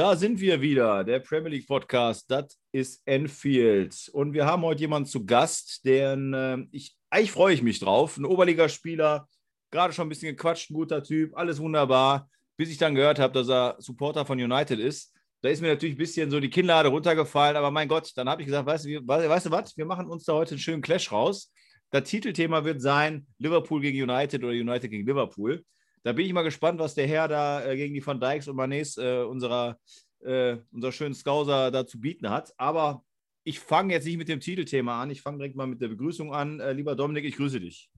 da 0.00 0.16
sind 0.16 0.40
wir 0.40 0.62
wieder, 0.62 1.04
der 1.04 1.20
Premier 1.20 1.50
League 1.50 1.66
Podcast. 1.66 2.24
Das 2.30 2.58
ist 2.72 3.02
Enfield. 3.04 4.08
Und 4.14 4.32
wir 4.32 4.46
haben 4.46 4.62
heute 4.62 4.80
jemanden 4.80 5.06
zu 5.06 5.26
Gast, 5.26 5.84
den 5.84 6.32
äh, 6.32 6.56
ich, 6.72 6.96
eigentlich 7.10 7.32
freue 7.32 7.52
ich 7.52 7.62
mich 7.62 7.80
drauf. 7.80 8.16
Ein 8.16 8.24
Oberligaspieler, 8.24 9.28
gerade 9.70 9.92
schon 9.92 10.06
ein 10.06 10.08
bisschen 10.08 10.34
gequatscht, 10.34 10.70
ein 10.70 10.74
guter 10.74 11.02
Typ, 11.02 11.36
alles 11.36 11.60
wunderbar. 11.60 12.30
Bis 12.56 12.70
ich 12.70 12.78
dann 12.78 12.94
gehört 12.94 13.18
habe, 13.18 13.34
dass 13.34 13.50
er 13.50 13.76
Supporter 13.78 14.24
von 14.24 14.40
United 14.40 14.78
ist. 14.78 15.14
Da 15.42 15.50
ist 15.50 15.60
mir 15.60 15.68
natürlich 15.68 15.96
ein 15.96 15.98
bisschen 15.98 16.30
so 16.30 16.40
die 16.40 16.48
Kinnlade 16.48 16.88
runtergefallen, 16.88 17.58
aber 17.58 17.70
mein 17.70 17.86
Gott, 17.86 18.10
dann 18.14 18.26
habe 18.26 18.40
ich 18.40 18.46
gesagt, 18.46 18.64
weißt 18.64 18.86
du, 18.86 19.06
weißt 19.06 19.46
du 19.46 19.50
was, 19.50 19.76
wir 19.76 19.84
machen 19.84 20.06
uns 20.06 20.24
da 20.24 20.32
heute 20.32 20.52
einen 20.52 20.60
schönen 20.60 20.80
Clash 20.80 21.12
raus. 21.12 21.52
Das 21.90 22.08
Titelthema 22.08 22.64
wird 22.64 22.80
sein 22.80 23.26
Liverpool 23.36 23.82
gegen 23.82 24.10
United 24.10 24.42
oder 24.42 24.54
United 24.54 24.90
gegen 24.90 25.06
Liverpool. 25.06 25.62
Da 26.02 26.12
bin 26.12 26.26
ich 26.26 26.32
mal 26.32 26.42
gespannt, 26.42 26.78
was 26.78 26.94
der 26.94 27.06
Herr 27.06 27.28
da 27.28 27.64
äh, 27.64 27.76
gegen 27.76 27.94
die 27.94 28.04
Van 28.04 28.20
Dijks 28.20 28.48
und 28.48 28.56
Manets, 28.56 28.96
äh, 28.96 29.22
unserer, 29.22 29.78
äh, 30.20 30.56
unser 30.72 30.92
schönen 30.92 31.14
Scouser, 31.14 31.70
da 31.70 31.86
zu 31.86 32.00
bieten 32.00 32.30
hat. 32.30 32.54
Aber 32.56 33.04
ich 33.44 33.60
fange 33.60 33.92
jetzt 33.92 34.06
nicht 34.06 34.16
mit 34.16 34.28
dem 34.28 34.40
Titelthema 34.40 35.02
an. 35.02 35.10
Ich 35.10 35.22
fange 35.22 35.38
direkt 35.38 35.56
mal 35.56 35.66
mit 35.66 35.80
der 35.80 35.88
Begrüßung 35.88 36.34
an. 36.34 36.60
Äh, 36.60 36.72
lieber 36.72 36.94
Dominik, 36.94 37.24
ich 37.24 37.36
grüße 37.36 37.60
dich. 37.60 37.90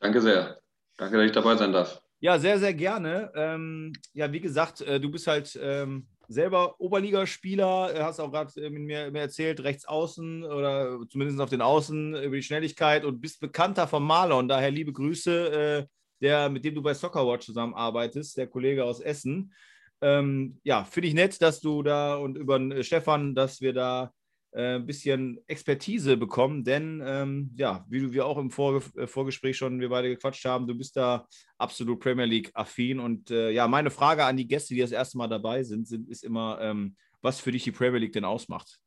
Danke 0.00 0.20
sehr. 0.20 0.58
Danke, 0.96 1.16
dass 1.16 1.26
ich 1.26 1.32
dabei 1.32 1.56
sein 1.56 1.72
darf. 1.72 2.00
Ja, 2.20 2.38
sehr, 2.38 2.58
sehr 2.58 2.74
gerne. 2.74 3.30
Ähm, 3.34 3.92
ja, 4.12 4.32
wie 4.32 4.40
gesagt, 4.40 4.80
äh, 4.80 4.98
du 4.98 5.10
bist 5.10 5.26
halt 5.26 5.58
ähm, 5.62 6.08
selber 6.28 6.80
Oberligaspieler, 6.80 7.94
äh, 7.94 8.02
hast 8.02 8.20
auch 8.20 8.32
gerade 8.32 8.50
mit 8.70 8.82
mir, 8.82 9.10
mir, 9.10 9.20
erzählt, 9.20 9.62
rechts 9.62 9.86
außen 9.86 10.44
oder 10.44 10.98
zumindest 11.08 11.40
auf 11.40 11.50
den 11.50 11.62
Außen 11.62 12.14
über 12.16 12.36
die 12.36 12.42
Schnelligkeit 12.42 13.04
und 13.04 13.20
bist 13.20 13.40
bekannter 13.40 13.86
vom 13.86 14.04
Maler 14.04 14.36
und 14.36 14.48
daher 14.48 14.70
liebe 14.70 14.92
Grüße 14.92 15.88
der, 16.20 16.48
mit 16.48 16.64
dem 16.64 16.74
du 16.74 16.82
bei 16.82 16.94
Soccerwatch 16.94 17.46
zusammenarbeitest, 17.46 18.36
der 18.36 18.46
Kollege 18.46 18.84
aus 18.84 19.00
Essen. 19.00 19.52
Ähm, 20.00 20.60
ja, 20.62 20.84
finde 20.84 21.08
ich 21.08 21.14
nett, 21.14 21.40
dass 21.42 21.60
du 21.60 21.82
da 21.82 22.16
und 22.16 22.36
über 22.36 22.60
äh, 22.60 22.84
Stefan, 22.84 23.34
dass 23.34 23.60
wir 23.60 23.72
da 23.72 24.12
äh, 24.52 24.76
ein 24.76 24.86
bisschen 24.86 25.40
Expertise 25.46 26.16
bekommen, 26.16 26.64
denn 26.64 27.02
ähm, 27.04 27.50
ja, 27.56 27.84
wie 27.88 28.12
wir 28.12 28.24
auch 28.24 28.38
im 28.38 28.50
Vorge 28.50 28.82
äh, 28.96 29.06
Vorgespräch 29.06 29.56
schon 29.56 29.80
wir 29.80 29.88
beide 29.88 30.08
gequatscht 30.08 30.44
haben, 30.44 30.66
du 30.66 30.74
bist 30.74 30.96
da 30.96 31.26
absolut 31.58 32.00
Premier 32.00 32.24
League 32.24 32.50
affin 32.54 32.98
und 32.98 33.30
äh, 33.30 33.50
ja, 33.50 33.68
meine 33.68 33.90
Frage 33.90 34.24
an 34.24 34.36
die 34.36 34.46
Gäste, 34.46 34.74
die 34.74 34.80
das 34.80 34.92
erste 34.92 35.18
Mal 35.18 35.28
dabei 35.28 35.64
sind, 35.64 35.86
sind 35.86 36.08
ist 36.08 36.24
immer, 36.24 36.58
ähm, 36.62 36.96
was 37.20 37.40
für 37.40 37.52
dich 37.52 37.64
die 37.64 37.72
Premier 37.72 37.98
League 37.98 38.12
denn 38.12 38.24
ausmacht. 38.24 38.80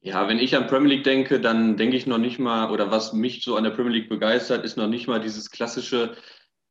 Ja, 0.00 0.28
wenn 0.28 0.38
ich 0.38 0.54
an 0.56 0.68
Premier 0.68 0.94
League 0.94 1.04
denke, 1.04 1.40
dann 1.40 1.76
denke 1.76 1.96
ich 1.96 2.06
noch 2.06 2.18
nicht 2.18 2.38
mal, 2.38 2.70
oder 2.70 2.90
was 2.90 3.12
mich 3.12 3.42
so 3.42 3.56
an 3.56 3.64
der 3.64 3.70
Premier 3.70 3.92
League 3.92 4.08
begeistert, 4.08 4.64
ist 4.64 4.76
noch 4.76 4.86
nicht 4.86 5.08
mal 5.08 5.18
dieses 5.20 5.50
klassische, 5.50 6.16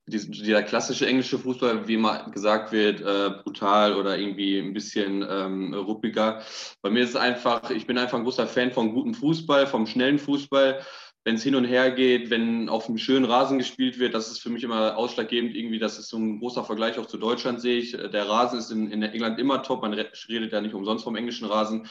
dieser 0.07 0.63
klassische 0.63 1.07
englische 1.07 1.39
Fußball, 1.39 1.87
wie 1.87 1.95
immer 1.95 2.29
gesagt 2.31 2.71
wird, 2.71 3.01
äh, 3.01 3.31
brutal 3.43 3.95
oder 3.95 4.17
irgendwie 4.17 4.59
ein 4.59 4.73
bisschen 4.73 5.25
ähm, 5.29 5.73
ruppiger. 5.73 6.43
Bei 6.81 6.89
mir 6.89 7.03
ist 7.03 7.09
es 7.09 7.15
einfach, 7.15 7.69
ich 7.71 7.87
bin 7.87 7.97
einfach 7.97 8.17
ein 8.17 8.23
großer 8.23 8.47
Fan 8.47 8.71
von 8.71 8.93
gutem 8.93 9.13
Fußball, 9.13 9.67
vom 9.67 9.85
schnellen 9.85 10.19
Fußball. 10.19 10.81
Wenn 11.25 11.35
es 11.35 11.43
hin 11.43 11.55
und 11.55 11.65
her 11.65 11.89
geht, 11.89 12.29
wenn 12.29 12.69
auf 12.69 12.87
einem 12.87 12.99
schönen 12.99 13.25
Rasen 13.25 13.57
gespielt 13.57 13.97
wird, 13.97 14.13
das 14.13 14.29
ist 14.29 14.43
für 14.43 14.51
mich 14.51 14.63
immer 14.63 14.95
ausschlaggebend. 14.95 15.55
Irgendwie, 15.55 15.79
das 15.79 15.97
ist 15.97 16.09
so 16.09 16.17
ein 16.17 16.39
großer 16.39 16.63
Vergleich 16.63 16.99
auch 16.99 17.07
zu 17.07 17.17
Deutschland, 17.17 17.59
sehe 17.59 17.79
ich. 17.79 17.93
Der 17.93 18.29
Rasen 18.29 18.59
ist 18.59 18.69
in, 18.69 18.91
in 18.91 19.01
England 19.01 19.39
immer 19.39 19.63
top. 19.63 19.81
Man 19.81 19.93
redet 19.93 20.51
ja 20.53 20.61
nicht 20.61 20.75
umsonst 20.75 21.03
vom 21.03 21.15
englischen 21.15 21.47
Rasen. 21.47 21.87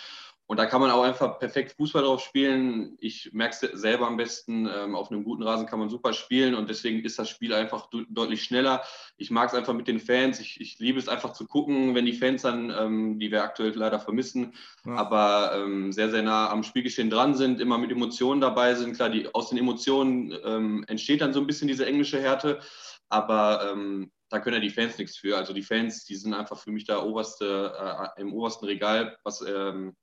Und 0.47 0.59
da 0.59 0.67
kann 0.67 0.83
man 0.83 0.91
auch 0.91 1.03
einfach 1.03 1.39
perfekt 1.39 1.73
Fußball 1.73 2.03
drauf 2.03 2.21
spielen. 2.21 2.99
Ich 3.01 3.33
merke 3.33 3.55
es 3.55 3.81
selber 3.81 4.07
am 4.07 4.19
besten. 4.19 4.69
Ähm, 4.69 4.95
auf 4.95 5.11
einem 5.11 5.25
guten 5.25 5.43
Rasen 5.43 5.67
kann 5.67 5.79
man 5.79 5.89
super 5.89 6.13
spielen 6.13 6.55
und 6.55 6.69
deswegen 6.69 7.03
ist 7.03 7.19
das 7.19 7.31
Spiel 7.31 7.55
einfach 7.55 7.89
deutlich 8.11 8.45
schneller. 8.45 8.83
Ich 9.17 9.31
mag 9.31 9.49
es 9.49 9.55
einfach 9.55 9.73
mit 9.73 9.89
den 9.89 10.01
Fans. 10.01 10.41
Ich, 10.41 10.61
ich, 10.61 10.79
liebe 10.79 10.99
es 10.99 11.09
einfach 11.09 11.33
zu 11.33 11.47
gucken, 11.47 11.95
wenn 11.95 12.05
die 12.05 12.13
Fans 12.13 12.43
dann, 12.43 12.71
ähm, 12.71 13.19
die 13.19 13.31
wir 13.31 13.43
aktuell 13.43 13.73
leider 13.75 13.99
vermissen, 13.99 14.53
ja. 14.85 14.97
aber 14.97 15.53
ähm, 15.57 15.93
sehr, 15.93 16.11
sehr 16.11 16.23
nah 16.23 16.51
am 16.51 16.63
Spielgeschehen 16.63 17.09
dran 17.09 17.35
sind, 17.35 17.59
immer 17.59 17.79
mit 17.79 17.91
Emotionen 17.91 18.43
dabei 18.43 18.75
sind. 18.75 18.97
Klar, 18.97 19.09
die, 19.09 19.35
aus 19.35 19.49
den 19.49 19.59
Emotionen 19.59 20.37
ähm, 20.45 20.85
entsteht 20.89 21.23
dann 21.23 21.33
so 21.33 21.41
ein 21.41 21.47
bisschen 21.47 21.69
diese 21.69 21.87
englische 21.87 22.21
Härte, 22.21 22.61
aber 23.09 23.71
ähm, 23.73 24.13
da 24.29 24.41
können 24.41 24.57
ja 24.57 24.61
die 24.61 24.71
Fans 24.71 24.99
nichts 24.99 25.17
für. 25.17 25.39
Also 25.39 25.55
die 25.55 25.63
Fans, 25.63 26.05
die 26.05 26.17
sind 26.17 26.35
einfach 26.35 26.59
für 26.59 26.71
mich 26.71 26.85
da 26.85 27.03
oberste, 27.03 27.73
äh, 28.17 28.21
im 28.21 28.35
obersten 28.35 28.67
Regal, 28.67 29.17
was 29.23 29.41
ähm, 29.41 29.95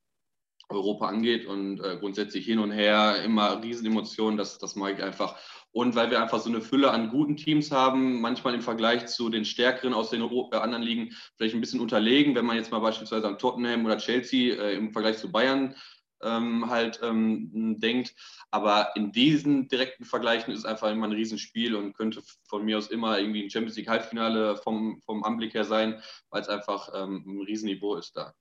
Europa 0.71 1.07
angeht 1.07 1.45
und 1.45 1.79
äh, 1.79 1.97
grundsätzlich 1.99 2.45
hin 2.45 2.59
und 2.59 2.71
her 2.71 3.23
immer 3.23 3.61
Riesenemotionen, 3.61 4.37
das, 4.37 4.57
das 4.57 4.75
mag 4.75 4.97
ich 4.97 5.03
einfach. 5.03 5.35
Und 5.73 5.95
weil 5.95 6.11
wir 6.11 6.21
einfach 6.21 6.39
so 6.39 6.49
eine 6.49 6.61
Fülle 6.61 6.91
an 6.91 7.09
guten 7.09 7.37
Teams 7.37 7.71
haben, 7.71 8.19
manchmal 8.19 8.53
im 8.53 8.61
Vergleich 8.61 9.07
zu 9.07 9.29
den 9.29 9.45
stärkeren 9.45 9.93
aus 9.93 10.09
den 10.09 10.21
äh, 10.21 10.55
anderen 10.55 10.83
Ligen 10.83 11.15
vielleicht 11.37 11.55
ein 11.55 11.61
bisschen 11.61 11.79
unterlegen, 11.79 12.35
wenn 12.35 12.45
man 12.45 12.57
jetzt 12.57 12.71
mal 12.71 12.79
beispielsweise 12.79 13.27
an 13.27 13.37
Tottenham 13.37 13.85
oder 13.85 13.97
Chelsea 13.97 14.55
äh, 14.55 14.75
im 14.75 14.91
Vergleich 14.91 15.17
zu 15.17 15.31
Bayern 15.31 15.75
ähm, 16.23 16.69
halt 16.69 16.99
ähm, 17.03 17.79
denkt. 17.79 18.13
Aber 18.51 18.91
in 18.95 19.11
diesen 19.11 19.67
direkten 19.69 20.05
Vergleichen 20.05 20.53
ist 20.53 20.59
es 20.59 20.65
einfach 20.65 20.91
immer 20.91 21.07
ein 21.07 21.13
Riesenspiel 21.13 21.75
und 21.75 21.93
könnte 21.93 22.21
von 22.43 22.65
mir 22.65 22.77
aus 22.77 22.87
immer 22.87 23.19
irgendwie 23.19 23.43
ein 23.43 23.49
Champions 23.49 23.77
League 23.77 23.89
Halbfinale 23.89 24.57
vom, 24.57 25.01
vom 25.05 25.23
Anblick 25.23 25.53
her 25.53 25.63
sein, 25.63 26.01
weil 26.29 26.41
es 26.41 26.49
einfach 26.49 26.89
ähm, 26.93 27.23
ein 27.25 27.41
Riesenniveau 27.41 27.95
ist 27.95 28.15
da. 28.15 28.33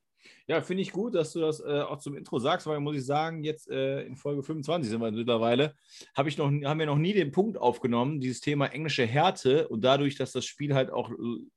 Ja, 0.50 0.60
finde 0.62 0.82
ich 0.82 0.90
gut, 0.90 1.14
dass 1.14 1.32
du 1.32 1.38
das 1.38 1.60
äh, 1.60 1.80
auch 1.82 2.00
zum 2.00 2.16
Intro 2.16 2.40
sagst, 2.40 2.66
weil 2.66 2.80
muss 2.80 2.96
ich 2.96 3.06
sagen, 3.06 3.44
jetzt 3.44 3.70
äh, 3.70 4.02
in 4.02 4.16
Folge 4.16 4.42
25 4.42 4.90
sind 4.90 5.00
wir 5.00 5.12
mittlerweile, 5.12 5.76
hab 6.12 6.26
ich 6.26 6.38
noch, 6.38 6.46
haben 6.46 6.80
wir 6.80 6.86
noch 6.86 6.98
nie 6.98 7.12
den 7.12 7.30
Punkt 7.30 7.56
aufgenommen, 7.56 8.20
dieses 8.20 8.40
Thema 8.40 8.66
englische 8.66 9.06
Härte 9.06 9.68
und 9.68 9.84
dadurch, 9.84 10.16
dass 10.16 10.32
das 10.32 10.44
Spiel 10.44 10.74
halt 10.74 10.90
auch, 10.90 11.12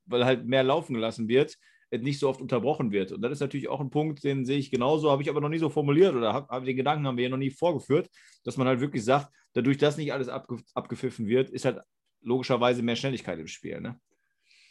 weil 0.06 0.26
halt 0.26 0.46
mehr 0.46 0.62
laufen 0.62 0.94
gelassen 0.94 1.28
wird, 1.28 1.58
nicht 1.90 2.20
so 2.20 2.30
oft 2.30 2.40
unterbrochen 2.40 2.92
wird. 2.92 3.12
Und 3.12 3.24
das 3.24 3.31
ist 3.31 3.40
natürlich 3.40 3.68
auch 3.68 3.80
ein 3.80 3.90
Punkt, 3.90 4.24
den 4.24 4.46
sehe 4.46 4.59
ich 4.59 4.70
genauso, 4.70 5.10
habe 5.10 5.24
ich 5.24 5.30
aber 5.31 5.42
noch 5.42 5.50
nie 5.50 5.58
so 5.58 5.72
formuliert 5.72 6.14
oder 6.14 6.31
hab, 6.31 6.50
hab 6.50 6.64
den 6.64 6.78
Gedanken 6.78 7.08
haben 7.08 7.18
wir 7.18 7.24
ja 7.24 7.31
noch 7.31 7.38
nie 7.38 7.50
vorgeführt, 7.50 8.12
dass 8.44 8.58
man 8.58 8.68
halt 8.68 8.80
wirklich 8.80 9.04
sagt, 9.04 9.34
dadurch, 9.54 9.80
dass 9.80 9.98
nicht 9.98 10.14
alles 10.14 10.30
abge, 10.30 10.58
abgepfiffen 10.75 11.25
wird, 11.25 11.50
ist 11.50 11.66
halt 11.66 11.80
logischerweise 12.22 12.84
mehr 12.84 12.96
Schnelligkeit 12.96 13.40
im 13.40 13.48
Spiel. 13.48 13.81
Ne? 13.81 14.00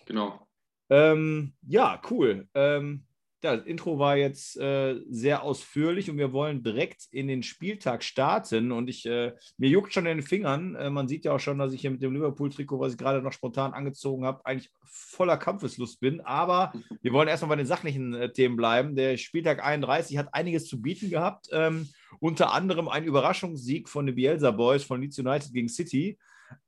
Genau. 0.07 0.47
Ähm, 0.91 1.55
ja, 1.67 2.01
cool. 2.09 2.47
Ähm, 2.55 3.05
ja, 3.43 3.57
das 3.57 3.67
Intro 3.67 3.99
war 3.99 4.17
jetzt 4.17 4.57
äh, 4.57 5.01
sehr 5.09 5.43
ausführlich 5.43 6.09
und 6.09 6.17
wir 6.17 6.33
wollen 6.33 6.63
direkt 6.63 7.07
in 7.11 7.27
den 7.27 7.43
Spieltag 7.43 8.05
starten. 8.05 8.71
Und 8.71 8.89
ich, 8.89 9.05
äh, 9.05 9.33
mir 9.59 9.69
juckt 9.69 9.93
schon 9.93 10.07
in 10.07 10.19
den 10.19 10.27
Fingern. 10.27 10.77
Äh, 10.77 10.91
man 10.91 11.09
sieht 11.09 11.25
ja 11.25 11.33
auch 11.33 11.41
schon, 11.41 11.59
dass 11.59 11.73
ich 11.73 11.81
hier 11.81 11.91
mit 11.91 12.03
dem 12.03 12.13
Liverpool-Trikot, 12.13 12.79
was 12.79 12.93
ich 12.93 12.99
gerade 12.99 13.21
noch 13.21 13.33
spontan 13.33 13.73
angezogen 13.73 14.25
habe, 14.25 14.47
eigentlich 14.47 14.71
voller 14.85 15.37
Kampfeslust 15.37 15.99
bin. 15.99 16.21
Aber 16.21 16.73
wir 17.03 17.13
wollen 17.13 17.27
erstmal 17.27 17.51
bei 17.51 17.57
den 17.57 17.67
sachlichen 17.67 18.15
äh, 18.15 18.33
Themen 18.33 18.55
bleiben. 18.55 18.95
Der 18.95 19.17
Spieltag 19.17 19.65
31 19.65 20.19
hat 20.19 20.33
einiges 20.33 20.67
zu 20.67 20.81
bieten 20.81 21.11
gehabt. 21.11 21.49
Ähm, 21.51 21.89
unter 22.21 22.53
anderem 22.53 22.89
ein 22.89 23.05
Überraschungssieg 23.05 23.89
von 23.89 24.07
den 24.07 24.15
Bielsa 24.15 24.53
Boys 24.53 24.85
von 24.85 25.01
Leeds 25.01 25.19
United 25.19 25.53
gegen 25.53 25.69
City. 25.69 26.17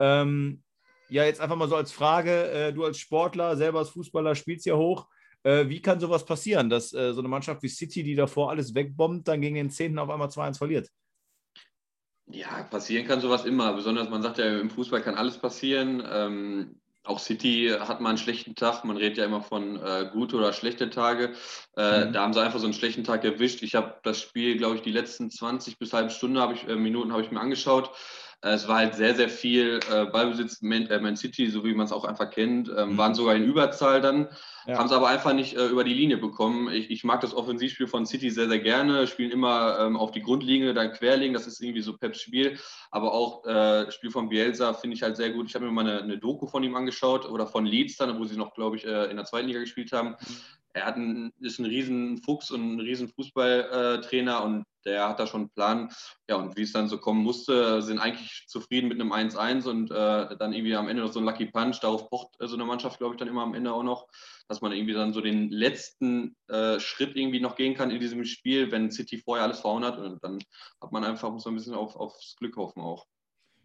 Ähm, 0.00 0.62
ja, 1.08 1.24
jetzt 1.24 1.40
einfach 1.40 1.56
mal 1.56 1.68
so 1.68 1.76
als 1.76 1.92
Frage: 1.92 2.50
äh, 2.50 2.72
Du 2.72 2.84
als 2.84 2.98
Sportler, 2.98 3.56
selber 3.56 3.78
als 3.78 3.90
Fußballer, 3.90 4.34
spielst 4.34 4.66
ja 4.66 4.74
hoch. 4.74 5.06
Äh, 5.44 5.68
wie 5.68 5.80
kann 5.80 6.00
sowas 6.00 6.24
passieren, 6.24 6.70
dass 6.70 6.92
äh, 6.92 7.12
so 7.12 7.20
eine 7.20 7.28
Mannschaft 7.28 7.62
wie 7.62 7.68
City, 7.68 8.02
die 8.02 8.14
davor 8.14 8.50
alles 8.50 8.74
wegbombt, 8.74 9.28
dann 9.28 9.40
gegen 9.40 9.54
den 9.54 9.70
Zehnten 9.70 9.98
auf 9.98 10.10
einmal 10.10 10.28
2-1 10.28 10.58
verliert? 10.58 10.90
Ja, 12.26 12.62
passieren 12.64 13.06
kann 13.06 13.20
sowas 13.20 13.44
immer. 13.44 13.74
Besonders, 13.74 14.08
man 14.08 14.22
sagt 14.22 14.38
ja, 14.38 14.58
im 14.58 14.70
Fußball 14.70 15.02
kann 15.02 15.14
alles 15.14 15.36
passieren. 15.36 16.02
Ähm, 16.10 16.80
auch 17.04 17.18
City 17.18 17.70
hat 17.78 18.00
mal 18.00 18.08
einen 18.08 18.18
schlechten 18.18 18.54
Tag. 18.54 18.82
Man 18.84 18.96
redet 18.96 19.18
ja 19.18 19.26
immer 19.26 19.42
von 19.42 19.76
äh, 19.76 20.08
gute 20.10 20.36
oder 20.36 20.54
schlechte 20.54 20.88
Tage. 20.88 21.34
Äh, 21.76 22.06
mhm. 22.06 22.12
Da 22.14 22.22
haben 22.22 22.32
sie 22.32 22.42
einfach 22.42 22.58
so 22.58 22.64
einen 22.64 22.72
schlechten 22.72 23.04
Tag 23.04 23.24
erwischt. 23.24 23.62
Ich 23.62 23.74
habe 23.74 23.96
das 24.02 24.22
Spiel, 24.22 24.56
glaube 24.56 24.76
ich, 24.76 24.82
die 24.82 24.92
letzten 24.92 25.30
20 25.30 25.78
bis 25.78 25.92
halbe 25.92 26.08
Stunde 26.08 26.40
habe 26.40 26.54
ich, 26.54 26.66
äh, 26.66 26.76
Minuten 26.76 27.12
habe 27.12 27.22
ich 27.22 27.30
mir 27.30 27.40
angeschaut. 27.40 27.90
Äh, 28.44 28.54
es 28.54 28.68
war 28.68 28.76
halt 28.76 28.94
sehr, 28.94 29.14
sehr 29.14 29.28
viel 29.28 29.80
äh, 29.90 30.04
Ballbesitz, 30.04 30.60
Man, 30.62 30.86
äh, 30.86 31.00
Man, 31.00 31.16
City, 31.16 31.48
so 31.48 31.64
wie 31.64 31.74
man 31.74 31.86
es 31.86 31.92
auch 31.92 32.04
einfach 32.04 32.30
kennt, 32.30 32.70
ähm, 32.76 32.92
mhm. 32.92 32.98
waren 32.98 33.14
sogar 33.14 33.34
in 33.34 33.44
Überzahl 33.44 34.00
dann, 34.00 34.28
ja. 34.66 34.78
haben 34.78 34.86
es 34.86 34.92
aber 34.92 35.08
einfach 35.08 35.32
nicht 35.32 35.56
äh, 35.56 35.66
über 35.66 35.82
die 35.82 35.94
Linie 35.94 36.18
bekommen. 36.18 36.70
Ich, 36.70 36.90
ich, 36.90 37.04
mag 37.04 37.20
das 37.22 37.34
Offensivspiel 37.34 37.86
von 37.86 38.06
City 38.06 38.30
sehr, 38.30 38.48
sehr 38.48 38.58
gerne, 38.58 39.06
spielen 39.06 39.30
immer 39.30 39.78
ähm, 39.80 39.96
auf 39.96 40.10
die 40.10 40.22
Grundlinie, 40.22 40.74
dann 40.74 40.92
querlegen, 40.92 41.34
das 41.34 41.46
ist 41.46 41.60
irgendwie 41.60 41.82
so 41.82 41.96
Peps 41.96 42.20
Spiel, 42.20 42.58
aber 42.90 43.12
auch 43.12 43.44
äh, 43.46 43.90
Spiel 43.90 44.10
von 44.10 44.28
Bielsa 44.28 44.74
finde 44.74 44.96
ich 44.96 45.02
halt 45.02 45.16
sehr 45.16 45.30
gut. 45.30 45.48
Ich 45.48 45.54
habe 45.54 45.64
mir 45.64 45.72
mal 45.72 45.86
eine, 45.86 46.02
eine, 46.02 46.18
Doku 46.18 46.46
von 46.46 46.62
ihm 46.62 46.76
angeschaut 46.76 47.28
oder 47.28 47.46
von 47.46 47.64
Leeds 47.64 47.96
dann, 47.96 48.18
wo 48.18 48.24
sie 48.24 48.36
noch, 48.36 48.54
glaube 48.54 48.76
ich, 48.76 48.84
äh, 48.84 49.10
in 49.10 49.16
der 49.16 49.24
zweiten 49.24 49.48
Liga 49.48 49.60
gespielt 49.60 49.92
haben. 49.92 50.10
Mhm 50.10 50.36
er 50.74 50.86
hat 50.86 50.96
einen, 50.96 51.32
ist 51.40 51.60
ein 51.60 51.66
riesen 51.66 52.18
Fuchs 52.18 52.50
und 52.50 52.74
ein 52.74 52.80
riesen 52.80 53.08
Fußballtrainer 53.08 54.42
und 54.42 54.64
der 54.84 55.08
hat 55.08 55.20
da 55.20 55.26
schon 55.26 55.42
einen 55.42 55.50
Plan. 55.50 55.90
Ja, 56.28 56.36
und 56.36 56.56
wie 56.56 56.62
es 56.62 56.72
dann 56.72 56.88
so 56.88 56.98
kommen 56.98 57.22
musste, 57.22 57.82
sind 57.82 57.98
eigentlich 57.98 58.44
zufrieden 58.48 58.88
mit 58.88 59.00
einem 59.00 59.12
1-1 59.12 59.68
und 59.68 59.90
äh, 59.90 60.36
dann 60.36 60.52
irgendwie 60.52 60.76
am 60.76 60.88
Ende 60.88 61.02
noch 61.02 61.12
so 61.12 61.20
ein 61.20 61.24
Lucky 61.24 61.46
Punch. 61.46 61.80
Darauf 61.80 62.08
pocht 62.08 62.40
äh, 62.40 62.46
so 62.46 62.54
eine 62.54 62.64
Mannschaft, 62.64 62.98
glaube 62.98 63.14
ich, 63.14 63.18
dann 63.18 63.28
immer 63.28 63.42
am 63.42 63.54
Ende 63.54 63.72
auch 63.72 63.82
noch, 63.82 64.06
dass 64.48 64.60
man 64.60 64.72
irgendwie 64.72 64.94
dann 64.94 65.12
so 65.12 65.20
den 65.20 65.50
letzten 65.50 66.36
äh, 66.48 66.78
Schritt 66.80 67.16
irgendwie 67.16 67.40
noch 67.40 67.56
gehen 67.56 67.74
kann 67.74 67.90
in 67.90 68.00
diesem 68.00 68.24
Spiel, 68.24 68.70
wenn 68.70 68.90
City 68.90 69.18
vorher 69.18 69.44
alles 69.44 69.60
verhauen 69.60 69.84
hat. 69.84 69.98
Und 69.98 70.22
dann 70.22 70.38
hat 70.80 70.92
man 70.92 71.04
einfach, 71.04 71.30
muss 71.30 71.44
man 71.44 71.54
ein 71.54 71.56
bisschen 71.56 71.74
auf, 71.74 71.96
aufs 71.96 72.36
Glück 72.36 72.56
hoffen 72.56 72.80
auch. 72.80 73.06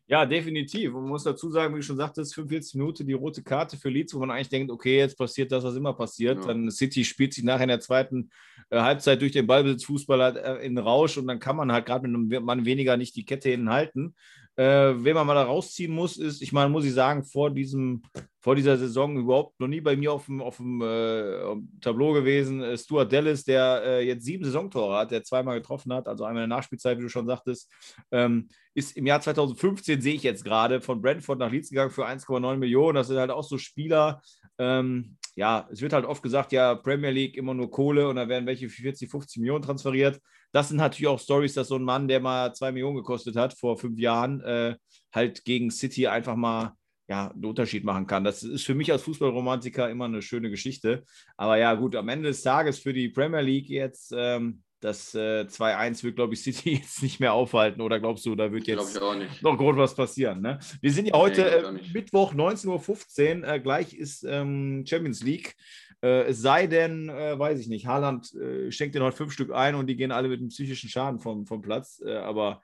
Ja, 0.09 0.25
definitiv. 0.25 0.95
Und 0.95 1.01
man 1.01 1.09
muss 1.09 1.23
dazu 1.23 1.51
sagen, 1.51 1.75
wie 1.75 1.79
du 1.79 1.83
schon 1.83 1.97
sagtest, 1.97 2.33
45 2.33 2.73
Minuten 2.75 3.05
die 3.05 3.13
rote 3.13 3.43
Karte 3.43 3.77
für 3.77 3.89
Leeds, 3.89 4.15
wo 4.15 4.19
man 4.19 4.31
eigentlich 4.31 4.49
denkt, 4.49 4.71
okay, 4.71 4.97
jetzt 4.97 5.15
passiert 5.15 5.51
das, 5.51 5.63
was 5.63 5.75
immer 5.75 5.93
passiert. 5.93 6.39
Ja. 6.39 6.47
Dann 6.47 6.71
City 6.71 7.05
spielt 7.05 7.35
sich 7.35 7.43
nachher 7.43 7.63
in 7.63 7.69
der 7.69 7.79
zweiten 7.79 8.31
äh, 8.71 8.79
Halbzeit 8.79 9.21
durch 9.21 9.33
den 9.33 9.45
Ballbesitz 9.45 9.85
Fußball 9.85 10.19
halt, 10.19 10.37
äh, 10.37 10.65
in 10.65 10.79
Rausch 10.79 11.17
und 11.19 11.27
dann 11.27 11.39
kann 11.39 11.55
man 11.55 11.71
halt 11.71 11.85
gerade 11.85 12.07
mit 12.07 12.33
einem 12.33 12.43
Mann 12.43 12.65
weniger 12.65 12.97
nicht 12.97 13.15
die 13.15 13.25
Kette 13.25 13.49
hinhalten. 13.49 14.15
Äh, 14.59 15.05
wen 15.05 15.13
man 15.13 15.25
mal 15.25 15.35
da 15.35 15.43
rausziehen 15.43 15.93
muss, 15.93 16.17
ist, 16.17 16.41
ich 16.41 16.51
meine, 16.51 16.69
muss 16.69 16.83
ich 16.83 16.93
sagen, 16.93 17.23
vor, 17.23 17.49
diesem, 17.49 18.01
vor 18.41 18.55
dieser 18.55 18.77
Saison 18.77 19.15
überhaupt 19.15 19.57
noch 19.57 19.69
nie 19.69 19.79
bei 19.79 19.95
mir 19.95 20.11
auf 20.11 20.25
dem, 20.25 20.41
auf 20.41 20.57
dem 20.57 20.81
äh, 20.81 21.55
Tableau 21.79 22.11
gewesen. 22.11 22.61
Äh, 22.61 22.77
Stuart 22.77 23.09
Dallas, 23.09 23.45
der 23.45 23.81
äh, 23.85 24.05
jetzt 24.05 24.25
sieben 24.25 24.43
Saisontore 24.43 24.97
hat, 24.97 25.11
der 25.11 25.23
zweimal 25.23 25.61
getroffen 25.61 25.93
hat, 25.93 26.09
also 26.09 26.25
einmal 26.25 26.43
in 26.43 26.49
der 26.49 26.57
Nachspielzeit, 26.57 26.97
wie 26.97 27.03
du 27.03 27.07
schon 27.07 27.25
sagtest, 27.25 27.71
ähm, 28.11 28.49
ist 28.73 28.97
im 28.97 29.05
Jahr 29.05 29.21
2015, 29.21 30.01
sehe 30.01 30.15
ich 30.15 30.23
jetzt 30.23 30.43
gerade, 30.43 30.81
von 30.81 31.01
Brentford 31.01 31.39
nach 31.39 31.49
Leeds 31.49 31.69
gegangen 31.69 31.91
für 31.91 32.05
1,9 32.05 32.57
Millionen. 32.57 32.95
Das 32.95 33.07
sind 33.07 33.17
halt 33.17 33.31
auch 33.31 33.45
so 33.45 33.57
Spieler, 33.57 34.21
ähm, 34.57 35.15
ja, 35.37 35.69
es 35.71 35.81
wird 35.81 35.93
halt 35.93 36.03
oft 36.03 36.21
gesagt, 36.21 36.51
ja, 36.51 36.75
Premier 36.75 37.11
League 37.11 37.37
immer 37.37 37.53
nur 37.53 37.71
Kohle 37.71 38.09
und 38.09 38.17
da 38.17 38.27
werden 38.27 38.45
welche 38.45 38.67
für 38.67 38.81
40, 38.81 39.09
50 39.09 39.39
Millionen 39.39 39.63
transferiert. 39.63 40.19
Das 40.51 40.69
sind 40.69 40.77
natürlich 40.77 41.07
auch 41.07 41.19
Stories, 41.19 41.53
dass 41.53 41.67
so 41.67 41.75
ein 41.75 41.83
Mann, 41.83 42.07
der 42.07 42.19
mal 42.19 42.53
2 42.53 42.71
Millionen 42.71 42.97
gekostet 42.97 43.35
hat 43.35 43.53
vor 43.53 43.77
fünf 43.77 43.99
Jahren, 43.99 44.41
äh, 44.41 44.75
halt 45.13 45.43
gegen 45.45 45.71
City 45.71 46.07
einfach 46.07 46.35
mal 46.35 46.73
ja, 47.09 47.31
einen 47.31 47.45
Unterschied 47.45 47.83
machen 47.83 48.05
kann. 48.05 48.23
Das 48.23 48.43
ist 48.43 48.65
für 48.65 48.75
mich 48.75 48.91
als 48.91 49.01
Fußballromantiker 49.01 49.89
immer 49.89 50.05
eine 50.05 50.21
schöne 50.21 50.49
Geschichte. 50.49 51.03
Aber 51.37 51.57
ja, 51.57 51.73
gut, 51.73 51.95
am 51.95 52.07
Ende 52.07 52.29
des 52.29 52.43
Tages 52.43 52.79
für 52.79 52.93
die 52.93 53.09
Premier 53.09 53.41
League 53.41 53.69
jetzt, 53.69 54.13
ähm, 54.15 54.61
das 54.79 55.13
äh, 55.15 55.45
2-1 55.47 56.03
wird, 56.03 56.15
glaube 56.15 56.35
ich, 56.35 56.41
City 56.43 56.75
jetzt 56.75 57.01
nicht 57.01 57.19
mehr 57.19 57.33
aufhalten. 57.33 57.81
Oder 57.81 57.99
glaubst 57.99 58.25
du, 58.25 58.35
da 58.35 58.51
wird 58.51 58.67
jetzt 58.67 59.01
noch 59.41 59.57
groß 59.57 59.77
was 59.77 59.95
passieren? 59.95 60.41
Ne? 60.41 60.59
Wir 60.81 60.91
sind 60.91 61.07
ja 61.07 61.15
heute 61.15 61.71
nee, 61.73 61.79
äh, 61.79 61.91
Mittwoch 61.93 62.33
19.15 62.33 63.41
Uhr. 63.41 63.47
Äh, 63.47 63.59
gleich 63.59 63.93
ist 63.93 64.23
ähm, 64.23 64.85
Champions 64.87 65.23
League. 65.23 65.55
Äh, 66.01 66.23
es 66.23 66.41
sei 66.41 66.67
denn, 66.67 67.09
äh, 67.09 67.37
weiß 67.37 67.59
ich 67.59 67.67
nicht, 67.67 67.87
Haaland 67.87 68.33
äh, 68.35 68.71
schenkt 68.71 68.95
den 68.95 69.03
heute 69.03 69.17
fünf 69.17 69.33
Stück 69.33 69.51
ein 69.51 69.75
und 69.75 69.87
die 69.87 69.95
gehen 69.95 70.11
alle 70.11 70.29
mit 70.29 70.39
einem 70.39 70.49
psychischen 70.49 70.89
Schaden 70.89 71.19
vom, 71.19 71.45
vom 71.45 71.61
Platz. 71.61 72.01
aber 72.05 72.61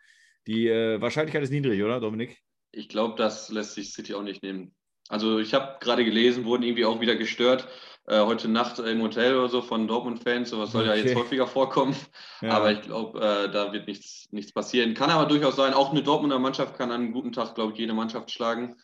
die 0.48 0.70
Wahrscheinlichkeit 0.70 1.42
ist 1.42 1.50
niedrig, 1.50 1.82
oder, 1.82 2.00
Dominik? 2.00 2.38
Ich 2.72 2.88
glaube, 2.88 3.16
das 3.18 3.50
lässt 3.50 3.74
sich 3.74 3.94
City 3.94 4.14
auch 4.14 4.22
nicht 4.22 4.44
nehmen. 4.44 4.76
Also 5.10 5.40
ich 5.40 5.56
habe 5.56 5.78
gerade 5.80 6.06
gelesen, 6.06 6.46
wurden 6.46 6.64
irgendwie 6.64 6.86
auch 6.86 7.02
wieder 7.02 7.16
gestört 7.16 7.68
äh, 8.08 8.20
heute 8.20 8.48
Nacht 8.48 8.80
im 8.80 9.02
Hotel 9.02 9.36
oder 9.36 9.50
so 9.50 9.62
von 9.62 9.88
Dortmund-Fans. 9.88 10.50
Sowas 10.50 10.72
soll 10.72 10.88
okay. 10.88 11.00
ja 11.00 11.04
jetzt 11.04 11.16
häufiger 11.16 11.48
vorkommen. 11.48 11.96
Ja. 12.42 12.52
Aber 12.52 12.72
ich 12.72 12.82
glaube, 12.82 13.20
äh, 13.20 13.52
da 13.52 13.74
wird 13.74 13.88
nichts, 13.88 14.28
nichts 14.32 14.54
passieren. 14.54 14.94
Kann 14.94 15.10
aber 15.10 15.26
durchaus 15.26 15.56
sein, 15.56 15.74
auch 15.74 15.92
eine 15.92 16.04
Dortmunder 16.04 16.40
Mannschaft 16.40 16.78
kann 16.78 16.92
an 16.92 17.02
einem 17.02 17.14
guten 17.14 17.32
Tag, 17.32 17.56
glaube 17.56 17.74
ich, 17.74 17.80
jede 17.80 17.94
Mannschaft 17.94 18.32
schlagen. 18.32 18.76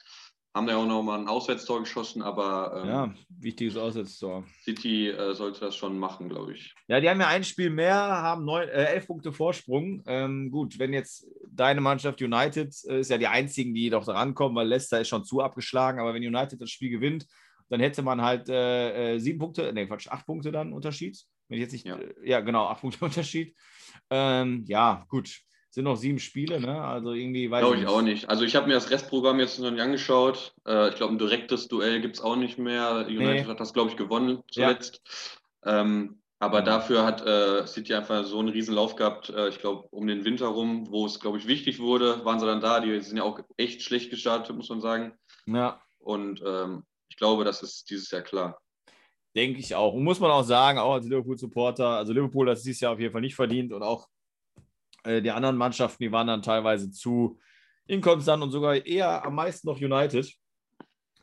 Haben 0.53 0.67
da 0.67 0.75
auch 0.75 0.85
noch 0.85 1.01
mal 1.01 1.17
ein 1.17 1.29
Auswärtstor 1.29 1.79
geschossen, 1.79 2.21
aber 2.21 2.81
ähm, 2.83 2.89
ja, 2.89 3.13
wichtiges 3.29 3.77
Auswärtstor. 3.77 4.43
City 4.63 5.07
äh, 5.07 5.33
sollte 5.33 5.61
das 5.61 5.77
schon 5.77 5.97
machen, 5.97 6.27
glaube 6.27 6.53
ich. 6.53 6.75
Ja, 6.89 6.99
die 6.99 7.09
haben 7.09 7.21
ja 7.21 7.27
ein 7.27 7.45
Spiel 7.45 7.69
mehr, 7.69 7.95
haben 7.95 8.43
neun, 8.43 8.67
äh, 8.67 8.85
elf 8.85 9.07
Punkte 9.07 9.31
Vorsprung. 9.31 10.03
Ähm, 10.07 10.51
gut, 10.51 10.77
wenn 10.77 10.91
jetzt 10.91 11.25
deine 11.49 11.79
Mannschaft 11.79 12.21
United 12.21 12.75
äh, 12.89 12.99
ist 12.99 13.09
ja 13.09 13.17
die 13.17 13.27
einzigen, 13.27 13.73
die 13.73 13.89
doch 13.89 14.03
da 14.03 14.11
rankommen, 14.11 14.55
weil 14.57 14.67
Leicester 14.67 14.99
ist 14.99 15.07
schon 15.07 15.23
zu 15.23 15.39
abgeschlagen, 15.39 16.01
aber 16.01 16.13
wenn 16.13 16.23
United 16.23 16.59
das 16.59 16.69
Spiel 16.69 16.89
gewinnt, 16.89 17.25
dann 17.69 17.79
hätte 17.79 18.01
man 18.01 18.21
halt 18.21 18.49
äh, 18.49 19.13
äh, 19.13 19.19
sieben 19.19 19.39
Punkte, 19.39 19.71
nee, 19.73 19.85
Quatsch, 19.85 20.09
acht 20.09 20.25
Punkte 20.25 20.51
dann 20.51 20.73
Unterschied. 20.73 21.17
Wenn 21.47 21.57
ich 21.57 21.61
jetzt 21.61 21.71
nicht, 21.71 21.85
ja, 21.85 21.97
äh, 21.97 22.13
ja 22.23 22.41
genau, 22.41 22.65
acht 22.65 22.81
Punkte 22.81 22.99
Unterschied. 23.05 23.55
Ähm, 24.09 24.65
ja, 24.67 25.05
gut. 25.07 25.41
Sind 25.71 25.85
noch 25.85 25.95
sieben 25.95 26.19
Spiele, 26.19 26.59
ne? 26.59 26.83
Also 26.83 27.13
irgendwie 27.13 27.49
weiß 27.49 27.61
Glaube 27.61 27.77
ich 27.77 27.87
auch 27.87 28.01
nicht. 28.01 28.29
Also 28.29 28.43
ich 28.43 28.57
habe 28.57 28.67
mir 28.67 28.73
das 28.73 28.91
Restprogramm 28.91 29.39
jetzt 29.39 29.57
noch 29.57 29.71
nicht 29.71 29.79
angeschaut. 29.79 30.53
Äh, 30.67 30.89
ich 30.89 30.95
glaube, 30.95 31.13
ein 31.13 31.17
direktes 31.17 31.69
Duell 31.69 32.01
gibt 32.01 32.17
es 32.17 32.21
auch 32.21 32.35
nicht 32.35 32.57
mehr. 32.57 33.05
United 33.07 33.45
nee. 33.45 33.45
hat 33.45 33.61
das, 33.61 33.73
glaube 33.73 33.89
ich, 33.89 33.95
gewonnen 33.95 34.43
zuletzt. 34.51 35.01
Ja. 35.65 35.79
Ähm, 35.79 36.21
aber 36.39 36.59
ja. 36.59 36.65
dafür 36.65 37.05
hat 37.05 37.25
äh, 37.25 37.65
City 37.67 37.93
einfach 37.93 38.25
so 38.25 38.39
einen 38.39 38.49
riesen 38.49 38.75
Lauf 38.75 38.97
gehabt, 38.97 39.29
äh, 39.29 39.47
ich 39.47 39.59
glaube, 39.59 39.87
um 39.91 40.07
den 40.07 40.25
Winter 40.25 40.47
rum, 40.47 40.87
wo 40.89 41.05
es, 41.05 41.21
glaube 41.21 41.37
ich, 41.37 41.47
wichtig 41.47 41.79
wurde, 41.79 42.25
waren 42.25 42.41
sie 42.41 42.47
dann 42.47 42.59
da. 42.59 42.81
Die 42.81 42.99
sind 42.99 43.15
ja 43.15 43.23
auch 43.23 43.39
echt 43.55 43.81
schlecht 43.81 44.09
gestartet, 44.09 44.53
muss 44.53 44.67
man 44.67 44.81
sagen. 44.81 45.13
Ja. 45.45 45.81
Und 45.99 46.43
ähm, 46.45 46.83
ich 47.07 47.15
glaube, 47.15 47.45
das 47.45 47.63
ist 47.63 47.89
dieses 47.89 48.11
Jahr 48.11 48.23
klar. 48.23 48.59
Denke 49.35 49.61
ich 49.61 49.73
auch. 49.73 49.93
Und 49.93 50.03
muss 50.03 50.19
man 50.19 50.31
auch 50.31 50.43
sagen, 50.43 50.79
auch 50.79 50.95
als 50.95 51.05
Liverpool-Supporter, 51.05 51.87
also 51.87 52.11
Liverpool 52.11 52.49
hat 52.49 52.57
es 52.57 52.63
dieses 52.63 52.81
Jahr 52.81 52.91
auf 52.91 52.99
jeden 52.99 53.13
Fall 53.13 53.21
nicht 53.21 53.35
verdient 53.35 53.71
und 53.71 53.83
auch 53.83 54.09
äh, 55.03 55.21
die 55.21 55.31
anderen 55.31 55.57
Mannschaften, 55.57 56.03
die 56.03 56.11
waren 56.11 56.27
dann 56.27 56.41
teilweise 56.41 56.91
zu 56.91 57.39
inkonstant 57.87 58.43
und 58.43 58.51
sogar 58.51 58.85
eher 58.85 59.25
am 59.25 59.35
meisten 59.35 59.67
noch 59.67 59.79
United, 59.79 60.31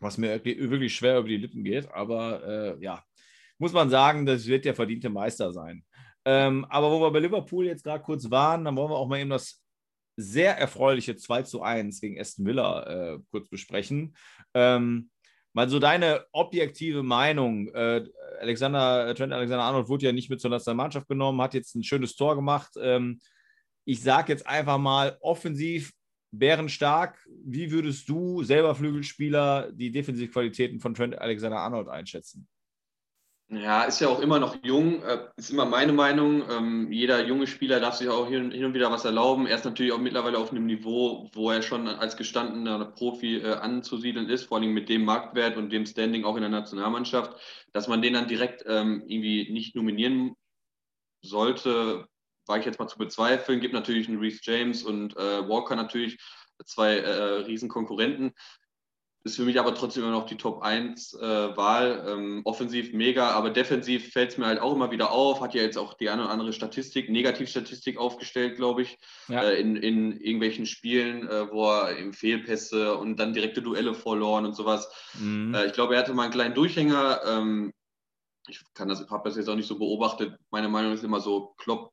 was 0.00 0.18
mir 0.18 0.44
wirklich 0.44 0.94
schwer 0.94 1.18
über 1.18 1.28
die 1.28 1.36
Lippen 1.36 1.64
geht. 1.64 1.90
Aber 1.92 2.44
äh, 2.46 2.84
ja, 2.84 3.02
muss 3.58 3.72
man 3.72 3.90
sagen, 3.90 4.26
das 4.26 4.46
wird 4.46 4.64
der 4.64 4.74
verdiente 4.74 5.08
Meister 5.08 5.52
sein. 5.52 5.84
Ähm, 6.24 6.64
aber 6.68 6.90
wo 6.90 7.00
wir 7.00 7.10
bei 7.10 7.20
Liverpool 7.20 7.66
jetzt 7.66 7.84
gerade 7.84 8.02
kurz 8.02 8.30
waren, 8.30 8.64
dann 8.64 8.76
wollen 8.76 8.90
wir 8.90 8.96
auch 8.96 9.08
mal 9.08 9.20
eben 9.20 9.30
das 9.30 9.62
sehr 10.16 10.58
erfreuliche 10.58 11.16
2 11.16 11.42
zu 11.42 11.62
1 11.62 12.00
gegen 12.00 12.20
Aston 12.20 12.44
Villa 12.44 13.14
äh, 13.14 13.18
kurz 13.30 13.48
besprechen. 13.48 14.16
Ähm, 14.52 15.10
Mal 15.58 15.68
so 15.68 15.78
deine 15.80 16.24
objektive 16.30 17.02
Meinung. 17.02 17.66
Äh, 17.74 18.04
Alexander, 18.40 19.12
Trent 19.16 19.32
Alexander 19.32 19.64
Arnold 19.64 19.88
wurde 19.88 20.06
ja 20.06 20.12
nicht 20.12 20.30
mit 20.30 20.40
zur 20.40 20.50
Nationalmannschaft 20.50 21.08
genommen, 21.08 21.40
hat 21.42 21.54
jetzt 21.54 21.74
ein 21.74 21.82
schönes 21.82 22.14
Tor 22.14 22.36
gemacht. 22.36 22.74
Ähm, 22.80 23.18
ich 23.88 24.02
sage 24.02 24.30
jetzt 24.30 24.46
einfach 24.46 24.76
mal 24.76 25.16
offensiv 25.22 25.94
bärenstark. 26.30 27.26
Wie 27.42 27.70
würdest 27.70 28.06
du 28.06 28.42
selber 28.42 28.74
Flügelspieler 28.74 29.72
die 29.72 29.90
Defensivqualitäten 29.90 30.78
von 30.78 30.92
Trent 30.92 31.18
Alexander 31.18 31.60
Arnold 31.60 31.88
einschätzen? 31.88 32.46
Ja, 33.50 33.84
ist 33.84 33.98
ja 34.00 34.08
auch 34.08 34.20
immer 34.20 34.38
noch 34.38 34.62
jung, 34.62 35.02
äh, 35.04 35.20
ist 35.38 35.48
immer 35.48 35.64
meine 35.64 35.94
Meinung. 35.94 36.42
Ähm, 36.50 36.92
jeder 36.92 37.24
junge 37.24 37.46
Spieler 37.46 37.80
darf 37.80 37.94
sich 37.94 38.10
auch 38.10 38.28
hin, 38.28 38.52
und 38.62 38.74
wieder 38.74 38.90
was 38.90 39.06
erlauben. 39.06 39.46
Er 39.46 39.56
ist 39.56 39.64
natürlich 39.64 39.92
auch 39.92 39.98
mittlerweile 39.98 40.36
auf 40.36 40.50
einem 40.50 40.66
Niveau, 40.66 41.26
wo 41.32 41.50
er 41.50 41.62
schon 41.62 41.88
als 41.88 42.18
gestandener 42.18 42.84
Profi 42.84 43.38
äh, 43.38 43.54
anzusiedeln 43.54 44.28
ist, 44.28 44.44
vor 44.44 44.58
allem 44.58 44.74
mit 44.74 44.90
dem 44.90 45.06
Marktwert 45.06 45.56
und 45.56 45.70
dem 45.72 45.86
Standing 45.86 46.24
auch 46.26 46.36
in 46.36 46.42
der 46.42 46.50
Nationalmannschaft, 46.50 47.40
dass 47.72 47.88
man 47.88 48.02
den 48.02 48.12
dann 48.12 48.28
direkt 48.28 48.64
ähm, 48.66 49.02
irgendwie 49.06 49.50
nicht 49.50 49.74
nominieren 49.74 50.34
sollte, 51.22 52.06
war 52.48 52.58
ich 52.58 52.64
jetzt 52.64 52.78
mal 52.78 52.88
zu 52.88 52.98
bezweifeln. 52.98 53.60
Gibt 53.60 53.74
natürlich 53.74 54.08
einen 54.08 54.18
Reece 54.18 54.40
James 54.42 54.82
und 54.82 55.16
äh, 55.16 55.48
Walker 55.48 55.76
natürlich 55.76 56.18
zwei 56.64 56.98
äh, 56.98 57.40
Riesenkonkurrenten. 57.40 58.32
Ist 59.24 59.36
für 59.36 59.42
mich 59.42 59.58
aber 59.58 59.74
trotzdem 59.74 60.04
immer 60.04 60.12
noch 60.12 60.26
die 60.26 60.36
Top 60.36 60.62
1 60.62 61.14
äh, 61.14 61.20
Wahl. 61.20 62.04
Ähm, 62.08 62.40
offensiv 62.44 62.92
mega, 62.92 63.30
aber 63.30 63.50
defensiv 63.50 64.12
fällt 64.12 64.30
es 64.30 64.38
mir 64.38 64.46
halt 64.46 64.60
auch 64.60 64.72
immer 64.72 64.92
wieder 64.92 65.10
auf. 65.10 65.40
Hat 65.40 65.54
ja 65.54 65.62
jetzt 65.62 65.76
auch 65.76 65.94
die 65.94 66.08
eine 66.08 66.22
oder 66.22 66.30
andere 66.30 66.52
Statistik, 66.52 67.10
Negativstatistik 67.10 67.98
aufgestellt, 67.98 68.56
glaube 68.56 68.82
ich, 68.82 68.96
ja. 69.26 69.42
äh, 69.42 69.60
in, 69.60 69.74
in 69.74 70.12
irgendwelchen 70.20 70.66
Spielen, 70.66 71.28
äh, 71.28 71.50
wo 71.50 71.68
er 71.68 71.96
im 71.98 72.12
Fehlpässe 72.12 72.96
und 72.96 73.16
dann 73.16 73.34
direkte 73.34 73.60
Duelle 73.60 73.92
verloren 73.92 74.46
und 74.46 74.54
sowas. 74.54 74.88
Mhm. 75.18 75.52
Äh, 75.52 75.66
ich 75.66 75.72
glaube, 75.72 75.94
er 75.94 76.00
hatte 76.00 76.14
mal 76.14 76.22
einen 76.22 76.32
kleinen 76.32 76.54
Durchhänger. 76.54 77.20
Ähm, 77.26 77.72
ich 78.46 78.62
kann 78.72 78.88
das, 78.88 79.10
habe 79.10 79.28
das 79.28 79.36
jetzt 79.36 79.48
auch 79.48 79.56
nicht 79.56 79.68
so 79.68 79.78
beobachtet. 79.78 80.38
Meine 80.50 80.68
Meinung 80.68 80.92
ist 80.92 81.04
immer 81.04 81.20
so, 81.20 81.54
Klopp 81.58 81.92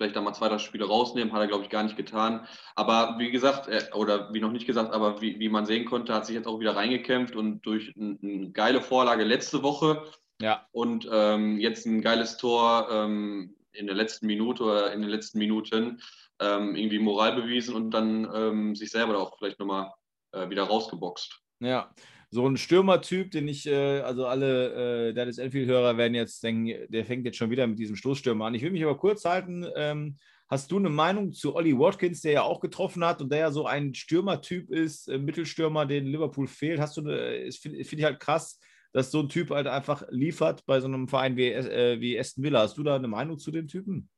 vielleicht 0.00 0.16
da 0.16 0.22
mal 0.22 0.32
zwei, 0.32 0.48
drei 0.48 0.56
Spiele 0.56 0.86
rausnehmen, 0.86 1.30
hat 1.34 1.42
er, 1.42 1.46
glaube 1.46 1.64
ich, 1.64 1.68
gar 1.68 1.82
nicht 1.82 1.96
getan. 1.96 2.46
Aber 2.74 3.16
wie 3.18 3.30
gesagt, 3.30 3.68
äh, 3.68 3.82
oder 3.94 4.32
wie 4.32 4.40
noch 4.40 4.50
nicht 4.50 4.66
gesagt, 4.66 4.94
aber 4.94 5.20
wie, 5.20 5.38
wie 5.38 5.50
man 5.50 5.66
sehen 5.66 5.84
konnte, 5.84 6.14
hat 6.14 6.24
sich 6.24 6.34
jetzt 6.34 6.46
auch 6.46 6.58
wieder 6.58 6.74
reingekämpft 6.74 7.36
und 7.36 7.60
durch 7.66 7.94
eine 7.96 8.18
ein 8.22 8.52
geile 8.54 8.80
Vorlage 8.80 9.24
letzte 9.24 9.62
Woche 9.62 10.04
ja. 10.40 10.66
und 10.72 11.06
ähm, 11.12 11.58
jetzt 11.58 11.84
ein 11.84 12.00
geiles 12.00 12.38
Tor 12.38 12.88
ähm, 12.90 13.54
in 13.72 13.86
der 13.86 13.94
letzten 13.94 14.26
Minute 14.26 14.64
oder 14.64 14.92
in 14.94 15.02
den 15.02 15.10
letzten 15.10 15.38
Minuten 15.38 16.00
ähm, 16.40 16.76
irgendwie 16.76 16.98
Moral 16.98 17.34
bewiesen 17.34 17.74
und 17.74 17.90
dann 17.90 18.26
ähm, 18.34 18.74
sich 18.74 18.90
selber 18.90 19.18
auch 19.18 19.36
vielleicht 19.36 19.58
nochmal 19.58 19.92
äh, 20.32 20.48
wieder 20.48 20.64
rausgeboxt. 20.64 21.40
Ja, 21.60 21.92
so 22.30 22.46
ein 22.46 22.56
Stürmertyp, 22.56 23.30
den 23.32 23.48
ich, 23.48 23.66
äh, 23.66 24.00
also 24.00 24.26
alle 24.26 25.08
äh, 25.08 25.14
Dallas 25.14 25.38
Enfield-Hörer 25.38 25.96
werden 25.96 26.14
jetzt 26.14 26.42
denken, 26.42 26.86
der 26.88 27.04
fängt 27.04 27.24
jetzt 27.24 27.36
schon 27.36 27.50
wieder 27.50 27.66
mit 27.66 27.78
diesem 27.78 27.96
Stoßstürmer 27.96 28.46
an. 28.46 28.54
Ich 28.54 28.62
will 28.62 28.70
mich 28.70 28.84
aber 28.84 28.96
kurz 28.96 29.24
halten. 29.24 29.66
Ähm, 29.74 30.16
hast 30.48 30.70
du 30.70 30.78
eine 30.78 30.90
Meinung 30.90 31.32
zu 31.32 31.56
Ollie 31.56 31.76
Watkins, 31.76 32.20
der 32.20 32.32
ja 32.32 32.42
auch 32.42 32.60
getroffen 32.60 33.04
hat 33.04 33.20
und 33.20 33.32
der 33.32 33.40
ja 33.40 33.50
so 33.50 33.66
ein 33.66 33.94
Stürmertyp 33.94 34.70
ist, 34.70 35.08
äh, 35.08 35.18
Mittelstürmer, 35.18 35.86
den 35.86 36.06
Liverpool 36.06 36.46
fehlt? 36.46 36.80
Hast 36.80 36.96
du, 36.96 37.00
eine, 37.00 37.50
finde 37.52 37.84
find 37.84 38.00
ich 38.00 38.04
halt 38.04 38.20
krass, 38.20 38.60
dass 38.92 39.10
so 39.10 39.20
ein 39.20 39.28
Typ 39.28 39.50
halt 39.50 39.66
einfach 39.66 40.04
liefert 40.10 40.64
bei 40.66 40.80
so 40.80 40.86
einem 40.86 41.08
Verein 41.08 41.36
wie, 41.36 41.50
äh, 41.50 42.00
wie 42.00 42.18
Aston 42.18 42.44
Villa. 42.44 42.60
Hast 42.60 42.78
du 42.78 42.84
da 42.84 42.94
eine 42.94 43.08
Meinung 43.08 43.38
zu 43.38 43.50
dem 43.50 43.66
Typen? 43.66 44.08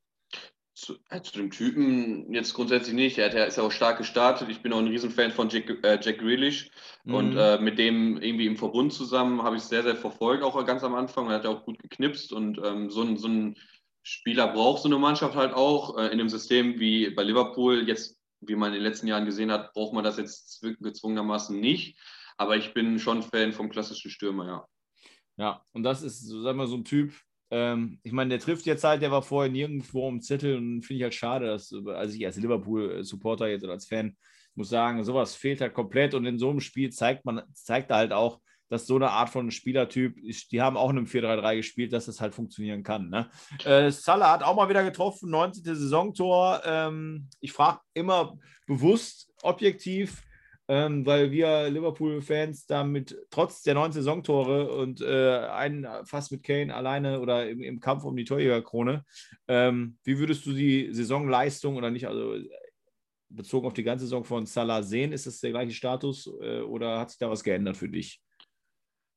Zu, 0.74 0.96
äh, 1.10 1.20
zu, 1.20 1.32
dem 1.34 1.50
Typen 1.50 2.32
jetzt 2.32 2.54
grundsätzlich 2.54 2.94
nicht. 2.94 3.18
Er, 3.18 3.26
hat, 3.26 3.34
er 3.34 3.46
ist 3.46 3.56
ja 3.56 3.62
auch 3.62 3.72
stark 3.72 3.98
gestartet. 3.98 4.48
Ich 4.48 4.62
bin 4.62 4.72
auch 4.72 4.78
ein 4.78 4.86
Riesenfan 4.86 5.30
von 5.30 5.50
Jack, 5.50 5.68
äh, 5.84 5.98
Jack 6.00 6.18
Grealish. 6.18 6.70
Mhm. 7.04 7.14
Und 7.14 7.36
äh, 7.36 7.58
mit 7.58 7.78
dem 7.78 8.20
irgendwie 8.20 8.46
im 8.46 8.56
Verbund 8.56 8.92
zusammen 8.92 9.42
habe 9.42 9.56
ich 9.56 9.62
es 9.62 9.68
sehr, 9.68 9.82
sehr 9.82 9.96
verfolgt, 9.96 10.42
auch 10.42 10.64
ganz 10.64 10.82
am 10.82 10.94
Anfang. 10.94 11.28
Er 11.28 11.34
hat 11.34 11.44
ja 11.44 11.50
auch 11.50 11.64
gut 11.64 11.78
geknipst. 11.78 12.32
Und 12.32 12.58
ähm, 12.64 12.88
so, 12.88 13.02
ein, 13.02 13.18
so 13.18 13.28
ein 13.28 13.56
Spieler 14.02 14.48
braucht 14.48 14.82
so 14.82 14.88
eine 14.88 14.98
Mannschaft 14.98 15.36
halt 15.36 15.52
auch. 15.52 15.98
Äh, 15.98 16.08
in 16.08 16.18
dem 16.18 16.30
System 16.30 16.80
wie 16.80 17.10
bei 17.10 17.22
Liverpool, 17.22 17.86
jetzt, 17.86 18.18
wie 18.40 18.56
man 18.56 18.68
in 18.68 18.74
den 18.74 18.82
letzten 18.82 19.06
Jahren 19.06 19.26
gesehen 19.26 19.52
hat, 19.52 19.74
braucht 19.74 19.92
man 19.92 20.04
das 20.04 20.16
jetzt 20.16 20.64
gezwungenermaßen 20.80 21.58
nicht. 21.60 21.98
Aber 22.38 22.56
ich 22.56 22.72
bin 22.72 22.98
schon 22.98 23.22
Fan 23.22 23.52
vom 23.52 23.68
klassischen 23.68 24.10
Stürmer, 24.10 24.46
ja. 24.46 24.68
Ja, 25.36 25.64
und 25.72 25.82
das 25.82 26.02
ist, 26.02 26.20
sagen 26.28 26.58
wir, 26.58 26.66
so 26.66 26.76
ein 26.76 26.84
Typ, 26.84 27.14
ähm, 27.52 27.98
ich 28.02 28.12
meine, 28.12 28.30
der 28.30 28.40
trifft 28.40 28.64
jetzt 28.64 28.82
halt, 28.82 29.02
der 29.02 29.10
war 29.10 29.20
vorher 29.20 29.52
nirgendwo 29.52 30.08
im 30.08 30.22
Zettel 30.22 30.56
und 30.56 30.82
finde 30.82 30.96
ich 30.96 31.02
halt 31.02 31.14
schade, 31.14 31.46
dass, 31.46 31.70
also 31.86 32.16
ich 32.16 32.24
als 32.24 32.38
Liverpool-Supporter 32.38 33.46
jetzt 33.48 33.62
oder 33.62 33.74
als 33.74 33.86
Fan 33.86 34.16
muss 34.54 34.70
sagen, 34.70 35.04
sowas 35.04 35.34
fehlt 35.34 35.60
halt 35.60 35.74
komplett 35.74 36.14
und 36.14 36.24
in 36.24 36.38
so 36.38 36.48
einem 36.48 36.60
Spiel 36.60 36.90
zeigt 36.90 37.26
man, 37.26 37.42
zeigt 37.52 37.90
er 37.90 37.98
halt 37.98 38.12
auch, 38.12 38.40
dass 38.70 38.86
so 38.86 38.96
eine 38.96 39.10
Art 39.10 39.28
von 39.28 39.50
Spielertyp, 39.50 40.16
die 40.50 40.62
haben 40.62 40.78
auch 40.78 40.88
in 40.88 40.96
einem 40.96 41.06
4-3-3 41.06 41.56
gespielt, 41.56 41.92
dass 41.92 42.06
das 42.06 42.22
halt 42.22 42.34
funktionieren 42.34 42.82
kann. 42.82 43.10
Ne? 43.10 43.28
Äh, 43.64 43.90
Salah 43.90 44.32
hat 44.32 44.42
auch 44.42 44.56
mal 44.56 44.70
wieder 44.70 44.82
getroffen, 44.82 45.28
19. 45.28 45.62
Saisontor. 45.62 46.62
Ähm, 46.64 47.28
ich 47.40 47.52
frage 47.52 47.80
immer 47.92 48.38
bewusst, 48.66 49.30
objektiv, 49.42 50.22
ähm, 50.72 51.04
weil 51.04 51.30
wir 51.30 51.68
Liverpool-Fans 51.68 52.64
damit 52.64 53.14
trotz 53.28 53.60
der 53.60 53.74
neun 53.74 53.92
Saisontore 53.92 54.72
und 54.72 55.02
äh, 55.02 55.40
einen 55.50 55.86
fast 56.06 56.32
mit 56.32 56.42
Kane 56.42 56.74
alleine 56.74 57.20
oder 57.20 57.46
im, 57.46 57.62
im 57.62 57.78
Kampf 57.78 58.04
um 58.04 58.16
die 58.16 58.24
Torjägerkrone, 58.24 59.04
ähm, 59.48 59.98
wie 60.02 60.18
würdest 60.18 60.46
du 60.46 60.54
die 60.54 60.88
Saisonleistung 60.94 61.76
oder 61.76 61.90
nicht, 61.90 62.08
also 62.08 62.36
bezogen 63.28 63.66
auf 63.66 63.74
die 63.74 63.82
ganze 63.82 64.06
Saison 64.06 64.24
von 64.24 64.46
Salah 64.46 64.82
sehen? 64.82 65.12
Ist 65.12 65.26
das 65.26 65.40
der 65.40 65.50
gleiche 65.50 65.74
Status 65.74 66.26
äh, 66.40 66.60
oder 66.60 66.98
hat 67.00 67.10
sich 67.10 67.18
da 67.18 67.28
was 67.28 67.44
geändert 67.44 67.76
für 67.76 67.90
dich? 67.90 68.22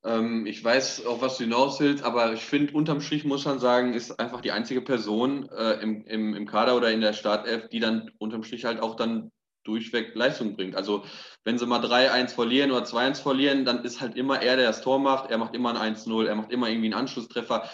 Ähm, 0.04 0.46
ich 0.46 0.62
weiß, 0.62 1.06
auf 1.06 1.22
was 1.22 1.38
du 1.38 1.46
hinaus 1.46 1.80
willst, 1.80 2.04
aber 2.04 2.34
ich 2.34 2.42
finde, 2.42 2.74
unterm 2.74 3.00
Strich 3.00 3.24
muss 3.24 3.46
man 3.46 3.60
sagen, 3.60 3.94
ist 3.94 4.20
einfach 4.20 4.42
die 4.42 4.52
einzige 4.52 4.82
Person 4.82 5.48
äh, 5.48 5.82
im, 5.82 6.06
im, 6.06 6.34
im 6.36 6.46
Kader 6.46 6.76
oder 6.76 6.92
in 6.92 7.00
der 7.00 7.14
Startelf, 7.14 7.70
die 7.70 7.80
dann 7.80 8.12
unterm 8.18 8.44
Strich 8.44 8.66
halt 8.66 8.82
auch 8.82 8.96
dann 8.96 9.32
durchweg 9.66 10.16
Leistung 10.16 10.56
bringt. 10.56 10.76
Also 10.76 11.04
wenn 11.44 11.58
sie 11.58 11.66
mal 11.66 11.84
3-1 11.84 12.30
verlieren 12.30 12.72
oder 12.72 12.86
2-1 12.86 13.22
verlieren, 13.22 13.66
dann 13.66 13.84
ist 13.84 14.02
halt 14.02 14.16
immer 14.16 14.42
er, 14.42 14.56
der 14.56 14.68
das 14.68 14.82
Tor 14.82 15.00
macht. 15.00 15.30
Er 15.30 15.38
macht 15.38 15.54
immer 15.54 15.78
ein 15.80 15.96
1-0, 15.96 16.26
er 16.26 16.36
macht 16.36 16.52
immer 16.52 16.70
irgendwie 16.70 16.88
einen 16.88 17.02
Anschlusstreffer. 17.02 17.70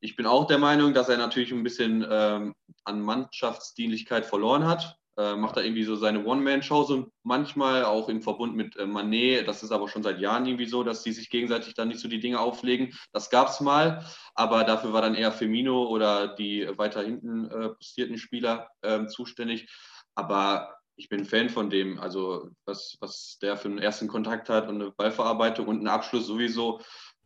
Ich 0.00 0.16
bin 0.16 0.26
auch 0.26 0.46
der 0.46 0.58
Meinung, 0.58 0.92
dass 0.92 1.08
er 1.08 1.16
natürlich 1.16 1.52
ein 1.52 1.62
bisschen 1.62 2.06
ähm, 2.08 2.54
an 2.84 3.00
Mannschaftsdienlichkeit 3.00 4.26
verloren 4.26 4.66
hat. 4.66 4.98
Äh, 5.18 5.34
macht 5.34 5.56
da 5.56 5.62
irgendwie 5.62 5.84
so 5.84 5.96
seine 5.96 6.26
One-Man-Show 6.26 6.82
so 6.82 7.10
manchmal 7.22 7.86
auch 7.86 8.10
im 8.10 8.20
Verbund 8.20 8.54
mit 8.54 8.76
äh, 8.76 8.84
Manet. 8.84 9.48
Das 9.48 9.62
ist 9.62 9.72
aber 9.72 9.88
schon 9.88 10.02
seit 10.02 10.20
Jahren 10.20 10.44
irgendwie 10.44 10.66
so, 10.66 10.84
dass 10.84 11.02
sie 11.02 11.12
sich 11.12 11.30
gegenseitig 11.30 11.72
dann 11.72 11.88
nicht 11.88 12.00
so 12.00 12.08
die 12.08 12.20
Dinge 12.20 12.38
auflegen. 12.38 12.94
Das 13.12 13.30
gab 13.30 13.48
es 13.48 13.60
mal, 13.60 14.04
aber 14.34 14.64
dafür 14.64 14.92
war 14.92 15.00
dann 15.00 15.14
eher 15.14 15.32
Firmino 15.32 15.86
oder 15.86 16.28
die 16.28 16.68
weiter 16.76 17.02
hinten 17.02 17.46
äh, 17.46 17.70
postierten 17.70 18.18
Spieler 18.18 18.68
ähm, 18.82 19.08
zuständig. 19.08 19.70
Aber 20.14 20.76
ich 20.96 21.08
bin 21.08 21.24
Fan 21.24 21.50
von 21.50 21.70
dem, 21.70 22.00
also 22.00 22.50
was, 22.64 22.96
was 23.00 23.38
der 23.40 23.56
für 23.56 23.68
einen 23.68 23.78
ersten 23.78 24.08
Kontakt 24.08 24.48
hat 24.48 24.68
und 24.68 24.80
eine 24.80 24.90
Ballverarbeitung 24.90 25.68
und 25.68 25.78
einen 25.78 25.88
Abschluss 25.88 26.26
sowieso, 26.26 26.80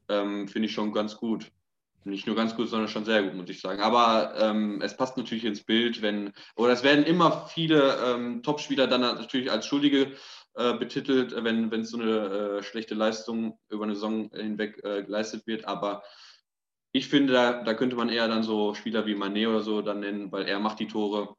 ähm, 0.09 0.49
finde 0.49 0.67
ich 0.67 0.75
schon 0.75 0.93
ganz 0.93 1.17
gut. 1.17 1.51
Nicht 2.05 2.27
nur 2.27 2.35
ganz 2.35 2.57
gut, 2.57 2.69
sondern 2.69 2.89
schon 2.89 3.05
sehr 3.05 3.23
gut, 3.23 3.35
muss 3.35 3.51
ich 3.51 3.61
sagen. 3.61 3.83
Aber 3.83 4.35
ähm, 4.39 4.81
es 4.83 4.97
passt 4.97 5.17
natürlich 5.17 5.45
ins 5.45 5.63
Bild, 5.63 6.01
wenn, 6.03 6.33
oder 6.57 6.73
es 6.73 6.83
werden 6.83 7.05
immer 7.05 7.47
viele 7.47 7.97
ähm, 8.05 8.43
Topspieler 8.43 8.87
dann 8.87 9.03
natürlich 9.03 9.51
als 9.51 9.67
Schuldige 9.67 10.13
äh, 10.55 10.75
betitelt, 10.75 11.35
wenn, 11.45 11.71
wenn 11.71 11.85
so 11.85 12.01
eine 12.01 12.59
äh, 12.59 12.63
schlechte 12.63 12.95
Leistung 12.95 13.59
über 13.69 13.85
eine 13.85 13.95
Saison 13.95 14.31
hinweg 14.33 14.83
äh, 14.83 15.05
geleistet 15.05 15.47
wird. 15.47 15.67
Aber 15.67 16.03
ich 16.93 17.09
finde, 17.09 17.35
da, 17.35 17.63
da 17.63 17.75
könnte 17.75 17.97
man 17.97 18.09
eher 18.09 18.27
dann 18.27 18.43
so 18.43 18.75
Spieler 18.75 19.07
wie 19.07 19.15
Manet 19.15 19.47
oder 19.47 19.61
so 19.61 19.83
dann 19.83 20.01
nennen, 20.01 20.33
weil 20.33 20.47
er 20.49 20.59
macht 20.59 20.81
die 20.81 20.89
Tore 20.89 21.37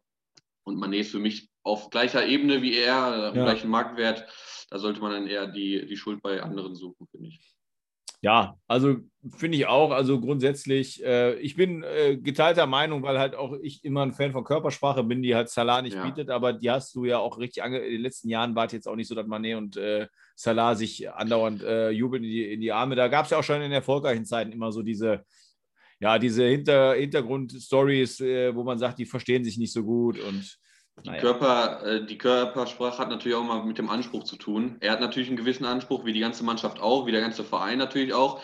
und 0.63 0.77
Manet 0.77 1.01
ist 1.01 1.11
für 1.11 1.19
mich 1.19 1.50
auf 1.63 1.89
gleicher 1.89 2.25
Ebene 2.25 2.61
wie 2.61 2.75
er, 2.75 3.31
ja. 3.35 3.43
gleichen 3.43 3.69
Marktwert. 3.69 4.25
Da 4.69 4.79
sollte 4.79 5.01
man 5.01 5.11
dann 5.11 5.27
eher 5.27 5.47
die, 5.47 5.85
die 5.85 5.97
Schuld 5.97 6.21
bei 6.21 6.41
anderen 6.41 6.75
suchen, 6.75 7.07
finde 7.07 7.27
ich. 7.27 7.39
Ja, 8.23 8.55
also 8.67 8.97
finde 9.29 9.57
ich 9.57 9.65
auch. 9.65 9.89
Also 9.89 10.21
grundsätzlich, 10.21 11.03
äh, 11.03 11.33
ich 11.39 11.55
bin 11.55 11.81
äh, 11.81 12.17
geteilter 12.17 12.67
Meinung, 12.67 13.01
weil 13.01 13.17
halt 13.17 13.33
auch 13.33 13.57
ich 13.63 13.83
immer 13.83 14.03
ein 14.03 14.13
Fan 14.13 14.31
von 14.31 14.43
Körpersprache 14.43 15.03
bin, 15.03 15.23
die 15.23 15.33
halt 15.33 15.49
Salah 15.49 15.81
nicht 15.81 15.95
ja. 15.95 16.05
bietet, 16.05 16.29
aber 16.29 16.53
die 16.53 16.69
hast 16.69 16.93
du 16.93 17.05
ja 17.05 17.17
auch 17.17 17.39
richtig 17.39 17.63
ange. 17.63 17.79
In 17.79 17.93
den 17.93 18.01
letzten 18.01 18.29
Jahren 18.29 18.55
war 18.55 18.67
es 18.67 18.73
jetzt 18.73 18.87
auch 18.87 18.95
nicht 18.95 19.07
so, 19.07 19.15
dass 19.15 19.25
Mané 19.25 19.57
und 19.57 19.75
äh, 19.75 20.07
Salah 20.35 20.75
sich 20.75 21.11
andauernd 21.11 21.63
äh, 21.63 21.89
jubeln 21.89 22.23
in 22.23 22.29
die, 22.29 22.53
in 22.53 22.61
die 22.61 22.71
Arme. 22.71 22.95
Da 22.95 23.07
gab 23.07 23.25
es 23.25 23.31
ja 23.31 23.39
auch 23.39 23.43
schon 23.43 23.61
in 23.63 23.71
erfolgreichen 23.71 24.25
Zeiten 24.25 24.51
immer 24.51 24.71
so 24.71 24.83
diese, 24.83 25.25
ja, 25.99 26.19
diese 26.19 26.45
Hinter 26.45 26.93
Hintergrundstories, 26.93 28.19
äh, 28.21 28.55
wo 28.55 28.63
man 28.63 28.77
sagt, 28.77 28.99
die 28.99 29.05
verstehen 29.05 29.43
sich 29.43 29.57
nicht 29.57 29.73
so 29.73 29.83
gut 29.83 30.19
und 30.19 30.59
die, 31.03 31.09
naja. 31.09 31.21
Körper, 31.21 31.83
äh, 31.85 32.05
die 32.05 32.17
Körpersprache 32.17 32.97
hat 32.99 33.09
natürlich 33.09 33.37
auch 33.37 33.43
mal 33.43 33.63
mit 33.63 33.77
dem 33.77 33.89
Anspruch 33.89 34.23
zu 34.23 34.35
tun. 34.35 34.77
Er 34.81 34.91
hat 34.91 35.01
natürlich 35.01 35.29
einen 35.29 35.37
gewissen 35.37 35.65
Anspruch, 35.65 36.05
wie 36.05 36.13
die 36.13 36.19
ganze 36.19 36.43
Mannschaft 36.43 36.79
auch, 36.79 37.05
wie 37.05 37.11
der 37.11 37.21
ganze 37.21 37.43
Verein 37.43 37.77
natürlich 37.77 38.13
auch. 38.13 38.41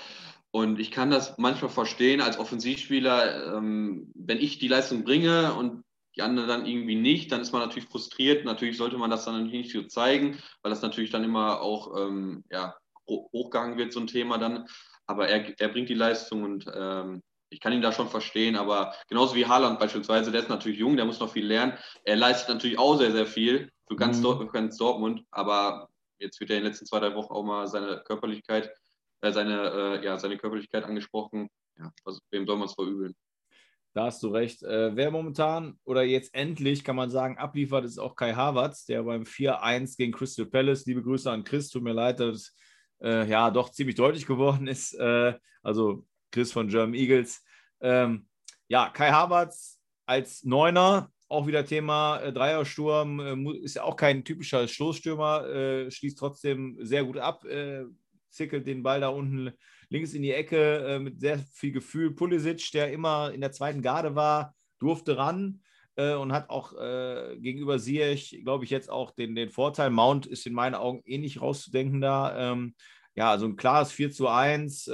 Und 0.52 0.80
ich 0.80 0.92
kann 0.92 1.12
das 1.12 1.38
manchmal 1.38 1.70
verstehen 1.70 2.22
als 2.22 2.40
Offensivspieler, 2.40 3.58
ähm, 3.58 4.12
wenn 4.16 4.40
ich 4.40 4.60
die 4.60 4.68
Leistung 4.70 5.04
bringe 5.04 5.54
und 5.54 5.84
die 6.16 6.24
anderen 6.24 6.48
dann 6.50 6.66
irgendwie 6.66 6.96
nicht, 6.96 7.32
dann 7.32 7.42
ist 7.42 7.52
man 7.52 7.62
natürlich 7.62 7.90
frustriert. 7.90 8.44
Natürlich 8.44 8.78
sollte 8.78 8.98
man 8.98 9.12
das 9.12 9.26
dann 9.26 9.48
nicht 9.48 9.72
so 9.72 9.84
zeigen, 9.84 10.40
weil 10.64 10.72
das 10.72 10.82
natürlich 10.82 11.12
dann 11.12 11.24
immer 11.24 11.62
auch 11.62 11.96
ähm, 11.96 12.44
ja, 12.50 12.76
hochgehangen 13.08 13.78
wird, 13.78 13.94
so 13.94 14.00
ein 14.00 14.08
Thema 14.08 14.38
dann. 14.38 14.66
Aber 15.06 15.28
er, 15.28 15.54
er 15.60 15.70
bringt 15.70 15.90
die 15.90 15.94
Leistung 15.94 16.44
und 16.44 16.66
ähm, 16.74 17.22
ich 17.50 17.60
kann 17.60 17.74
ihn 17.74 17.82
da 17.82 17.92
schon 17.92 18.10
verstehen, 18.10 18.56
aber 18.56 18.94
genauso 19.08 19.36
wie 19.36 19.46
Haaland 19.46 19.80
beispielsweise, 19.80 20.32
der 20.32 20.42
ist 20.42 20.50
natürlich 20.50 20.80
jung, 20.80 20.96
der 20.98 21.06
muss 21.06 21.20
noch 21.20 21.32
viel 21.32 21.46
lernen. 21.46 21.74
Er 22.04 22.16
leistet 22.16 22.50
natürlich 22.50 22.78
auch 22.78 22.98
sehr, 22.98 23.12
sehr 23.12 23.26
viel 23.26 23.72
für 23.88 23.96
ganz, 23.96 24.18
mhm. 24.20 24.24
Dort, 24.24 24.54
ganz 24.54 24.78
Dortmund, 24.78 25.24
aber 25.32 25.90
jetzt 26.20 26.40
wird 26.40 26.50
er 26.50 26.58
in 26.58 26.64
den 26.64 26.72
letzten 26.72 26.86
zwei, 26.86 27.00
drei 27.00 27.16
Wochen 27.16 27.34
auch 27.34 27.44
mal 27.44 27.68
seine 27.68 28.02
Körperlichkeit, 28.06 28.72
äh, 29.22 29.32
seine, 29.32 30.00
äh, 30.02 30.06
ja, 30.06 30.18
seine 30.18 30.38
Körperlichkeit 30.38 30.84
angesprochen. 30.84 31.50
Ja, 31.78 31.92
was, 32.04 32.20
wem 32.32 32.46
soll 32.46 32.58
man 32.58 32.68
es 32.68 32.74
verübeln? 32.74 33.16
Da 33.94 34.06
hast 34.06 34.22
du 34.22 34.28
recht. 34.28 34.62
Äh, 34.64 34.96
wer 34.96 35.10
momentan 35.10 35.80
oder 35.84 36.04
jetzt 36.04 36.34
endlich, 36.34 36.84
kann 36.84 36.96
man 36.96 37.10
sagen, 37.10 37.38
abliefert, 37.38 37.86
ist 37.86 37.98
auch 37.98 38.16
Kai 38.16 38.34
Havertz, 38.34 38.86
der 38.86 39.04
beim 39.04 39.24
4-1 39.24 39.98
gegen 39.98 40.12
Crystal 40.12 40.46
Palace, 40.46 40.86
liebe 40.86 41.02
Grüße 41.02 41.32
an 41.32 41.44
Chris, 41.44 41.70
tut 41.70 41.82
mir 41.82 41.94
leid, 41.94 42.20
dass 42.20 42.54
äh, 43.02 43.28
ja 43.28 43.50
doch 43.50 43.72
ziemlich 43.72 43.96
deutlich 43.96 44.26
geworden 44.28 44.68
ist. 44.68 44.94
Äh, 44.94 45.34
also 45.64 46.06
Chris 46.32 46.52
von 46.52 46.68
German 46.68 46.94
Eagles. 46.96 47.44
Ähm, 47.82 48.28
ja, 48.68 48.90
Kai 48.90 49.12
Havertz 49.12 49.80
als 50.06 50.44
Neuner, 50.44 51.12
auch 51.28 51.48
wieder 51.48 51.66
Thema 51.66 52.20
äh, 52.20 52.34
Dreiersturm, 52.34 53.20
äh, 53.20 53.58
ist 53.60 53.76
ja 53.76 53.84
auch 53.84 53.96
kein 53.96 54.24
typischer 54.24 54.68
Stoßstürmer, 54.68 55.48
äh, 55.48 55.92
schließt 55.92 56.18
trotzdem 56.18 56.78
sehr 56.80 57.04
gut 57.04 57.18
ab, 57.18 57.44
äh, 57.46 57.84
zickelt 58.30 58.68
den 58.68 58.84
Ball 58.84 59.02
da 59.02 59.10
unten 59.10 59.52
links 59.90 60.14
in 60.14 60.22
die 60.22 60.32
Ecke 60.32 60.86
äh, 60.86 61.00
mit 61.00 61.20
sehr 61.20 61.40
viel 61.54 61.72
Gefühl. 61.72 62.12
Pulisic, 62.12 62.72
der 62.72 62.92
immer 62.92 63.32
in 63.34 63.42
der 63.42 63.52
zweiten 63.52 63.82
Garde 63.82 64.16
war, 64.16 64.56
durfte 64.80 65.18
ran 65.18 65.62
äh, 65.96 66.14
und 66.14 66.32
hat 66.32 66.50
auch 66.50 66.74
gegenüber 67.40 67.80
Ziyech, 67.80 68.42
glaube 68.44 68.64
ich, 68.64 68.70
jetzt 68.70 68.90
auch 68.90 69.12
den, 69.12 69.36
den 69.36 69.50
Vorteil. 69.50 69.90
Mount 69.90 70.26
ist 70.26 70.46
in 70.46 70.54
meinen 70.54 70.76
Augen 70.76 71.02
ähnlich 71.06 71.42
rauszudenken 71.42 72.02
da. 72.02 72.52
Ähm, 72.52 72.76
ja, 73.16 73.32
also 73.32 73.46
ein 73.48 73.56
klares 73.56 73.92
4 73.92 74.12
zu 74.12 74.28
1. 74.28 74.92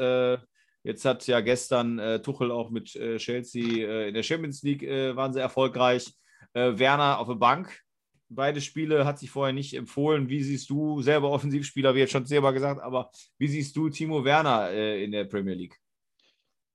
Jetzt 0.84 1.06
hat 1.06 1.26
ja 1.28 1.40
gestern 1.40 1.98
äh, 1.98 2.22
Tuchel 2.22 2.52
auch 2.52 2.70
mit 2.70 2.96
äh, 2.96 3.18
Chelsea 3.18 3.88
äh, 3.88 4.10
in 4.10 4.14
der 4.14 4.24
Champions 4.24 4.64
League 4.64 4.84
äh, 4.84 5.16
waren 5.16 5.32
sie 5.32 5.40
erfolgreich. 5.40 6.14
Äh, 6.54 6.78
Werner 6.78 7.20
auf 7.20 7.28
der 7.28 7.36
Bank. 7.36 7.82
Beide 8.28 8.62
Spiele 8.62 9.06
hat 9.06 9.18
sich 9.18 9.32
vorher 9.32 9.54
nicht 9.54 9.74
empfohlen. 9.76 10.28
Wie 10.28 10.44
siehst 10.44 10.70
du, 10.70 11.02
selber 11.02 11.32
Offensivspieler, 11.32 11.96
wie 11.96 12.00
jetzt 12.00 12.12
schon 12.12 12.26
selber 12.26 12.52
gesagt, 12.52 12.82
aber 12.82 13.12
wie 13.38 13.48
siehst 13.48 13.76
du 13.76 13.90
Timo 13.90 14.26
Werner 14.26 14.72
äh, 14.72 15.04
in 15.04 15.12
der 15.12 15.24
Premier 15.26 15.54
League? 15.54 15.80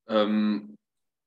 Ähm, 0.09 0.77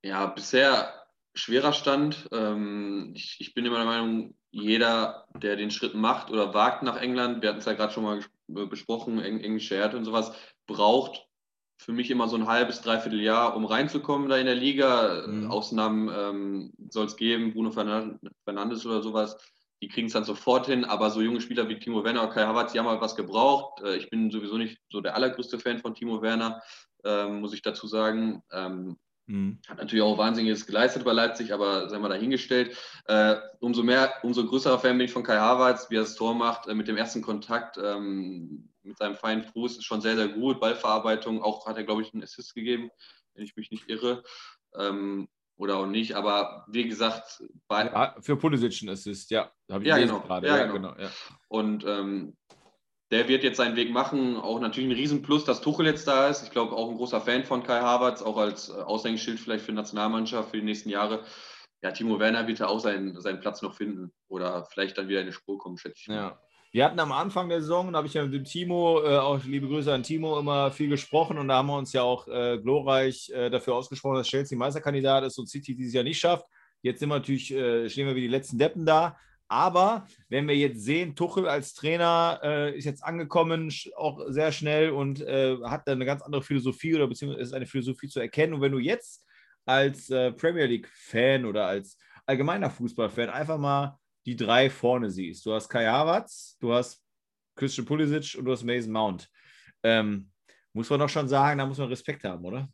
ja, 0.03 0.25
bisher 0.27 0.91
schwerer 1.35 1.73
Stand. 1.73 2.27
Ähm, 2.31 3.11
ich, 3.15 3.37
ich, 3.39 3.53
bin 3.53 3.65
immer 3.65 3.77
der 3.77 3.85
Meinung, 3.85 4.35
jeder, 4.49 5.27
der 5.35 5.55
den 5.55 5.71
Schritt 5.71 5.93
macht 5.93 6.31
oder 6.31 6.53
wagt 6.53 6.81
nach 6.81 6.97
England, 6.97 7.41
wir 7.41 7.49
hatten 7.49 7.59
es 7.59 7.65
ja 7.65 7.73
gerade 7.73 7.93
schon 7.93 8.03
mal 8.03 8.21
besprochen, 8.47 9.19
eng, 9.19 9.39
englische 9.39 9.75
Erde 9.75 9.97
und 9.97 10.05
sowas, 10.05 10.35
braucht 10.65 11.27
für 11.81 11.93
mich 11.93 12.11
immer 12.11 12.27
so 12.27 12.35
ein 12.35 12.45
halbes, 12.45 12.81
dreiviertel 12.81 13.19
Jahr, 13.19 13.55
um 13.55 13.65
reinzukommen 13.65 14.29
da 14.29 14.37
in 14.37 14.45
der 14.45 14.55
Liga. 14.55 15.25
Mhm. 15.25 15.49
Ausnahmen 15.49 16.11
ähm, 16.15 16.73
soll 16.89 17.07
es 17.07 17.17
geben, 17.17 17.53
Bruno 17.53 17.71
Fernandes 17.71 18.85
oder 18.85 19.01
sowas. 19.01 19.35
Die 19.81 19.87
kriegen 19.87 20.05
es 20.05 20.13
dann 20.13 20.23
sofort 20.23 20.67
hin, 20.67 20.85
aber 20.85 21.09
so 21.09 21.21
junge 21.21 21.41
Spieler 21.41 21.67
wie 21.67 21.79
Timo 21.79 22.03
Werner 22.03 22.21
oder 22.21 22.31
Kai 22.31 22.45
Havertz, 22.45 22.73
die 22.73 22.79
haben 22.79 22.87
halt 22.87 23.01
was 23.01 23.15
gebraucht. 23.15 23.81
Äh, 23.81 23.97
ich 23.97 24.11
bin 24.11 24.29
sowieso 24.29 24.59
nicht 24.59 24.77
so 24.91 25.01
der 25.01 25.15
allergrößte 25.15 25.57
Fan 25.57 25.79
von 25.79 25.95
Timo 25.95 26.21
Werner, 26.21 26.61
ähm, 27.03 27.41
muss 27.41 27.53
ich 27.53 27.63
dazu 27.63 27.87
sagen. 27.87 28.43
Ähm, 28.51 28.97
Mhm. 29.27 29.59
Hat 29.67 29.77
natürlich 29.77 30.03
auch 30.03 30.17
Wahnsinniges 30.17 30.65
geleistet 30.65 31.05
bei 31.05 31.13
Leipzig, 31.13 31.53
aber 31.53 31.89
sei 31.89 31.99
mal 31.99 32.09
dahingestellt. 32.09 32.75
Äh, 33.05 33.37
umso 33.59 33.81
mehr, 33.81 34.13
umso 34.23 34.45
größerer 34.45 34.79
Fan 34.79 34.97
bin 34.97 35.05
ich 35.05 35.13
von 35.13 35.23
Kai 35.23 35.37
Havertz, 35.37 35.89
wie 35.89 35.95
er 35.95 36.01
das 36.01 36.15
Tor 36.15 36.35
macht, 36.35 36.67
äh, 36.67 36.73
mit 36.73 36.87
dem 36.87 36.97
ersten 36.97 37.21
Kontakt, 37.21 37.77
ähm, 37.77 38.70
mit 38.83 38.97
seinem 38.97 39.15
feinen 39.15 39.43
Fuß, 39.43 39.77
ist 39.77 39.85
schon 39.85 40.01
sehr, 40.01 40.15
sehr 40.15 40.27
gut. 40.27 40.59
Ballverarbeitung, 40.59 41.41
auch 41.41 41.65
hat 41.65 41.77
er, 41.77 41.83
glaube 41.83 42.01
ich, 42.01 42.13
einen 42.13 42.23
Assist 42.23 42.55
gegeben, 42.55 42.89
wenn 43.33 43.43
ich 43.43 43.55
mich 43.55 43.71
nicht 43.71 43.89
irre. 43.89 44.23
Ähm, 44.75 45.27
oder 45.57 45.77
auch 45.77 45.85
nicht, 45.85 46.15
aber 46.15 46.65
wie 46.67 46.87
gesagt, 46.87 47.43
bei. 47.67 47.85
Ja, 47.85 48.15
für 48.19 48.35
Pulisic 48.35 48.81
ein 48.81 48.89
Assist, 48.89 49.29
ja. 49.29 49.51
Habe 49.69 49.83
ich 49.83 49.89
ja, 49.89 49.97
genau. 49.97 50.21
gerade. 50.21 50.47
Ja, 50.47 50.57
ja, 50.57 50.65
genau. 50.65 50.93
genau 50.93 51.03
ja. 51.03 51.11
Und 51.49 51.85
ähm, 51.85 52.35
der 53.11 53.27
wird 53.27 53.43
jetzt 53.43 53.57
seinen 53.57 53.75
Weg 53.75 53.91
machen. 53.91 54.37
Auch 54.37 54.59
natürlich 54.59 54.89
ein 54.89 54.95
Riesenplus, 54.95 55.45
dass 55.45 55.61
Tuchel 55.61 55.85
jetzt 55.85 56.07
da 56.07 56.29
ist. 56.29 56.43
Ich 56.43 56.51
glaube, 56.51 56.75
auch 56.75 56.89
ein 56.89 56.97
großer 56.97 57.21
Fan 57.21 57.43
von 57.43 57.61
Kai 57.61 57.79
Havertz, 57.79 58.21
auch 58.21 58.37
als 58.37 58.69
äh, 58.69 58.73
Aushängeschild 58.73 59.39
vielleicht 59.39 59.65
für 59.65 59.71
die 59.71 59.77
Nationalmannschaft 59.77 60.49
für 60.49 60.57
die 60.57 60.63
nächsten 60.63 60.89
Jahre. 60.89 61.23
Ja, 61.83 61.91
Timo 61.91 62.19
Werner 62.19 62.47
wird 62.47 62.59
da 62.59 62.67
auch 62.67 62.79
seinen, 62.79 63.19
seinen 63.19 63.39
Platz 63.39 63.61
noch 63.61 63.75
finden 63.75 64.11
oder 64.27 64.65
vielleicht 64.65 64.97
dann 64.97 65.09
wieder 65.09 65.21
in 65.21 65.27
die 65.27 65.33
Spur 65.33 65.57
kommen, 65.57 65.77
schätze 65.77 65.99
ich. 65.99 66.07
Ja. 66.07 66.39
Wir 66.73 66.85
hatten 66.85 67.01
am 67.01 67.11
Anfang 67.11 67.49
der 67.49 67.59
Saison, 67.59 67.91
da 67.91 67.97
habe 67.97 68.07
ich 68.07 68.13
ja 68.13 68.23
mit 68.23 68.33
dem 68.33 68.45
Timo, 68.45 69.01
äh, 69.03 69.17
auch 69.17 69.43
liebe 69.43 69.67
Grüße 69.67 69.93
an 69.93 70.03
Timo, 70.03 70.39
immer 70.39 70.71
viel 70.71 70.87
gesprochen 70.87 71.37
und 71.37 71.49
da 71.49 71.55
haben 71.57 71.67
wir 71.67 71.77
uns 71.77 71.91
ja 71.91 72.01
auch 72.03 72.29
äh, 72.29 72.59
glorreich 72.59 73.29
äh, 73.31 73.49
dafür 73.49 73.75
ausgesprochen, 73.75 74.15
dass 74.15 74.27
Chelsea 74.27 74.57
Meisterkandidat 74.57 75.25
ist 75.25 75.37
und 75.37 75.49
City 75.49 75.75
dieses 75.75 75.93
Jahr 75.93 76.05
nicht 76.05 76.19
schafft. 76.19 76.45
Jetzt 76.81 77.01
sind 77.01 77.09
wir 77.09 77.15
natürlich, 77.15 77.51
äh, 77.51 77.89
stehen 77.89 78.07
wir 78.07 78.15
wie 78.15 78.21
die 78.21 78.29
letzten 78.29 78.57
Deppen 78.57 78.85
da. 78.85 79.17
Aber 79.49 80.07
wenn 80.29 80.47
wir 80.47 80.55
jetzt 80.55 80.81
sehen, 80.85 81.13
Tuchel 81.13 81.45
als 81.45 81.73
Trainer 81.73 82.39
äh, 82.41 82.77
ist 82.77 82.85
jetzt 82.85 83.03
angekommen, 83.03 83.69
auch 83.97 84.21
sehr 84.29 84.53
schnell 84.53 84.91
und 84.91 85.19
äh, 85.19 85.57
hat 85.65 85.89
dann 85.89 85.95
eine 85.95 86.05
ganz 86.05 86.21
andere 86.21 86.41
Philosophie 86.41 86.95
oder 86.95 87.07
beziehungsweise 87.07 87.43
ist 87.43 87.53
eine 87.53 87.65
Philosophie 87.65 88.07
zu 88.07 88.21
erkennen. 88.21 88.53
Und 88.53 88.61
wenn 88.61 88.71
du 88.71 88.79
jetzt 88.79 89.25
als 89.65 90.07
Premier 90.07 90.65
League-Fan 90.65 91.45
oder 91.45 91.67
als 91.67 91.97
allgemeiner 92.25 92.69
Fußballfan 92.71 93.29
einfach 93.29 93.59
mal 93.59 93.99
die 94.25 94.35
drei 94.35 94.69
vorne 94.69 95.09
siehst, 95.09 95.45
du 95.45 95.53
hast 95.53 95.69
Kai 95.69 95.85
Havertz, 95.85 96.57
du 96.59 96.73
hast 96.73 97.01
Christian 97.55 97.85
Pulisic 97.85 98.37
und 98.37 98.45
du 98.45 98.51
hast 98.51 98.63
Mason 98.63 98.91
Mount, 98.91 99.29
ähm, 99.83 100.29
muss 100.73 100.89
man 100.89 100.99
doch 100.99 101.09
schon 101.09 101.27
sagen, 101.27 101.57
da 101.57 101.65
muss 101.65 101.77
man 101.77 101.89
Respekt 101.89 102.23
haben, 102.23 102.45
oder? 102.45 102.69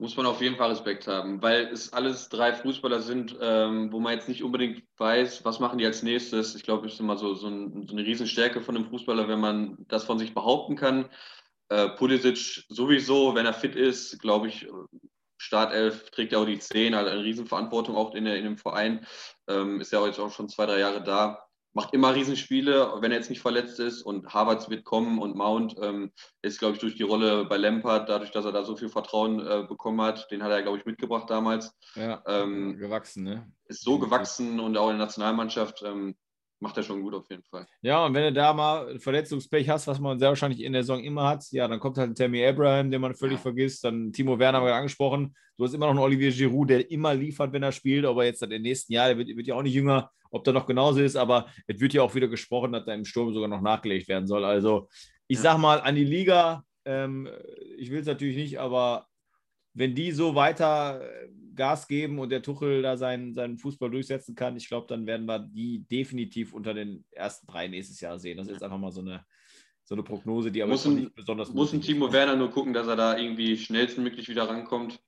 muss 0.00 0.16
man 0.16 0.24
auf 0.24 0.40
jeden 0.40 0.56
Fall 0.56 0.70
Respekt 0.70 1.06
haben, 1.06 1.42
weil 1.42 1.66
es 1.66 1.92
alles 1.92 2.30
drei 2.30 2.54
Fußballer 2.54 3.02
sind, 3.02 3.36
ähm, 3.38 3.92
wo 3.92 4.00
man 4.00 4.14
jetzt 4.14 4.30
nicht 4.30 4.42
unbedingt 4.42 4.82
weiß, 4.96 5.44
was 5.44 5.60
machen 5.60 5.76
die 5.76 5.84
als 5.84 6.02
nächstes. 6.02 6.54
Ich 6.54 6.62
glaube, 6.62 6.86
es 6.86 6.94
ist 6.94 7.00
immer 7.00 7.18
so, 7.18 7.34
so, 7.34 7.48
ein, 7.48 7.86
so, 7.86 7.94
eine 7.94 8.06
Riesenstärke 8.06 8.62
von 8.62 8.76
einem 8.76 8.86
Fußballer, 8.86 9.28
wenn 9.28 9.40
man 9.40 9.76
das 9.88 10.04
von 10.04 10.18
sich 10.18 10.32
behaupten 10.32 10.74
kann. 10.74 11.10
Äh, 11.68 11.90
Pulisic 11.90 12.64
sowieso, 12.70 13.34
wenn 13.34 13.44
er 13.44 13.52
fit 13.52 13.76
ist, 13.76 14.18
glaube 14.20 14.48
ich, 14.48 14.66
Startelf 15.40 16.10
trägt 16.10 16.32
ja 16.32 16.38
auch 16.38 16.46
die 16.46 16.58
10, 16.58 16.94
also 16.94 17.10
eine 17.10 17.24
Riesenverantwortung 17.24 17.96
auch 17.96 18.14
in, 18.14 18.24
der, 18.24 18.36
in 18.36 18.44
dem 18.44 18.58
Verein. 18.58 19.06
Ähm, 19.48 19.80
ist 19.80 19.92
ja 19.92 20.04
jetzt 20.06 20.18
auch 20.18 20.32
schon 20.32 20.48
zwei, 20.48 20.66
drei 20.66 20.78
Jahre 20.78 21.02
da 21.02 21.50
macht 21.72 21.94
immer 21.94 22.14
Riesenspiele, 22.14 22.94
wenn 23.00 23.12
er 23.12 23.18
jetzt 23.18 23.30
nicht 23.30 23.42
verletzt 23.42 23.78
ist. 23.78 24.02
Und 24.02 24.32
Harvards 24.32 24.70
wird 24.70 24.84
kommen 24.84 25.18
und 25.18 25.36
Mount 25.36 25.76
ähm, 25.80 26.12
ist, 26.42 26.58
glaube 26.58 26.74
ich, 26.74 26.80
durch 26.80 26.96
die 26.96 27.04
Rolle 27.04 27.44
bei 27.44 27.56
Lampard, 27.56 28.08
dadurch, 28.08 28.30
dass 28.30 28.44
er 28.44 28.52
da 28.52 28.64
so 28.64 28.76
viel 28.76 28.88
Vertrauen 28.88 29.40
äh, 29.40 29.64
bekommen 29.68 30.00
hat, 30.00 30.30
den 30.30 30.42
hat 30.42 30.50
er, 30.50 30.62
glaube 30.62 30.78
ich, 30.78 30.84
mitgebracht 30.84 31.30
damals. 31.30 31.72
Ja, 31.94 32.22
ähm, 32.26 32.76
gewachsen, 32.76 33.24
ne? 33.24 33.52
Ist 33.66 33.82
so 33.82 33.98
gewachsen 33.98 34.58
und 34.58 34.76
auch 34.76 34.90
in 34.90 34.96
der 34.96 35.06
Nationalmannschaft. 35.06 35.82
Macht 36.62 36.76
er 36.76 36.82
schon 36.82 37.00
gut 37.00 37.14
auf 37.14 37.28
jeden 37.30 37.42
Fall. 37.44 37.66
Ja, 37.80 38.04
und 38.04 38.12
wenn 38.12 38.22
du 38.22 38.32
da 38.34 38.52
mal 38.52 38.98
Verletzungspech 38.98 39.68
hast, 39.70 39.86
was 39.86 39.98
man 39.98 40.18
sehr 40.18 40.28
wahrscheinlich 40.28 40.60
in 40.60 40.74
der 40.74 40.82
Saison 40.82 41.02
immer 41.02 41.26
hat, 41.26 41.46
ja, 41.52 41.66
dann 41.66 41.80
kommt 41.80 41.96
halt 41.96 42.10
ein 42.10 42.14
Tammy 42.14 42.44
Abraham, 42.44 42.90
den 42.90 43.00
man 43.00 43.14
völlig 43.14 43.38
ja. 43.38 43.42
vergisst, 43.42 43.82
dann 43.84 44.12
Timo 44.12 44.38
Werner 44.38 44.58
haben 44.58 44.66
wir 44.66 44.74
angesprochen. 44.74 45.34
Du 45.56 45.64
hast 45.64 45.72
immer 45.72 45.86
noch 45.86 45.92
einen 45.92 46.00
Olivier 46.00 46.30
Giroud, 46.30 46.68
der 46.68 46.90
immer 46.90 47.14
liefert, 47.14 47.54
wenn 47.54 47.62
er 47.62 47.72
spielt, 47.72 48.04
aber 48.04 48.26
jetzt 48.26 48.42
dann 48.42 48.50
im 48.50 48.60
nächsten 48.60 48.92
Jahr, 48.92 49.08
der 49.08 49.16
wird, 49.16 49.28
wird 49.34 49.46
ja 49.46 49.54
auch 49.54 49.62
nicht 49.62 49.72
jünger, 49.72 50.10
ob 50.30 50.44
der 50.44 50.52
noch 50.52 50.66
genauso 50.66 51.00
ist, 51.00 51.16
aber 51.16 51.46
es 51.66 51.80
wird 51.80 51.94
ja 51.94 52.02
auch 52.02 52.14
wieder 52.14 52.28
gesprochen, 52.28 52.72
dass 52.72 52.84
da 52.84 52.92
im 52.92 53.06
Sturm 53.06 53.32
sogar 53.32 53.48
noch 53.48 53.62
nachgelegt 53.62 54.08
werden 54.08 54.26
soll. 54.26 54.44
Also 54.44 54.88
ich 55.28 55.38
ja. 55.38 55.42
sag 55.42 55.58
mal 55.58 55.80
an 55.80 55.94
die 55.94 56.04
Liga, 56.04 56.62
ähm, 56.84 57.26
ich 57.78 57.90
will 57.90 58.00
es 58.00 58.06
natürlich 58.06 58.36
nicht, 58.36 58.60
aber 58.60 59.06
wenn 59.74 59.94
die 59.94 60.12
so 60.12 60.34
weiter 60.34 61.00
äh, 61.02 61.28
Gas 61.54 61.88
geben 61.88 62.18
und 62.18 62.30
der 62.30 62.42
Tuchel 62.42 62.82
da 62.82 62.96
seinen, 62.96 63.34
seinen 63.34 63.58
Fußball 63.58 63.90
durchsetzen 63.90 64.34
kann, 64.34 64.56
ich 64.56 64.68
glaube, 64.68 64.86
dann 64.88 65.06
werden 65.06 65.26
wir 65.26 65.40
die 65.40 65.84
definitiv 65.90 66.54
unter 66.54 66.74
den 66.74 67.04
ersten 67.10 67.46
drei 67.46 67.68
nächstes 67.68 68.00
Jahr 68.00 68.18
sehen. 68.18 68.38
Das 68.38 68.46
ist 68.46 68.52
jetzt 68.54 68.62
einfach 68.62 68.78
mal 68.78 68.92
so 68.92 69.00
eine, 69.00 69.24
so 69.84 69.94
eine 69.94 70.02
Prognose, 70.02 70.50
die 70.52 70.62
aber 70.62 70.72
muss 70.72 70.86
nicht 70.86 71.14
besonders 71.14 71.52
Muss 71.52 71.72
ein 71.72 71.80
Timo 71.80 72.12
Werner 72.12 72.36
nur 72.36 72.50
gucken, 72.50 72.72
dass 72.72 72.86
er 72.86 72.96
da 72.96 73.18
irgendwie 73.18 73.56
schnellstmöglich 73.58 74.28
wieder 74.28 74.48
rankommt. 74.48 75.00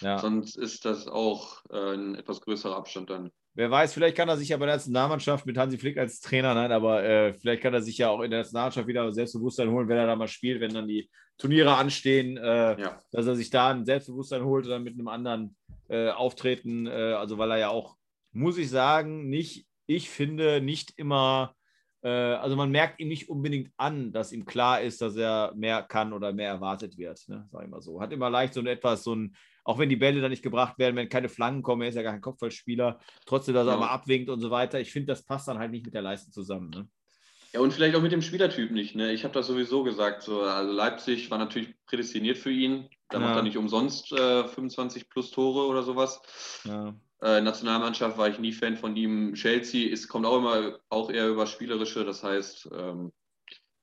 Ja. 0.00 0.18
Sonst 0.18 0.56
ist 0.56 0.84
das 0.84 1.08
auch 1.08 1.64
äh, 1.70 1.94
ein 1.94 2.14
etwas 2.16 2.40
größerer 2.40 2.76
Abstand 2.76 3.10
dann. 3.10 3.30
Wer 3.56 3.70
weiß, 3.70 3.94
vielleicht 3.94 4.16
kann 4.16 4.28
er 4.28 4.36
sich 4.36 4.48
ja 4.48 4.56
bei 4.56 4.66
der 4.66 4.74
Nationalmannschaft 4.74 5.46
mit 5.46 5.56
Hansi 5.56 5.78
Flick 5.78 5.96
als 5.96 6.20
Trainer, 6.20 6.54
nein, 6.54 6.72
aber 6.72 7.04
äh, 7.04 7.34
vielleicht 7.34 7.62
kann 7.62 7.72
er 7.72 7.82
sich 7.82 7.98
ja 7.98 8.10
auch 8.10 8.20
in 8.20 8.30
der 8.30 8.40
Nationalmannschaft 8.40 8.88
wieder 8.88 9.12
Selbstbewusstsein 9.12 9.70
holen, 9.70 9.88
wenn 9.88 9.96
er 9.96 10.06
da 10.06 10.16
mal 10.16 10.26
spielt, 10.26 10.60
wenn 10.60 10.74
dann 10.74 10.88
die 10.88 11.08
Turniere 11.38 11.76
anstehen, 11.76 12.36
äh, 12.36 12.80
ja. 12.80 13.00
dass 13.12 13.26
er 13.26 13.36
sich 13.36 13.50
da 13.50 13.70
ein 13.70 13.84
Selbstbewusstsein 13.84 14.44
holt 14.44 14.66
oder 14.66 14.80
mit 14.80 14.94
einem 14.94 15.08
anderen 15.08 15.56
äh, 15.88 16.10
Auftreten. 16.10 16.86
Äh, 16.86 16.90
also, 16.90 17.38
weil 17.38 17.52
er 17.52 17.58
ja 17.58 17.68
auch, 17.68 17.96
muss 18.32 18.58
ich 18.58 18.70
sagen, 18.70 19.28
nicht, 19.28 19.66
ich 19.86 20.10
finde, 20.10 20.60
nicht 20.60 20.92
immer, 20.96 21.54
äh, 22.02 22.08
also 22.08 22.56
man 22.56 22.70
merkt 22.70 23.00
ihm 23.00 23.08
nicht 23.08 23.28
unbedingt 23.28 23.72
an, 23.76 24.12
dass 24.12 24.32
ihm 24.32 24.44
klar 24.46 24.80
ist, 24.80 25.00
dass 25.00 25.16
er 25.16 25.52
mehr 25.54 25.82
kann 25.82 26.12
oder 26.12 26.32
mehr 26.32 26.48
erwartet 26.48 26.98
wird, 26.98 27.20
ne? 27.28 27.46
sag 27.50 27.64
ich 27.64 27.70
mal 27.70 27.82
so. 27.82 28.00
Hat 28.00 28.12
immer 28.12 28.30
leicht 28.30 28.54
so 28.54 28.60
ein 28.60 28.66
etwas, 28.66 29.04
so 29.04 29.14
ein, 29.14 29.36
auch 29.64 29.78
wenn 29.78 29.88
die 29.88 29.96
Bälle 29.96 30.20
dann 30.20 30.30
nicht 30.30 30.42
gebracht 30.42 30.78
werden, 30.78 30.96
wenn 30.96 31.08
keine 31.08 31.28
Flanken 31.28 31.62
kommen, 31.62 31.82
er 31.82 31.88
ist 31.88 31.94
ja 31.94 32.02
gar 32.02 32.12
kein 32.12 32.20
Kopfballspieler, 32.20 33.00
trotzdem, 33.26 33.54
dass 33.54 33.66
er 33.66 33.74
ja. 33.74 33.80
mal 33.80 33.88
abwinkt 33.88 34.30
und 34.30 34.40
so 34.40 34.50
weiter. 34.50 34.80
Ich 34.80 34.92
finde, 34.92 35.06
das 35.06 35.24
passt 35.24 35.48
dann 35.48 35.58
halt 35.58 35.70
nicht 35.70 35.84
mit 35.84 35.94
der 35.94 36.02
Leistung 36.02 36.32
zusammen. 36.32 36.70
Ne? 36.70 36.88
Ja, 37.54 37.60
und 37.60 37.72
vielleicht 37.72 37.94
auch 37.94 38.02
mit 38.02 38.12
dem 38.12 38.22
Spielertyp 38.22 38.72
nicht. 38.72 38.94
Ne? 38.94 39.12
Ich 39.12 39.24
habe 39.24 39.32
das 39.32 39.46
sowieso 39.46 39.84
gesagt. 39.84 40.22
So, 40.22 40.42
also 40.42 40.72
Leipzig 40.72 41.30
war 41.30 41.38
natürlich 41.38 41.74
prädestiniert 41.86 42.36
für 42.36 42.50
ihn. 42.50 42.88
Da 43.08 43.20
ja. 43.20 43.26
macht 43.26 43.36
er 43.36 43.42
nicht 43.42 43.56
umsonst 43.56 44.12
äh, 44.12 44.44
25 44.44 45.08
plus 45.08 45.30
Tore 45.30 45.66
oder 45.66 45.82
sowas. 45.82 46.20
Ja. 46.64 46.94
Äh, 47.22 47.40
Nationalmannschaft 47.40 48.18
war 48.18 48.28
ich 48.28 48.40
nie 48.40 48.52
Fan 48.52 48.76
von 48.76 48.96
ihm. 48.96 49.34
Chelsea 49.34 49.88
ist, 49.88 50.08
kommt 50.08 50.26
auch 50.26 50.38
immer 50.38 50.78
auch 50.88 51.10
eher 51.10 51.28
über 51.28 51.46
Spielerische. 51.46 52.04
Das 52.04 52.24
heißt, 52.24 52.70
ähm, 52.76 53.12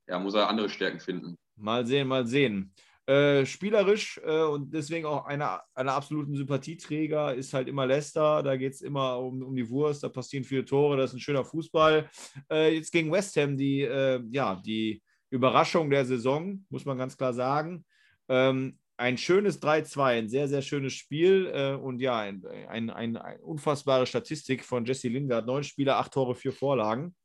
ja, 0.08 0.20
muss 0.20 0.34
er 0.34 0.50
andere 0.50 0.70
Stärken 0.70 1.00
finden. 1.00 1.38
Mal 1.56 1.88
sehen, 1.88 2.10
mal 2.10 2.28
sehen. 2.28 2.74
Äh, 3.08 3.48
spielerisch 3.48 4.22
äh, 4.24 4.44
und 4.44 4.72
deswegen 4.72 5.08
auch 5.08 5.26
einer 5.26 5.64
eine 5.74 5.92
absoluten 5.92 6.36
Sympathieträger 6.36 7.34
ist 7.34 7.52
halt 7.54 7.68
immer 7.68 7.88
Leicester. 7.88 8.44
Da 8.44 8.56
geht 8.56 8.74
es 8.74 8.82
immer 8.82 9.18
um, 9.18 9.42
um 9.42 9.56
die 9.56 9.68
Wurst, 9.70 10.04
da 10.04 10.10
passieren 10.10 10.44
viele 10.44 10.66
Tore, 10.66 10.98
das 10.98 11.10
ist 11.10 11.18
ein 11.18 11.20
schöner 11.20 11.44
Fußball. 11.44 12.10
Äh, 12.52 12.76
jetzt 12.76 12.92
gegen 12.92 13.12
West 13.12 13.36
Ham 13.38 13.58
die, 13.58 13.82
äh, 13.82 14.22
ja, 14.30 14.56
die 14.56 15.02
Überraschung 15.32 15.90
der 15.90 16.06
Saison, 16.06 16.64
muss 16.70 16.86
man 16.86 16.98
ganz 16.98 17.18
klar 17.18 17.34
sagen. 17.34 17.84
Ähm, 18.30 18.78
ein 18.98 19.18
schönes 19.18 19.60
3-2, 19.60 20.04
ein 20.04 20.30
sehr, 20.30 20.48
sehr 20.48 20.62
schönes 20.62 20.94
Spiel 20.94 21.52
äh, 21.52 21.74
und 21.74 22.02
ja, 22.02 22.20
ein, 22.20 22.46
ein, 22.70 22.92
ein, 22.92 23.18
eine 23.18 23.42
unfassbare 23.42 24.06
Statistik 24.06 24.64
von 24.64 24.86
Jesse 24.86 25.08
Lingard. 25.08 25.48
Neun 25.48 25.64
Spieler, 25.64 25.98
acht 25.98 26.14
Tore, 26.14 26.36
vier 26.36 26.54
Vorlagen. 26.54 27.16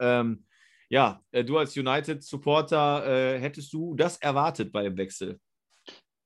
Ähm, 0.00 0.46
ja, 0.88 1.20
äh, 1.32 1.44
du 1.44 1.58
als 1.58 1.76
United-Supporter, 1.76 3.06
äh, 3.06 3.38
hättest 3.40 3.72
du 3.72 3.94
das 3.94 4.16
erwartet 4.18 4.72
bei 4.72 4.82
dem 4.82 4.96
Wechsel? 4.96 5.38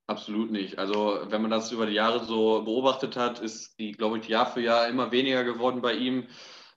Absolut 0.07 0.51
nicht. 0.51 0.79
Also, 0.79 1.19
wenn 1.27 1.41
man 1.41 1.51
das 1.51 1.71
über 1.71 1.85
die 1.85 1.93
Jahre 1.93 2.25
so 2.25 2.63
beobachtet 2.63 3.15
hat, 3.15 3.39
ist 3.39 3.77
die, 3.79 3.91
glaube 3.91 4.17
ich, 4.17 4.27
Jahr 4.27 4.51
für 4.51 4.61
Jahr 4.61 4.87
immer 4.87 5.11
weniger 5.11 5.43
geworden 5.43 5.81
bei 5.81 5.93
ihm. 5.93 6.27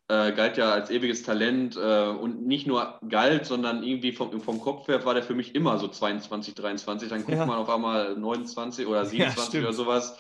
Äh, 0.09 0.33
galt 0.33 0.59
ja 0.59 0.73
als 0.73 0.91
ewiges 0.91 1.23
Talent 1.23 1.77
äh, 1.77 2.09
und 2.09 2.45
nicht 2.47 2.67
nur 2.67 3.01
galt, 3.09 3.47
sondern 3.47 3.83
irgendwie 3.83 4.13
vom, 4.13 4.39
vom 4.43 4.61
Kopf 4.61 4.87
her 4.89 5.03
war 5.07 5.15
der 5.15 5.23
für 5.23 5.35
mich 5.35 5.55
immer 5.55 5.79
so 5.79 5.89
22, 5.89 6.55
23. 6.55 7.09
Dann 7.09 7.25
guckt 7.25 7.39
ja. 7.39 7.47
man 7.47 7.57
auf 7.57 7.71
einmal 7.71 8.15
29 8.17 8.87
oder 8.87 9.07
27 9.07 9.55
ja, 9.55 9.61
oder 9.61 9.73
sowas. 9.73 10.19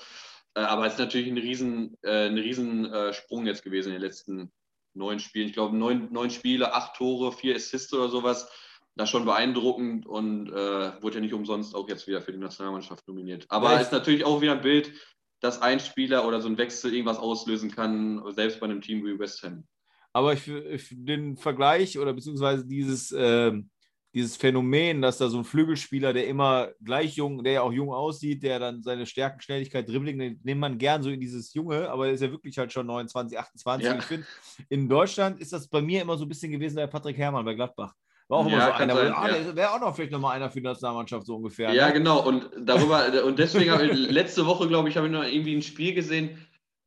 Äh, 0.54 0.60
aber 0.60 0.86
es 0.86 0.94
ist 0.94 0.98
natürlich 0.98 1.28
ein 1.28 1.36
riesen, 1.36 1.98
äh, 2.02 2.28
ein 2.28 2.38
riesen 2.38 2.90
Sprung 3.12 3.44
jetzt 3.44 3.62
gewesen 3.62 3.88
in 3.88 3.94
den 3.96 4.02
letzten 4.02 4.52
neun 4.94 5.18
Spielen. 5.18 5.48
Ich 5.48 5.54
glaube, 5.54 5.76
neun, 5.76 6.12
neun 6.12 6.30
Spiele, 6.30 6.74
acht 6.74 6.96
Tore, 6.96 7.32
vier 7.32 7.56
Assists 7.56 7.92
oder 7.92 8.08
sowas. 8.08 8.48
Das 8.94 9.08
ist 9.08 9.10
schon 9.10 9.24
beeindruckend 9.24 10.06
und 10.06 10.48
äh, 10.50 11.02
wurde 11.02 11.14
ja 11.14 11.20
nicht 11.20 11.32
umsonst 11.32 11.74
auch 11.74 11.88
jetzt 11.88 12.06
wieder 12.06 12.20
für 12.20 12.32
die 12.32 12.38
Nationalmannschaft 12.38 13.08
nominiert. 13.08 13.46
Aber 13.48 13.74
es 13.74 13.82
ist 13.82 13.92
natürlich 13.92 14.24
auch 14.24 14.42
wieder 14.42 14.52
ein 14.52 14.60
Bild, 14.60 14.92
dass 15.40 15.62
ein 15.62 15.80
Spieler 15.80 16.26
oder 16.26 16.40
so 16.40 16.48
ein 16.48 16.58
Wechsel 16.58 16.92
irgendwas 16.92 17.18
auslösen 17.18 17.70
kann, 17.70 18.22
selbst 18.32 18.60
bei 18.60 18.66
einem 18.66 18.80
Team 18.80 19.04
wie 19.04 19.18
West 19.18 19.42
Ham. 19.42 19.64
Aber 20.12 20.34
ich, 20.34 20.46
ich 20.46 20.88
den 20.90 21.36
Vergleich 21.36 21.98
oder 21.98 22.12
beziehungsweise 22.12 22.66
dieses, 22.66 23.12
äh, 23.12 23.52
dieses 24.14 24.36
Phänomen, 24.36 25.00
dass 25.00 25.18
da 25.18 25.28
so 25.28 25.38
ein 25.38 25.44
Flügelspieler, 25.44 26.12
der 26.12 26.26
immer 26.26 26.68
gleich 26.84 27.16
jung, 27.16 27.42
der 27.42 27.52
ja 27.54 27.60
auch 27.62 27.72
jung 27.72 27.92
aussieht, 27.92 28.42
der 28.42 28.58
dann 28.58 28.82
seine 28.82 29.06
Stärken, 29.06 29.40
Schnelligkeit, 29.40 29.88
Dribbling, 29.88 30.18
den 30.18 30.40
nimmt 30.42 30.60
man 30.60 30.78
gern 30.78 31.02
so 31.02 31.10
in 31.10 31.20
dieses 31.20 31.54
Junge, 31.54 31.90
aber 31.90 32.08
er 32.08 32.12
ist 32.12 32.20
ja 32.20 32.30
wirklich 32.30 32.58
halt 32.58 32.72
schon 32.72 32.86
29, 32.86 33.38
28. 33.38 33.86
Ja. 33.86 33.98
Ich 33.98 34.04
finde, 34.04 34.26
in 34.68 34.88
Deutschland 34.88 35.40
ist 35.40 35.52
das 35.52 35.66
bei 35.68 35.80
mir 35.80 36.02
immer 36.02 36.16
so 36.16 36.24
ein 36.26 36.28
bisschen 36.28 36.52
gewesen 36.52 36.76
bei 36.76 36.86
Patrick 36.86 37.16
Herrmann 37.16 37.44
bei 37.44 37.54
Gladbach. 37.54 37.94
War 38.28 38.38
auch 38.38 38.46
immer 38.46 38.58
Ja, 38.58 38.66
so 38.66 38.72
einer, 38.72 38.94
sein, 38.94 39.12
ah, 39.12 39.28
ja. 39.28 39.38
der 39.38 39.56
wäre 39.56 39.70
auch 39.72 39.80
noch 39.80 39.94
vielleicht 39.94 40.12
nochmal 40.12 40.36
einer 40.36 40.50
für 40.50 40.60
die 40.60 40.66
Nationalmannschaft 40.66 41.26
so 41.26 41.36
ungefähr. 41.36 41.72
Ja, 41.72 41.88
ne? 41.88 41.94
genau. 41.94 42.26
Und 42.26 42.50
darüber, 42.60 43.24
und 43.24 43.38
deswegen 43.38 43.70
habe 43.70 43.86
ich 43.86 44.10
letzte 44.10 44.46
Woche, 44.46 44.68
glaube 44.68 44.88
ich, 44.88 44.96
habe 44.96 45.06
ich 45.06 45.12
noch 45.12 45.24
irgendwie 45.24 45.56
ein 45.56 45.62
Spiel 45.62 45.94
gesehen. 45.94 46.38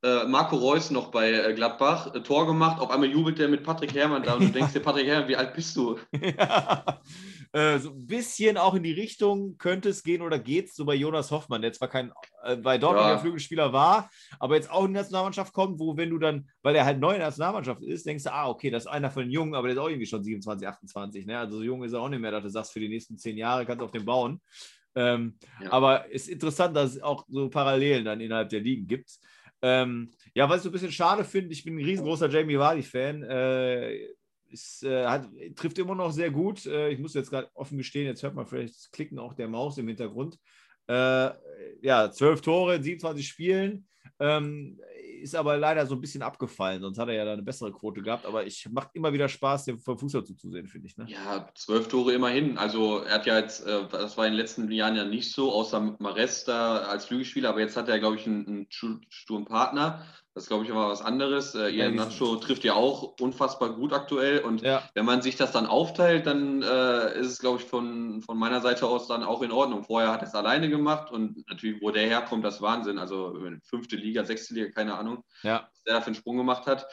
Äh, 0.05 0.27
Marco 0.27 0.55
Reus 0.55 0.91
noch 0.91 1.09
bei 1.09 1.31
äh, 1.31 1.53
Gladbach, 1.55 2.13
äh, 2.13 2.21
Tor 2.21 2.45
gemacht. 2.45 2.79
Auf 2.79 2.91
einmal 2.91 3.09
jubelt 3.09 3.39
der 3.39 3.47
mit 3.47 3.63
Patrick 3.63 3.91
Herrmann 3.95 4.21
da 4.21 4.35
und 4.35 4.43
du 4.43 4.49
denkst 4.51 4.73
dir, 4.73 4.79
Patrick 4.79 5.07
Herrmann, 5.07 5.27
wie 5.27 5.35
alt 5.35 5.53
bist 5.55 5.75
du? 5.75 5.97
Ja. 6.21 7.01
Äh, 7.53 7.79
so 7.79 7.89
ein 7.91 8.05
bisschen 8.05 8.57
auch 8.57 8.75
in 8.75 8.83
die 8.83 8.91
Richtung 8.91 9.57
könnte 9.57 9.89
es 9.89 10.03
gehen 10.03 10.21
oder 10.21 10.37
geht 10.37 10.67
es 10.67 10.75
so 10.75 10.83
bei 10.85 10.93
Jonas 10.93 11.31
Hoffmann, 11.31 11.61
der 11.61 11.71
zwar 11.71 11.87
kein 11.87 12.11
äh, 12.43 12.57
bei 12.57 12.77
Dortmund 12.77 13.05
Ja. 13.05 13.11
der 13.13 13.19
Flügelspieler 13.19 13.71
war, 13.73 14.09
aber 14.39 14.55
jetzt 14.55 14.69
auch 14.69 14.81
in 14.83 14.89
die 14.89 14.99
Nationalmannschaft 14.99 15.53
kommt, 15.53 15.79
wo 15.79 15.95
wenn 15.97 16.09
du 16.09 16.19
dann, 16.19 16.49
weil 16.61 16.75
er 16.75 16.85
halt 16.85 16.99
neu 16.99 17.13
in 17.13 17.19
der 17.19 17.27
Nationalmannschaft 17.29 17.81
ist, 17.81 18.05
denkst 18.05 18.25
du, 18.25 18.33
ah, 18.33 18.49
okay, 18.49 18.69
das 18.69 18.83
ist 18.83 18.91
einer 18.91 19.09
von 19.09 19.23
den 19.23 19.31
Jungen, 19.31 19.55
aber 19.55 19.69
der 19.69 19.77
ist 19.77 19.81
auch 19.81 19.87
irgendwie 19.89 20.05
schon 20.05 20.23
27, 20.23 20.67
28, 20.67 21.25
ne? 21.25 21.39
Also 21.39 21.57
so 21.57 21.63
jung 21.63 21.81
ist 21.83 21.93
er 21.93 22.01
auch 22.01 22.09
nicht 22.09 22.19
mehr, 22.19 22.31
dass 22.31 22.43
du 22.43 22.49
sagst, 22.49 22.73
für 22.73 22.81
die 22.81 22.89
nächsten 22.89 23.17
zehn 23.17 23.37
Jahre 23.37 23.65
kannst 23.65 23.79
du 23.81 23.85
auf 23.85 23.91
den 23.91 24.05
bauen. 24.05 24.41
Ähm, 24.95 25.37
Ja. 25.63 25.71
Aber 25.71 26.05
es 26.13 26.23
ist 26.23 26.29
interessant, 26.29 26.75
dass 26.75 26.95
es 26.95 27.01
auch 27.01 27.25
so 27.29 27.49
Parallelen 27.49 28.03
dann 28.05 28.19
innerhalb 28.21 28.49
der 28.49 28.59
Ligen 28.61 28.85
gibt. 28.85 29.09
Ähm, 29.65 30.11
ja, 30.35 30.47
was 30.47 30.57
ich 30.57 30.63
so 30.63 30.69
ein 30.69 30.73
bisschen 30.73 30.91
schade 30.91 31.23
finde, 31.23 31.51
ich 31.51 31.63
bin 31.63 31.75
ein 31.75 31.83
riesengroßer 31.83 32.29
Jamie 32.29 32.59
Vardy-Fan. 32.59 33.23
Äh, 33.23 34.09
ist, 34.51 34.83
äh, 34.83 35.07
hat, 35.07 35.27
trifft 35.55 35.79
immer 35.79 35.95
noch 35.95 36.11
sehr 36.11 36.29
gut. 36.29 36.67
Äh, 36.67 36.89
ich 36.89 36.99
muss 36.99 37.15
jetzt 37.15 37.31
gerade 37.31 37.49
offen 37.55 37.79
gestehen, 37.79 38.05
jetzt 38.05 38.21
hört 38.21 38.35
man 38.35 38.45
vielleicht 38.45 38.75
das 38.75 38.91
Klicken 38.91 39.17
auch 39.17 39.33
der 39.33 39.47
Maus 39.47 39.79
im 39.79 39.87
Hintergrund. 39.87 40.37
Äh, 40.87 41.31
ja, 41.81 42.11
zwölf 42.11 42.41
Tore 42.41 42.75
in 42.75 42.83
27 42.83 43.27
Spielen. 43.27 43.87
Ähm, 44.19 44.79
ist 45.21 45.35
aber 45.35 45.57
leider 45.57 45.85
so 45.85 45.95
ein 45.95 46.01
bisschen 46.01 46.21
abgefallen, 46.21 46.81
sonst 46.81 46.97
hat 46.97 47.07
er 47.09 47.15
ja 47.15 47.25
da 47.25 47.33
eine 47.33 47.41
bessere 47.43 47.71
Quote 47.71 48.01
gehabt. 48.01 48.25
Aber 48.25 48.45
ich 48.45 48.67
macht 48.71 48.89
immer 48.93 49.11
wieder 49.13 49.27
Spaß, 49.29 49.65
dem 49.65 49.79
vom 49.79 49.97
Fußball 49.97 50.23
zuzusehen, 50.23 50.67
finde 50.67 50.87
ich. 50.87 50.97
Ne? 50.97 51.05
Ja, 51.09 51.49
zwölf 51.55 51.87
Tore 51.87 52.13
immerhin. 52.13 52.57
Also 52.57 52.99
er 52.99 53.15
hat 53.15 53.25
ja 53.25 53.37
jetzt, 53.39 53.65
äh, 53.65 53.87
das 53.89 54.17
war 54.17 54.25
in 54.25 54.33
den 54.33 54.39
letzten 54.39 54.71
Jahren 54.71 54.95
ja 54.95 55.03
nicht 55.05 55.31
so, 55.31 55.51
außer 55.51 55.95
Mares 55.99 56.43
da 56.45 56.77
als 56.79 57.05
Flügelspieler, 57.05 57.49
aber 57.49 57.59
jetzt 57.61 57.77
hat 57.77 57.89
er, 57.89 57.99
glaube 57.99 58.15
ich, 58.15 58.25
einen, 58.27 58.47
einen 58.47 58.67
Stu- 58.69 58.99
Sturmpartner. 59.09 60.05
Das 60.35 60.43
ist, 60.43 60.49
glaube 60.49 60.65
ich, 60.65 60.69
immer 60.69 60.89
was 60.89 61.01
anderes. 61.01 61.55
Äh, 61.55 61.69
Ian 61.69 61.95
Nacho 61.95 62.35
trifft 62.35 62.65
ja 62.65 62.73
auch 62.73 63.15
unfassbar 63.21 63.69
gut 63.69 63.93
aktuell 63.93 64.39
und 64.39 64.63
Ja, 64.63 64.83
wenn 64.93 65.05
man 65.05 65.21
sich 65.21 65.37
das 65.37 65.53
dann 65.53 65.65
aufteilt, 65.65 66.27
dann 66.27 66.61
äh, 66.61 67.17
ist 67.17 67.27
es, 67.27 67.39
glaube 67.39 67.61
ich, 67.61 67.65
von, 67.65 68.21
von 68.21 68.37
meiner 68.37 68.59
Seite 68.59 68.85
aus 68.85 69.07
dann 69.07 69.23
auch 69.23 69.41
in 69.41 69.53
Ordnung. 69.53 69.85
Vorher 69.85 70.11
hat 70.11 70.21
er 70.21 70.27
es 70.27 70.35
alleine 70.35 70.69
gemacht 70.69 71.09
und 71.09 71.47
natürlich, 71.47 71.81
wo 71.81 71.89
der 71.89 72.05
herkommt, 72.05 72.43
das 72.43 72.61
Wahnsinn. 72.61 72.99
Also 72.99 73.39
fünfte 73.63 73.95
Liga, 73.95 74.25
sechste 74.25 74.55
Liga, 74.55 74.71
keine 74.71 74.97
Ahnung, 74.97 75.23
ja. 75.41 75.69
was 75.71 75.83
der 75.83 75.93
da 75.93 76.01
für 76.01 76.07
einen 76.07 76.15
Sprung 76.15 76.35
gemacht 76.35 76.67
hat. 76.67 76.85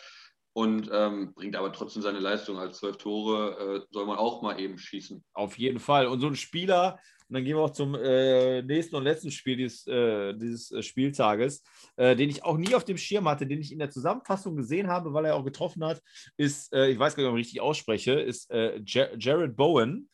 Und 0.54 0.88
ähm, 0.92 1.34
bringt 1.34 1.56
aber 1.56 1.72
trotzdem 1.72 2.02
seine 2.02 2.20
Leistung. 2.20 2.58
Als 2.58 2.78
zwölf 2.78 2.98
Tore 2.98 3.82
äh, 3.82 3.86
soll 3.90 4.06
man 4.06 4.18
auch 4.18 4.42
mal 4.42 4.60
eben 4.60 4.78
schießen. 4.78 5.24
Auf 5.32 5.58
jeden 5.58 5.80
Fall. 5.80 6.06
Und 6.06 6.20
so 6.20 6.28
ein 6.28 6.36
Spieler, 6.36 7.00
und 7.32 7.36
dann 7.36 7.44
gehen 7.46 7.56
wir 7.56 7.62
auch 7.62 7.70
zum 7.70 7.94
äh, 7.94 8.60
nächsten 8.60 8.94
und 8.94 9.04
letzten 9.04 9.30
Spiel 9.30 9.56
dieses, 9.56 9.86
äh, 9.86 10.34
dieses 10.34 10.70
äh, 10.70 10.82
Spieltages, 10.82 11.62
äh, 11.96 12.14
den 12.14 12.28
ich 12.28 12.44
auch 12.44 12.58
nie 12.58 12.74
auf 12.74 12.84
dem 12.84 12.98
Schirm 12.98 13.26
hatte, 13.26 13.46
den 13.46 13.58
ich 13.58 13.72
in 13.72 13.78
der 13.78 13.88
Zusammenfassung 13.88 14.54
gesehen 14.54 14.88
habe, 14.88 15.14
weil 15.14 15.24
er 15.24 15.34
auch 15.36 15.44
getroffen 15.44 15.82
hat, 15.82 16.02
ist, 16.36 16.70
äh, 16.74 16.88
ich 16.90 16.98
weiß 16.98 17.16
gar 17.16 17.22
nicht, 17.22 17.30
ob 17.32 17.38
ich 17.38 17.46
richtig 17.46 17.62
ausspreche, 17.62 18.20
ist 18.20 18.50
äh, 18.50 18.82
Jar- 18.84 19.16
Jared 19.16 19.56
Bowen. 19.56 20.10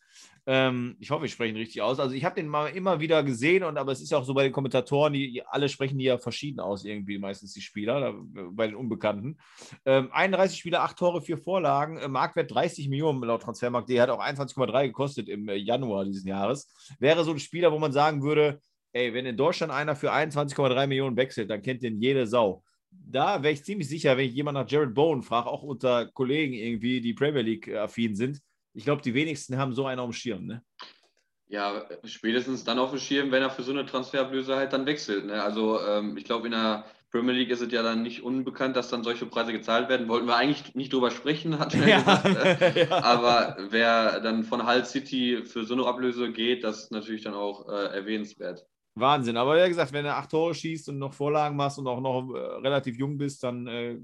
Ähm, 0.51 0.97
ich 0.99 1.11
hoffe, 1.11 1.27
ich 1.27 1.33
spreche 1.33 1.51
ihn 1.51 1.59
richtig 1.59 1.83
aus. 1.83 2.01
Also 2.01 2.15
ich 2.15 2.25
habe 2.25 2.37
den 2.37 2.49
mal 2.49 2.69
immer 2.69 3.01
wieder 3.01 3.23
gesehen, 3.23 3.65
und 3.65 3.77
aber 3.77 3.93
es 3.93 4.01
ist 4.01 4.15
auch 4.15 4.25
so 4.25 4.33
bei 4.33 4.45
den 4.45 4.53
Kommentatoren, 4.53 5.13
die, 5.13 5.31
die 5.31 5.47
alle 5.47 5.69
sprechen 5.69 5.99
die 5.99 6.07
ja 6.07 6.17
verschieden 6.17 6.59
aus, 6.59 6.87
irgendwie 6.87 7.19
meistens 7.19 7.53
die 7.53 7.61
Spieler, 7.61 8.01
da, 8.01 8.15
bei 8.53 8.67
den 8.67 8.75
Unbekannten. 8.75 9.37
Ähm, 9.85 10.09
31 10.11 10.59
Spieler, 10.59 10.85
8 10.85 10.97
Tore, 10.97 11.21
4 11.21 11.37
Vorlagen, 11.37 11.99
äh, 11.99 12.09
Marktwert 12.09 12.51
30 12.51 12.89
Millionen 12.89 13.21
laut 13.21 13.43
Transfermarkt.de, 13.43 14.01
hat 14.01 14.09
auch 14.09 14.25
21,3 14.25 14.87
gekostet 14.87 15.29
im 15.29 15.51
äh, 15.51 15.55
Januar 15.57 16.07
dieses 16.07 16.25
Jahres. 16.25 16.67
Wäre 16.99 17.25
so 17.25 17.33
ein 17.33 17.39
Spieler, 17.39 17.71
wo 17.71 17.79
man 17.79 17.93
sagen 17.93 18.23
würde, 18.23 18.63
ey, 18.93 19.13
wenn 19.13 19.27
in 19.27 19.37
Deutschland 19.37 19.71
einer 19.71 19.97
für 19.97 20.15
21,3 20.15 20.87
Millionen 20.87 21.19
wechselt, 21.19 21.51
dann 21.51 21.61
kennt 21.61 21.83
den 21.83 22.01
jede 22.01 22.27
Sau. 22.27 22.65
Da 22.91 23.43
wäre 23.43 23.53
ich 23.53 23.65
ziemlich 23.65 23.91
sicher, 23.91 24.17
wenn 24.17 24.25
ich 24.25 24.35
jemanden 24.35 24.63
nach 24.63 24.71
Jared 24.71 24.95
Bowen 24.95 25.23
frage, 25.23 25.51
auch 25.51 25.63
unter 25.63 26.07
Kollegen 26.07 26.55
irgendwie, 26.55 27.03
die 27.03 27.13
Premier 27.13 27.43
League-affin 27.43 28.17
sind. 28.17 28.41
Ich 28.75 28.85
glaube, 28.85 29.03
die 29.03 29.15
wenigsten 29.15 29.59
haben 29.59 29.73
so 29.73 29.87
einen 29.87 30.01
auf 30.01 30.11
dem 30.11 30.13
Schirm. 30.13 30.47
Ne? 30.47 30.63
Ja, 31.49 31.89
spätestens 32.05 32.65
dann 32.65 32.79
auf 32.79 32.91
dem 32.91 32.99
Schirm, 32.99 33.31
wenn 33.31 33.43
er 33.43 33.51
für 33.51 33.63
so 33.63 33.73
eine 33.73 33.87
Transferablöse 33.87 34.57
halt 34.57 34.73
dann 34.73 34.87
wechselt. 34.87 35.27
Ne? 35.27 35.43
Also 35.43 35.81
ähm, 35.81 36.17
ich 36.17 36.25
glaube, 36.25 36.47
in 36.47 36.53
der 36.53 36.85
Premier 37.11 37.33
League 37.33 37.51
ist 37.51 37.63
es 37.63 37.73
ja 37.73 37.83
dann 37.83 38.03
nicht 38.03 38.23
unbekannt, 38.23 38.77
dass 38.77 38.91
dann 38.91 39.03
solche 39.03 39.25
Preise 39.25 39.53
gezahlt 39.53 39.89
werden. 39.89 40.09
Wollten 40.09 40.27
wir 40.27 40.37
eigentlich 40.37 40.75
nicht 40.75 40.93
drüber 40.93 41.11
sprechen, 41.11 41.59
hat 41.59 41.75
er 41.75 41.81
gesagt. 41.99 42.63
Äh, 42.63 42.87
ja. 42.91 43.03
Aber 43.03 43.57
wer 43.71 44.21
dann 44.21 44.45
von 44.45 44.67
Hull 44.67 44.85
City 44.85 45.43
für 45.45 45.65
so 45.65 45.75
eine 45.75 45.87
Ablöse 45.87 46.31
geht, 46.31 46.65
das 46.65 46.85
ist 46.85 46.93
natürlich 46.93 47.23
dann 47.23 47.35
auch 47.35 47.67
äh, 47.69 47.97
erwähnenswert. 47.97 48.67
Wahnsinn. 48.95 49.37
Aber 49.37 49.63
wie 49.63 49.69
gesagt, 49.69 49.93
wenn 49.93 50.05
du 50.05 50.13
acht 50.13 50.31
Tore 50.31 50.55
schießt 50.55 50.91
und 50.91 50.99
noch 50.99 51.15
Vorlagen 51.15 51.57
machst 51.57 51.79
und 51.79 51.87
auch 51.87 52.01
noch 52.01 52.35
äh, 52.35 52.39
relativ 52.39 52.99
jung 52.99 53.17
bist, 53.17 53.43
dann 53.43 53.67
äh, 53.67 53.99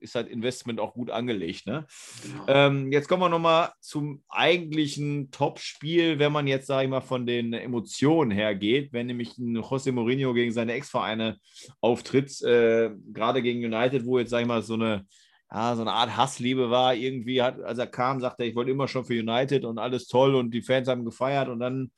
ist 0.00 0.14
halt 0.14 0.28
Investment 0.28 0.80
auch 0.80 0.94
gut 0.94 1.10
angelegt. 1.10 1.66
Ne? 1.66 1.86
Genau. 2.22 2.44
Ähm, 2.48 2.92
jetzt 2.92 3.08
kommen 3.08 3.22
wir 3.22 3.28
nochmal 3.28 3.70
zum 3.80 4.22
eigentlichen 4.28 5.30
Top-Spiel, 5.30 6.18
wenn 6.18 6.32
man 6.32 6.46
jetzt, 6.46 6.66
sage 6.66 6.84
ich 6.84 6.90
mal, 6.90 7.00
von 7.00 7.26
den 7.26 7.52
Emotionen 7.52 8.30
her 8.30 8.54
geht, 8.54 8.92
wenn 8.92 9.06
nämlich 9.06 9.38
ein 9.38 9.58
José 9.58 9.92
Mourinho 9.92 10.32
gegen 10.34 10.52
seine 10.52 10.72
Ex-Vereine 10.72 11.38
auftritt, 11.80 12.40
äh, 12.42 12.90
gerade 13.12 13.42
gegen 13.42 13.64
United, 13.64 14.04
wo 14.06 14.18
jetzt, 14.18 14.30
sage 14.30 14.42
ich 14.42 14.48
mal, 14.48 14.62
so 14.62 14.74
eine, 14.74 15.06
ja, 15.50 15.74
so 15.74 15.82
eine 15.82 15.92
Art 15.92 16.16
Hassliebe 16.16 16.70
war. 16.70 16.94
Irgendwie 16.94 17.42
hat, 17.42 17.60
als 17.60 17.78
er 17.78 17.86
kam, 17.86 18.20
sagte 18.20 18.42
er, 18.42 18.48
ich 18.48 18.54
wollte 18.54 18.70
immer 18.70 18.88
schon 18.88 19.04
für 19.04 19.18
United 19.18 19.64
und 19.64 19.78
alles 19.78 20.06
toll 20.06 20.34
und 20.34 20.52
die 20.52 20.62
Fans 20.62 20.88
haben 20.88 21.04
gefeiert 21.04 21.48
und 21.48 21.60
dann 21.60 21.90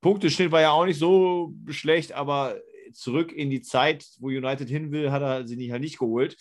Punkteschnitt 0.00 0.52
war 0.52 0.60
ja 0.60 0.72
auch 0.72 0.84
nicht 0.84 0.98
so 0.98 1.54
schlecht, 1.70 2.12
aber 2.12 2.56
zurück 2.92 3.32
in 3.32 3.50
die 3.50 3.62
Zeit, 3.62 4.06
wo 4.18 4.28
United 4.28 4.68
hin 4.68 4.92
will, 4.92 5.10
hat 5.10 5.22
er 5.22 5.46
sie 5.46 5.56
nicht, 5.56 5.72
halt 5.72 5.80
nicht 5.80 5.98
geholt. 5.98 6.36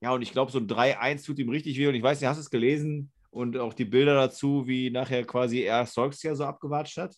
Ja, 0.00 0.12
und 0.12 0.22
ich 0.22 0.32
glaube, 0.32 0.52
so 0.52 0.58
ein 0.58 0.68
3-1 0.68 1.24
tut 1.24 1.38
ihm 1.38 1.48
richtig 1.48 1.78
weh. 1.78 1.86
Und 1.86 1.94
ich 1.94 2.02
weiß 2.02 2.20
nicht, 2.20 2.28
hast 2.28 2.36
du 2.36 2.42
es 2.42 2.50
gelesen 2.50 3.10
und 3.30 3.56
auch 3.56 3.74
die 3.74 3.84
Bilder 3.84 4.14
dazu, 4.14 4.66
wie 4.66 4.90
nachher 4.90 5.24
quasi 5.24 5.60
er 5.60 5.86
Solskjaer 5.86 6.36
so 6.36 6.44
abgewatscht 6.44 6.98
hat? 6.98 7.14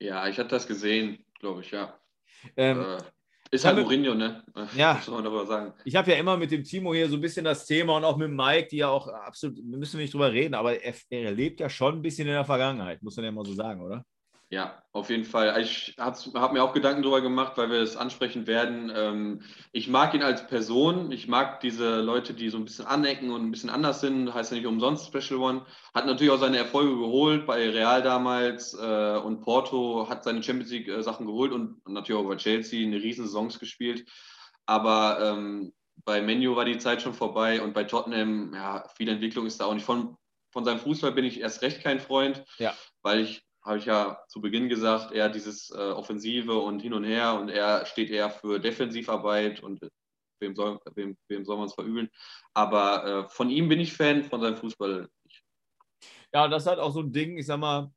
Ja, 0.00 0.28
ich 0.28 0.38
hatte 0.38 0.50
das 0.50 0.66
gesehen, 0.66 1.24
glaube 1.38 1.60
ich, 1.60 1.70
ja. 1.70 1.98
Ähm, 2.56 2.80
äh, 2.80 2.98
ist 3.50 3.64
halt 3.64 3.78
Mourinho, 3.78 4.14
ne? 4.14 4.42
Ja. 4.76 5.00
Soll 5.00 5.14
man 5.14 5.24
darüber 5.24 5.46
sagen? 5.46 5.72
ich 5.84 5.94
habe 5.94 6.10
ja 6.10 6.16
immer 6.16 6.36
mit 6.36 6.50
dem 6.50 6.64
Timo 6.64 6.92
hier 6.92 7.08
so 7.08 7.16
ein 7.16 7.20
bisschen 7.20 7.44
das 7.44 7.66
Thema 7.66 7.96
und 7.96 8.04
auch 8.04 8.16
mit 8.16 8.30
Mike, 8.30 8.68
die 8.70 8.78
ja 8.78 8.88
auch 8.88 9.06
absolut, 9.06 9.56
wir 9.56 9.78
müssen 9.78 9.98
nicht 9.98 10.12
drüber 10.12 10.32
reden, 10.32 10.54
aber 10.54 10.82
er, 10.82 10.94
er 11.10 11.30
lebt 11.30 11.60
ja 11.60 11.70
schon 11.70 11.94
ein 11.94 12.02
bisschen 12.02 12.26
in 12.26 12.34
der 12.34 12.44
Vergangenheit, 12.44 13.02
muss 13.02 13.16
man 13.16 13.26
ja 13.26 13.32
mal 13.32 13.44
so 13.44 13.54
sagen, 13.54 13.80
oder? 13.80 14.04
Ja, 14.50 14.82
auf 14.92 15.10
jeden 15.10 15.24
Fall. 15.24 15.60
Ich 15.60 15.96
habe 15.98 16.52
mir 16.52 16.62
auch 16.62 16.74
Gedanken 16.74 17.02
darüber 17.02 17.20
gemacht, 17.22 17.54
weil 17.56 17.70
wir 17.70 17.80
es 17.80 17.96
ansprechen 17.96 18.46
werden. 18.46 18.92
Ähm, 18.94 19.42
ich 19.72 19.88
mag 19.88 20.14
ihn 20.14 20.22
als 20.22 20.46
Person. 20.46 21.10
Ich 21.10 21.26
mag 21.26 21.60
diese 21.60 22.00
Leute, 22.02 22.34
die 22.34 22.50
so 22.50 22.58
ein 22.58 22.64
bisschen 22.64 22.84
anecken 22.84 23.30
und 23.30 23.42
ein 23.42 23.50
bisschen 23.50 23.70
anders 23.70 24.00
sind. 24.00 24.32
Heißt 24.32 24.52
ja 24.52 24.58
nicht 24.58 24.66
umsonst 24.66 25.06
Special 25.06 25.40
One. 25.40 25.66
Hat 25.94 26.06
natürlich 26.06 26.32
auch 26.32 26.38
seine 26.38 26.58
Erfolge 26.58 26.94
geholt 26.96 27.46
bei 27.46 27.68
Real 27.70 28.02
damals 28.02 28.74
äh, 28.74 29.16
und 29.16 29.40
Porto 29.40 30.08
hat 30.08 30.22
seine 30.22 30.42
Champions 30.42 30.70
League 30.70 30.88
äh, 30.88 31.02
Sachen 31.02 31.26
geholt 31.26 31.50
und 31.52 31.80
natürlich 31.88 32.20
auch 32.22 32.28
bei 32.28 32.36
Chelsea 32.36 32.86
eine 32.86 33.02
riesen 33.02 33.24
Saisons 33.26 33.58
gespielt. 33.58 34.08
Aber 34.66 35.18
ähm, 35.20 35.72
bei 36.04 36.20
Menu 36.20 36.54
war 36.54 36.64
die 36.66 36.78
Zeit 36.78 37.02
schon 37.02 37.14
vorbei 37.14 37.60
und 37.62 37.72
bei 37.72 37.84
Tottenham, 37.84 38.52
ja, 38.54 38.84
viel 38.96 39.08
Entwicklung 39.08 39.46
ist 39.46 39.60
da 39.60 39.64
auch 39.64 39.74
nicht. 39.74 39.86
Von, 39.86 40.16
von 40.52 40.64
seinem 40.64 40.78
Fußball 40.78 41.12
bin 41.12 41.24
ich 41.24 41.40
erst 41.40 41.62
recht 41.62 41.82
kein 41.82 41.98
Freund, 41.98 42.44
Ja. 42.58 42.74
weil 43.02 43.20
ich 43.20 43.42
habe 43.64 43.78
ich 43.78 43.86
ja 43.86 44.18
zu 44.28 44.40
Beginn 44.40 44.68
gesagt, 44.68 45.12
eher 45.12 45.28
dieses 45.28 45.70
äh, 45.70 45.78
Offensive 45.78 46.54
und 46.54 46.80
hin 46.80 46.92
und 46.92 47.04
her 47.04 47.38
und 47.40 47.48
er 47.48 47.86
steht 47.86 48.10
eher 48.10 48.30
für 48.30 48.58
Defensivarbeit 48.58 49.62
und 49.62 49.80
wem 50.40 50.54
soll, 50.54 50.78
wem, 50.94 51.16
wem 51.28 51.44
soll 51.44 51.56
man 51.56 51.66
es 51.66 51.74
verübeln. 51.74 52.10
Aber 52.52 53.04
äh, 53.04 53.28
von 53.28 53.50
ihm 53.50 53.68
bin 53.68 53.80
ich 53.80 53.92
Fan, 53.92 54.24
von 54.24 54.40
seinem 54.40 54.56
Fußball 54.56 55.08
nicht. 55.24 55.42
Ja, 56.32 56.48
das 56.48 56.64
ist 56.64 56.68
halt 56.68 56.78
auch 56.78 56.92
so 56.92 57.00
ein 57.00 57.12
Ding, 57.12 57.38
ich 57.38 57.46
sag 57.46 57.58
mal, 57.58 57.90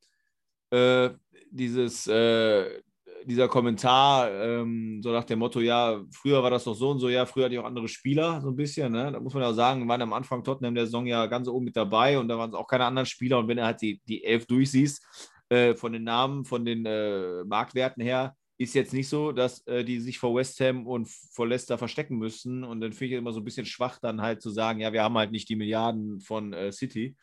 äh, 0.70 1.10
dieses, 1.50 2.08
äh, 2.08 2.82
dieser 3.26 3.50
Kommentar, 3.50 4.32
ähm, 4.32 5.02
so 5.04 5.12
nach 5.12 5.26
dem 5.26 5.40
Motto, 5.40 5.60
ja, 5.60 6.02
früher 6.12 6.42
war 6.42 6.52
das 6.52 6.64
doch 6.64 6.76
so 6.76 6.92
und 6.92 7.00
so, 7.00 7.10
ja, 7.10 7.26
früher 7.26 7.46
hatte 7.46 7.56
ich 7.56 7.60
auch 7.60 7.66
andere 7.66 7.88
Spieler, 7.90 8.40
so 8.40 8.50
ein 8.50 8.56
bisschen, 8.56 8.94
ne? 8.94 9.12
Da 9.12 9.20
muss 9.20 9.34
man 9.34 9.44
ja 9.44 9.52
sagen, 9.54 9.88
waren 9.88 10.02
am 10.02 10.14
Anfang 10.14 10.44
Tottenham 10.44 10.76
der 10.76 10.86
Saison 10.86 11.06
ja 11.06 11.26
ganz 11.26 11.48
oben 11.48 11.66
mit 11.66 11.76
dabei 11.76 12.18
und 12.20 12.30
da 12.30 12.38
waren 12.38 12.52
es 12.52 12.56
auch 12.56 12.68
keine 12.68 12.86
anderen 12.86 13.06
Spieler 13.06 13.40
und 13.40 13.48
wenn 13.48 13.58
du 13.58 13.66
halt 13.66 13.82
die, 13.82 14.00
die 14.08 14.24
Elf 14.24 14.46
durchsiehst, 14.46 15.04
äh, 15.50 15.76
von 15.76 15.94
den 15.94 16.04
Namen, 16.04 16.46
von 16.46 16.66
den 16.66 16.86
äh, 16.86 17.44
Marktwerten 17.46 18.04
her, 18.04 18.36
ist 18.58 18.74
jetzt 18.74 18.94
nicht 18.94 19.08
so, 19.08 19.32
dass 19.32 19.66
äh, 19.68 19.84
die 19.84 20.00
sich 20.00 20.18
vor 20.18 20.34
West 20.36 20.60
Ham 20.60 20.88
und 20.88 21.08
vor 21.08 21.48
Leicester 21.48 21.78
verstecken 21.78 22.18
müssen 22.18 22.64
und 22.64 22.82
dann 22.82 22.92
finde 22.92 23.14
ich 23.14 23.20
immer 23.20 23.32
so 23.32 23.40
ein 23.40 23.46
bisschen 23.46 23.66
schwach, 23.68 24.00
dann 24.00 24.22
halt 24.22 24.42
zu 24.42 24.50
sagen, 24.50 24.80
ja, 24.80 24.92
wir 24.94 25.04
haben 25.04 25.18
halt 25.18 25.32
nicht 25.32 25.48
die 25.50 25.56
Milliarden 25.56 26.20
von 26.20 26.54
äh, 26.54 26.72
City. 26.72 27.16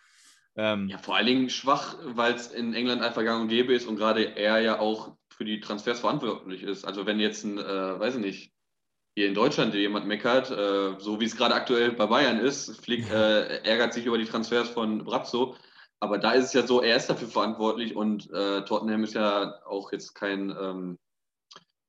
Ähm, 0.56 0.88
Ja, 0.88 0.98
vor 0.98 1.16
allen 1.16 1.26
Dingen 1.26 1.50
schwach, 1.50 1.98
weil 2.04 2.34
es 2.34 2.52
in 2.52 2.74
England 2.74 3.02
einfach 3.02 3.24
gang 3.24 3.42
und 3.42 3.48
gäbe 3.48 3.74
ist 3.74 3.86
und 3.86 3.96
gerade 3.96 4.36
er 4.36 4.60
ja 4.60 4.78
auch 4.78 5.16
für 5.28 5.44
die 5.44 5.60
Transfers 5.60 6.00
verantwortlich 6.00 6.62
ist. 6.62 6.84
Also 6.84 7.06
wenn 7.06 7.18
jetzt 7.18 7.44
ein, 7.44 7.58
äh, 7.58 7.98
weiß 7.98 8.14
ich 8.14 8.20
nicht, 8.20 8.52
hier 9.16 9.26
in 9.26 9.34
Deutschland 9.34 9.74
jemand 9.74 10.06
meckert, 10.06 10.50
äh, 10.50 10.98
so 10.98 11.20
wie 11.20 11.24
es 11.24 11.36
gerade 11.36 11.54
aktuell 11.54 11.92
bei 11.92 12.06
Bayern 12.06 12.38
ist, 12.38 12.80
fliegt, 12.80 13.10
äh, 13.10 13.62
ärgert 13.64 13.94
sich 13.94 14.06
über 14.06 14.18
die 14.18 14.24
Transfers 14.24 14.68
von 14.68 15.04
Brazzo. 15.04 15.56
Aber 16.04 16.18
da 16.18 16.32
ist 16.32 16.46
es 16.46 16.52
ja 16.52 16.66
so, 16.66 16.82
er 16.82 16.96
ist 16.96 17.08
dafür 17.08 17.28
verantwortlich 17.28 17.96
und 17.96 18.30
äh, 18.30 18.62
Tottenham 18.66 19.04
ist 19.04 19.14
ja 19.14 19.54
auch 19.66 19.90
jetzt 19.90 20.14
kein, 20.14 20.54
ähm, 20.60 20.98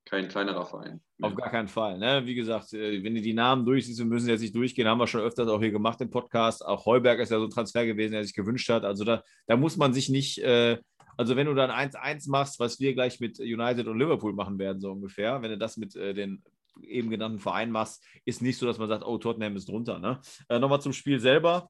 kein 0.05 0.29
kleinerer 0.29 0.65
Verein. 0.65 1.01
Auf 1.21 1.35
gar 1.35 1.49
keinen 1.49 1.67
Fall. 1.67 1.97
Ne? 1.97 2.25
Wie 2.25 2.33
gesagt, 2.33 2.71
äh, 2.71 3.03
wenn 3.03 3.15
du 3.15 3.21
die 3.21 3.33
Namen 3.33 3.65
durchsiehst, 3.65 4.01
müssen 4.05 4.29
jetzt 4.29 4.39
nicht 4.39 4.55
durchgehen, 4.55 4.87
haben 4.87 4.99
wir 4.99 5.07
schon 5.07 5.19
öfters 5.19 5.49
auch 5.49 5.59
hier 5.59 5.71
gemacht 5.71 5.99
im 5.99 6.09
Podcast. 6.09 6.65
Auch 6.65 6.85
Heuberg 6.85 7.19
ist 7.19 7.31
ja 7.31 7.39
so 7.39 7.45
ein 7.45 7.49
Transfer 7.49 7.85
gewesen, 7.85 8.13
der 8.13 8.23
sich 8.23 8.33
gewünscht 8.33 8.69
hat. 8.69 8.85
Also 8.85 9.03
da, 9.03 9.21
da 9.47 9.57
muss 9.57 9.75
man 9.75 9.93
sich 9.93 10.07
nicht, 10.07 10.37
äh, 10.37 10.77
also 11.17 11.35
wenn 11.35 11.47
du 11.47 11.53
dann 11.53 11.69
1-1 11.69 12.29
machst, 12.29 12.57
was 12.59 12.79
wir 12.79 12.93
gleich 12.93 13.19
mit 13.19 13.37
United 13.39 13.87
und 13.87 13.99
Liverpool 13.99 14.31
machen 14.31 14.57
werden, 14.59 14.79
so 14.79 14.91
ungefähr, 14.91 15.41
wenn 15.41 15.51
du 15.51 15.57
das 15.57 15.75
mit 15.75 15.95
äh, 15.97 16.13
den 16.13 16.41
eben 16.81 17.09
genannten 17.09 17.39
Vereinen 17.39 17.71
machst, 17.71 18.01
ist 18.23 18.41
nicht 18.41 18.57
so, 18.57 18.65
dass 18.65 18.77
man 18.77 18.87
sagt, 18.87 19.05
oh, 19.05 19.17
Tottenham 19.17 19.55
ist 19.57 19.67
drunter. 19.67 19.99
Ne? 19.99 20.21
Äh, 20.47 20.59
Nochmal 20.59 20.81
zum 20.81 20.93
Spiel 20.93 21.19
selber. 21.19 21.69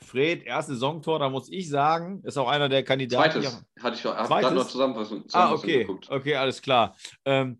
Fred, 0.00 0.44
erstes 0.44 0.78
Saisontor, 0.78 1.18
da 1.18 1.28
muss 1.28 1.50
ich 1.50 1.68
sagen, 1.68 2.22
ist 2.24 2.36
auch 2.36 2.48
einer 2.48 2.68
der 2.68 2.82
Kandidaten. 2.82 3.42
Zweites, 3.42 3.64
hatte 3.80 3.96
ich 3.96 4.02
gerade 4.02 4.54
noch 4.54 4.68
zusammenfassen. 4.68 5.24
Ah, 5.32 5.52
okay, 5.52 5.78
geguckt. 5.78 6.10
okay, 6.10 6.36
alles 6.36 6.62
klar. 6.62 6.96
Ähm, 7.24 7.58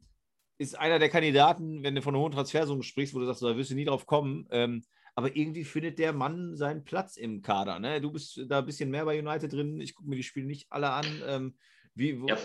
ist 0.58 0.78
einer 0.78 0.98
der 0.98 1.08
Kandidaten, 1.08 1.82
wenn 1.82 1.94
du 1.94 2.02
von 2.02 2.14
einer 2.14 2.22
hohen 2.22 2.32
Transfersumme 2.32 2.82
sprichst, 2.82 3.14
wo 3.14 3.18
du 3.18 3.26
sagst, 3.26 3.42
da 3.42 3.56
wirst 3.56 3.70
du 3.70 3.74
nie 3.74 3.84
drauf 3.84 4.06
kommen. 4.06 4.46
Ähm, 4.50 4.84
aber 5.14 5.34
irgendwie 5.34 5.64
findet 5.64 5.98
der 5.98 6.12
Mann 6.12 6.56
seinen 6.56 6.84
Platz 6.84 7.16
im 7.16 7.40
Kader. 7.40 7.78
Ne? 7.78 8.00
Du 8.00 8.12
bist 8.12 8.38
da 8.48 8.58
ein 8.58 8.66
bisschen 8.66 8.90
mehr 8.90 9.06
bei 9.06 9.18
United 9.18 9.52
drin. 9.52 9.80
Ich 9.80 9.94
gucke 9.94 10.08
mir 10.08 10.16
die 10.16 10.22
Spiele 10.22 10.46
nicht 10.46 10.66
alle 10.70 10.90
an. 10.90 11.06
Ähm, 11.26 11.54
wie, 11.96 12.20
wo, 12.20 12.28
ja. 12.28 12.36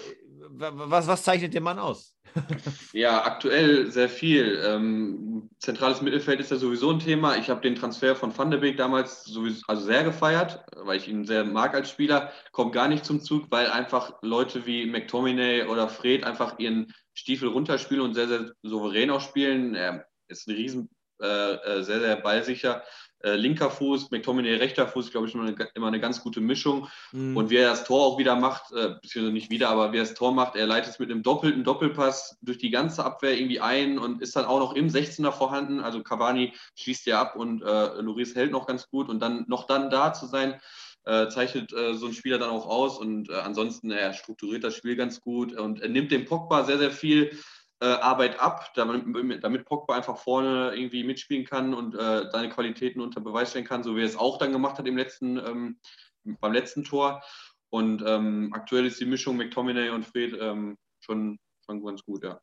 was, 0.49 1.07
was 1.07 1.23
zeichnet 1.23 1.53
der 1.53 1.61
Mann 1.61 1.77
aus? 1.77 2.15
ja, 2.93 3.25
aktuell 3.25 3.91
sehr 3.91 4.07
viel. 4.07 4.61
Ähm, 4.65 5.49
zentrales 5.59 6.01
Mittelfeld 6.01 6.39
ist 6.39 6.51
ja 6.51 6.57
sowieso 6.57 6.89
ein 6.91 6.99
Thema. 6.99 7.35
Ich 7.35 7.49
habe 7.49 7.59
den 7.59 7.75
Transfer 7.75 8.15
von 8.15 8.35
Van 8.35 8.49
der 8.49 8.59
Beek 8.59 8.77
damals 8.77 9.25
sowieso, 9.25 9.61
also 9.67 9.83
sehr 9.83 10.05
gefeiert, 10.05 10.63
weil 10.77 10.97
ich 10.97 11.09
ihn 11.09 11.25
sehr 11.25 11.43
mag 11.43 11.73
als 11.73 11.89
Spieler. 11.89 12.31
Kommt 12.53 12.73
gar 12.73 12.87
nicht 12.87 13.03
zum 13.03 13.21
Zug, 13.21 13.47
weil 13.49 13.67
einfach 13.67 14.13
Leute 14.21 14.65
wie 14.65 14.85
McTominay 14.85 15.65
oder 15.65 15.89
Fred 15.89 16.23
einfach 16.23 16.57
ihren 16.57 16.93
Stiefel 17.13 17.49
runterspielen 17.49 18.03
und 18.03 18.13
sehr, 18.13 18.29
sehr 18.29 18.51
souverän 18.63 19.11
auch 19.11 19.21
spielen. 19.21 19.75
Er 19.75 20.05
ist 20.29 20.47
ein 20.47 20.55
riesen, 20.55 20.89
äh, 21.21 21.25
äh 21.55 21.83
sehr, 21.83 21.99
sehr 21.99 22.15
ballsicher 22.15 22.83
äh, 23.23 23.35
linker 23.35 23.69
Fuß, 23.69 24.11
McTominay 24.11 24.55
rechter 24.55 24.87
Fuß, 24.87 25.11
glaube 25.11 25.27
ich, 25.27 25.33
immer 25.33 25.43
eine, 25.43 25.55
immer 25.73 25.87
eine, 25.87 25.99
ganz 25.99 26.21
gute 26.21 26.41
Mischung. 26.41 26.87
Mhm. 27.11 27.37
Und 27.37 27.49
wie 27.49 27.57
er 27.57 27.69
das 27.69 27.83
Tor 27.83 28.05
auch 28.05 28.17
wieder 28.17 28.35
macht, 28.35 28.71
äh, 28.71 28.95
beziehungsweise 29.01 29.33
nicht 29.33 29.49
wieder, 29.49 29.69
aber 29.69 29.93
wie 29.93 29.97
er 29.97 30.03
das 30.03 30.13
Tor 30.13 30.33
macht, 30.33 30.55
er 30.55 30.67
leitet 30.67 30.93
es 30.93 30.99
mit 30.99 31.11
einem 31.11 31.23
doppelten 31.23 31.63
Doppelpass 31.63 32.37
durch 32.41 32.57
die 32.57 32.71
ganze 32.71 33.03
Abwehr 33.03 33.37
irgendwie 33.37 33.59
ein 33.59 33.99
und 33.99 34.21
ist 34.21 34.35
dann 34.35 34.45
auch 34.45 34.59
noch 34.59 34.73
im 34.73 34.87
16er 34.87 35.31
vorhanden. 35.31 35.79
Also 35.79 36.01
Cavani 36.03 36.53
schließt 36.75 37.05
ja 37.05 37.21
ab 37.21 37.35
und 37.35 37.61
äh, 37.61 38.01
Loris 38.01 38.35
hält 38.35 38.51
noch 38.51 38.67
ganz 38.67 38.87
gut 38.87 39.09
und 39.09 39.19
dann 39.19 39.45
noch 39.47 39.67
dann 39.67 39.89
da 39.89 40.13
zu 40.13 40.25
sein, 40.25 40.59
äh, 41.05 41.27
zeichnet 41.29 41.73
äh, 41.73 41.93
so 41.93 42.07
ein 42.07 42.13
Spieler 42.13 42.37
dann 42.37 42.51
auch 42.51 42.67
aus 42.67 42.99
und 42.99 43.29
äh, 43.29 43.33
ansonsten 43.33 43.91
er 43.91 44.13
strukturiert 44.13 44.63
das 44.63 44.75
Spiel 44.75 44.95
ganz 44.95 45.21
gut 45.21 45.53
und 45.53 45.81
er 45.81 45.89
nimmt 45.89 46.11
dem 46.11 46.25
Pogba 46.25 46.63
sehr, 46.63 46.77
sehr 46.77 46.91
viel 46.91 47.37
äh, 47.81 47.85
Arbeit 47.85 48.39
ab, 48.39 48.71
damit, 48.75 49.43
damit 49.43 49.65
Pogba 49.65 49.95
einfach 49.95 50.17
vorne 50.17 50.73
irgendwie 50.75 51.03
mitspielen 51.03 51.45
kann 51.45 51.73
und 51.73 51.95
äh, 51.95 52.29
seine 52.31 52.49
Qualitäten 52.49 53.01
unter 53.01 53.21
Beweis 53.21 53.49
stellen 53.49 53.65
kann, 53.65 53.83
so 53.83 53.95
wie 53.95 54.01
er 54.01 54.05
es 54.05 54.15
auch 54.15 54.37
dann 54.37 54.51
gemacht 54.51 54.77
hat 54.77 54.87
im 54.87 54.97
letzten, 54.97 55.37
ähm, 55.37 55.79
beim 56.23 56.53
letzten 56.53 56.83
Tor. 56.83 57.23
Und 57.69 58.03
ähm, 58.05 58.51
aktuell 58.53 58.85
ist 58.85 58.99
die 58.99 59.05
Mischung 59.05 59.37
McTominay 59.37 59.89
und 59.89 60.05
Fred 60.05 60.37
ähm, 60.39 60.77
schon, 60.99 61.39
schon 61.65 61.83
ganz 61.83 62.03
gut, 62.03 62.23
ja. 62.23 62.39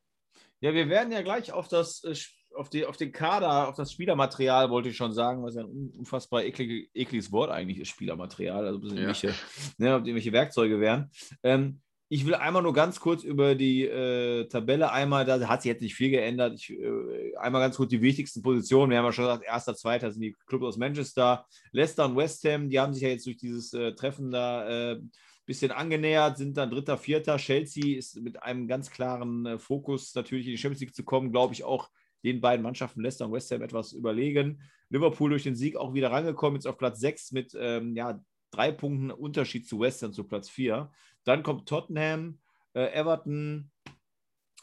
Ja, 0.60 0.74
wir 0.74 0.88
werden 0.88 1.12
ja 1.12 1.22
gleich 1.22 1.52
auf 1.52 1.68
das 1.68 2.02
äh, 2.02 2.14
auf, 2.54 2.70
die, 2.70 2.84
auf 2.84 2.96
den 2.96 3.12
Kader, 3.12 3.68
auf 3.68 3.76
das 3.76 3.92
Spielermaterial, 3.92 4.70
wollte 4.70 4.88
ich 4.88 4.96
schon 4.96 5.12
sagen, 5.12 5.44
was 5.44 5.54
ja 5.54 5.62
ein 5.62 5.92
unfassbar 5.96 6.42
eklig, 6.44 6.90
ekliges 6.94 7.30
Wort 7.30 7.50
eigentlich 7.50 7.78
ist, 7.78 7.88
Spielermaterial, 7.88 8.66
also 8.66 8.80
ja. 8.80 8.94
irgendwelche, 8.94 9.34
ne, 9.76 9.90
irgendwelche 9.90 10.32
Werkzeuge 10.32 10.80
wären. 10.80 11.10
Ähm, 11.42 11.80
ich 12.10 12.24
will 12.24 12.34
einmal 12.34 12.62
nur 12.62 12.72
ganz 12.72 13.00
kurz 13.00 13.22
über 13.22 13.54
die 13.54 13.84
äh, 13.84 14.48
Tabelle 14.48 14.90
einmal, 14.90 15.26
da 15.26 15.46
hat 15.46 15.62
sich 15.62 15.68
jetzt 15.68 15.82
nicht 15.82 15.94
viel 15.94 16.10
geändert. 16.10 16.54
Ich, 16.54 16.70
äh, 16.70 17.36
einmal 17.36 17.60
ganz 17.60 17.76
kurz 17.76 17.90
die 17.90 18.00
wichtigsten 18.00 18.40
Positionen. 18.40 18.90
Wir 18.90 18.98
haben 18.98 19.04
ja 19.04 19.12
schon 19.12 19.26
gesagt, 19.26 19.44
erster, 19.44 19.74
zweiter 19.74 20.10
sind 20.10 20.22
die 20.22 20.34
Clubs 20.46 20.64
aus 20.64 20.76
Manchester, 20.78 21.46
Leicester 21.72 22.06
und 22.06 22.16
West 22.16 22.44
Ham. 22.44 22.70
Die 22.70 22.80
haben 22.80 22.94
sich 22.94 23.02
ja 23.02 23.10
jetzt 23.10 23.26
durch 23.26 23.36
dieses 23.36 23.74
äh, 23.74 23.94
Treffen 23.94 24.30
da 24.30 24.60
ein 24.60 24.96
äh, 24.96 25.00
bisschen 25.44 25.70
angenähert, 25.70 26.38
sind 26.38 26.56
dann 26.56 26.70
dritter, 26.70 26.96
vierter. 26.96 27.36
Chelsea 27.36 27.98
ist 27.98 28.20
mit 28.20 28.42
einem 28.42 28.68
ganz 28.68 28.90
klaren 28.90 29.44
äh, 29.44 29.58
Fokus 29.58 30.14
natürlich 30.14 30.46
in 30.46 30.52
die 30.52 30.58
Champions 30.58 30.80
League 30.80 30.94
zu 30.94 31.04
kommen, 31.04 31.30
glaube 31.30 31.52
ich, 31.52 31.64
auch 31.64 31.90
den 32.24 32.40
beiden 32.40 32.62
Mannschaften 32.62 33.02
Leicester 33.02 33.26
und 33.26 33.32
West 33.32 33.50
Ham 33.50 33.60
etwas 33.60 33.92
überlegen. 33.92 34.62
Liverpool 34.88 35.28
durch 35.28 35.42
den 35.42 35.56
Sieg 35.56 35.76
auch 35.76 35.92
wieder 35.92 36.10
rangekommen, 36.10 36.56
jetzt 36.56 36.66
auf 36.66 36.78
Platz 36.78 37.00
6 37.00 37.32
mit 37.32 37.54
ähm, 37.58 37.94
ja, 37.94 38.18
drei 38.50 38.72
Punkten 38.72 39.10
Unterschied 39.10 39.68
zu 39.68 39.80
West 39.80 40.02
Ham 40.02 40.14
zu 40.14 40.24
Platz 40.24 40.48
4. 40.48 40.90
Dann 41.28 41.42
kommt 41.42 41.68
Tottenham, 41.68 42.38
äh, 42.72 42.90
Everton, 42.94 43.70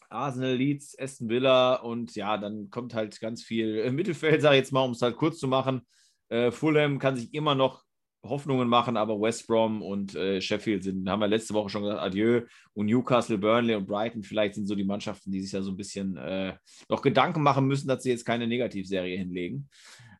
Arsenal, 0.09 0.55
Leeds, 0.55 0.97
Aston 0.97 1.29
Villa 1.29 1.75
und 1.75 2.15
ja, 2.15 2.39
dann 2.39 2.71
kommt 2.71 2.95
halt 2.95 3.19
ganz 3.19 3.43
viel 3.43 3.91
Mittelfeld, 3.91 4.41
sage 4.41 4.55
ich 4.55 4.61
jetzt 4.61 4.71
mal, 4.71 4.81
um 4.81 4.91
es 4.91 5.01
halt 5.03 5.15
kurz 5.15 5.37
zu 5.37 5.47
machen. 5.47 5.85
Äh, 6.29 6.49
Fulham 6.49 6.97
kann 6.97 7.15
sich 7.15 7.31
immer 7.35 7.53
noch 7.53 7.83
Hoffnungen 8.23 8.67
machen, 8.67 8.97
aber 8.97 9.21
West 9.21 9.45
Brom 9.45 9.83
und 9.83 10.15
äh, 10.15 10.41
Sheffield 10.41 10.83
sind, 10.83 11.07
haben 11.07 11.19
wir 11.19 11.27
letzte 11.27 11.53
Woche 11.53 11.69
schon 11.69 11.83
gesagt, 11.83 12.01
adieu. 12.01 12.41
Und 12.73 12.87
Newcastle, 12.87 13.37
Burnley 13.37 13.75
und 13.75 13.85
Brighton 13.85 14.23
vielleicht 14.23 14.55
sind 14.55 14.65
so 14.65 14.73
die 14.73 14.83
Mannschaften, 14.83 15.31
die 15.31 15.41
sich 15.41 15.51
ja 15.51 15.61
so 15.61 15.69
ein 15.69 15.77
bisschen 15.77 16.17
äh, 16.17 16.55
noch 16.89 17.03
Gedanken 17.03 17.43
machen 17.43 17.67
müssen, 17.67 17.87
dass 17.87 18.01
sie 18.01 18.09
jetzt 18.09 18.25
keine 18.25 18.47
Negativserie 18.47 19.19
hinlegen. 19.19 19.69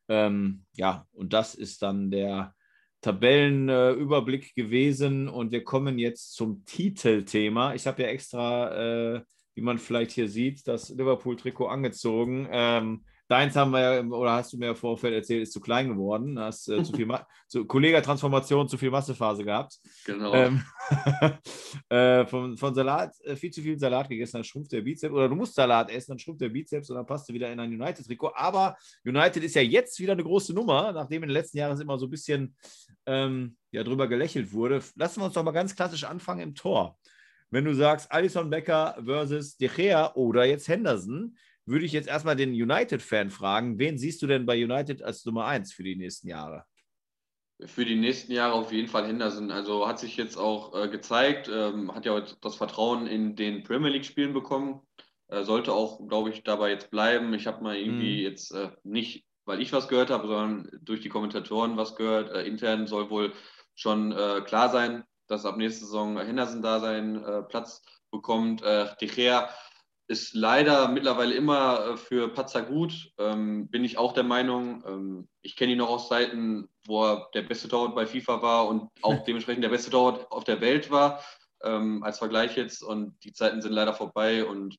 Ähm, 0.08 0.64
ja, 0.76 1.08
und 1.12 1.34
das 1.34 1.56
ist 1.56 1.82
dann 1.82 2.12
der 2.12 2.54
Tabellenüberblick 3.02 4.52
äh, 4.56 4.62
gewesen 4.62 5.28
und 5.28 5.52
wir 5.52 5.64
kommen 5.64 6.00
jetzt 6.00 6.34
zum 6.34 6.66
Titelthema. 6.66 7.76
Ich 7.76 7.88
habe 7.88 8.04
ja 8.04 8.10
extra, 8.10 9.16
äh, 9.16 9.22
wie 9.54 9.62
man 9.62 9.78
vielleicht 9.78 10.12
hier 10.12 10.28
sieht, 10.28 10.68
das 10.68 10.90
Liverpool-Trikot 10.90 11.68
angezogen. 11.68 12.48
Ähm, 12.52 13.06
deins 13.28 13.56
haben 13.56 13.72
wir 13.72 13.80
ja, 13.80 14.04
oder 14.04 14.34
hast 14.34 14.54
du 14.54 14.58
mir 14.58 14.70
im 14.70 14.76
Vorfeld 14.76 15.14
erzählt, 15.14 15.44
ist 15.44 15.54
zu 15.54 15.60
klein 15.60 15.90
geworden. 15.90 16.38
Hast 16.40 16.70
äh, 16.70 16.84
zu 16.84 16.94
viel 16.94 17.08
zu, 17.48 17.66
Kollega-Transformation, 17.66 18.68
zu 18.68 18.78
viel 18.78 18.92
Massephase 18.92 19.44
gehabt. 19.44 19.80
Genau. 20.06 20.34
Ähm, 20.34 20.64
äh, 21.90 22.26
von, 22.26 22.58
von 22.58 22.76
Salat, 22.76 23.14
äh, 23.24 23.36
viel 23.36 23.52
zu 23.52 23.62
viel 23.62 23.80
Salat 23.80 24.10
gegessen, 24.10 24.38
dann 24.38 24.44
schrumpft 24.44 24.72
der 24.72 24.82
Bizeps. 24.82 25.14
Oder 25.14 25.30
du 25.30 25.36
musst 25.36 25.56
Salat 25.56 25.90
essen, 25.92 26.12
dann 26.12 26.20
schrumpft 26.20 26.42
der 26.42 26.50
Bizeps 26.50 26.90
und 26.90 26.98
dann 26.98 27.06
passt 27.06 27.28
du 27.30 27.34
wieder 27.34 27.52
in 27.52 27.60
ein 27.60 27.74
United-Trikot. 27.74 28.34
Aber 28.36 28.76
United 29.04 29.44
ist 29.44 29.56
ja 29.56 29.62
jetzt 29.62 30.00
wieder 30.00 30.14
eine 30.14 30.24
große 30.24 30.54
Nummer, 30.54 30.92
nachdem 30.92 31.24
in 31.24 31.30
den 31.30 31.34
letzten 31.34 31.58
Jahren 31.58 31.80
immer 31.80 31.98
so 31.98 32.06
ein 32.06 32.12
bisschen 32.12 32.56
ähm, 33.06 33.58
ja, 33.72 33.84
drüber 33.84 34.08
gelächelt 34.08 34.52
wurde. 34.54 34.82
Lassen 34.96 35.22
wir 35.22 35.26
uns 35.26 35.34
doch 35.34 35.44
mal 35.44 35.52
ganz 35.52 35.76
klassisch 35.76 36.04
anfangen 36.04 36.42
im 36.42 36.56
Tor. 36.56 36.98
Wenn 37.52 37.66
du 37.66 37.74
sagst, 37.74 38.12
Alison 38.12 38.50
Becker 38.50 38.98
versus 39.06 39.56
De 39.58 39.70
Gea 39.70 40.14
oder 40.16 40.46
jetzt 40.46 40.68
Henderson, 40.68 41.38
würde 41.66 41.86
ich 41.86 41.92
jetzt 41.92 42.08
erstmal 42.08 42.36
den 42.36 42.52
United-Fan 42.52 43.30
fragen, 43.30 43.80
wen 43.80 43.98
siehst 43.98 44.22
du 44.22 44.28
denn 44.28 44.46
bei 44.46 44.64
United 44.64 45.02
als 45.02 45.26
Nummer 45.26 45.46
1 45.46 45.74
für 45.74 45.84
die 45.84 45.96
nächsten 45.96 46.28
Jahre? 46.28 46.66
Für 47.64 47.86
die 47.86 47.96
nächsten 47.96 48.34
Jahre 48.34 48.54
auf 48.54 48.72
jeden 48.72 48.90
Fall 48.90 49.08
Henderson. 49.08 49.50
Also 49.50 49.88
hat 49.88 50.00
sich 50.00 50.18
jetzt 50.18 50.38
auch 50.38 50.76
äh, 50.76 50.90
gezeigt, 50.90 51.50
ähm, 51.52 51.94
hat 51.94 52.06
ja 52.06 52.22
das 52.42 52.56
Vertrauen 52.56 53.08
in 53.08 53.36
den 53.36 53.64
Premier 53.64 53.90
League-Spielen 53.92 54.34
bekommen. 54.34 54.82
Äh, 55.30 55.44
sollte 55.44 55.72
auch, 55.72 56.06
glaube 56.08 56.30
ich, 56.30 56.44
dabei 56.44 56.70
jetzt 56.70 56.92
bleiben. 56.92 57.34
Ich 57.34 57.48
habe 57.48 57.64
mal 57.64 57.78
irgendwie 57.78 58.18
mhm. 58.18 58.24
jetzt 58.24 58.52
äh, 58.52 58.72
nicht, 58.84 59.26
weil 59.46 59.62
ich 59.62 59.72
was 59.72 59.88
gehört 59.88 60.10
habe, 60.10 60.28
sondern 60.28 60.70
durch 60.82 61.00
die 61.00 61.10
Kommentatoren 61.10 61.78
was 61.78 61.96
gehört. 61.96 62.30
Äh, 62.32 62.46
intern 62.46 62.88
soll 62.88 63.10
wohl 63.10 63.34
schon 63.74 64.12
äh, 64.12 64.42
klar 64.46 64.70
sein, 64.70 65.04
dass 65.28 65.46
ab 65.46 65.58
nächster 65.58 65.86
Saison 65.86 66.20
Henderson 66.20 66.62
da 66.62 66.82
seinen 66.82 67.24
äh, 67.24 67.42
Platz 67.44 67.82
bekommt. 68.12 68.64
Äh, 68.64 68.88
De 69.00 69.08
Gea 69.08 69.50
ist 70.08 70.34
leider 70.34 70.88
mittlerweile 70.88 71.34
immer 71.34 71.86
äh, 71.86 71.98
für 71.98 72.30
Patzer 72.30 72.62
gut. 72.62 73.12
Ähm, 73.18 73.68
bin 73.70 73.84
ich 73.84 73.98
auch 73.98 74.14
der 74.14 74.24
Meinung. 74.24 74.84
Ähm, 74.86 75.30
ich 75.42 75.56
kenne 75.56 75.72
ihn 75.72 75.80
noch 75.80 75.90
aus 75.90 76.10
Zeiten, 76.10 76.70
wo 76.86 77.06
er 77.06 77.30
der 77.34 77.42
beste 77.42 77.68
Torwart 77.68 77.96
bei 77.96 78.06
FIFA 78.06 78.42
war 78.42 78.68
und 78.68 78.90
auch 79.02 79.24
dementsprechend 79.26 79.64
der 79.64 79.70
beste 79.70 79.90
Torwart 79.90 80.32
auf 80.32 80.44
der 80.44 80.62
Welt 80.62 80.92
war, 80.92 81.24
ähm, 81.64 82.04
als 82.04 82.20
Vergleich 82.20 82.56
jetzt. 82.56 82.84
Und 82.84 83.18
die 83.24 83.34
Zeiten 83.34 83.62
sind 83.62 83.72
leider 83.72 83.94
vorbei 83.94 84.46
und 84.46 84.76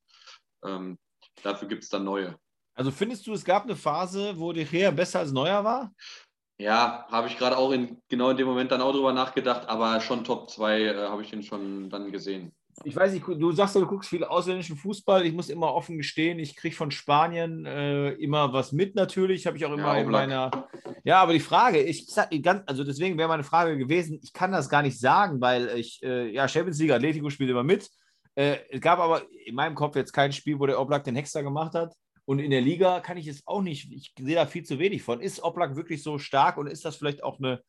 ähm, 0.64 0.98
dafür 1.42 1.68
gibt 1.68 1.82
es 1.82 1.88
dann 1.88 2.04
neue. 2.04 2.38
Also 2.74 2.90
findest 2.90 3.26
du, 3.26 3.32
es 3.32 3.44
gab 3.44 3.64
eine 3.64 3.76
Phase, 3.76 4.38
wo 4.38 4.52
De 4.52 4.64
Gea 4.64 4.90
besser 4.90 5.20
als 5.20 5.32
Neuer 5.32 5.64
war? 5.64 5.92
Ja, 6.58 7.06
habe 7.10 7.28
ich 7.28 7.36
gerade 7.36 7.58
auch 7.58 7.72
in, 7.72 8.00
genau 8.08 8.30
in 8.30 8.36
dem 8.36 8.46
Moment 8.46 8.70
dann 8.70 8.80
auch 8.80 8.92
drüber 8.92 9.12
nachgedacht, 9.12 9.68
aber 9.68 10.00
schon 10.00 10.24
Top 10.24 10.50
2 10.50 10.80
äh, 10.80 10.94
habe 11.08 11.22
ich 11.22 11.30
den 11.30 11.42
schon 11.42 11.90
dann 11.90 12.12
gesehen 12.12 12.55
ich 12.84 12.94
weiß 12.94 13.12
nicht, 13.12 13.26
du 13.26 13.52
sagst 13.52 13.74
ja, 13.74 13.80
du 13.80 13.86
guckst 13.86 14.10
viel 14.10 14.24
ausländischen 14.24 14.76
Fußball. 14.76 15.24
Ich 15.24 15.32
muss 15.32 15.48
immer 15.48 15.72
offen 15.74 15.96
gestehen, 15.96 16.38
ich 16.38 16.56
kriege 16.56 16.74
von 16.74 16.90
Spanien 16.90 17.64
äh, 17.64 18.10
immer 18.12 18.52
was 18.52 18.72
mit 18.72 18.94
natürlich. 18.94 19.46
Habe 19.46 19.56
ich 19.56 19.64
auch 19.64 19.72
immer 19.72 19.94
ja, 19.94 20.02
in 20.02 20.10
meiner. 20.10 20.68
Ja, 21.04 21.22
aber 21.22 21.32
die 21.32 21.40
Frage, 21.40 21.80
ich 21.80 22.06
sag 22.06 22.30
ganz, 22.42 22.62
also 22.66 22.84
deswegen 22.84 23.16
wäre 23.18 23.28
meine 23.28 23.44
Frage 23.44 23.78
gewesen, 23.78 24.20
ich 24.22 24.32
kann 24.32 24.52
das 24.52 24.68
gar 24.68 24.82
nicht 24.82 24.98
sagen, 24.98 25.40
weil 25.40 25.68
ich, 25.76 26.02
äh, 26.02 26.30
ja, 26.32 26.46
Champions 26.48 26.78
League, 26.78 26.92
Atletico 26.92 27.30
spielt 27.30 27.50
immer 27.50 27.64
mit. 27.64 27.88
Äh, 28.34 28.58
es 28.70 28.80
gab 28.80 28.98
aber 28.98 29.22
in 29.44 29.54
meinem 29.54 29.74
Kopf 29.74 29.96
jetzt 29.96 30.12
kein 30.12 30.32
Spiel, 30.32 30.58
wo 30.58 30.66
der 30.66 30.80
Oblak 30.80 31.04
den 31.04 31.16
Hexer 31.16 31.42
gemacht 31.42 31.74
hat. 31.74 31.94
Und 32.24 32.40
in 32.40 32.50
der 32.50 32.60
Liga 32.60 33.00
kann 33.00 33.16
ich 33.16 33.28
es 33.28 33.46
auch 33.46 33.62
nicht, 33.62 33.92
ich 33.92 34.12
sehe 34.18 34.34
da 34.34 34.46
viel 34.46 34.64
zu 34.64 34.80
wenig 34.80 35.02
von. 35.02 35.20
Ist 35.20 35.42
Oblak 35.42 35.76
wirklich 35.76 36.02
so 36.02 36.18
stark 36.18 36.56
und 36.56 36.66
ist 36.66 36.84
das 36.84 36.96
vielleicht 36.96 37.22
auch 37.22 37.38
eine 37.38 37.62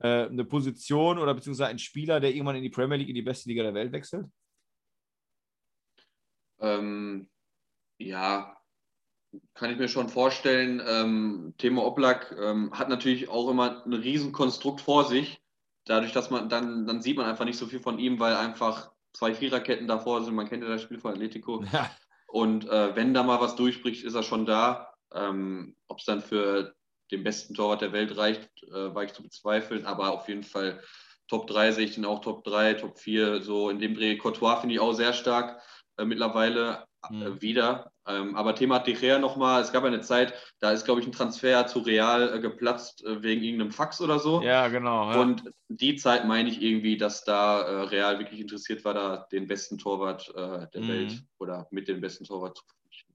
äh, 0.00 0.26
eine 0.26 0.44
Position 0.44 1.18
oder 1.18 1.34
beziehungsweise 1.34 1.70
ein 1.70 1.78
Spieler, 1.78 2.20
der 2.20 2.30
irgendwann 2.32 2.56
in 2.56 2.62
die 2.62 2.70
Premier 2.70 2.96
League, 2.96 3.08
in 3.08 3.14
die 3.14 3.22
beste 3.22 3.48
Liga 3.48 3.62
der 3.62 3.74
Welt 3.74 3.92
wechselt? 3.92 4.26
Ähm, 6.60 7.28
ja, 7.98 8.56
kann 9.54 9.70
ich 9.70 9.78
mir 9.78 9.88
schon 9.88 10.08
vorstellen. 10.08 10.82
Ähm, 10.86 11.54
Thema 11.58 11.84
Oblak 11.84 12.34
ähm, 12.40 12.72
hat 12.72 12.88
natürlich 12.88 13.28
auch 13.28 13.48
immer 13.48 13.84
ein 13.84 13.92
Riesenkonstrukt 13.92 14.80
vor 14.80 15.04
sich. 15.04 15.40
Dadurch, 15.84 16.12
dass 16.12 16.30
man 16.30 16.48
dann, 16.48 16.86
dann 16.86 17.02
sieht 17.02 17.16
man 17.16 17.26
einfach 17.26 17.44
nicht 17.44 17.58
so 17.58 17.66
viel 17.66 17.80
von 17.80 17.98
ihm, 17.98 18.18
weil 18.20 18.34
einfach 18.34 18.90
zwei 19.12 19.34
Viererketten 19.34 19.88
davor 19.88 20.22
sind. 20.22 20.34
Man 20.34 20.48
kennt 20.48 20.62
ja 20.62 20.68
das 20.68 20.82
Spiel 20.82 20.98
von 20.98 21.12
Atletico. 21.12 21.64
Ja. 21.72 21.90
Und 22.32 22.68
äh, 22.68 22.94
wenn 22.94 23.12
da 23.12 23.24
mal 23.24 23.40
was 23.40 23.56
durchbricht, 23.56 24.04
ist 24.04 24.14
er 24.14 24.22
schon 24.22 24.46
da. 24.46 24.94
Ähm, 25.12 25.74
Ob 25.88 25.98
es 25.98 26.04
dann 26.04 26.20
für 26.20 26.76
den 27.10 27.24
besten 27.24 27.54
Torwart 27.54 27.80
der 27.80 27.92
Welt 27.92 28.16
reicht, 28.16 28.48
äh, 28.62 28.94
war 28.94 29.02
ich 29.02 29.12
zu 29.12 29.24
bezweifeln. 29.24 29.84
Aber 29.84 30.12
auf 30.12 30.28
jeden 30.28 30.44
Fall 30.44 30.80
Top 31.26 31.48
3 31.48 31.72
sehe 31.72 31.86
ich 31.86 31.94
den 31.96 32.04
auch 32.04 32.20
Top 32.20 32.44
3, 32.44 32.74
Top 32.74 33.00
4. 33.00 33.42
So 33.42 33.68
in 33.68 33.80
dem 33.80 33.96
Dreh. 33.96 34.16
Courtois 34.16 34.60
finde 34.60 34.76
ich 34.76 34.80
auch 34.80 34.92
sehr 34.92 35.12
stark 35.12 35.60
äh, 36.00 36.04
mittlerweile 36.04 36.84
mhm. 37.10 37.40
wieder. 37.40 37.92
Ähm, 38.06 38.34
aber 38.34 38.54
Thema 38.54 38.78
De 38.78 38.94
Gea 38.94 39.18
nochmal, 39.18 39.62
es 39.62 39.72
gab 39.72 39.84
eine 39.84 40.00
Zeit, 40.00 40.34
da 40.58 40.72
ist, 40.72 40.84
glaube 40.84 41.00
ich, 41.00 41.06
ein 41.06 41.12
Transfer 41.12 41.66
zu 41.66 41.80
Real 41.80 42.34
äh, 42.34 42.40
geplatzt 42.40 43.04
äh, 43.04 43.22
wegen 43.22 43.42
irgendeinem 43.42 43.72
Fax 43.72 44.00
oder 44.00 44.18
so. 44.18 44.42
Ja, 44.42 44.68
genau. 44.68 45.10
Ja. 45.10 45.20
Und 45.20 45.44
die 45.68 45.96
Zeit 45.96 46.26
meine 46.26 46.48
ich 46.48 46.60
irgendwie, 46.62 46.96
dass 46.96 47.24
da 47.24 47.60
äh, 47.60 47.82
Real 47.82 48.18
wirklich 48.18 48.40
interessiert 48.40 48.84
war, 48.84 48.94
da 48.94 49.26
den 49.30 49.46
besten 49.46 49.78
Torwart 49.78 50.28
äh, 50.34 50.66
der 50.72 50.82
mhm. 50.82 50.88
Welt 50.88 51.22
oder 51.38 51.66
mit 51.70 51.88
dem 51.88 52.00
besten 52.00 52.24
Torwart 52.24 52.56
zu 52.56 52.64
verpflichten. 52.64 53.14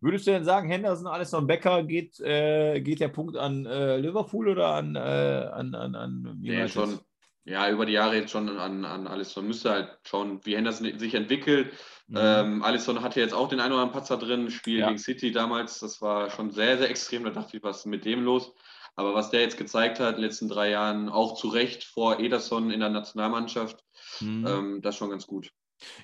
Würdest 0.00 0.26
du 0.26 0.32
denn 0.32 0.44
sagen, 0.44 0.68
Henderson, 0.68 1.06
Alisson 1.06 1.46
Becker, 1.46 1.84
geht, 1.84 2.16
geht 2.16 2.98
der 2.98 3.06
Punkt 3.06 3.36
an 3.36 3.62
Liverpool 3.62 4.48
oder 4.48 4.74
an, 4.74 4.96
an, 4.96 5.76
an, 5.76 5.94
an 5.94 6.38
nee, 6.40 6.66
schon, 6.66 6.98
ja, 7.44 7.68
über 7.70 7.86
die 7.86 7.94
Jahre 7.94 8.16
jetzt 8.16 8.30
schon 8.30 8.48
an, 8.48 8.84
an 8.84 9.06
Alisson. 9.06 9.46
Müsste 9.46 9.70
halt 9.70 9.98
schauen, 10.04 10.40
wie 10.44 10.56
Henderson 10.56 10.98
sich 10.98 11.14
entwickelt. 11.14 11.72
Mhm. 12.06 12.18
Ähm, 12.18 12.62
Alisson 12.62 13.02
hatte 13.02 13.20
jetzt 13.20 13.34
auch 13.34 13.48
den 13.48 13.60
einen 13.60 13.72
oder 13.72 13.82
anderen 13.82 13.98
Patzer 13.98 14.16
drin, 14.16 14.50
Spiel 14.50 14.78
ja. 14.78 14.86
gegen 14.86 14.98
City 14.98 15.32
damals. 15.32 15.80
Das 15.80 16.00
war 16.00 16.30
schon 16.30 16.50
sehr, 16.50 16.78
sehr 16.78 16.90
extrem. 16.90 17.24
Da 17.24 17.30
dachte 17.30 17.56
ich, 17.56 17.62
was 17.62 17.78
ist 17.78 17.86
mit 17.86 18.04
dem 18.04 18.22
los? 18.22 18.52
Aber 18.94 19.14
was 19.14 19.30
der 19.30 19.40
jetzt 19.40 19.56
gezeigt 19.56 19.98
hat 20.00 20.10
in 20.10 20.14
den 20.16 20.24
letzten 20.24 20.48
drei 20.48 20.70
Jahren, 20.70 21.08
auch 21.08 21.34
zu 21.34 21.48
Recht 21.48 21.84
vor 21.84 22.20
Ederson 22.20 22.70
in 22.70 22.80
der 22.80 22.90
Nationalmannschaft, 22.90 23.82
mhm. 24.20 24.46
ähm, 24.46 24.82
das 24.82 24.94
ist 24.94 24.98
schon 24.98 25.10
ganz 25.10 25.26
gut. 25.26 25.50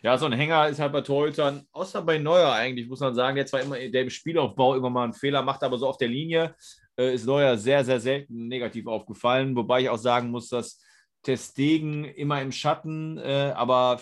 Ja, 0.03 0.19
so 0.19 0.27
ein 0.27 0.33
Hänger 0.33 0.69
ist 0.69 0.81
halt 0.81 0.93
bei 0.93 1.03
Torhütern, 1.03 1.65
außer 1.71 2.03
bei 2.03 2.19
Neuer 2.19 2.53
eigentlich, 2.53 2.89
muss 2.89 2.99
man 2.99 3.15
sagen, 3.15 3.37
der 3.37 3.47
zwar 3.47 3.61
immer 3.61 3.77
der 3.77 4.03
im 4.03 4.11
Spielaufbau 4.11 4.75
immer 4.75 4.91
mal 4.91 5.05
einen 5.05 5.13
Fehler 5.13 5.43
macht, 5.43 5.63
aber 5.63 5.79
so 5.79 5.87
auf 5.87 5.99
der 5.99 6.09
Linie 6.09 6.57
äh, 6.99 7.15
ist 7.15 7.27
Neuer 7.27 7.57
sehr, 7.57 7.85
sehr 7.85 8.01
selten 8.01 8.49
negativ 8.49 8.87
aufgefallen. 8.89 9.55
Wobei 9.55 9.83
ich 9.83 9.89
auch 9.89 9.99
sagen 9.99 10.31
muss, 10.31 10.49
dass 10.49 10.81
Testegen 11.29 12.07
immer 12.07 12.41
im 12.41 12.53
Schatten, 12.53 13.19
äh, 13.19 13.53
aber 13.55 14.01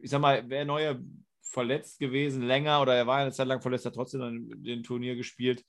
ich 0.00 0.08
sag 0.08 0.22
mal, 0.22 0.48
wäre 0.48 0.64
Neuer 0.64 0.98
verletzt 1.42 1.98
gewesen, 1.98 2.42
länger 2.42 2.80
oder 2.80 2.94
er 2.94 3.06
war 3.06 3.18
eine 3.18 3.32
Zeit 3.32 3.48
lang 3.48 3.60
verletzt, 3.60 3.84
hat 3.84 3.94
trotzdem 3.94 4.20
dann 4.20 4.50
den 4.62 4.82
Turnier 4.82 5.14
gespielt. 5.14 5.62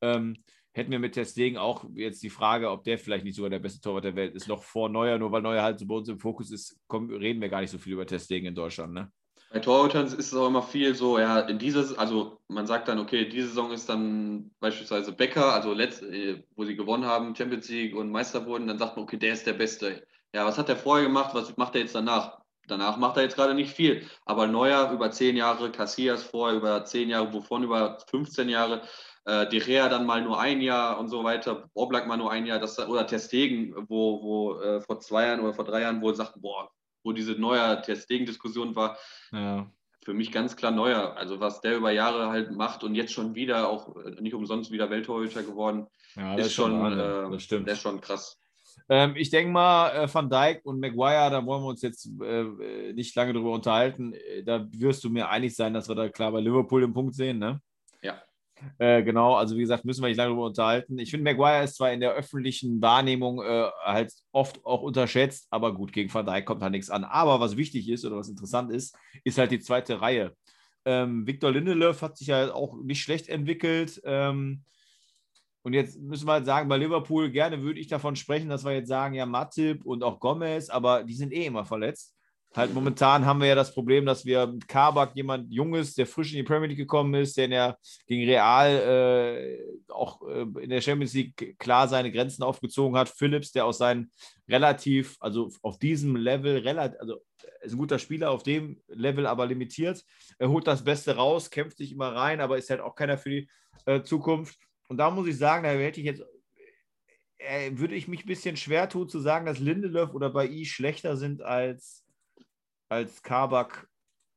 Ähm, 0.00 0.42
hätten 0.72 0.90
wir 0.90 1.00
mit 1.00 1.12
Testegen 1.12 1.58
auch 1.58 1.84
jetzt 1.92 2.22
die 2.22 2.30
Frage, 2.30 2.70
ob 2.70 2.82
der 2.84 2.98
vielleicht 2.98 3.26
nicht 3.26 3.34
sogar 3.34 3.50
der 3.50 3.58
beste 3.58 3.82
Torwart 3.82 4.04
der 4.04 4.16
Welt 4.16 4.34
ist, 4.34 4.48
noch 4.48 4.62
vor 4.62 4.88
Neuer, 4.88 5.18
nur 5.18 5.32
weil 5.32 5.42
Neuer 5.42 5.62
halt 5.62 5.80
so 5.80 5.86
bei 5.86 5.96
uns 5.96 6.08
im 6.08 6.18
Fokus 6.18 6.50
ist, 6.50 6.80
kommen, 6.86 7.14
reden 7.14 7.42
wir 7.42 7.50
gar 7.50 7.60
nicht 7.60 7.70
so 7.70 7.76
viel 7.76 7.92
über 7.92 8.06
Testegen 8.06 8.48
in 8.48 8.54
Deutschland. 8.54 8.94
Ne? 8.94 9.12
Bei 9.52 9.58
Torhütern 9.60 10.06
ist 10.06 10.18
es 10.18 10.34
auch 10.34 10.46
immer 10.46 10.62
viel 10.62 10.94
so, 10.94 11.18
ja, 11.18 11.40
in 11.40 11.58
dieses, 11.58 11.92
also 11.92 12.40
man 12.48 12.66
sagt 12.66 12.88
dann, 12.88 12.98
okay, 12.98 13.28
diese 13.28 13.48
Saison 13.48 13.70
ist 13.72 13.86
dann 13.90 14.50
beispielsweise 14.60 15.12
Becker, 15.12 15.52
also 15.52 15.74
letzt, 15.74 16.02
äh, 16.04 16.42
wo 16.56 16.64
sie 16.64 16.74
gewonnen 16.74 17.04
haben, 17.04 17.36
Champions 17.36 17.68
League 17.68 17.94
und 17.94 18.10
Meister 18.10 18.46
wurden, 18.46 18.66
dann 18.66 18.78
sagt 18.78 18.96
man, 18.96 19.02
okay, 19.04 19.18
der 19.18 19.34
ist 19.34 19.46
der 19.46 19.52
Beste. 19.52 20.06
Ja, 20.34 20.44
was 20.44 20.58
hat 20.58 20.68
er 20.68 20.76
vorher 20.76 21.06
gemacht? 21.06 21.34
Was 21.34 21.56
macht 21.56 21.74
er 21.74 21.82
jetzt 21.82 21.94
danach? 21.94 22.38
Danach 22.66 22.98
macht 22.98 23.16
er 23.16 23.22
jetzt 23.22 23.36
gerade 23.36 23.54
nicht 23.54 23.72
viel. 23.72 24.06
Aber 24.26 24.46
Neuer 24.46 24.90
über 24.92 25.10
zehn 25.10 25.36
Jahre, 25.36 25.72
Casillas 25.72 26.22
vorher 26.22 26.58
über 26.58 26.84
zehn 26.84 27.08
Jahre, 27.08 27.32
wovon 27.32 27.62
über 27.62 27.98
15 28.10 28.48
Jahre, 28.48 28.82
äh, 29.24 29.48
De 29.48 29.58
Gea 29.58 29.88
dann 29.88 30.06
mal 30.06 30.22
nur 30.22 30.38
ein 30.38 30.60
Jahr 30.60 30.98
und 30.98 31.08
so 31.08 31.24
weiter, 31.24 31.68
Oblak 31.74 32.06
mal 32.06 32.18
nur 32.18 32.30
ein 32.30 32.46
Jahr, 32.46 32.58
das, 32.58 32.78
oder 32.78 33.06
Testegen, 33.06 33.74
wo, 33.88 34.22
wo 34.22 34.60
äh, 34.60 34.80
vor 34.82 35.00
zwei 35.00 35.26
Jahren 35.26 35.40
oder 35.40 35.54
vor 35.54 35.64
drei 35.64 35.82
Jahren, 35.82 36.02
wo 36.02 36.10
er 36.10 36.14
sagt, 36.14 36.40
boah, 36.40 36.70
wo 37.02 37.12
diese 37.12 37.32
neuer 37.32 37.80
Testegen-Diskussion 37.80 38.76
war, 38.76 38.98
ja. 39.32 39.66
für 40.04 40.12
mich 40.12 40.30
ganz 40.30 40.56
klar 40.56 40.70
Neuer. 40.70 41.16
Also 41.16 41.40
was 41.40 41.62
der 41.62 41.76
über 41.76 41.90
Jahre 41.90 42.28
halt 42.28 42.52
macht 42.52 42.84
und 42.84 42.94
jetzt 42.94 43.12
schon 43.12 43.34
wieder, 43.34 43.68
auch 43.68 43.96
äh, 43.96 44.20
nicht 44.20 44.34
umsonst 44.34 44.70
wieder 44.70 44.90
Welttorhüter 44.90 45.42
geworden, 45.42 45.86
ja, 46.16 46.34
ist, 46.34 46.52
schon, 46.52 46.72
schon 46.72 46.92
äh, 46.98 47.30
das 47.30 47.42
stimmt. 47.42 47.66
der 47.66 47.74
ist 47.74 47.80
schon 47.80 48.00
krass. 48.00 48.38
Ähm, 48.88 49.14
ich 49.16 49.30
denke 49.30 49.52
mal, 49.52 49.90
äh, 49.90 50.12
Van 50.12 50.30
Dijk 50.30 50.64
und 50.64 50.80
Maguire, 50.80 51.30
da 51.30 51.44
wollen 51.44 51.62
wir 51.62 51.68
uns 51.68 51.82
jetzt 51.82 52.08
äh, 52.22 52.92
nicht 52.94 53.14
lange 53.14 53.34
drüber 53.34 53.52
unterhalten. 53.52 54.14
Äh, 54.14 54.42
da 54.42 54.66
wirst 54.70 55.04
du 55.04 55.10
mir 55.10 55.28
einig 55.28 55.54
sein, 55.54 55.74
dass 55.74 55.88
wir 55.88 55.94
da 55.94 56.08
klar 56.08 56.32
bei 56.32 56.40
Liverpool 56.40 56.80
den 56.80 56.94
Punkt 56.94 57.14
sehen, 57.14 57.38
ne? 57.38 57.60
Ja. 58.02 58.22
Äh, 58.78 59.02
genau, 59.02 59.34
also 59.34 59.56
wie 59.56 59.60
gesagt, 59.60 59.84
müssen 59.84 60.02
wir 60.02 60.08
nicht 60.08 60.16
lange 60.16 60.30
darüber 60.30 60.46
unterhalten. 60.46 60.98
Ich 60.98 61.10
finde, 61.10 61.24
Maguire 61.24 61.64
ist 61.64 61.76
zwar 61.76 61.92
in 61.92 62.00
der 62.00 62.12
öffentlichen 62.12 62.80
Wahrnehmung 62.80 63.42
äh, 63.42 63.66
halt 63.84 64.12
oft 64.32 64.64
auch 64.64 64.82
unterschätzt, 64.82 65.46
aber 65.50 65.74
gut, 65.74 65.92
gegen 65.92 66.12
Van 66.12 66.26
Dijk 66.26 66.46
kommt 66.46 66.62
da 66.62 66.70
nichts 66.70 66.90
an. 66.90 67.04
Aber 67.04 67.40
was 67.40 67.56
wichtig 67.56 67.88
ist 67.88 68.04
oder 68.06 68.16
was 68.16 68.28
interessant 68.28 68.72
ist, 68.72 68.96
ist 69.22 69.38
halt 69.38 69.50
die 69.50 69.60
zweite 69.60 70.00
Reihe. 70.00 70.34
Ähm, 70.86 71.26
Victor 71.26 71.52
Lindelöf 71.52 72.00
hat 72.00 72.16
sich 72.16 72.28
ja 72.28 72.54
auch 72.54 72.74
nicht 72.82 73.02
schlecht 73.02 73.28
entwickelt. 73.28 74.00
Ähm, 74.04 74.64
und 75.62 75.72
jetzt 75.72 76.00
müssen 76.00 76.26
wir 76.26 76.32
halt 76.32 76.46
sagen, 76.46 76.68
bei 76.68 76.76
Liverpool 76.76 77.30
gerne 77.30 77.62
würde 77.62 77.80
ich 77.80 77.88
davon 77.88 78.16
sprechen, 78.16 78.48
dass 78.48 78.64
wir 78.64 78.72
jetzt 78.72 78.88
sagen, 78.88 79.14
ja, 79.14 79.26
Matip 79.26 79.84
und 79.84 80.02
auch 80.02 80.20
Gomez, 80.20 80.70
aber 80.70 81.04
die 81.04 81.14
sind 81.14 81.32
eh 81.32 81.46
immer 81.46 81.64
verletzt. 81.64 82.14
Halt 82.56 82.72
momentan 82.72 83.26
haben 83.26 83.40
wir 83.40 83.48
ja 83.48 83.54
das 83.54 83.74
Problem, 83.74 84.06
dass 84.06 84.24
wir 84.24 84.46
mit 84.46 84.66
Kabak 84.66 85.14
jemand 85.14 85.52
Junges, 85.52 85.94
der 85.94 86.06
frisch 86.06 86.32
in 86.32 86.38
die 86.38 86.42
Premier 86.42 86.68
League 86.68 86.78
gekommen 86.78 87.12
ist, 87.14 87.36
der 87.36 87.48
ja 87.48 87.76
gegen 88.06 88.24
Real 88.24 88.70
äh, 88.70 89.92
auch 89.92 90.22
äh, 90.26 90.46
in 90.62 90.70
der 90.70 90.80
Champions 90.80 91.12
League 91.12 91.58
klar 91.58 91.88
seine 91.88 92.10
Grenzen 92.10 92.42
aufgezogen 92.42 92.96
hat. 92.96 93.10
Phillips, 93.10 93.52
der 93.52 93.66
aus 93.66 93.78
seinen 93.78 94.10
relativ, 94.48 95.16
also 95.20 95.50
auf 95.60 95.78
diesem 95.78 96.16
Level, 96.16 96.58
relativ, 96.58 96.98
also 97.00 97.20
ist 97.60 97.72
ein 97.72 97.78
guter 97.78 97.98
Spieler, 97.98 98.30
auf 98.30 98.42
dem 98.42 98.80
Level 98.88 99.26
aber 99.26 99.46
limitiert. 99.46 100.02
Er 100.38 100.48
holt 100.48 100.66
das 100.66 100.82
Beste 100.82 101.16
raus, 101.16 101.50
kämpft 101.50 101.76
sich 101.76 101.92
immer 101.92 102.14
rein, 102.14 102.40
aber 102.40 102.56
ist 102.56 102.70
halt 102.70 102.80
auch 102.80 102.94
keiner 102.94 103.18
für 103.18 103.30
die 103.30 103.48
äh, 103.84 104.02
Zukunft. 104.02 104.56
Und 104.88 104.96
da 104.98 105.10
muss 105.10 105.28
ich 105.28 105.36
sagen, 105.36 105.64
da 105.64 105.70
hätte 105.70 106.00
ich 106.00 106.06
jetzt, 106.06 106.24
äh, 107.38 107.70
würde 107.74 107.94
ich 107.94 108.08
mich 108.08 108.24
ein 108.24 108.28
bisschen 108.28 108.56
schwer 108.56 108.88
tun 108.88 109.08
zu 109.08 109.20
sagen, 109.20 109.46
dass 109.46 109.58
Lindelöf 109.58 110.14
oder 110.14 110.30
Bai 110.30 110.64
schlechter 110.64 111.16
sind 111.16 111.42
als, 111.42 112.04
als 112.88 113.22
Kabak. 113.22 113.88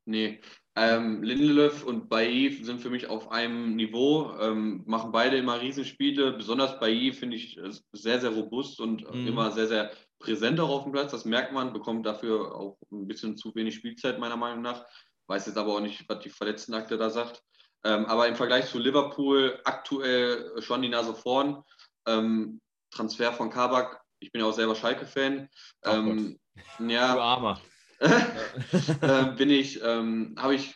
Nee, 0.06 0.42
ähm, 0.76 1.22
Lindelöf 1.22 1.84
und 1.84 2.08
Bailly 2.08 2.64
sind 2.64 2.80
für 2.80 2.90
mich 2.90 3.08
auf 3.08 3.30
einem 3.30 3.76
Niveau, 3.76 4.32
ähm, 4.40 4.84
machen 4.86 5.12
beide 5.12 5.38
immer 5.38 5.60
Riesenspiele. 5.60 6.32
Besonders 6.34 6.80
Bailly 6.80 7.12
finde 7.12 7.36
ich 7.36 7.60
sehr, 7.92 8.22
sehr 8.22 8.30
robust 8.30 8.80
und 8.80 9.04
mhm. 9.14 9.28
immer 9.28 9.52
sehr, 9.52 9.68
sehr 9.68 9.92
präsent 10.20 10.60
auch 10.62 10.70
auf 10.70 10.84
dem 10.84 10.94
Platz. 10.94 11.12
Das 11.12 11.26
merkt 11.26 11.52
man, 11.52 11.74
bekommt 11.74 12.06
dafür 12.06 12.56
auch 12.56 12.78
ein 12.90 13.06
bisschen 13.06 13.36
zu 13.36 13.54
wenig 13.54 13.76
Spielzeit, 13.76 14.18
meiner 14.18 14.38
Meinung 14.38 14.62
nach. 14.62 14.86
Weiß 15.28 15.46
jetzt 15.46 15.58
aber 15.58 15.76
auch 15.76 15.82
nicht, 15.82 16.08
was 16.08 16.20
die 16.20 16.30
Verletztenakte 16.30 16.98
da 16.98 17.10
sagt. 17.10 17.44
Ähm, 17.84 18.06
aber 18.06 18.28
im 18.28 18.36
Vergleich 18.36 18.68
zu 18.70 18.80
Liverpool 18.80 19.60
aktuell 19.64 20.62
schon 20.62 20.82
die 20.82 20.90
Nase 20.90 21.16
vorn. 21.16 21.64
Ähm, 22.06 22.60
Transfer 22.92 23.34
von 23.34 23.50
Kabak, 23.50 24.02
ich 24.20 24.32
bin 24.32 24.42
ja 24.42 24.48
auch 24.48 24.54
selber 24.54 24.76
Schalke-Fan. 24.76 25.50
Ähm, 25.86 26.40
ja, 26.80 27.14
du 27.14 27.22
Armer. 27.22 27.62
äh, 28.00 29.26
bin 29.38 29.50
ich, 29.50 29.82
ähm, 29.84 30.36
habe 30.38 30.56
ich 30.56 30.76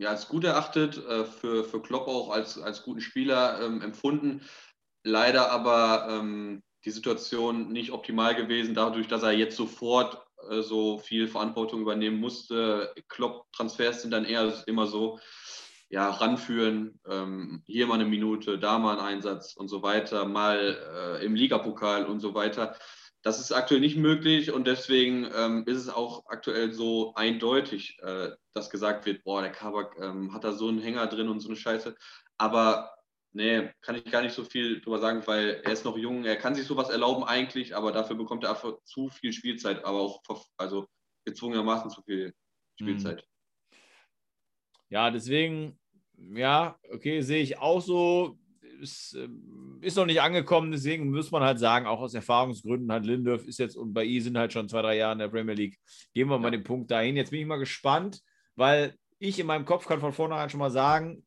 ja, 0.00 0.08
als 0.08 0.28
gut 0.28 0.44
erachtet, 0.44 0.96
äh, 0.96 1.24
für, 1.24 1.62
für 1.64 1.82
Klopp 1.82 2.08
auch 2.08 2.30
als, 2.30 2.58
als 2.58 2.82
guten 2.82 3.02
Spieler 3.02 3.60
ähm, 3.60 3.82
empfunden. 3.82 4.42
Leider 5.04 5.50
aber 5.50 6.06
ähm, 6.08 6.62
die 6.86 6.90
Situation 6.90 7.70
nicht 7.70 7.92
optimal 7.92 8.34
gewesen, 8.34 8.74
dadurch, 8.74 9.08
dass 9.08 9.22
er 9.22 9.32
jetzt 9.32 9.56
sofort 9.56 10.24
äh, 10.48 10.62
so 10.62 10.98
viel 10.98 11.28
Verantwortung 11.28 11.82
übernehmen 11.82 12.18
musste. 12.18 12.94
Klopp-Transfers 13.08 14.00
sind 14.00 14.12
dann 14.12 14.24
eher 14.24 14.54
immer 14.66 14.86
so, 14.86 15.20
ja, 15.90 16.08
ranführen, 16.08 17.00
ähm, 17.06 17.64
hier 17.66 17.88
mal 17.88 17.94
eine 17.94 18.04
Minute, 18.04 18.58
da 18.58 18.78
mal 18.78 18.98
ein 18.98 19.04
Einsatz 19.04 19.54
und 19.56 19.68
so 19.68 19.82
weiter, 19.82 20.24
mal 20.24 21.18
äh, 21.20 21.24
im 21.24 21.34
Ligapokal 21.34 22.06
und 22.06 22.20
so 22.20 22.32
weiter. 22.34 22.76
Das 23.22 23.40
ist 23.40 23.52
aktuell 23.52 23.80
nicht 23.80 23.96
möglich 23.96 24.52
und 24.52 24.66
deswegen 24.68 25.28
ähm, 25.36 25.64
ist 25.66 25.76
es 25.76 25.88
auch 25.88 26.24
aktuell 26.26 26.72
so 26.72 27.12
eindeutig, 27.16 27.98
äh, 28.02 28.30
dass 28.54 28.70
gesagt 28.70 29.04
wird, 29.04 29.24
boah, 29.24 29.42
der 29.42 29.50
Kabak 29.50 29.96
ähm, 30.00 30.32
hat 30.32 30.44
da 30.44 30.52
so 30.52 30.68
einen 30.68 30.80
Hänger 30.80 31.08
drin 31.08 31.28
und 31.28 31.40
so 31.40 31.48
eine 31.48 31.56
Scheiße. 31.56 31.96
Aber 32.38 32.92
nee, 33.32 33.70
kann 33.82 33.96
ich 33.96 34.04
gar 34.04 34.22
nicht 34.22 34.34
so 34.34 34.44
viel 34.44 34.80
drüber 34.80 35.00
sagen, 35.00 35.26
weil 35.26 35.60
er 35.64 35.72
ist 35.72 35.84
noch 35.84 35.98
jung, 35.98 36.24
er 36.24 36.36
kann 36.36 36.54
sich 36.54 36.66
sowas 36.66 36.88
erlauben 36.88 37.24
eigentlich, 37.24 37.74
aber 37.74 37.90
dafür 37.90 38.14
bekommt 38.14 38.44
er 38.44 38.50
einfach 38.50 38.78
zu 38.84 39.08
viel 39.08 39.32
Spielzeit, 39.32 39.84
aber 39.84 39.98
auch 39.98 40.22
also 40.56 40.86
gezwungenermaßen 41.24 41.90
zu 41.90 42.00
viel 42.02 42.32
Spielzeit. 42.80 43.16
Mhm. 43.16 43.76
Ja, 44.88 45.10
deswegen 45.10 45.79
ja, 46.32 46.76
okay, 46.92 47.22
sehe 47.22 47.42
ich 47.42 47.58
auch 47.58 47.80
so. 47.80 48.38
ist, 48.80 49.14
ähm, 49.14 49.78
ist 49.80 49.96
noch 49.96 50.06
nicht 50.06 50.20
angekommen, 50.20 50.72
deswegen 50.72 51.10
muss 51.10 51.30
man 51.30 51.42
halt 51.42 51.58
sagen, 51.58 51.86
auch 51.86 52.00
aus 52.00 52.14
Erfahrungsgründen 52.14 52.92
hat 52.92 53.06
Lindorf 53.06 53.46
ist 53.46 53.58
jetzt 53.58 53.76
und 53.76 53.92
bei 53.92 54.04
I 54.04 54.20
sind 54.20 54.36
halt 54.36 54.52
schon 54.52 54.68
zwei, 54.68 54.82
drei 54.82 54.96
Jahre 54.96 55.12
in 55.14 55.18
der 55.20 55.28
Premier 55.28 55.54
League. 55.54 55.78
Geben 56.14 56.30
wir 56.30 56.38
mal 56.38 56.50
den 56.50 56.64
Punkt 56.64 56.90
dahin. 56.90 57.16
Jetzt 57.16 57.30
bin 57.30 57.40
ich 57.40 57.46
mal 57.46 57.56
gespannt, 57.56 58.20
weil 58.56 58.94
ich 59.18 59.38
in 59.38 59.46
meinem 59.46 59.64
Kopf 59.64 59.86
kann 59.86 60.00
von 60.00 60.12
vornherein 60.12 60.50
schon 60.50 60.60
mal 60.60 60.70
sagen, 60.70 61.24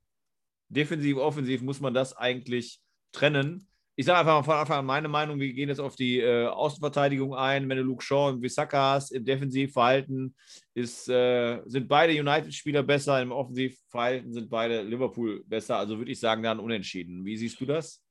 defensiv, 0.69 1.17
offensiv 1.17 1.61
muss 1.61 1.79
man 1.79 1.93
das 1.93 2.15
eigentlich 2.15 2.79
trennen. 3.11 3.67
Ich 3.95 4.07
sage 4.07 4.19
einfach 4.19 4.43
von 4.43 4.55
Anfang 4.55 4.79
an 4.79 4.85
meine 4.85 5.07
Meinung, 5.07 5.39
wir 5.39 5.53
gehen 5.53 5.69
jetzt 5.69 5.79
auf 5.79 5.95
die 5.95 6.19
äh, 6.19 6.47
Außenverteidigung 6.47 7.35
ein. 7.35 7.69
Wenn 7.69 7.77
du 7.77 7.83
Luke 7.83 8.03
Shaw 8.03 8.29
und 8.29 8.41
Wisaka 8.41 8.93
hast, 8.93 9.11
im 9.11 9.23
Defensivverhalten 9.23 10.35
ist, 10.73 11.07
äh, 11.09 11.61
sind 11.65 11.87
beide 11.87 12.19
United-Spieler 12.19 12.81
besser, 12.81 13.21
im 13.21 13.31
Offensivverhalten 13.31 14.33
sind 14.33 14.49
beide 14.49 14.81
Liverpool 14.81 15.43
besser. 15.45 15.77
Also 15.77 15.99
würde 15.99 16.11
ich 16.11 16.19
sagen, 16.19 16.41
dann 16.41 16.59
unentschieden. 16.59 17.23
Wie 17.23 17.37
siehst 17.37 17.61
du 17.61 17.67
das? 17.67 18.01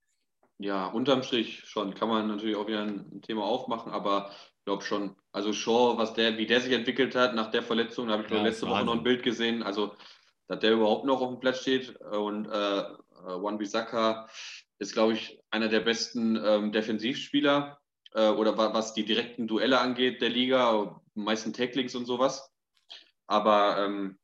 Ja, 0.58 0.86
unterm 0.86 1.24
Strich 1.24 1.64
schon. 1.64 1.94
Kann 1.94 2.08
man 2.08 2.28
natürlich 2.28 2.54
auch 2.54 2.68
wieder 2.68 2.82
ein 2.82 3.20
Thema 3.22 3.44
aufmachen, 3.44 3.90
aber 3.90 4.30
ich 4.30 4.64
glaube 4.64 4.84
schon. 4.84 5.16
Also 5.32 5.52
Shaw, 5.52 5.96
was 5.96 6.14
der, 6.14 6.38
wie 6.38 6.46
der 6.46 6.60
sich 6.60 6.72
entwickelt 6.72 7.16
hat 7.16 7.34
nach 7.34 7.50
der 7.50 7.64
Verletzung, 7.64 8.06
da 8.06 8.12
habe 8.12 8.22
ich 8.24 8.30
ja, 8.30 8.40
letzte 8.40 8.68
Woche 8.68 8.84
noch 8.84 8.94
ein 8.94 9.02
Bild 9.02 9.24
gesehen. 9.24 9.64
Also, 9.64 9.96
dass 10.46 10.60
der 10.60 10.74
überhaupt 10.74 11.06
noch 11.06 11.20
auf 11.20 11.30
dem 11.30 11.40
Platz 11.40 11.62
steht 11.62 11.96
und 11.96 12.46
äh, 12.46 12.82
One 13.24 13.56
äh, 13.56 13.58
Bisaka 13.58 14.28
ist, 14.82 14.92
glaube 14.92 15.14
ich, 15.14 15.40
einer 15.50 15.68
der 15.68 15.80
besten 15.80 16.36
ähm, 16.44 16.72
Defensivspieler 16.72 17.80
äh, 18.14 18.28
oder 18.28 18.58
was 18.58 18.94
die 18.94 19.04
direkten 19.04 19.46
Duelle 19.46 19.80
angeht 19.80 20.20
der 20.20 20.28
Liga, 20.28 21.00
meisten 21.14 21.52
Tacklings 21.52 21.94
und 21.94 22.04
sowas. 22.04 22.50
Aber 23.26 23.78
ähm, 23.78 24.18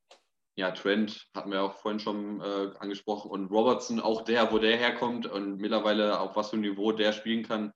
ja, 0.56 0.72
Trent 0.72 1.28
hatten 1.34 1.52
wir 1.52 1.62
auch 1.62 1.74
vorhin 1.74 2.00
schon 2.00 2.40
äh, 2.40 2.70
angesprochen 2.80 3.30
und 3.30 3.46
Robertson, 3.46 4.00
auch 4.00 4.22
der, 4.22 4.50
wo 4.50 4.59
der 4.59 4.76
herkommt 4.76 5.26
und 5.26 5.59
mittlerweile 5.59 6.18
auf 6.18 6.34
was 6.34 6.50
für 6.50 6.56
ein 6.56 6.62
Niveau 6.62 6.90
der 6.90 7.12
spielen 7.12 7.44
kann. 7.44 7.72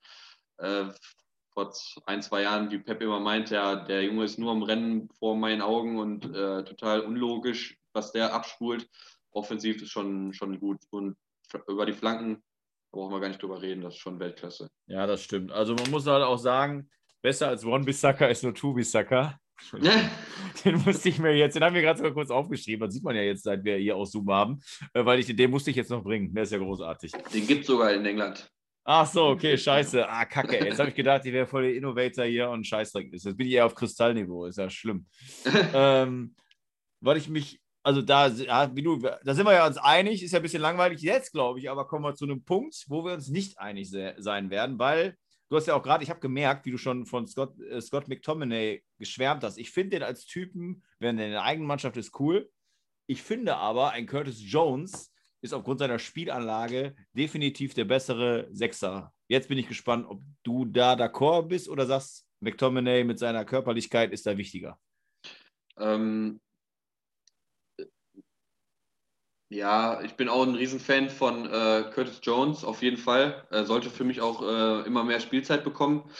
Äh, 0.58 0.86
vor 1.50 1.72
ein, 2.06 2.22
zwei 2.22 2.42
Jahren, 2.42 2.70
wie 2.70 2.78
Pep 2.78 3.00
immer 3.00 3.20
meint, 3.20 3.50
ja, 3.50 3.76
der 3.76 4.02
Junge 4.02 4.24
ist 4.24 4.38
nur 4.38 4.50
am 4.50 4.62
Rennen 4.62 5.08
vor 5.18 5.36
meinen 5.36 5.62
Augen 5.62 5.98
und 5.98 6.24
äh, 6.24 6.64
total 6.64 7.02
unlogisch, 7.02 7.78
was 7.92 8.10
der 8.10 8.34
abspult. 8.34 8.88
Offensiv 9.30 9.82
ist 9.82 9.90
schon, 9.90 10.32
schon 10.32 10.58
gut. 10.58 10.80
Und 10.90 11.16
über 11.68 11.86
die 11.86 11.92
Flanken 11.92 12.42
brauchen 12.92 13.12
wir 13.12 13.20
gar 13.20 13.28
nicht 13.28 13.42
drüber 13.42 13.60
reden, 13.60 13.80
das 13.80 13.94
ist 13.94 14.00
schon 14.00 14.20
Weltklasse. 14.20 14.70
Ja, 14.86 15.06
das 15.06 15.22
stimmt. 15.22 15.50
Also 15.50 15.74
man 15.74 15.90
muss 15.90 16.06
halt 16.06 16.22
auch 16.22 16.38
sagen, 16.38 16.88
besser 17.22 17.48
als 17.48 17.64
One 17.64 17.84
Bissaka 17.84 18.26
ist 18.26 18.44
nur 18.44 18.54
Two 18.54 18.74
Bissaka. 18.74 19.38
den 20.64 20.76
musste 20.84 21.08
ich 21.08 21.18
mir 21.18 21.36
jetzt, 21.36 21.54
den 21.54 21.62
haben 21.62 21.74
wir 21.74 21.82
gerade 21.82 21.98
sogar 21.98 22.12
kurz 22.12 22.30
aufgeschrieben, 22.30 22.86
das 22.86 22.94
sieht 22.94 23.04
man 23.04 23.14
ja 23.14 23.22
jetzt, 23.22 23.44
seit 23.44 23.62
wir 23.64 23.76
hier 23.76 23.96
aus 23.96 24.10
Zoom 24.10 24.28
haben, 24.30 24.60
äh, 24.92 25.04
weil 25.04 25.20
ich 25.20 25.26
den, 25.26 25.36
den 25.36 25.50
musste 25.50 25.70
ich 25.70 25.76
jetzt 25.76 25.90
noch 25.90 26.02
bringen. 26.02 26.34
Der 26.34 26.42
ist 26.42 26.52
ja 26.52 26.58
großartig. 26.58 27.12
Den 27.32 27.46
gibt 27.46 27.62
es 27.62 27.66
sogar 27.68 27.92
in 27.92 28.04
England. 28.04 28.48
Ach 28.84 29.06
so, 29.06 29.26
okay, 29.28 29.56
scheiße. 29.56 30.08
Ah, 30.08 30.24
kacke. 30.24 30.64
Jetzt 30.64 30.80
habe 30.80 30.88
ich 30.88 30.96
gedacht, 30.96 31.24
ich 31.24 31.32
wäre 31.32 31.46
voll 31.46 31.62
der 31.62 31.76
Innovator 31.76 32.24
hier 32.24 32.50
und 32.50 32.66
Scheißdreck 32.66 33.12
ist. 33.12 33.24
Jetzt 33.24 33.36
bin 33.36 33.46
ich 33.46 33.52
eher 33.52 33.66
auf 33.66 33.76
Kristallniveau, 33.76 34.46
ist 34.46 34.58
ja 34.58 34.68
schlimm. 34.68 35.06
ähm, 35.74 36.34
weil 37.00 37.16
ich 37.16 37.28
mich 37.28 37.61
also 37.82 38.02
da, 38.02 38.28
ja, 38.28 38.74
wie 38.74 38.82
du, 38.82 38.96
da 38.98 39.34
sind 39.34 39.46
wir 39.46 39.54
ja 39.54 39.66
uns 39.66 39.76
einig, 39.76 40.22
ist 40.22 40.32
ja 40.32 40.38
ein 40.38 40.42
bisschen 40.42 40.62
langweilig 40.62 41.02
jetzt, 41.02 41.32
glaube 41.32 41.58
ich, 41.58 41.68
aber 41.68 41.86
kommen 41.86 42.04
wir 42.04 42.14
zu 42.14 42.24
einem 42.24 42.44
Punkt, 42.44 42.84
wo 42.88 43.04
wir 43.04 43.14
uns 43.14 43.28
nicht 43.28 43.58
einig 43.58 43.90
se 43.90 44.14
sein 44.18 44.50
werden, 44.50 44.78
weil 44.78 45.16
du 45.48 45.56
hast 45.56 45.66
ja 45.66 45.74
auch 45.74 45.82
gerade, 45.82 46.04
ich 46.04 46.10
habe 46.10 46.20
gemerkt, 46.20 46.64
wie 46.64 46.70
du 46.70 46.78
schon 46.78 47.06
von 47.06 47.26
Scott, 47.26 47.58
äh, 47.60 47.80
Scott 47.80 48.08
McTominay 48.08 48.82
geschwärmt 48.98 49.42
hast. 49.42 49.58
Ich 49.58 49.70
finde 49.70 49.90
den 49.90 50.02
als 50.02 50.24
Typen, 50.24 50.82
wenn 50.98 51.18
er 51.18 51.26
in 51.26 51.32
der 51.32 51.42
eigenen 51.42 51.66
Mannschaft 51.66 51.96
ist, 51.96 52.18
cool. 52.20 52.50
Ich 53.06 53.22
finde 53.22 53.56
aber, 53.56 53.90
ein 53.90 54.06
Curtis 54.06 54.40
Jones 54.40 55.12
ist 55.42 55.52
aufgrund 55.52 55.80
seiner 55.80 55.98
Spielanlage 55.98 56.94
definitiv 57.12 57.74
der 57.74 57.84
bessere 57.84 58.48
Sechser. 58.52 59.12
Jetzt 59.26 59.48
bin 59.48 59.58
ich 59.58 59.66
gespannt, 59.66 60.06
ob 60.08 60.22
du 60.44 60.64
da 60.64 60.94
d'accord 60.94 61.48
bist 61.48 61.68
oder 61.68 61.84
sagst, 61.86 62.26
McTominay 62.40 63.02
mit 63.02 63.18
seiner 63.18 63.44
Körperlichkeit 63.44 64.12
ist 64.12 64.24
da 64.26 64.36
wichtiger. 64.36 64.78
Ähm, 65.76 66.40
ja, 69.52 70.00
ich 70.02 70.14
bin 70.14 70.28
auch 70.28 70.42
ein 70.44 70.54
Riesenfan 70.54 71.10
von 71.10 71.46
äh, 71.46 71.84
Curtis 71.94 72.20
Jones, 72.22 72.64
auf 72.64 72.82
jeden 72.82 72.96
Fall. 72.96 73.44
Er 73.50 73.66
sollte 73.66 73.90
für 73.90 74.04
mich 74.04 74.20
auch 74.20 74.42
äh, 74.42 74.86
immer 74.86 75.04
mehr 75.04 75.20
Spielzeit 75.20 75.62
bekommen. 75.62 76.10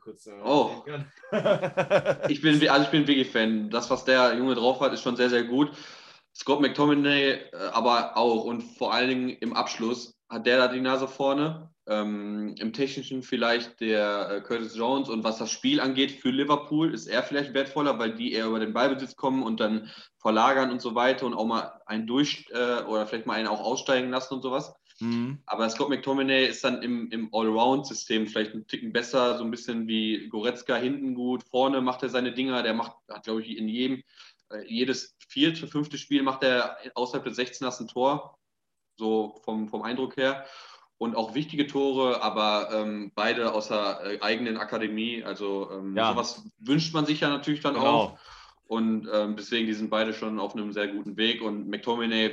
Kurz, 0.00 0.26
äh, 0.26 0.32
oh, 0.44 0.84
ich 2.28 2.40
bin, 2.40 2.68
also 2.68 2.84
ich 2.84 2.90
bin 2.90 3.08
Wiggy-Fan. 3.08 3.70
Das, 3.70 3.90
was 3.90 4.04
der 4.04 4.34
Junge 4.34 4.54
drauf 4.54 4.80
hat, 4.80 4.92
ist 4.92 5.02
schon 5.02 5.16
sehr, 5.16 5.30
sehr 5.30 5.44
gut. 5.44 5.72
Scott 6.34 6.60
McTominay 6.60 7.32
äh, 7.32 7.56
aber 7.72 8.16
auch 8.16 8.44
und 8.44 8.62
vor 8.62 8.94
allen 8.94 9.08
Dingen 9.08 9.28
im 9.30 9.52
Abschluss 9.52 10.19
hat 10.30 10.46
der 10.46 10.58
da 10.58 10.68
die 10.68 10.80
Nase 10.80 11.08
vorne. 11.08 11.70
Ähm, 11.86 12.54
Im 12.58 12.72
Technischen 12.72 13.24
vielleicht 13.24 13.80
der 13.80 14.30
äh, 14.30 14.40
Curtis 14.42 14.76
Jones 14.76 15.08
und 15.08 15.24
was 15.24 15.38
das 15.38 15.50
Spiel 15.50 15.80
angeht 15.80 16.12
für 16.12 16.30
Liverpool 16.30 16.94
ist 16.94 17.08
er 17.08 17.24
vielleicht 17.24 17.52
wertvoller, 17.52 17.98
weil 17.98 18.14
die 18.14 18.32
eher 18.32 18.46
über 18.46 18.60
den 18.60 18.72
Ballbesitz 18.72 19.16
kommen 19.16 19.42
und 19.42 19.58
dann 19.58 19.90
verlagern 20.18 20.70
und 20.70 20.80
so 20.80 20.94
weiter 20.94 21.26
und 21.26 21.34
auch 21.34 21.46
mal 21.46 21.80
einen 21.86 22.06
durch 22.06 22.46
äh, 22.50 22.82
oder 22.84 23.06
vielleicht 23.06 23.26
mal 23.26 23.34
einen 23.34 23.48
auch 23.48 23.60
aussteigen 23.60 24.10
lassen 24.10 24.34
und 24.34 24.42
sowas. 24.42 24.72
Mhm. 25.00 25.42
Aber 25.46 25.68
Scott 25.68 25.88
McTominay 25.88 26.46
ist 26.46 26.62
dann 26.62 26.82
im, 26.82 27.10
im 27.10 27.34
Allround-System 27.34 28.28
vielleicht 28.28 28.54
ein 28.54 28.66
Ticken 28.68 28.92
besser, 28.92 29.38
so 29.38 29.44
ein 29.44 29.50
bisschen 29.50 29.88
wie 29.88 30.28
Goretzka 30.28 30.76
hinten 30.76 31.14
gut, 31.14 31.42
vorne 31.50 31.80
macht 31.80 32.02
er 32.04 32.10
seine 32.10 32.32
Dinger, 32.32 32.62
der 32.62 32.74
macht, 32.74 32.92
hat 33.08 33.24
glaube 33.24 33.42
ich 33.42 33.56
in 33.56 33.68
jedem, 33.68 34.02
äh, 34.50 34.62
jedes 34.68 35.16
vierte, 35.26 35.66
fünfte 35.66 35.98
Spiel 35.98 36.22
macht 36.22 36.44
er 36.44 36.76
außerhalb 36.94 37.24
des 37.24 37.36
16 37.36 37.66
ein 37.66 37.88
Tor, 37.88 38.38
so 39.00 39.40
vom, 39.44 39.68
vom 39.68 39.82
Eindruck 39.82 40.16
her 40.16 40.46
und 40.98 41.16
auch 41.16 41.34
wichtige 41.34 41.66
Tore, 41.66 42.22
aber 42.22 42.68
ähm, 42.72 43.10
beide 43.14 43.52
aus 43.52 43.68
der 43.68 44.00
äh, 44.04 44.20
eigenen 44.20 44.58
Akademie. 44.58 45.24
Also 45.24 45.70
ähm, 45.72 45.96
ja. 45.96 46.12
sowas 46.12 46.44
wünscht 46.58 46.94
man 46.94 47.06
sich 47.06 47.20
ja 47.20 47.30
natürlich 47.30 47.60
dann 47.60 47.74
genau. 47.74 47.86
auch. 47.86 48.18
Und 48.66 49.08
ähm, 49.12 49.34
deswegen, 49.34 49.66
die 49.66 49.72
sind 49.72 49.90
beide 49.90 50.12
schon 50.12 50.38
auf 50.38 50.54
einem 50.54 50.72
sehr 50.72 50.88
guten 50.88 51.16
Weg. 51.16 51.42
Und 51.42 51.68
McTominay, 51.68 52.32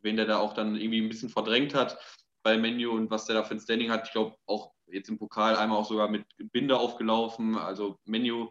wen 0.00 0.16
der 0.16 0.26
da 0.26 0.38
auch 0.38 0.54
dann 0.54 0.76
irgendwie 0.76 1.02
ein 1.02 1.08
bisschen 1.08 1.28
verdrängt 1.28 1.74
hat 1.74 1.98
bei 2.42 2.56
Menu 2.56 2.92
und 2.92 3.10
was 3.10 3.26
der 3.26 3.34
da 3.34 3.42
für 3.42 3.54
ein 3.54 3.60
Standing 3.60 3.90
hat, 3.90 4.06
ich 4.06 4.12
glaube 4.12 4.36
auch 4.46 4.70
jetzt 4.86 5.08
im 5.08 5.18
Pokal 5.18 5.56
einmal 5.56 5.78
auch 5.78 5.88
sogar 5.88 6.08
mit 6.08 6.24
Binde 6.52 6.78
aufgelaufen. 6.78 7.58
Also 7.58 7.98
Menu 8.04 8.50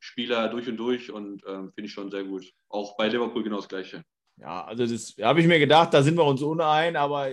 Spieler 0.00 0.48
durch 0.48 0.68
und 0.68 0.76
durch 0.76 1.10
und 1.10 1.42
ähm, 1.46 1.72
finde 1.72 1.86
ich 1.86 1.92
schon 1.92 2.10
sehr 2.10 2.24
gut. 2.24 2.52
Auch 2.68 2.96
bei 2.96 3.08
Liverpool 3.08 3.44
genau 3.44 3.56
das 3.56 3.68
Gleiche. 3.68 4.04
Ja, 4.36 4.64
also 4.64 4.86
das 4.86 5.14
habe 5.22 5.40
ich 5.40 5.46
mir 5.46 5.58
gedacht, 5.58 5.94
da 5.94 6.02
sind 6.02 6.16
wir 6.16 6.24
uns 6.24 6.42
unein, 6.42 6.96
aber 6.96 7.30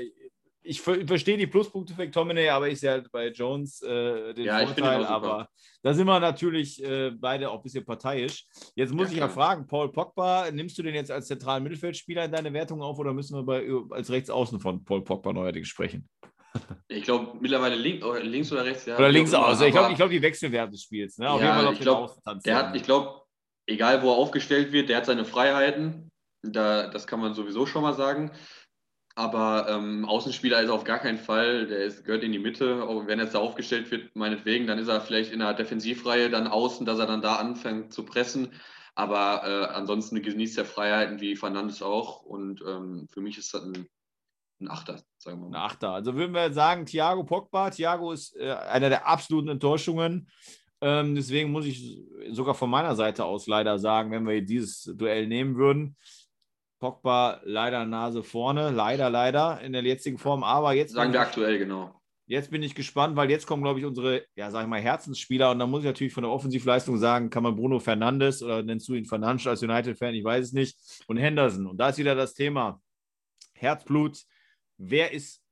ich 0.63 0.81
verstehe 0.81 1.37
die 1.37 1.47
Pluspunkte 1.47 1.93
für 1.93 2.03
McTominay, 2.03 2.49
aber 2.49 2.69
ich 2.69 2.79
sehe 2.79 2.91
halt 2.91 3.11
bei 3.11 3.29
Jones 3.29 3.81
äh, 3.81 4.33
den 4.33 4.45
ja, 4.45 4.65
Vorteil. 4.65 5.05
Aber 5.05 5.49
da 5.81 5.93
sind 5.93 6.05
wir 6.05 6.19
natürlich 6.19 6.83
äh, 6.83 7.11
beide 7.11 7.49
auch 7.49 7.57
ein 7.57 7.63
bisschen 7.63 7.83
parteiisch. 7.83 8.45
Jetzt 8.75 8.93
muss 8.93 9.07
ja, 9.07 9.13
ich 9.13 9.19
ja 9.19 9.29
fragen, 9.29 9.65
Paul 9.65 9.91
Pogba, 9.91 10.51
nimmst 10.51 10.77
du 10.77 10.83
den 10.83 10.93
jetzt 10.93 11.09
als 11.09 11.27
zentralen 11.27 11.63
Mittelfeldspieler 11.63 12.25
in 12.25 12.31
deine 12.31 12.53
Wertung 12.53 12.81
auf 12.81 12.99
oder 12.99 13.13
müssen 13.13 13.35
wir 13.35 13.43
bei, 13.43 13.67
als 13.95 14.11
Rechtsaußen 14.11 14.59
von 14.59 14.83
Paul 14.83 15.03
Pogba 15.03 15.33
neuerdings 15.33 15.67
sprechen? 15.67 16.07
Ich 16.89 17.03
glaube 17.03 17.37
mittlerweile 17.39 17.75
link, 17.75 18.03
links 18.23 18.51
oder 18.51 18.65
rechts. 18.65 18.85
Ja, 18.85 18.97
oder 18.97 19.09
links. 19.09 19.33
Also 19.33 19.65
ich 19.65 19.71
glaube, 19.71 19.95
glaub, 19.95 20.09
die 20.09 20.21
wechseln 20.21 20.51
während 20.51 20.73
des 20.73 20.83
Spiels. 20.83 21.17
Ne? 21.17 21.29
Auf 21.29 21.41
ja, 21.41 21.71
ich 21.71 21.79
glaube, 21.79 22.13
glaub, 22.83 23.27
egal 23.65 24.03
wo 24.03 24.11
er 24.11 24.17
aufgestellt 24.17 24.71
wird, 24.71 24.89
der 24.89 24.97
hat 24.97 25.05
seine 25.05 25.25
Freiheiten. 25.25 26.10
Da, 26.43 26.87
das 26.87 27.07
kann 27.07 27.19
man 27.19 27.33
sowieso 27.33 27.65
schon 27.65 27.83
mal 27.83 27.93
sagen. 27.93 28.31
Aber 29.15 29.67
ähm, 29.69 30.05
Außenspieler 30.05 30.61
ist 30.61 30.69
auf 30.69 30.85
gar 30.85 30.99
keinen 30.99 31.17
Fall, 31.17 31.67
der 31.67 31.83
ist, 31.83 32.05
gehört 32.05 32.23
in 32.23 32.31
die 32.31 32.39
Mitte. 32.39 32.83
Auch 32.83 33.07
wenn 33.07 33.19
er 33.19 33.25
jetzt 33.25 33.35
da 33.35 33.39
aufgestellt 33.39 33.91
wird, 33.91 34.15
meinetwegen, 34.15 34.67
dann 34.67 34.79
ist 34.79 34.87
er 34.87 35.01
vielleicht 35.01 35.31
in 35.31 35.39
der 35.39 35.53
Defensivreihe 35.53 36.29
dann 36.29 36.47
außen, 36.47 36.85
dass 36.85 36.99
er 36.99 37.07
dann 37.07 37.21
da 37.21 37.35
anfängt 37.35 37.93
zu 37.93 38.05
pressen. 38.05 38.53
Aber 38.95 39.43
äh, 39.45 39.73
ansonsten 39.73 40.21
genießt 40.21 40.57
er 40.57 40.65
Freiheiten 40.65 41.19
wie 41.19 41.35
Fernandes 41.35 41.81
auch. 41.81 42.23
Und 42.23 42.61
ähm, 42.65 43.07
für 43.11 43.21
mich 43.21 43.37
ist 43.37 43.53
das 43.53 43.63
ein, 43.63 43.87
ein 44.61 44.69
Achter, 44.69 45.01
sagen 45.17 45.41
wir 45.41 45.49
mal. 45.49 45.57
Ein 45.57 45.63
Achter. 45.63 45.89
Also 45.91 46.15
würden 46.15 46.33
wir 46.33 46.53
sagen, 46.53 46.85
Thiago 46.85 47.23
Pogba. 47.23 47.69
Thiago 47.69 48.13
ist 48.13 48.35
äh, 48.37 48.51
einer 48.51 48.89
der 48.89 49.07
absoluten 49.07 49.49
Enttäuschungen. 49.49 50.29
Ähm, 50.81 51.15
deswegen 51.15 51.51
muss 51.51 51.65
ich 51.65 52.01
sogar 52.31 52.55
von 52.55 52.69
meiner 52.69 52.95
Seite 52.95 53.25
aus 53.25 53.47
leider 53.47 53.77
sagen, 53.77 54.11
wenn 54.11 54.27
wir 54.27 54.41
dieses 54.41 54.83
Duell 54.83 55.27
nehmen 55.27 55.55
würden, 55.55 55.95
Pogba 56.81 57.41
leider 57.45 57.85
Nase 57.85 58.23
vorne, 58.23 58.71
leider, 58.71 59.09
leider 59.09 59.61
in 59.61 59.71
der 59.71 59.83
jetzigen 59.83 60.17
Form. 60.17 60.43
Aber 60.43 60.73
jetzt. 60.73 60.93
Sagen 60.93 61.13
wir 61.13 61.21
aktuell, 61.21 61.59
genau. 61.59 61.95
Jetzt 62.25 62.49
bin 62.49 62.63
ich 62.63 62.73
gespannt, 62.73 63.15
weil 63.15 63.29
jetzt 63.29 63.45
kommen, 63.45 63.61
glaube 63.61 63.79
ich, 63.79 63.85
unsere, 63.85 64.25
ja, 64.35 64.49
sag 64.49 64.63
ich 64.63 64.67
mal, 64.67 64.81
Herzensspieler. 64.81 65.51
Und 65.51 65.59
da 65.59 65.67
muss 65.67 65.81
ich 65.81 65.85
natürlich 65.85 66.13
von 66.13 66.23
der 66.23 66.31
Offensivleistung 66.31 66.97
sagen, 66.97 67.29
kann 67.29 67.43
man 67.43 67.55
Bruno 67.55 67.79
Fernandes 67.79 68.41
oder 68.41 68.63
nennst 68.63 68.87
du 68.87 68.95
ihn 68.95 69.05
Fernandes 69.05 69.45
als 69.45 69.61
United-Fan, 69.61 70.15
ich 70.15 70.23
weiß 70.23 70.47
es 70.47 70.53
nicht, 70.53 70.77
und 71.07 71.17
Henderson. 71.17 71.67
Und 71.67 71.77
da 71.77 71.89
ist 71.89 71.97
wieder 71.97 72.15
das 72.15 72.33
Thema 72.33 72.81
Herzblut. 73.53 74.23
Wer 74.77 75.11
ist 75.11 75.43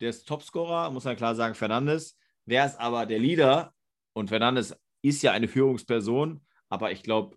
der 0.00 0.12
Topscorer? 0.12 0.90
Muss 0.90 1.04
man 1.04 1.16
klar 1.16 1.34
sagen, 1.34 1.54
Fernandes. 1.54 2.18
Wer 2.44 2.66
ist 2.66 2.78
aber 2.78 3.06
der 3.06 3.18
Leader? 3.18 3.72
Und 4.12 4.28
Fernandes 4.28 4.76
ist 5.02 5.22
ja 5.22 5.32
eine 5.32 5.48
Führungsperson, 5.48 6.44
aber 6.68 6.90
ich 6.90 7.02
glaube, 7.02 7.36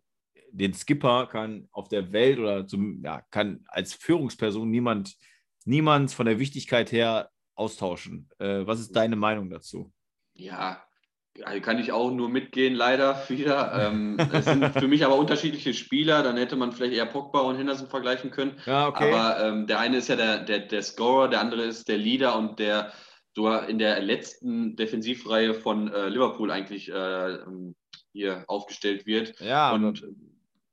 den 0.54 0.74
Skipper 0.74 1.28
kann 1.28 1.68
auf 1.72 1.90
der 1.90 2.12
Welt 2.14 2.40
oder 2.40 2.68
zum, 2.68 3.04
ja, 3.04 3.22
kann 3.32 3.66
als 3.68 3.94
Führungsperson 3.94 4.70
niemand, 4.70 5.16
niemand 5.66 6.12
von 6.12 6.26
der 6.26 6.40
Wichtigkeit 6.40 6.92
her 6.92 7.30
austauschen. 7.56 8.30
Äh, 8.40 8.66
was 8.66 8.80
ist 8.80 8.96
deine 8.96 9.16
Meinung 9.16 9.50
dazu? 9.50 9.92
Ja, 10.36 10.84
also 11.44 11.62
kann 11.62 11.80
ich 11.80 11.92
auch 11.92 12.12
nur 12.12 12.30
mitgehen, 12.30 12.76
leider 12.76 13.18
wieder. 13.30 13.88
Ähm, 13.88 14.18
es 14.32 14.46
sind 14.46 14.66
für 14.66 14.88
mich 14.88 15.04
aber 15.04 15.18
unterschiedliche 15.18 15.74
Spieler. 15.74 16.22
Dann 16.22 16.38
hätte 16.38 16.56
man 16.56 16.72
vielleicht 16.72 16.94
eher 16.94 17.08
Pogba 17.08 17.42
und 17.42 17.58
Henderson 17.58 17.88
vergleichen 17.88 18.30
können. 18.30 18.60
Ja, 18.66 18.88
okay. 18.88 19.12
Aber 19.12 19.44
ähm, 19.44 19.68
der 19.68 19.80
eine 19.80 19.98
ist 19.98 20.10
ja 20.10 20.16
der, 20.16 20.40
der, 20.40 20.60
der 20.60 20.82
Scorer, 20.84 21.30
der 21.30 21.42
andere 21.42 21.64
ist 21.64 21.88
der 21.88 21.98
Leader 21.98 22.38
und 22.38 22.60
der 22.60 22.92
so 23.36 23.52
in 23.52 23.80
der 23.80 24.00
letzten 24.00 24.76
Defensivreihe 24.76 25.56
von 25.56 25.92
äh, 25.92 26.08
Liverpool 26.10 26.52
eigentlich 26.52 26.90
äh, 26.90 27.38
hier 28.12 28.44
aufgestellt 28.48 29.08
wird. 29.08 29.40
Ja, 29.40 29.74
und 29.74 30.06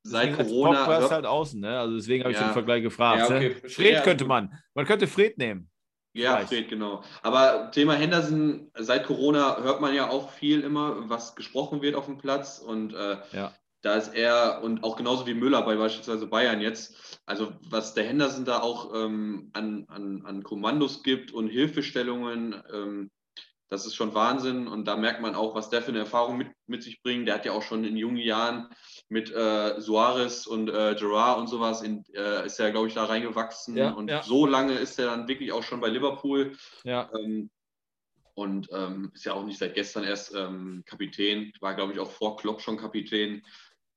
seit 0.03 0.30
deswegen 0.30 0.48
Corona. 0.48 0.84
Pogba 0.84 0.98
ist 0.98 1.11
halt 1.11 1.26
außen, 1.26 1.61
ne? 1.61 1.78
Also 1.78 1.96
deswegen 1.96 2.24
habe 2.24 2.32
ich 2.32 2.38
Ja. 2.40 2.48
den 2.48 2.53
Vergleich 2.53 2.82
gefragt. 2.82 3.28
Ja, 3.30 3.36
okay, 3.36 3.57
ne? 3.62 3.68
Fred 3.68 4.03
könnte 4.03 4.24
man. 4.24 4.53
Man 4.74 4.86
könnte 4.86 5.07
Fred 5.07 5.36
nehmen. 5.38 5.68
Ja, 6.12 6.32
Vielleicht. 6.32 6.48
Fred, 6.48 6.68
genau. 6.68 7.05
Aber 7.22 7.70
Thema 7.70 7.94
Henderson, 7.94 8.70
seit 8.76 9.05
Corona 9.07 9.59
hört 9.62 9.80
man 9.80 9.94
ja 9.94 10.09
auch 10.11 10.30
viel 10.30 10.61
immer, 10.62 11.09
was 11.09 11.36
gesprochen 11.36 11.82
wird 11.82 11.94
auf 11.94 12.07
dem 12.07 12.18
Platz. 12.18 12.59
Und 12.59 12.94
äh, 12.94 13.18
Ja. 13.32 13.55
da 13.82 13.94
ist 13.94 14.14
er 14.14 14.61
und 14.62 14.82
auch 14.82 14.96
genauso 14.96 15.26
wie 15.28 15.34
Müller 15.34 15.62
bei 15.62 15.76
beispielsweise 15.76 16.26
Bayern 16.26 16.61
jetzt. 16.61 17.20
Also 17.26 17.53
was 17.68 17.94
der 17.94 18.05
Henderson 18.05 18.44
da 18.44 18.59
auch 18.61 18.92
ähm, 18.94 19.51
an, 19.53 19.84
an, 19.88 20.22
an 20.26 20.42
Kommandos 20.42 21.03
gibt 21.05 21.30
und 21.30 21.46
Hilfestellungen, 21.48 22.61
ähm, 22.74 23.11
das 23.71 23.87
ist 23.87 23.95
schon 23.95 24.14
Wahnsinn. 24.14 24.66
Und 24.66 24.87
da 24.87 24.97
merkt 24.97 25.23
man 25.23 25.35
auch, 25.35 25.55
was 25.55 25.71
der 25.71 25.81
für 25.81 25.91
eine 25.93 26.01
Erfahrung 26.01 26.37
mit, 26.37 26.49
mit 26.66 26.83
sich 26.83 27.03
bringt. 27.03 27.29
Der 27.29 27.37
hat 27.37 27.47
ja 27.47 27.53
auch 27.53 27.62
schon 27.62 27.85
in 27.85 27.97
jungen 27.97 28.18
Jahren 28.18 28.68
mit 29.09 29.33
äh, 29.33 29.81
Suarez 29.81 30.47
und 30.47 30.68
äh, 30.68 30.97
Gerard 30.99 31.39
und 31.39 31.47
sowas, 31.47 31.81
in, 31.81 32.05
äh, 32.12 32.45
ist 32.45 32.59
er, 32.59 32.73
glaube 32.73 32.89
ich, 32.89 32.95
da 32.95 33.05
reingewachsen. 33.05 33.77
Ja, 33.77 33.93
und 33.93 34.11
ja. 34.11 34.23
so 34.23 34.45
lange 34.45 34.75
ist 34.75 34.99
er 34.99 35.07
dann 35.07 35.29
wirklich 35.29 35.53
auch 35.53 35.62
schon 35.62 35.81
bei 35.81 35.89
Liverpool. 35.89 36.57
Ja. 36.85 37.09
Ähm, 37.14 37.51
und 38.35 38.68
ähm, 38.73 39.12
ist 39.14 39.25
ja 39.25 39.35
auch 39.35 39.45
nicht 39.45 39.59
seit 39.59 39.75
gestern 39.75 40.05
erst 40.05 40.35
ähm, 40.35 40.83
Kapitän, 40.87 41.53
war, 41.61 41.75
glaube 41.75 41.93
ich, 41.93 41.99
auch 42.01 42.11
vor 42.11 42.37
Klopp 42.37 42.61
schon 42.61 42.77
Kapitän. 42.77 43.43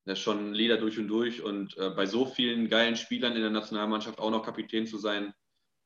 Der 0.06 0.14
ist 0.14 0.20
schon 0.20 0.50
ein 0.50 0.54
Leader 0.54 0.78
durch 0.78 1.00
und 1.00 1.08
durch. 1.08 1.42
Und 1.42 1.78
äh, 1.78 1.90
bei 1.92 2.06
so 2.06 2.26
vielen 2.26 2.70
geilen 2.70 2.96
Spielern 2.96 3.34
in 3.34 3.42
der 3.42 3.52
Nationalmannschaft 3.52 4.20
auch 4.20 4.32
noch 4.32 4.44
Kapitän 4.44 4.86
zu 4.86 4.98
sein, 4.98 5.34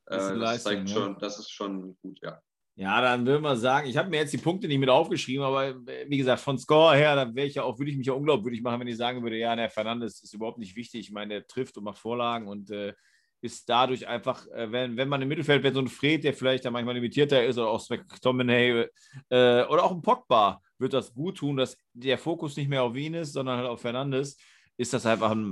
äh, 0.07 0.15
Das 0.15 0.23
ist 0.23 0.29
das, 0.31 0.39
Leistung, 0.39 0.71
zeigt 0.71 0.89
ja. 0.89 0.95
schon, 0.95 1.19
das 1.19 1.39
ist 1.39 1.51
schon 1.51 1.97
gut, 2.01 2.19
ja. 2.21 2.41
Ja, 2.79 3.01
dann 3.01 3.25
würden 3.25 3.41
wir 3.41 3.55
sagen, 3.55 3.89
ich 3.89 3.97
habe 3.97 4.07
mir 4.07 4.17
jetzt 4.17 4.33
die 4.33 4.37
Punkte 4.37 4.67
nicht 4.67 4.77
mit 4.77 4.89
aufgeschrieben, 4.89 5.43
aber 5.43 5.69
äh, 5.69 6.05
wie 6.07 6.17
gesagt, 6.17 6.41
von 6.41 6.59
Score 6.59 6.95
her, 6.95 7.15
dann 7.15 7.33
wäre 7.33 7.47
ich 7.47 7.55
ja 7.55 7.63
auch, 7.63 7.79
würde 7.79 7.89
ich 7.89 7.97
mich 7.97 8.05
ja 8.05 8.13
unglaubwürdig 8.13 8.61
machen, 8.61 8.79
wenn 8.79 8.87
ich 8.87 8.97
sagen 8.97 9.23
würde, 9.23 9.35
ja, 9.35 9.55
der 9.55 9.71
Fernandes 9.71 10.21
ist 10.21 10.35
überhaupt 10.35 10.59
nicht 10.59 10.75
wichtig. 10.75 11.07
Ich 11.07 11.11
meine, 11.11 11.33
der 11.33 11.47
trifft 11.47 11.75
und 11.79 11.85
macht 11.85 11.97
Vorlagen 11.97 12.47
und 12.47 12.69
äh, 12.69 12.93
ist 13.41 13.67
dadurch 13.67 14.07
einfach, 14.07 14.45
äh, 14.49 14.71
wenn, 14.71 14.95
wenn 14.95 15.09
man 15.09 15.23
im 15.23 15.27
Mittelfeld, 15.27 15.63
wenn 15.63 15.73
so 15.73 15.79
ein 15.79 15.87
Fred, 15.87 16.23
der 16.23 16.35
vielleicht 16.35 16.65
dann 16.65 16.73
manchmal 16.73 16.93
limitierter 16.93 17.43
ist, 17.43 17.57
oder 17.57 17.69
auch 17.69 17.89
McTominay 17.89 18.85
äh, 19.29 19.63
oder 19.63 19.83
auch 19.83 19.91
ein 19.91 20.03
Pogba, 20.03 20.61
wird 20.77 20.93
das 20.93 21.15
gut 21.15 21.37
tun, 21.37 21.57
dass 21.57 21.79
der 21.93 22.19
Fokus 22.19 22.57
nicht 22.57 22.69
mehr 22.69 22.83
auf 22.83 22.95
ihn 22.95 23.15
ist, 23.15 23.33
sondern 23.33 23.57
halt 23.57 23.67
auf 23.67 23.81
Fernandes, 23.81 24.37
ist 24.77 24.93
das 24.93 25.07
einfach 25.07 25.31
ein, 25.31 25.47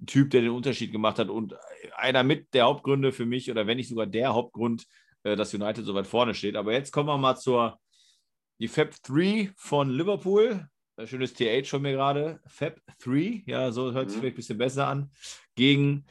ein 0.00 0.06
Typ, 0.06 0.30
der 0.30 0.40
den 0.40 0.50
Unterschied 0.50 0.90
gemacht 0.90 1.20
hat 1.20 1.28
und 1.28 1.54
einer 1.94 2.24
mit 2.24 2.52
der 2.54 2.64
Hauptgründe 2.64 3.12
für 3.12 3.24
mich, 3.24 3.48
oder 3.52 3.68
wenn 3.68 3.76
nicht 3.76 3.88
sogar 3.88 4.06
der 4.06 4.34
Hauptgrund, 4.34 4.82
äh, 4.82 4.86
dass 5.34 5.52
United 5.54 5.84
so 5.84 5.94
weit 5.94 6.06
vorne 6.06 6.34
steht. 6.34 6.54
Aber 6.56 6.72
jetzt 6.72 6.92
kommen 6.92 7.08
wir 7.08 7.16
mal 7.18 7.36
zur 7.36 7.78
die 8.60 8.68
Fab 8.68 8.90
3 9.02 9.50
von 9.56 9.90
Liverpool. 9.90 10.68
Ein 10.98 11.06
schönes 11.06 11.34
TH 11.34 11.68
von 11.68 11.82
mir 11.82 11.92
gerade. 11.92 12.40
Fab 12.46 12.76
3, 13.02 13.42
ja, 13.46 13.72
so 13.72 13.92
hört 13.92 14.10
sich 14.10 14.16
Mhm. 14.18 14.20
vielleicht 14.20 14.34
ein 14.34 14.36
bisschen 14.36 14.58
besser 14.58 14.86
an. 14.88 15.10
Gegen 15.54 16.06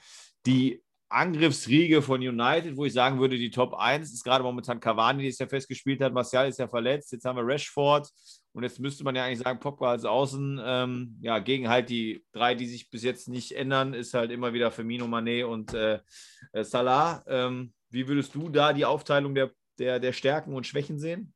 die 0.46 0.84
Angriffsriege 1.08 2.02
von 2.02 2.20
United, 2.20 2.76
wo 2.76 2.86
ich 2.86 2.94
sagen 2.94 3.20
würde, 3.20 3.38
die 3.38 3.50
Top 3.50 3.74
1 3.76 4.12
ist 4.12 4.24
gerade 4.24 4.44
momentan 4.44 4.80
Cavani, 4.80 5.24
die 5.24 5.30
es 5.30 5.40
ja 5.40 5.48
festgespielt 5.48 6.02
hat. 6.02 6.14
Martial 6.14 6.50
ist 6.50 6.60
ja 6.60 6.68
verletzt. 6.68 7.12
Jetzt 7.12 7.26
haben 7.26 7.38
wir 7.38 7.46
Rashford. 7.48 8.10
Und 8.54 8.64
jetzt 8.64 8.80
müsste 8.80 9.04
man 9.04 9.16
ja 9.16 9.24
eigentlich 9.24 9.40
sagen, 9.40 9.60
Pogba 9.60 9.92
als 9.92 10.06
Außen. 10.06 10.60
Ähm, 10.64 11.18
ja, 11.22 11.40
gegen 11.40 11.70
halt 11.70 11.90
die 11.90 12.24
drei, 12.32 12.54
die 12.56 12.68
sich 12.68 12.90
bis 12.90 13.04
jetzt 13.04 13.28
nicht 13.28 13.52
ändern, 13.54 13.94
ist 13.94 14.14
halt 14.14 14.32
immer 14.32 14.54
wieder 14.54 14.72
Firmino, 14.72 15.06
Mané 15.06 15.46
und 15.46 15.74
äh, 15.74 16.00
äh, 16.54 16.64
Salah. 16.64 17.24
Ähm, 17.28 17.74
wie 17.96 18.08
würdest 18.08 18.36
du 18.36 18.50
da 18.50 18.74
die 18.74 18.86
Aufteilung 18.86 19.34
der, 19.34 19.52
der, 19.80 20.00
der 20.00 20.14
Stärken 20.14 20.54
und 20.54 20.68
Schwächen 20.68 21.00
sehen? 21.00 21.34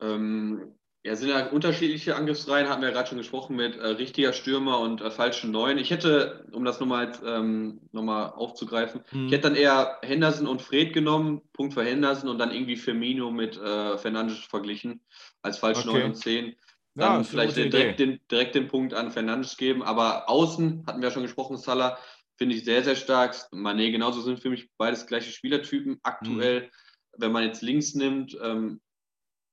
Ähm, 0.00 0.74
ja, 1.04 1.16
sind 1.16 1.28
ja 1.28 1.48
unterschiedliche 1.48 2.16
Angriffsreihen, 2.16 2.68
hatten 2.68 2.80
wir 2.80 2.88
ja 2.88 2.94
gerade 2.94 3.08
schon 3.08 3.18
gesprochen, 3.18 3.56
mit 3.56 3.76
äh, 3.76 3.88
richtiger 3.88 4.32
Stürmer 4.32 4.80
und 4.80 5.02
äh, 5.02 5.10
falschen 5.10 5.50
Neun. 5.50 5.76
Ich 5.76 5.90
hätte, 5.90 6.46
um 6.52 6.64
das 6.64 6.80
nochmal 6.80 7.12
ähm, 7.26 7.80
noch 7.92 8.02
mal 8.02 8.28
aufzugreifen, 8.28 9.02
Hm. 9.10 9.26
ich 9.26 9.32
hätte 9.32 9.48
dann 9.48 9.56
eher 9.56 9.98
Henderson 10.02 10.46
und 10.46 10.62
Fred 10.62 10.94
genommen, 10.94 11.42
Punkt 11.52 11.74
für 11.74 11.84
Henderson 11.84 12.30
und 12.30 12.38
dann 12.38 12.52
irgendwie 12.52 12.76
Firmino 12.76 13.30
mit 13.30 13.56
äh, 13.58 13.98
Fernandes 13.98 14.38
verglichen, 14.38 15.00
als 15.42 15.58
falsch 15.58 15.80
Okay. 15.80 15.98
9 15.98 16.04
und 16.04 16.14
10. 16.14 16.46
Ja, 16.46 16.54
Dann 16.94 17.12
eine 17.16 17.24
vielleicht 17.24 17.56
direkt 17.56 17.98
den, 17.98 18.20
direkt 18.30 18.54
den 18.54 18.68
Punkt 18.68 18.94
an 18.94 19.10
Fernandes 19.10 19.56
geben. 19.56 19.82
Aber 19.82 20.30
außen, 20.30 20.84
hatten 20.86 21.00
wir 21.02 21.08
ja 21.08 21.12
schon 21.12 21.24
gesprochen, 21.24 21.56
Salah 21.58 21.98
finde 22.36 22.56
ich 22.56 22.64
sehr, 22.64 22.82
sehr 22.82 22.96
stark. 22.96 23.34
Mané 23.52 23.90
genauso 23.90 24.20
sind 24.20 24.40
für 24.40 24.50
mich 24.50 24.68
beides 24.76 25.06
gleiche 25.06 25.30
Spielertypen. 25.30 26.00
Aktuell, 26.02 26.62
Mhm. 26.62 26.70
wenn 27.18 27.32
man 27.32 27.44
jetzt 27.44 27.62
links 27.62 27.94
nimmt, 27.94 28.36
ähm, 28.42 28.80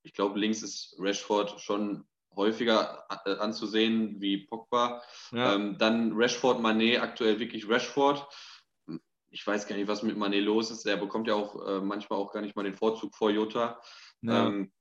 ich 0.03 0.13
glaube, 0.13 0.39
links 0.39 0.63
ist 0.63 0.95
Rashford 0.97 1.61
schon 1.61 2.07
häufiger 2.35 3.05
äh, 3.25 3.35
anzusehen 3.35 4.19
wie 4.19 4.45
Pogba. 4.45 5.03
Ja. 5.31 5.55
Ähm, 5.55 5.77
dann 5.77 6.13
Rashford, 6.13 6.59
Mané, 6.59 6.99
aktuell 6.99 7.39
wirklich 7.39 7.67
Rashford. 7.69 8.25
Ich 9.29 9.45
weiß 9.45 9.67
gar 9.67 9.75
nicht, 9.75 9.87
was 9.87 10.01
mit 10.03 10.17
Mané 10.17 10.39
los 10.39 10.71
ist. 10.71 10.85
Er 10.85 10.97
bekommt 10.97 11.27
ja 11.27 11.35
auch 11.35 11.67
äh, 11.67 11.81
manchmal 11.81 12.19
auch 12.19 12.31
gar 12.31 12.41
nicht 12.41 12.55
mal 12.55 12.63
den 12.63 12.73
Vorzug 12.73 13.15
vor 13.15 13.29
Jota. 13.31 13.81
Ja. 14.21 14.47
Ähm, 14.47 14.71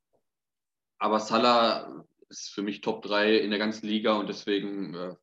aber 0.98 1.20
Salah 1.20 2.04
ist 2.28 2.52
für 2.52 2.62
mich 2.62 2.80
Top 2.80 3.02
3 3.02 3.36
in 3.38 3.50
der 3.50 3.58
ganzen 3.58 3.86
Liga 3.86 4.12
und 4.14 4.28
deswegen 4.28 4.94
äh, 4.94 5.14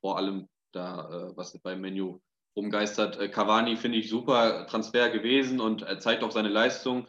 vor 0.00 0.16
allem 0.18 0.48
da, 0.72 1.08
äh, 1.30 1.36
was 1.36 1.58
beim 1.62 1.80
Menu 1.80 2.20
rumgeistert. 2.56 3.18
Äh, 3.18 3.28
Cavani 3.28 3.76
finde 3.76 3.98
ich 3.98 4.08
super 4.08 4.66
Transfer 4.66 5.10
gewesen 5.10 5.60
und 5.60 5.82
er 5.82 6.00
zeigt 6.00 6.22
auch 6.22 6.30
seine 6.30 6.48
Leistung. 6.48 7.08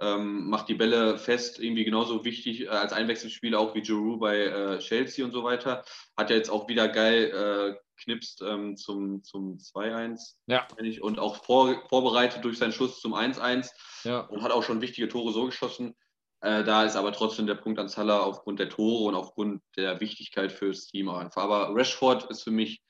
Ähm, 0.00 0.48
macht 0.48 0.68
die 0.68 0.74
Bälle 0.74 1.18
fest, 1.18 1.60
irgendwie 1.60 1.84
genauso 1.84 2.24
wichtig 2.24 2.62
äh, 2.62 2.68
als 2.68 2.92
Einwechselspieler 2.92 3.60
auch 3.60 3.76
wie 3.76 3.82
Giroud 3.82 4.18
bei 4.18 4.38
äh, 4.38 4.78
Chelsea 4.80 5.24
und 5.24 5.30
so 5.32 5.44
weiter. 5.44 5.84
Hat 6.16 6.30
ja 6.30 6.36
jetzt 6.36 6.50
auch 6.50 6.68
wieder 6.68 6.88
geil 6.88 7.76
äh, 7.78 7.84
knipst 8.02 8.42
ähm, 8.42 8.76
zum, 8.76 9.22
zum 9.22 9.58
2-1 9.58 10.34
Ja. 10.46 10.66
und 11.00 11.18
auch 11.20 11.44
vor, 11.44 11.86
vorbereitet 11.88 12.44
durch 12.44 12.58
seinen 12.58 12.72
Schuss 12.72 13.00
zum 13.00 13.14
1-1 13.14 13.70
ja. 14.02 14.20
und 14.20 14.42
hat 14.42 14.50
auch 14.50 14.64
schon 14.64 14.80
wichtige 14.80 15.08
Tore 15.08 15.32
so 15.32 15.46
geschossen. 15.46 15.94
Äh, 16.40 16.64
da 16.64 16.84
ist 16.84 16.96
aber 16.96 17.12
trotzdem 17.12 17.46
der 17.46 17.54
Punkt 17.54 17.78
an 17.78 17.88
Salah 17.88 18.20
aufgrund 18.20 18.58
der 18.58 18.68
Tore 18.68 19.04
und 19.04 19.14
aufgrund 19.14 19.62
der 19.76 20.00
Wichtigkeit 20.00 20.52
fürs 20.52 20.86
Team 20.86 21.08
einfach. 21.08 21.42
Aber 21.42 21.74
Rashford 21.74 22.30
ist 22.30 22.42
für 22.42 22.50
mich 22.50 22.82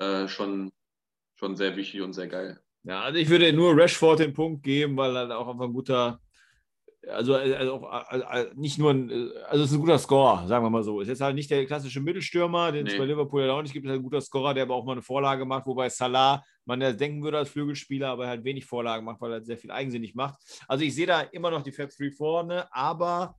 äh, 0.00 0.26
schon, 0.28 0.72
schon 1.36 1.56
sehr 1.56 1.76
wichtig 1.76 2.02
und 2.02 2.12
sehr 2.12 2.28
geil. 2.28 2.58
Ja, 2.82 3.02
also 3.02 3.18
ich 3.18 3.28
würde 3.28 3.52
nur 3.52 3.76
Rashford 3.76 4.20
den 4.20 4.32
Punkt 4.32 4.62
geben, 4.62 4.96
weil 4.96 5.14
er 5.14 5.38
auch 5.38 5.48
einfach 5.48 5.66
ein 5.66 5.72
guter, 5.72 6.18
also, 7.06 7.34
also 7.34 7.74
auch, 7.74 7.82
also 8.08 8.50
nicht 8.54 8.78
nur 8.78 8.92
ein, 8.92 9.10
also 9.48 9.64
es 9.64 9.70
ist 9.70 9.76
ein 9.76 9.80
guter 9.80 9.98
Scorer, 9.98 10.46
sagen 10.48 10.64
wir 10.64 10.70
mal 10.70 10.82
so. 10.82 11.00
Ist 11.00 11.08
jetzt 11.08 11.20
halt 11.20 11.34
nicht 11.34 11.50
der 11.50 11.66
klassische 11.66 12.00
Mittelstürmer, 12.00 12.72
den 12.72 12.86
es 12.86 12.94
Nee. 12.94 12.98
bei 12.98 13.04
Liverpool 13.04 13.42
ja 13.42 13.52
auch 13.52 13.62
nicht 13.62 13.72
gibt, 13.74 13.84
ist 13.84 13.90
halt 13.90 14.00
ein 14.00 14.04
guter 14.04 14.20
Scorer, 14.22 14.54
der 14.54 14.62
aber 14.62 14.74
auch 14.74 14.84
mal 14.84 14.92
eine 14.92 15.02
Vorlage 15.02 15.44
macht, 15.44 15.66
wobei 15.66 15.88
Salah 15.90 16.42
man 16.64 16.80
ja 16.80 16.92
denken 16.92 17.22
würde 17.22 17.38
als 17.38 17.50
Flügelspieler, 17.50 18.08
aber 18.08 18.28
halt 18.28 18.44
wenig 18.44 18.64
Vorlagen 18.64 19.04
macht, 19.04 19.20
weil 19.20 19.30
er 19.30 19.34
halt 19.34 19.46
sehr 19.46 19.58
viel 19.58 19.70
eigensinnig 19.70 20.14
macht. 20.14 20.36
Also 20.68 20.84
ich 20.84 20.94
sehe 20.94 21.06
da 21.06 21.20
immer 21.20 21.50
noch 21.50 21.62
die 21.62 21.72
Fab 21.72 21.90
3 21.90 22.10
vorne, 22.12 22.66
aber 22.72 23.34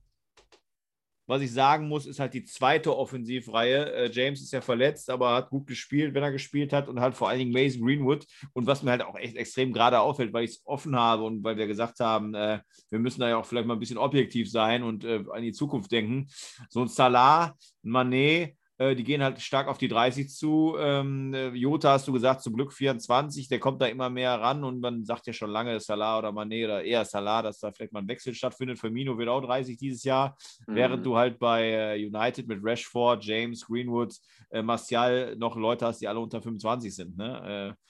was 1.26 1.42
ich 1.42 1.52
sagen 1.52 1.88
muss, 1.88 2.06
ist 2.06 2.20
halt 2.20 2.34
die 2.34 2.44
zweite 2.44 2.96
Offensivreihe. 2.96 3.92
Äh, 3.92 4.10
James 4.10 4.42
ist 4.42 4.52
ja 4.52 4.60
verletzt, 4.60 5.08
aber 5.10 5.34
hat 5.34 5.50
gut 5.50 5.66
gespielt, 5.66 6.14
wenn 6.14 6.22
er 6.22 6.32
gespielt 6.32 6.72
hat 6.72 6.88
und 6.88 7.00
hat 7.00 7.16
vor 7.16 7.28
allen 7.28 7.38
Dingen 7.38 7.52
Mason 7.52 7.84
Greenwood. 7.84 8.26
Und 8.52 8.66
was 8.66 8.82
mir 8.82 8.90
halt 8.90 9.02
auch 9.02 9.16
echt 9.16 9.36
extrem 9.36 9.72
gerade 9.72 10.00
auffällt, 10.00 10.32
weil 10.32 10.44
ich 10.44 10.52
es 10.52 10.62
offen 10.64 10.96
habe 10.96 11.22
und 11.24 11.44
weil 11.44 11.56
wir 11.56 11.66
gesagt 11.66 12.00
haben, 12.00 12.34
äh, 12.34 12.60
wir 12.90 12.98
müssen 12.98 13.20
da 13.20 13.28
ja 13.28 13.36
auch 13.36 13.46
vielleicht 13.46 13.66
mal 13.66 13.74
ein 13.74 13.80
bisschen 13.80 13.98
objektiv 13.98 14.50
sein 14.50 14.82
und 14.82 15.04
äh, 15.04 15.24
an 15.32 15.42
die 15.42 15.52
Zukunft 15.52 15.92
denken. 15.92 16.26
So 16.68 16.82
ein 16.82 16.88
Salah, 16.88 17.56
ein 17.84 17.90
Mané, 17.90 18.14
äh, 18.14 18.54
die 18.78 19.04
gehen 19.04 19.22
halt 19.22 19.40
stark 19.40 19.68
auf 19.68 19.78
die 19.78 19.88
30 19.88 20.28
zu. 20.30 20.76
Ähm, 20.78 21.32
äh, 21.34 21.48
Jota 21.50 21.92
hast 21.92 22.08
du 22.08 22.12
gesagt, 22.12 22.42
zum 22.42 22.54
Glück 22.54 22.72
24, 22.72 23.48
der 23.48 23.60
kommt 23.60 23.80
da 23.82 23.86
immer 23.86 24.10
mehr 24.10 24.40
ran 24.40 24.64
und 24.64 24.80
man 24.80 25.04
sagt 25.04 25.26
ja 25.26 25.32
schon 25.32 25.50
lange 25.50 25.78
Salah 25.78 26.18
oder 26.18 26.30
Mané 26.30 26.64
oder 26.64 26.82
eher 26.82 27.04
Salah, 27.04 27.42
dass 27.42 27.58
da 27.60 27.70
vielleicht 27.70 27.92
mal 27.92 28.00
ein 28.00 28.08
Wechsel 28.08 28.34
stattfindet. 28.34 28.78
Firmino 28.78 29.16
wird 29.18 29.28
auch 29.28 29.40
30 29.42 29.76
dieses 29.76 30.04
Jahr. 30.04 30.36
Während 30.66 31.00
Mhm. 31.00 31.04
du 31.04 31.16
halt 31.16 31.38
bei 31.38 31.70
äh, 31.96 32.06
United 32.06 32.48
mit 32.48 32.60
Rashford, 32.62 33.24
James, 33.24 33.66
Greenwood, 33.66 34.14
äh, 34.50 34.62
Martial 34.62 35.36
noch 35.36 35.54
Leute 35.56 35.86
hast, 35.86 36.00
die 36.00 36.08
alle 36.08 36.20
unter 36.20 36.40
25 36.42 36.94
sind. 36.94 37.16
Ne? 37.16 37.74
Äh, 37.76 37.82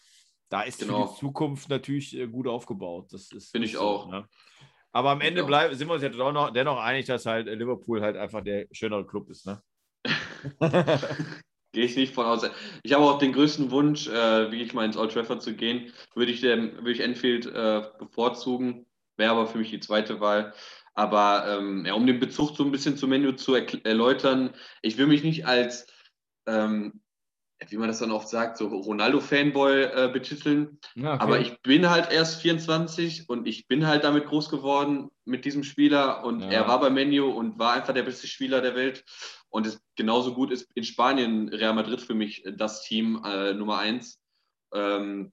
da 0.48 0.62
ist 0.62 0.80
Genau. 0.80 1.06
die 1.08 1.18
Zukunft 1.18 1.68
natürlich 1.70 2.14
äh, 2.18 2.26
gut 2.26 2.46
aufgebaut. 2.46 3.12
Das 3.12 3.30
ist 3.32 3.52
Finde 3.52 3.66
ich 3.66 3.74
ist 3.74 3.78
auch. 3.80 4.10
Ne? 4.10 4.26
Aber 4.90 5.10
am 5.10 5.22
Ende 5.22 5.42
bleib, 5.44 5.72
sind 5.72 5.88
wir 5.88 5.94
uns 5.94 6.02
ja 6.02 6.10
doch 6.10 6.32
noch, 6.32 6.50
dennoch 6.50 6.78
einig, 6.78 7.06
dass 7.06 7.24
halt 7.24 7.48
äh, 7.48 7.54
Liverpool 7.54 8.02
halt 8.02 8.16
einfach 8.18 8.42
der 8.42 8.66
schönere 8.72 9.06
Club 9.06 9.30
ist. 9.30 9.46
Ne? 9.46 9.62
Gehe 11.74 11.84
ich 11.84 11.96
nicht 11.96 12.14
von 12.14 12.26
aus. 12.26 12.48
Ich 12.82 12.92
habe 12.92 13.04
auch 13.04 13.18
den 13.18 13.32
größten 13.32 13.70
Wunsch, 13.70 14.06
äh, 14.06 14.50
wirklich 14.50 14.74
mal 14.74 14.84
ins 14.84 14.96
Old 14.96 15.12
Trafford 15.12 15.42
zu 15.42 15.54
gehen. 15.54 15.92
Würde 16.14 16.30
ich, 16.30 16.42
dem, 16.42 16.76
würde 16.76 16.92
ich 16.92 17.00
Enfield 17.00 17.46
äh, 17.46 17.82
bevorzugen, 17.98 18.86
wäre 19.16 19.32
aber 19.32 19.46
für 19.46 19.58
mich 19.58 19.70
die 19.70 19.80
zweite 19.80 20.20
Wahl. 20.20 20.52
Aber 20.94 21.46
ähm, 21.48 21.86
ja, 21.86 21.94
um 21.94 22.06
den 22.06 22.20
Bezug 22.20 22.56
so 22.56 22.64
ein 22.64 22.70
bisschen 22.70 22.98
zum 22.98 23.10
Menü 23.10 23.36
zu 23.36 23.54
erläutern, 23.54 24.54
ich 24.82 24.98
will 24.98 25.06
mich 25.06 25.22
nicht 25.22 25.46
als 25.46 25.86
ähm, 26.46 27.00
wie 27.70 27.76
man 27.76 27.88
das 27.88 27.98
dann 27.98 28.10
oft 28.10 28.28
sagt, 28.28 28.56
so 28.56 28.68
Ronaldo-Fanboy 28.68 29.82
äh, 29.82 30.10
betiteln. 30.12 30.78
Ja, 30.94 31.14
okay. 31.14 31.22
Aber 31.22 31.40
ich 31.40 31.60
bin 31.62 31.88
halt 31.88 32.10
erst 32.10 32.40
24 32.42 33.28
und 33.28 33.46
ich 33.46 33.66
bin 33.66 33.86
halt 33.86 34.04
damit 34.04 34.26
groß 34.26 34.50
geworden 34.50 35.10
mit 35.24 35.44
diesem 35.44 35.62
Spieler 35.62 36.24
und 36.24 36.40
ja. 36.40 36.48
er 36.48 36.68
war 36.68 36.80
bei 36.80 36.90
Menu 36.90 37.30
und 37.30 37.58
war 37.58 37.74
einfach 37.74 37.94
der 37.94 38.02
beste 38.02 38.26
Spieler 38.26 38.60
der 38.60 38.74
Welt. 38.74 39.04
Und 39.48 39.66
es 39.66 39.80
genauso 39.96 40.34
gut 40.34 40.50
ist 40.50 40.70
in 40.74 40.84
Spanien 40.84 41.48
Real 41.48 41.74
Madrid 41.74 42.00
für 42.00 42.14
mich 42.14 42.42
das 42.56 42.82
Team 42.82 43.22
äh, 43.24 43.52
Nummer 43.52 43.78
eins. 43.78 44.18
Ähm, 44.72 45.32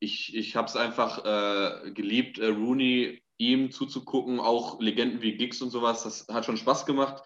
ich 0.00 0.36
ich 0.36 0.54
habe 0.54 0.68
es 0.68 0.76
einfach 0.76 1.24
äh, 1.24 1.90
geliebt, 1.90 2.38
äh, 2.38 2.46
Rooney 2.46 3.22
ihm 3.38 3.70
zuzugucken, 3.70 4.40
auch 4.40 4.80
Legenden 4.80 5.22
wie 5.22 5.36
Giggs 5.36 5.62
und 5.62 5.70
sowas. 5.70 6.02
Das 6.02 6.26
hat 6.28 6.44
schon 6.44 6.56
Spaß 6.56 6.86
gemacht 6.86 7.22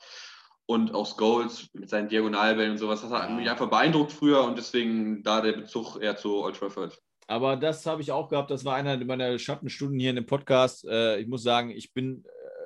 und 0.66 0.94
auch 0.94 1.06
Scholes 1.06 1.68
mit 1.72 1.88
seinen 1.88 2.08
Diagonalbällen 2.08 2.72
und 2.72 2.78
sowas. 2.78 3.02
Das 3.02 3.10
hat 3.10 3.28
ja. 3.28 3.34
mich 3.34 3.50
einfach 3.50 3.68
beeindruckt 3.68 4.12
früher 4.12 4.44
und 4.44 4.56
deswegen 4.56 5.22
da 5.22 5.40
der 5.40 5.52
Bezug 5.52 6.00
eher 6.00 6.16
zu 6.16 6.42
Old 6.42 6.56
Trafford. 6.56 6.98
Aber 7.26 7.56
das 7.56 7.86
habe 7.86 8.02
ich 8.02 8.12
auch 8.12 8.28
gehabt. 8.28 8.50
Das 8.50 8.64
war 8.64 8.74
einer 8.74 9.02
meiner 9.04 9.38
Schattenstunden 9.38 9.98
hier 9.98 10.10
in 10.10 10.16
dem 10.16 10.26
Podcast. 10.26 10.84
Äh, 10.84 11.18
ich 11.20 11.28
muss 11.28 11.42
sagen, 11.42 11.70
ich 11.70 11.92
bin 11.92 12.24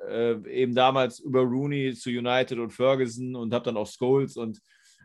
äh, 0.09 0.35
eben 0.49 0.75
damals 0.75 1.19
über 1.19 1.41
Rooney 1.41 1.93
zu 1.93 2.09
United 2.09 2.59
und 2.59 2.71
Ferguson 2.71 3.35
und 3.35 3.53
habe 3.53 3.65
dann 3.65 3.77
auch 3.77 3.87
Scholes 3.87 4.37
und 4.37 4.59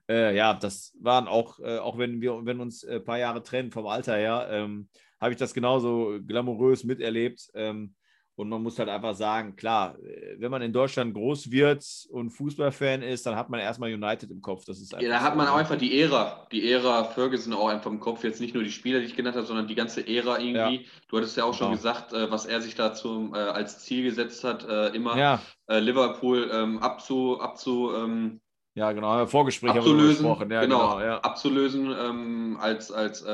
äh, 0.08 0.36
ja, 0.36 0.54
das 0.54 0.92
waren 1.00 1.28
auch, 1.28 1.60
auch 1.60 1.96
wenn 1.96 2.20
wir 2.20 2.44
wenn 2.44 2.60
uns 2.60 2.84
ein 2.84 3.04
paar 3.04 3.18
Jahre 3.18 3.42
trennen 3.42 3.70
vom 3.70 3.86
Alter 3.86 4.16
her, 4.16 4.48
ähm, 4.50 4.88
habe 5.20 5.32
ich 5.32 5.38
das 5.38 5.54
genauso 5.54 6.18
glamourös 6.26 6.82
miterlebt. 6.82 7.48
Ähm, 7.54 7.94
und 8.34 8.48
man 8.48 8.62
muss 8.62 8.78
halt 8.78 8.88
einfach 8.88 9.14
sagen, 9.14 9.56
klar, 9.56 9.98
äh, 9.98 10.36
wenn 10.38 10.50
man 10.50 10.62
in 10.62 10.72
Deutschland 10.72 11.12
groß 11.12 11.50
wird 11.50 11.84
und 12.10 12.30
Fußballfan 12.30 13.02
ist, 13.02 13.26
dann 13.26 13.36
hat 13.36 13.50
man 13.50 13.60
erstmal 13.60 13.92
United 13.92 14.30
im 14.30 14.40
Kopf. 14.40 14.64
Das 14.64 14.80
ist 14.80 14.92
ja, 14.92 15.00
da 15.00 15.20
hat 15.20 15.36
man 15.36 15.46
auch 15.48 15.56
einfach 15.56 15.76
die 15.76 16.00
Ära, 16.00 16.46
die 16.50 16.70
Ära 16.70 17.04
Ferguson 17.04 17.52
auch 17.52 17.68
einfach 17.68 17.90
im 17.90 18.00
Kopf. 18.00 18.24
Jetzt 18.24 18.40
nicht 18.40 18.54
nur 18.54 18.64
die 18.64 18.70
Spieler, 18.70 19.00
die 19.00 19.06
ich 19.06 19.16
genannt 19.16 19.36
habe, 19.36 19.46
sondern 19.46 19.66
die 19.66 19.74
ganze 19.74 20.06
Ära 20.06 20.38
irgendwie. 20.38 20.82
Ja. 20.82 20.90
Du 21.08 21.18
hattest 21.18 21.36
ja 21.36 21.44
auch 21.44 21.52
schon 21.52 21.68
genau. 21.68 21.76
gesagt, 21.76 22.14
äh, 22.14 22.30
was 22.30 22.46
er 22.46 22.62
sich 22.62 22.74
dazu 22.74 23.32
äh, 23.34 23.38
als 23.38 23.80
Ziel 23.80 24.02
gesetzt 24.04 24.44
hat, 24.44 24.64
immer 24.94 25.16
ja. 25.16 25.40
Liverpool 25.68 26.50
ähm, 26.52 26.78
abzu, 26.78 27.40
abzu 27.40 27.92
ähm, 27.94 28.40
ja, 28.74 28.92
genau, 28.92 29.26
Vorgespräch 29.26 29.72
abzulösen, 29.72 30.26
haben 30.26 30.48
wir 30.48 30.56
ja, 30.56 30.62
genau, 30.62 30.96
genau 30.96 31.00
ja. 31.00 31.18
abzulösen 31.18 31.94
ähm, 31.98 32.56
als, 32.58 32.90
als, 32.90 33.24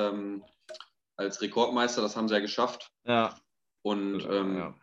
als 1.17 1.41
Rekordmeister. 1.41 2.03
Das 2.03 2.17
haben 2.17 2.29
sie 2.29 2.35
ja 2.35 2.41
geschafft. 2.41 2.91
Ja. 3.05 3.37
Und 3.83 4.27
ähm, 4.31 4.75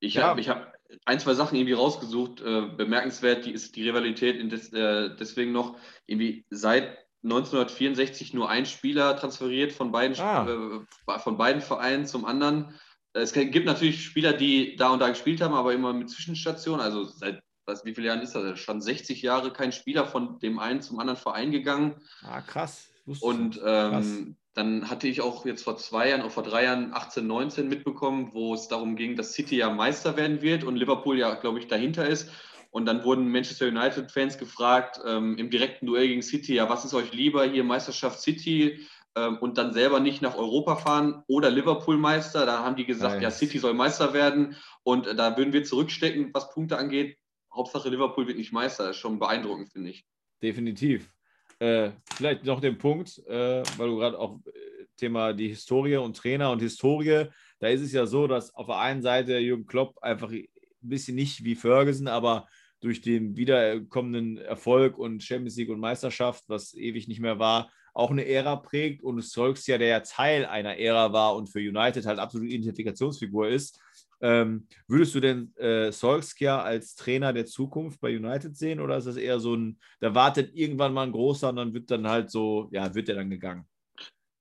ich 0.00 0.14
ja. 0.14 0.24
habe 0.24 0.42
hab 0.42 0.76
ein, 1.04 1.20
zwei 1.20 1.34
Sachen 1.34 1.56
irgendwie 1.56 1.74
rausgesucht. 1.74 2.40
Äh, 2.40 2.68
bemerkenswert, 2.76 3.44
die 3.44 3.52
ist 3.52 3.76
die 3.76 3.88
Rivalität 3.88 4.50
des, 4.50 4.72
äh, 4.72 5.14
deswegen 5.16 5.52
noch 5.52 5.76
irgendwie 6.06 6.44
seit 6.50 6.98
1964 7.22 8.34
nur 8.34 8.48
ein 8.48 8.66
Spieler 8.66 9.16
transferiert 9.16 9.72
von 9.72 9.90
beiden, 9.90 10.18
ah. 10.20 10.46
äh, 10.46 11.18
von 11.18 11.36
beiden 11.36 11.60
Vereinen 11.60 12.06
zum 12.06 12.24
anderen. 12.24 12.74
Es 13.12 13.32
gibt 13.32 13.64
natürlich 13.64 14.04
Spieler, 14.04 14.34
die 14.34 14.76
da 14.76 14.90
und 14.90 15.00
da 15.00 15.08
gespielt 15.08 15.40
haben, 15.40 15.54
aber 15.54 15.72
immer 15.72 15.92
mit 15.92 16.10
Zwischenstationen. 16.10 16.80
Also 16.80 17.04
seit 17.04 17.42
was, 17.64 17.84
wie 17.84 17.94
viele 17.94 18.08
Jahren 18.08 18.20
ist 18.20 18.34
das? 18.34 18.58
Schon 18.60 18.80
60 18.80 19.22
Jahre 19.22 19.52
kein 19.52 19.72
Spieler 19.72 20.06
von 20.06 20.38
dem 20.38 20.58
einen 20.58 20.82
zum 20.82 21.00
anderen 21.00 21.18
Verein 21.18 21.50
gegangen. 21.50 22.00
Ah, 22.22 22.40
krass. 22.42 22.88
Und 23.20 23.60
ähm, 23.64 24.36
dann 24.56 24.88
hatte 24.88 25.06
ich 25.06 25.20
auch 25.20 25.44
jetzt 25.44 25.64
vor 25.64 25.76
zwei 25.76 26.08
Jahren, 26.08 26.22
oder 26.22 26.30
vor 26.30 26.42
drei 26.42 26.64
Jahren, 26.64 26.94
18, 26.94 27.26
19 27.26 27.68
mitbekommen, 27.68 28.30
wo 28.32 28.54
es 28.54 28.68
darum 28.68 28.96
ging, 28.96 29.14
dass 29.14 29.34
City 29.34 29.58
ja 29.58 29.68
Meister 29.68 30.16
werden 30.16 30.40
wird 30.40 30.64
und 30.64 30.76
Liverpool 30.76 31.18
ja, 31.18 31.34
glaube 31.34 31.58
ich, 31.58 31.68
dahinter 31.68 32.08
ist. 32.08 32.30
Und 32.70 32.86
dann 32.86 33.04
wurden 33.04 33.30
Manchester 33.30 33.66
United-Fans 33.68 34.38
gefragt 34.38 34.98
ähm, 35.04 35.36
im 35.36 35.50
direkten 35.50 35.84
Duell 35.84 36.08
gegen 36.08 36.22
City, 36.22 36.54
ja, 36.54 36.70
was 36.70 36.86
ist 36.86 36.94
euch 36.94 37.12
lieber 37.12 37.44
hier, 37.44 37.64
Meisterschaft 37.64 38.18
City 38.20 38.86
ähm, 39.14 39.36
und 39.40 39.58
dann 39.58 39.74
selber 39.74 40.00
nicht 40.00 40.22
nach 40.22 40.36
Europa 40.36 40.76
fahren 40.76 41.22
oder 41.26 41.50
Liverpool 41.50 41.98
Meister? 41.98 42.46
Da 42.46 42.64
haben 42.64 42.76
die 42.76 42.86
gesagt, 42.86 43.16
nice. 43.16 43.22
ja, 43.22 43.30
City 43.30 43.58
soll 43.58 43.74
Meister 43.74 44.14
werden 44.14 44.56
und 44.82 45.06
äh, 45.06 45.14
da 45.14 45.36
würden 45.36 45.52
wir 45.52 45.64
zurückstecken, 45.64 46.30
was 46.32 46.50
Punkte 46.50 46.78
angeht. 46.78 47.18
Hauptsache 47.54 47.90
Liverpool 47.90 48.26
wird 48.26 48.38
nicht 48.38 48.52
Meister. 48.52 48.84
Das 48.84 48.96
ist 48.96 49.02
schon 49.02 49.18
beeindruckend, 49.18 49.70
finde 49.70 49.90
ich. 49.90 50.06
Definitiv. 50.42 51.10
Äh, 51.58 51.90
vielleicht 52.14 52.44
noch 52.44 52.60
den 52.60 52.76
Punkt, 52.76 53.18
äh, 53.26 53.62
weil 53.76 53.88
du 53.88 53.96
gerade 53.96 54.18
auch 54.18 54.38
äh, 54.46 54.84
Thema 54.96 55.32
die 55.32 55.48
Historie 55.48 55.96
und 55.96 56.16
Trainer 56.16 56.50
und 56.50 56.60
Historie, 56.60 57.26
da 57.58 57.68
ist 57.68 57.80
es 57.80 57.92
ja 57.92 58.06
so, 58.06 58.26
dass 58.26 58.54
auf 58.54 58.66
der 58.66 58.78
einen 58.78 59.02
Seite 59.02 59.38
Jürgen 59.38 59.66
Klopp 59.66 59.96
einfach 60.02 60.30
ein 60.30 60.48
bisschen 60.80 61.14
nicht 61.14 61.44
wie 61.44 61.54
Ferguson, 61.54 62.08
aber 62.08 62.46
durch 62.80 63.00
den 63.00 63.36
wiederkommenden 63.36 64.38
Erfolg 64.38 64.98
und 64.98 65.22
Champions 65.22 65.56
League 65.56 65.70
und 65.70 65.80
Meisterschaft, 65.80 66.44
was 66.48 66.74
ewig 66.74 67.08
nicht 67.08 67.20
mehr 67.20 67.38
war, 67.38 67.70
auch 67.94 68.10
eine 68.10 68.26
Ära 68.26 68.56
prägt. 68.56 69.02
Und 69.02 69.22
Solskjaer, 69.22 69.78
der 69.78 69.88
ja 69.88 70.00
Teil 70.00 70.44
einer 70.44 70.76
Ära 70.76 71.12
war 71.12 71.34
und 71.36 71.48
für 71.48 71.58
United 71.58 72.04
halt 72.04 72.18
absolute 72.18 72.52
Identifikationsfigur 72.52 73.48
ist, 73.48 73.80
ähm, 74.20 74.66
würdest 74.86 75.14
du 75.14 75.20
denn 75.20 75.54
äh, 75.56 75.92
Solskjaer 75.92 76.64
als 76.64 76.94
Trainer 76.94 77.32
der 77.32 77.46
Zukunft 77.46 78.00
bei 78.00 78.16
United 78.16 78.56
sehen 78.56 78.80
oder 78.80 78.96
ist 78.96 79.06
das 79.06 79.16
eher 79.16 79.40
so 79.40 79.54
ein, 79.54 79.78
da 80.00 80.14
wartet 80.14 80.54
irgendwann 80.54 80.94
mal 80.94 81.04
ein 81.04 81.12
großer 81.12 81.50
und 81.50 81.56
dann 81.56 81.74
wird 81.74 81.90
dann 81.90 82.08
halt 82.08 82.30
so, 82.30 82.68
ja, 82.72 82.94
wird 82.94 83.08
der 83.08 83.16
dann 83.16 83.30
gegangen? 83.30 83.66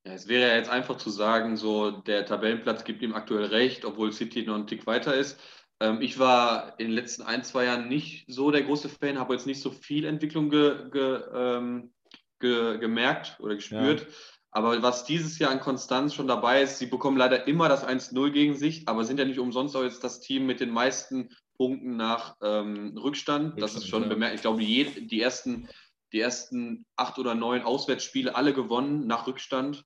Ja, 0.05 0.13
es 0.13 0.27
wäre 0.27 0.49
ja 0.49 0.55
jetzt 0.55 0.69
einfach 0.69 0.97
zu 0.97 1.09
sagen, 1.09 1.57
so 1.57 1.91
der 1.91 2.25
Tabellenplatz 2.25 2.83
gibt 2.83 3.01
ihm 3.01 3.15
aktuell 3.15 3.45
recht, 3.45 3.85
obwohl 3.85 4.11
City 4.11 4.43
noch 4.43 4.55
einen 4.55 4.67
Tick 4.67 4.85
weiter 4.85 5.15
ist. 5.15 5.39
Ähm, 5.79 6.01
ich 6.01 6.19
war 6.19 6.79
in 6.79 6.87
den 6.87 6.95
letzten 6.95 7.23
ein, 7.23 7.43
zwei 7.43 7.65
Jahren 7.65 7.89
nicht 7.89 8.25
so 8.27 8.51
der 8.51 8.63
große 8.63 8.87
Fan, 8.89 9.19
habe 9.19 9.33
jetzt 9.33 9.47
nicht 9.47 9.61
so 9.61 9.71
viel 9.71 10.05
Entwicklung 10.05 10.49
ge, 10.49 10.89
ge, 10.91 11.21
ähm, 11.33 11.93
ge, 12.39 12.77
gemerkt 12.77 13.37
oder 13.39 13.55
gespürt. 13.55 14.01
Ja. 14.01 14.07
Aber 14.55 14.81
was 14.81 15.03
dieses 15.03 15.37
Jahr 15.37 15.51
an 15.51 15.59
Konstanz 15.59 16.13
schon 16.13 16.29
dabei 16.29 16.61
ist, 16.61 16.79
sie 16.79 16.85
bekommen 16.85 17.17
leider 17.17 17.45
immer 17.45 17.67
das 17.67 17.85
1-0 17.85 18.31
gegen 18.31 18.55
sich, 18.55 18.87
aber 18.87 19.03
sind 19.03 19.19
ja 19.19 19.25
nicht 19.25 19.37
umsonst 19.37 19.75
auch 19.75 19.83
jetzt 19.83 20.01
das 20.01 20.21
Team 20.21 20.45
mit 20.45 20.61
den 20.61 20.69
meisten 20.69 21.27
Punkten 21.57 21.97
nach 21.97 22.37
ähm, 22.41 22.97
Rückstand. 22.97 23.61
Das 23.61 23.75
ist 23.75 23.89
schon 23.89 24.07
bemerkt. 24.07 24.35
Ich 24.35 24.41
glaube, 24.41 24.61
die, 24.61 25.07
die, 25.07 25.19
ersten, 25.19 25.67
die 26.13 26.21
ersten 26.21 26.85
acht 26.95 27.19
oder 27.19 27.35
neun 27.35 27.63
Auswärtsspiele 27.63 28.33
alle 28.33 28.53
gewonnen 28.53 29.07
nach 29.07 29.27
Rückstand. 29.27 29.83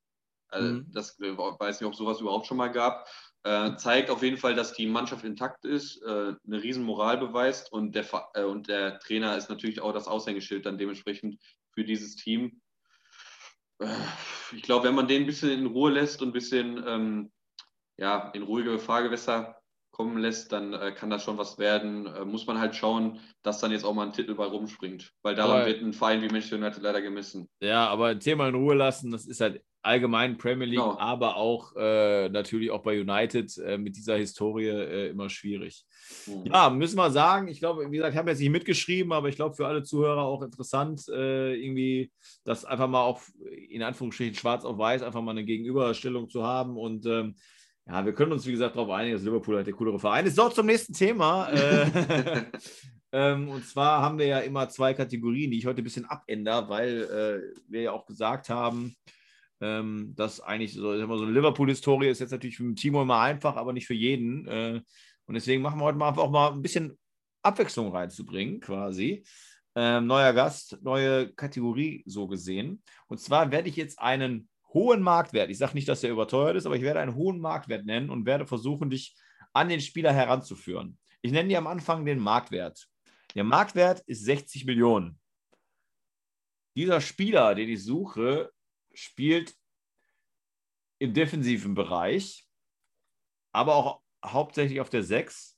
Also, 0.50 0.74
mhm. 0.74 0.92
Das 0.94 1.20
äh, 1.20 1.36
weiß 1.36 1.82
nicht, 1.82 1.88
ob 1.88 1.96
sowas 1.96 2.22
überhaupt 2.22 2.46
schon 2.46 2.58
mal 2.58 2.72
gab. 2.72 3.08
Äh, 3.42 3.76
zeigt 3.78 4.12
auf 4.12 4.22
jeden 4.22 4.38
Fall, 4.38 4.54
dass 4.54 4.74
die 4.74 4.86
Mannschaft 4.86 5.26
intakt 5.26 5.66
ist, 5.66 6.00
äh, 6.04 6.36
eine 6.46 6.62
riesen 6.62 6.84
Moral 6.84 7.18
beweist 7.18 7.72
und 7.72 7.96
der, 7.96 8.06
äh, 8.36 8.44
und 8.44 8.68
der 8.68 9.00
Trainer 9.00 9.36
ist 9.36 9.50
natürlich 9.50 9.82
auch 9.82 9.94
das 9.94 10.08
Aushängeschild 10.08 10.68
dann 10.68 10.78
dementsprechend 10.78 11.42
für 11.74 11.84
dieses 11.84 12.16
Team. 12.16 12.62
Ich 14.52 14.64
glaube, 14.64 14.88
wenn 14.88 14.96
man 14.96 15.08
den 15.08 15.24
ein 15.24 15.26
bisschen 15.26 15.52
in 15.52 15.66
Ruhe 15.68 15.92
lässt 15.92 16.22
und 16.22 16.30
ein 16.30 16.34
bisschen 16.34 16.84
ähm, 16.86 17.32
ja, 17.98 18.30
in 18.34 18.44
ruhige 18.44 18.80
Fahrgewässer 18.80 19.56
kommen 19.92 20.18
lässt, 20.18 20.52
dann 20.52 20.74
äh, 20.74 20.94
kann 20.94 21.10
das 21.10 21.24
schon 21.24 21.38
was 21.38 21.58
werden. 21.58 22.06
Äh, 22.06 22.26
muss 22.26 22.48
man 22.48 22.60
halt 22.60 22.76
schauen, 22.76 23.20
dass 23.42 23.60
dann 23.60 23.72
jetzt 23.72 23.84
auch 23.84 23.94
mal 23.94 24.06
ein 24.06 24.14
Titel 24.14 24.36
bei 24.36 24.46
rumspringt. 24.46 25.14
Weil 25.22 25.36
daran 25.36 25.58
aber, 25.58 25.66
wird 25.68 25.82
ein 25.82 25.94
Verein 25.94 26.22
wie 26.22 26.28
Manchester 26.28 26.56
United 26.56 26.82
leider 26.82 27.02
gemessen. 27.02 27.50
Ja, 27.62 27.88
aber 27.88 28.18
Thema 28.18 28.48
in 28.48 28.56
Ruhe 28.56 28.76
lassen, 28.76 29.12
das 29.12 29.26
ist 29.26 29.42
halt 29.42 29.62
allgemein 29.82 30.38
Premier 30.38 30.68
League, 30.68 30.80
genau. 30.80 31.00
aber 31.00 31.38
auch 31.38 31.74
äh, 31.76 32.30
natürlich 32.30 32.72
auch 32.72 32.82
bei 32.82 33.00
United 33.00 33.58
äh, 33.60 33.78
mit 33.78 33.96
dieser 33.96 34.18
Historie 34.18 34.68
äh, 34.68 35.10
immer 35.10 35.30
schwierig. 35.30 35.86
Mhm. 36.28 36.46
Ja, 36.52 36.70
müssen 36.70 36.98
wir 36.98 37.12
sagen, 37.12 37.48
ich 37.48 37.60
glaube, 37.60 37.90
wie 37.90 37.96
gesagt, 37.96 38.14
ich 38.14 38.18
habe 38.18 38.30
jetzt 38.30 38.40
nicht 38.40 38.50
mitgeschrieben, 38.50 39.14
aber 39.14 39.30
ich 39.30 39.36
glaube 39.36 39.56
für 39.56 39.68
alle 39.68 39.84
Zuhörer 39.84 40.24
auch 40.24 40.42
interessant, 40.42 41.08
äh, 41.10 41.56
irgendwie 41.56 42.12
das 42.44 42.66
einfach 42.66 42.88
mal 42.88 43.04
auch 43.04 43.22
in 43.70 43.84
Anführungsstrichen 43.84 44.36
schwarz 44.36 44.66
auf 44.66 44.78
weiß 44.78 45.02
einfach 45.04 45.22
mal 45.22 45.32
eine 45.32 45.46
Gegenüberstellung 45.46 46.30
zu 46.30 46.44
haben 46.44 46.78
und 46.78 47.06
ähm, 47.06 47.36
ja, 47.88 48.06
wir 48.06 48.14
können 48.14 48.32
uns, 48.32 48.46
wie 48.46 48.52
gesagt, 48.52 48.76
darauf 48.76 48.92
einigen, 48.92 49.16
dass 49.16 49.24
Liverpool 49.24 49.56
halt 49.56 49.66
der 49.66 49.74
coolere 49.74 50.00
Verein 50.00 50.26
ist. 50.28 50.36
So, 50.36 50.48
zum 50.50 50.68
nächsten 50.68 50.94
Thema. 50.94 51.50
Äh, 51.50 52.46
ähm, 53.12 53.50
und 53.50 53.66
zwar 53.66 54.04
haben 54.04 54.20
wir 54.20 54.28
ja 54.28 54.40
immer 54.40 54.70
zwei 54.70 54.94
Kategorien, 54.94 55.50
die 55.50 55.58
ich 55.58 55.66
heute 55.66 55.82
ein 55.82 55.86
bisschen 55.86 56.06
abändere, 56.06 56.70
weil 56.70 57.02
äh, 57.02 57.62
wir 57.68 57.82
ja 57.82 57.92
auch 57.92 58.06
gesagt 58.06 58.50
haben, 58.50 58.96
ähm, 59.62 60.14
dass 60.16 60.40
eigentlich 60.42 60.74
so, 60.74 60.82
so 60.98 61.24
eine 61.24 61.32
Liverpool-Historie 61.32 62.08
ist 62.08 62.20
jetzt 62.20 62.32
natürlich 62.32 62.58
für 62.58 62.74
Timo 62.76 63.02
immer 63.02 63.20
einfach, 63.20 63.56
aber 63.56 63.74
nicht 63.74 63.88
für 63.88 63.94
jeden. 63.94 64.48
Äh, 64.48 64.82
und 65.26 65.34
deswegen 65.34 65.62
machen 65.62 65.80
wir 65.80 65.86
heute 65.86 65.98
mal 65.98 66.10
auch 66.18 66.32
mal 66.32 66.52
ein 66.52 66.62
bisschen 66.62 66.98
Abwechslung 67.42 67.94
reinzubringen, 67.94 68.60
quasi. 68.60 69.24
Ähm, 69.76 70.08
neuer 70.08 70.34
Gast, 70.34 70.80
neue 70.82 71.32
Kategorie 71.34 72.04
so 72.06 72.28
gesehen. 72.28 72.82
Und 73.08 73.20
zwar 73.20 73.52
werde 73.52 73.70
ich 73.70 73.76
jetzt 73.76 74.00
einen 74.00 74.50
hohen 74.74 75.02
Marktwert, 75.02 75.50
ich 75.50 75.58
sage 75.58 75.74
nicht, 75.74 75.88
dass 75.88 76.02
der 76.02 76.12
überteuert 76.12 76.56
ist, 76.56 76.66
aber 76.66 76.76
ich 76.76 76.82
werde 76.82 77.00
einen 77.00 77.16
hohen 77.16 77.40
Marktwert 77.40 77.86
nennen 77.86 78.10
und 78.10 78.26
werde 78.26 78.46
versuchen, 78.46 78.90
dich 78.90 79.16
an 79.54 79.70
den 79.70 79.82
Spieler 79.82 80.14
heranzuführen. 80.14 80.98
Ich 81.22 81.32
nenne 81.32 81.50
dir 81.50 81.58
am 81.58 81.68
Anfang 81.68 82.06
den 82.06 82.20
Marktwert. 82.20 82.88
Der 83.36 83.44
Marktwert 83.44 84.02
ist 84.02 84.24
60 84.26 84.66
Millionen. 84.66 85.20
Dieser 86.76 87.02
Spieler, 87.02 87.56
den 87.56 87.70
ich 87.70 87.84
suche, 87.84 88.52
spielt 89.00 89.56
im 91.00 91.14
defensiven 91.14 91.74
Bereich, 91.74 92.46
aber 93.54 93.76
auch 93.76 94.02
hauptsächlich 94.26 94.82
auf 94.82 94.90
der 94.90 95.04
6. 95.04 95.58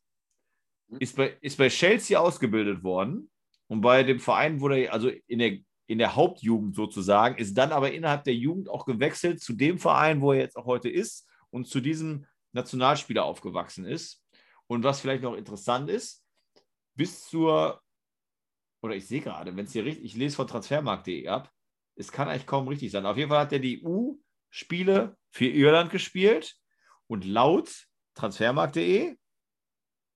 Mhm. 0.87 0.97
Ist 0.99 1.15
bei, 1.15 1.37
ist 1.41 1.57
bei 1.57 1.69
Chelsea 1.69 2.19
ausgebildet 2.19 2.83
worden. 2.83 3.31
Und 3.67 3.81
bei 3.81 4.03
dem 4.03 4.19
Verein 4.19 4.59
wurde 4.59 4.79
er, 4.79 4.93
also 4.93 5.09
in 5.27 5.39
der, 5.39 5.57
in 5.87 5.97
der 5.97 6.15
Hauptjugend 6.15 6.75
sozusagen, 6.75 7.37
ist 7.37 7.57
dann 7.57 7.71
aber 7.71 7.91
innerhalb 7.91 8.23
der 8.23 8.35
Jugend 8.35 8.69
auch 8.69 8.85
gewechselt 8.85 9.41
zu 9.41 9.53
dem 9.53 9.79
Verein, 9.79 10.21
wo 10.21 10.33
er 10.33 10.39
jetzt 10.39 10.57
auch 10.57 10.65
heute 10.65 10.89
ist 10.89 11.27
und 11.49 11.67
zu 11.67 11.79
diesem 11.79 12.27
Nationalspieler 12.53 13.23
aufgewachsen 13.23 13.85
ist. 13.85 14.23
Und 14.67 14.83
was 14.83 15.01
vielleicht 15.01 15.23
noch 15.23 15.35
interessant 15.35 15.89
ist, 15.89 16.23
bis 16.95 17.25
zur, 17.25 17.81
oder 18.81 18.95
ich 18.95 19.07
sehe 19.07 19.21
gerade, 19.21 19.55
wenn 19.55 19.65
es 19.65 19.73
hier 19.73 19.85
richtig, 19.85 20.05
ich 20.05 20.15
lese 20.15 20.35
von 20.35 20.47
transfermarkt.de 20.47 21.27
ab, 21.27 21.51
es 21.95 22.11
kann 22.11 22.27
eigentlich 22.27 22.47
kaum 22.47 22.67
richtig 22.67 22.91
sein. 22.91 23.05
Auf 23.05 23.17
jeden 23.17 23.29
Fall 23.29 23.39
hat 23.39 23.53
er 23.53 23.59
die 23.59 23.83
U-Spiele 23.83 25.17
für 25.29 25.47
Irland 25.47 25.91
gespielt 25.91 26.55
und 27.07 27.25
laut 27.25 27.87
transfermarkt.de 28.15 29.17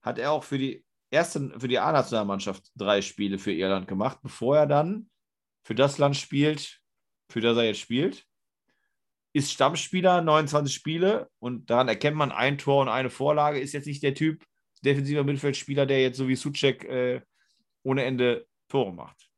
hat 0.02 0.20
er 0.20 0.32
auch 0.32 0.44
für 0.44 0.58
die 0.58 0.86
erste, 1.10 1.60
für 1.60 1.68
die 1.68 1.80
A-Nationalmannschaft 1.80 2.72
drei 2.76 3.02
Spiele 3.02 3.40
für 3.40 3.52
Irland 3.52 3.88
gemacht, 3.88 4.20
bevor 4.22 4.58
er 4.58 4.68
dann 4.68 5.10
für 5.64 5.76
das 5.76 5.98
Land 5.98 6.16
spielt, 6.16 6.80
für 7.30 7.42
das 7.42 7.58
er 7.58 7.64
jetzt 7.64 7.80
spielt. 7.80 8.26
Ist 9.34 9.52
Stammspieler, 9.52 10.22
29 10.22 10.74
Spiele 10.74 11.30
und 11.40 11.70
daran 11.70 11.88
erkennt 11.88 12.16
man 12.16 12.32
ein 12.32 12.58
Tor 12.58 12.82
und 12.82 12.90
eine 12.90 13.10
Vorlage. 13.10 13.60
Ist 13.60 13.74
jetzt 13.74 13.88
nicht 13.88 14.04
der 14.04 14.14
Typ 14.14 14.46
defensiver 14.84 15.24
Mittelfeldspieler, 15.24 15.86
der 15.86 16.02
jetzt 16.02 16.18
so 16.18 16.28
wie 16.28 16.36
Suchek 16.36 16.84
äh, 16.86 17.22
ohne 17.84 18.04
Ende 18.04 18.48
Tore 18.70 18.94
macht. 18.94 19.30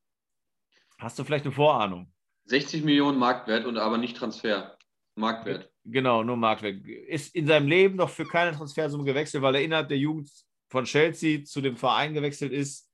Hast 0.98 1.18
du 1.18 1.24
vielleicht 1.24 1.44
eine 1.44 1.54
Vorahnung? 1.54 2.12
60 2.48 2.82
Millionen 2.84 3.18
Marktwert 3.18 3.66
und 3.66 3.76
aber 3.76 3.98
nicht 3.98 4.16
Transfer. 4.16 4.76
Marktwert. 5.14 5.70
Genau, 5.84 6.22
nur 6.22 6.36
Marktwert. 6.36 6.86
Ist 6.86 7.34
in 7.34 7.46
seinem 7.46 7.68
Leben 7.68 7.96
noch 7.96 8.10
für 8.10 8.24
keine 8.24 8.56
Transfersumme 8.56 9.04
gewechselt, 9.04 9.42
weil 9.42 9.56
er 9.56 9.62
innerhalb 9.62 9.88
der 9.88 9.98
Jugend 9.98 10.30
von 10.68 10.84
Chelsea 10.84 11.44
zu 11.44 11.60
dem 11.60 11.76
Verein 11.76 12.14
gewechselt 12.14 12.52
ist, 12.52 12.90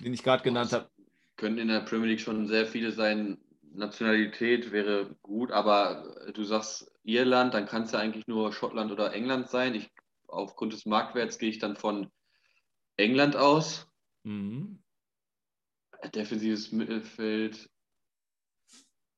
den 0.00 0.14
ich 0.14 0.22
gerade 0.22 0.42
genannt 0.42 0.72
habe. 0.72 0.90
Können 1.36 1.58
in 1.58 1.68
der 1.68 1.80
Premier 1.80 2.08
League 2.08 2.20
schon 2.20 2.46
sehr 2.46 2.66
viele 2.66 2.92
sein. 2.92 3.38
Nationalität 3.72 4.72
wäre 4.72 5.14
gut, 5.22 5.50
aber 5.52 6.30
du 6.32 6.44
sagst 6.44 6.90
Irland, 7.02 7.52
dann 7.52 7.66
kann 7.66 7.82
es 7.82 7.92
ja 7.92 7.98
eigentlich 7.98 8.26
nur 8.26 8.52
Schottland 8.52 8.90
oder 8.90 9.12
England 9.12 9.48
sein. 9.48 9.74
Ich, 9.74 9.90
aufgrund 10.28 10.72
des 10.72 10.86
Marktwerts 10.86 11.38
gehe 11.38 11.50
ich 11.50 11.58
dann 11.58 11.76
von 11.76 12.10
England 12.96 13.36
aus. 13.36 13.86
Mhm. 14.22 14.82
Defensives 16.08 16.72
Mittelfeld. 16.72 17.68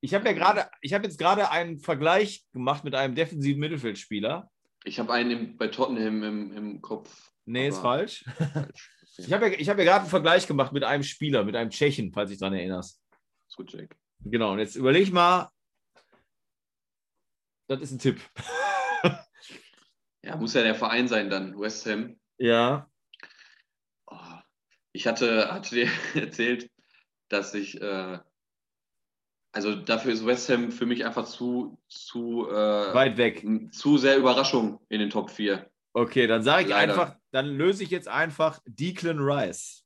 Ich 0.01 0.15
habe 0.15 0.27
ja 0.27 0.33
gerade, 0.33 0.71
ich 0.81 0.95
habe 0.95 1.05
jetzt 1.05 1.19
gerade 1.19 1.51
einen 1.51 1.79
Vergleich 1.79 2.47
gemacht 2.53 2.85
mit 2.85 2.95
einem 2.95 3.15
defensiven 3.15 3.61
Mittelfeldspieler. 3.61 4.51
Ich 4.85 4.99
habe 4.99 5.13
einen 5.13 5.31
im, 5.31 5.57
bei 5.57 5.69
Tottenham 5.69 6.23
im, 6.23 6.53
im 6.53 6.81
Kopf. 6.81 7.33
Nee, 7.45 7.69
ist 7.69 7.79
falsch. 7.79 8.25
Ich 9.21 9.33
habe 9.33 9.49
ja, 9.49 9.59
ich 9.59 9.69
hab 9.69 9.77
ja 9.79 9.83
gerade 9.83 10.03
einen 10.03 10.11
Vergleich 10.11 10.47
gemacht 10.47 10.73
mit 10.73 10.85
einem 10.85 11.03
Spieler, 11.03 11.43
mit 11.43 11.57
einem 11.57 11.71
Tschechen, 11.71 12.13
falls 12.13 12.31
dich 12.31 12.39
daran 12.39 12.55
erinnerst. 12.55 13.03
Ist 13.49 13.57
gut, 13.57 13.73
Jack. 13.73 13.97
Genau, 14.21 14.53
und 14.53 14.61
jetzt 14.61 14.77
überleg 14.77 15.13
mal. 15.13 15.51
Das 17.67 17.81
ist 17.81 17.91
ein 17.91 17.99
Tipp. 17.99 18.21
Ja, 20.23 20.37
muss 20.37 20.55
ja 20.55 20.63
der 20.63 20.75
Verein 20.75 21.09
sein 21.09 21.31
dann, 21.31 21.59
West 21.59 21.87
Ham. 21.87 22.21
ja. 22.39 22.89
Oh, 24.07 24.17
ich 24.93 25.07
hatte, 25.07 25.53
hatte 25.53 25.75
dir 25.75 25.91
erzählt, 26.15 26.71
dass 27.29 27.55
ich, 27.55 27.81
äh, 27.81 28.19
also 29.53 29.75
dafür 29.75 30.13
ist 30.13 30.27
West 30.27 30.49
Ham 30.49 30.71
für 30.71 30.87
mich 30.87 31.05
einfach 31.05 31.27
zu, 31.27 31.79
zu, 31.89 32.49
äh, 32.49 32.95
Weit 32.95 33.17
weg. 33.17 33.47
zu 33.73 33.99
sehr 33.99 34.17
Überraschung 34.17 34.81
in 34.89 35.01
den 35.01 35.11
Top 35.11 35.31
4. 35.31 35.71
Okay, 35.95 36.27
dann 36.27 36.43
sage 36.43 36.65
ich 36.65 36.69
Leider. 36.71 36.93
einfach, 36.93 37.17
dann 37.31 37.47
löse 37.47 37.83
ich 37.83 37.91
jetzt 37.91 38.09
einfach 38.09 38.61
Declan 38.67 39.19
Rice. 39.19 39.85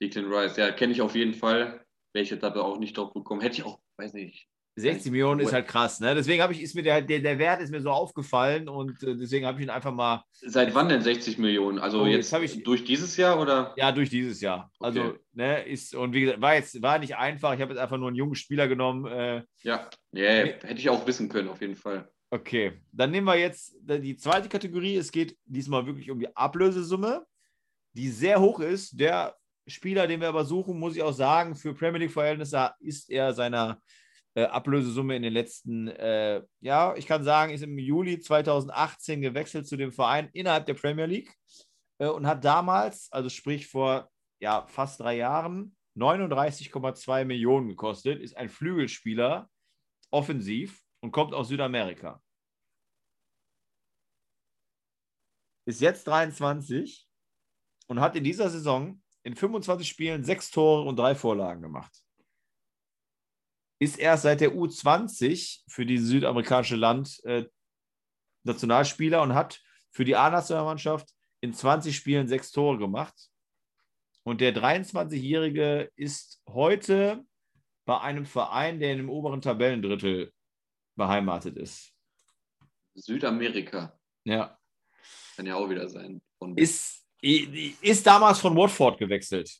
Declan 0.00 0.32
Rice, 0.32 0.56
ja, 0.56 0.72
kenne 0.72 0.92
ich 0.92 1.02
auf 1.02 1.14
jeden 1.14 1.34
Fall. 1.34 1.84
Jetzt 2.14 2.42
aber 2.42 2.64
auch 2.64 2.78
nicht 2.78 2.96
drauf 2.96 3.12
gekommen. 3.14 3.40
Hätte 3.40 3.58
ich 3.58 3.64
auch, 3.64 3.78
weiß 3.96 4.14
nicht. 4.14 4.48
60 4.78 5.10
Millionen 5.12 5.40
ist 5.40 5.52
halt 5.52 5.66
krass, 5.68 6.00
ne? 6.00 6.14
Deswegen 6.14 6.42
habe 6.42 6.52
ich, 6.52 6.62
ist 6.62 6.74
mir 6.74 6.82
der, 6.82 7.02
der, 7.02 7.20
der 7.20 7.38
Wert 7.38 7.60
ist 7.60 7.70
mir 7.70 7.80
so 7.80 7.90
aufgefallen 7.90 8.68
und 8.68 9.02
äh, 9.02 9.16
deswegen 9.16 9.46
habe 9.46 9.58
ich 9.58 9.64
ihn 9.66 9.70
einfach 9.70 9.92
mal, 9.92 10.24
Seit 10.32 10.74
wann 10.74 10.88
denn 10.88 11.02
60 11.02 11.38
Millionen? 11.38 11.78
Also 11.78 12.02
Oh, 12.02 12.06
jetzt 12.06 12.16
jetzt, 12.16 12.32
hab 12.32 12.42
ich- 12.42 12.62
durch 12.62 12.84
dieses 12.84 13.16
Jahr 13.16 13.40
oder? 13.40 13.74
ja, 13.76 13.92
durch 13.92 14.10
dieses 14.10 14.40
Jahr. 14.40 14.70
Also, 14.80 15.00
Okay. 15.02 15.18
ne, 15.32 15.64
ist, 15.66 15.94
und 15.94 16.12
wie 16.12 16.20
gesagt, 16.22 16.40
war 16.40 16.54
jetzt, 16.54 16.80
war 16.82 16.98
nicht 16.98 17.16
einfach. 17.16 17.54
Ich 17.54 17.60
habe 17.60 17.72
jetzt 17.72 17.80
einfach 17.80 17.98
nur 17.98 18.08
einen 18.08 18.16
jungen 18.16 18.34
Spieler 18.34 18.68
genommen. 18.68 19.06
Äh, 19.06 19.42
Ja, 19.62 19.88
yeah, 20.14 20.44
hätte 20.46 20.74
ich 20.80 20.88
auch 20.90 21.06
wissen 21.06 21.28
können, 21.28 21.48
auf 21.48 21.60
jeden 21.60 21.76
Fall. 21.76 22.08
okay, 22.30 22.72
dann 22.92 23.10
nehmen 23.10 23.26
wir 23.26 23.38
jetzt 23.38 23.74
die 23.82 24.16
zweite 24.16 24.48
Kategorie. 24.48 24.96
Es 24.96 25.10
geht 25.12 25.36
diesmal 25.46 25.86
wirklich 25.86 26.10
um 26.10 26.20
die 26.20 26.34
Ablösesumme, 26.36 27.24
die 27.94 28.08
sehr 28.10 28.40
hoch 28.40 28.60
ist. 28.60 28.98
Der 29.00 29.34
Spieler, 29.66 30.06
den 30.06 30.20
wir 30.20 30.28
aber 30.28 30.44
suchen, 30.44 30.78
muss 30.78 30.96
ich 30.96 31.02
auch 31.02 31.12
sagen, 31.12 31.54
für 31.54 31.74
Premier 31.74 32.00
League-Verhältnisse 32.00 32.70
ist 32.80 33.10
er 33.10 33.32
seiner 33.34 33.80
äh, 34.38 34.44
Ablösesumme 34.44 35.16
in 35.16 35.22
den 35.22 35.32
letzten, 35.32 35.88
äh, 35.88 36.42
ja, 36.60 36.94
ich 36.94 37.06
kann 37.06 37.24
sagen, 37.24 37.52
ist 37.52 37.62
im 37.62 37.76
Juli 37.76 38.20
2018 38.20 39.20
gewechselt 39.20 39.66
zu 39.66 39.76
dem 39.76 39.90
Verein 39.90 40.28
innerhalb 40.32 40.66
der 40.66 40.74
Premier 40.74 41.06
League 41.06 41.34
äh, 41.98 42.06
und 42.06 42.24
hat 42.24 42.44
damals, 42.44 43.10
also 43.10 43.28
sprich 43.30 43.66
vor 43.66 44.08
ja, 44.40 44.64
fast 44.68 45.00
drei 45.00 45.16
Jahren, 45.16 45.76
39,2 45.96 47.24
Millionen 47.24 47.68
gekostet, 47.68 48.20
ist 48.22 48.36
ein 48.36 48.48
Flügelspieler, 48.48 49.50
offensiv 50.12 50.84
und 51.00 51.10
kommt 51.10 51.34
aus 51.34 51.48
Südamerika. 51.48 52.22
Ist 55.66 55.80
jetzt 55.80 56.06
23 56.06 57.08
und 57.88 58.00
hat 58.00 58.14
in 58.14 58.22
dieser 58.22 58.50
Saison 58.50 59.02
in 59.24 59.34
25 59.34 59.88
Spielen 59.88 60.22
sechs 60.22 60.52
Tore 60.52 60.88
und 60.88 60.96
drei 60.96 61.16
Vorlagen 61.16 61.60
gemacht. 61.60 62.04
Ist 63.80 63.98
erst 63.98 64.24
seit 64.24 64.40
der 64.40 64.54
U20 64.54 65.62
für 65.68 65.86
dieses 65.86 66.08
südamerikanische 66.08 66.76
Land 66.76 67.20
äh, 67.24 67.44
Nationalspieler 68.44 69.22
und 69.22 69.34
hat 69.34 69.60
für 69.90 70.04
die 70.04 70.16
A-Nationalmannschaft 70.16 71.08
in 71.40 71.52
20 71.52 71.94
Spielen 71.94 72.26
sechs 72.28 72.50
Tore 72.50 72.78
gemacht. 72.78 73.14
Und 74.24 74.40
der 74.40 74.54
23-Jährige 74.54 75.90
ist 75.96 76.42
heute 76.48 77.24
bei 77.84 78.00
einem 78.00 78.26
Verein, 78.26 78.80
der 78.80 78.92
in 78.92 78.98
dem 78.98 79.10
oberen 79.10 79.40
Tabellendrittel 79.40 80.32
beheimatet 80.96 81.56
ist. 81.56 81.94
Südamerika. 82.94 83.98
Ja. 84.24 84.58
Kann 85.36 85.46
ja 85.46 85.54
auch 85.54 85.70
wieder 85.70 85.88
sein. 85.88 86.20
Ist, 86.56 87.06
ist 87.20 88.06
damals 88.06 88.40
von 88.40 88.56
Watford 88.56 88.98
gewechselt. 88.98 89.58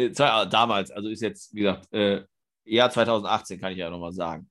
Äh, 0.00 0.12
zwei- 0.12 0.46
Damals, 0.46 0.90
also 0.90 1.08
ist 1.08 1.20
jetzt, 1.22 1.54
wie 1.54 1.60
gesagt, 1.60 1.92
äh, 1.92 2.24
Jahr 2.64 2.90
2018, 2.90 3.60
kann 3.60 3.72
ich 3.72 3.78
ja 3.78 3.90
nochmal 3.90 4.12
sagen. 4.12 4.50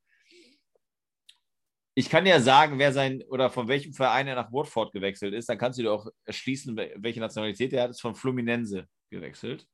Ich 1.96 2.10
kann 2.10 2.26
ja 2.26 2.40
sagen, 2.40 2.80
wer 2.80 2.94
sein 2.94 3.24
oder 3.30 3.50
von 3.50 3.68
welchem 3.68 3.94
Verein 3.94 4.28
er 4.28 4.36
nach 4.36 4.52
Watford 4.52 4.92
gewechselt 4.94 5.34
ist. 5.34 5.50
Dann 5.50 5.58
kannst 5.58 5.78
du 5.80 5.84
dir 5.84 5.92
auch 5.92 6.08
erschließen, 6.24 6.76
wel- 6.78 6.94
welche 6.98 7.20
Nationalität 7.20 7.74
er 7.74 7.84
hat. 7.84 7.90
Ist 7.92 8.02
von 8.02 8.16
Fluminense 8.16 8.88
gewechselt. 9.10 9.68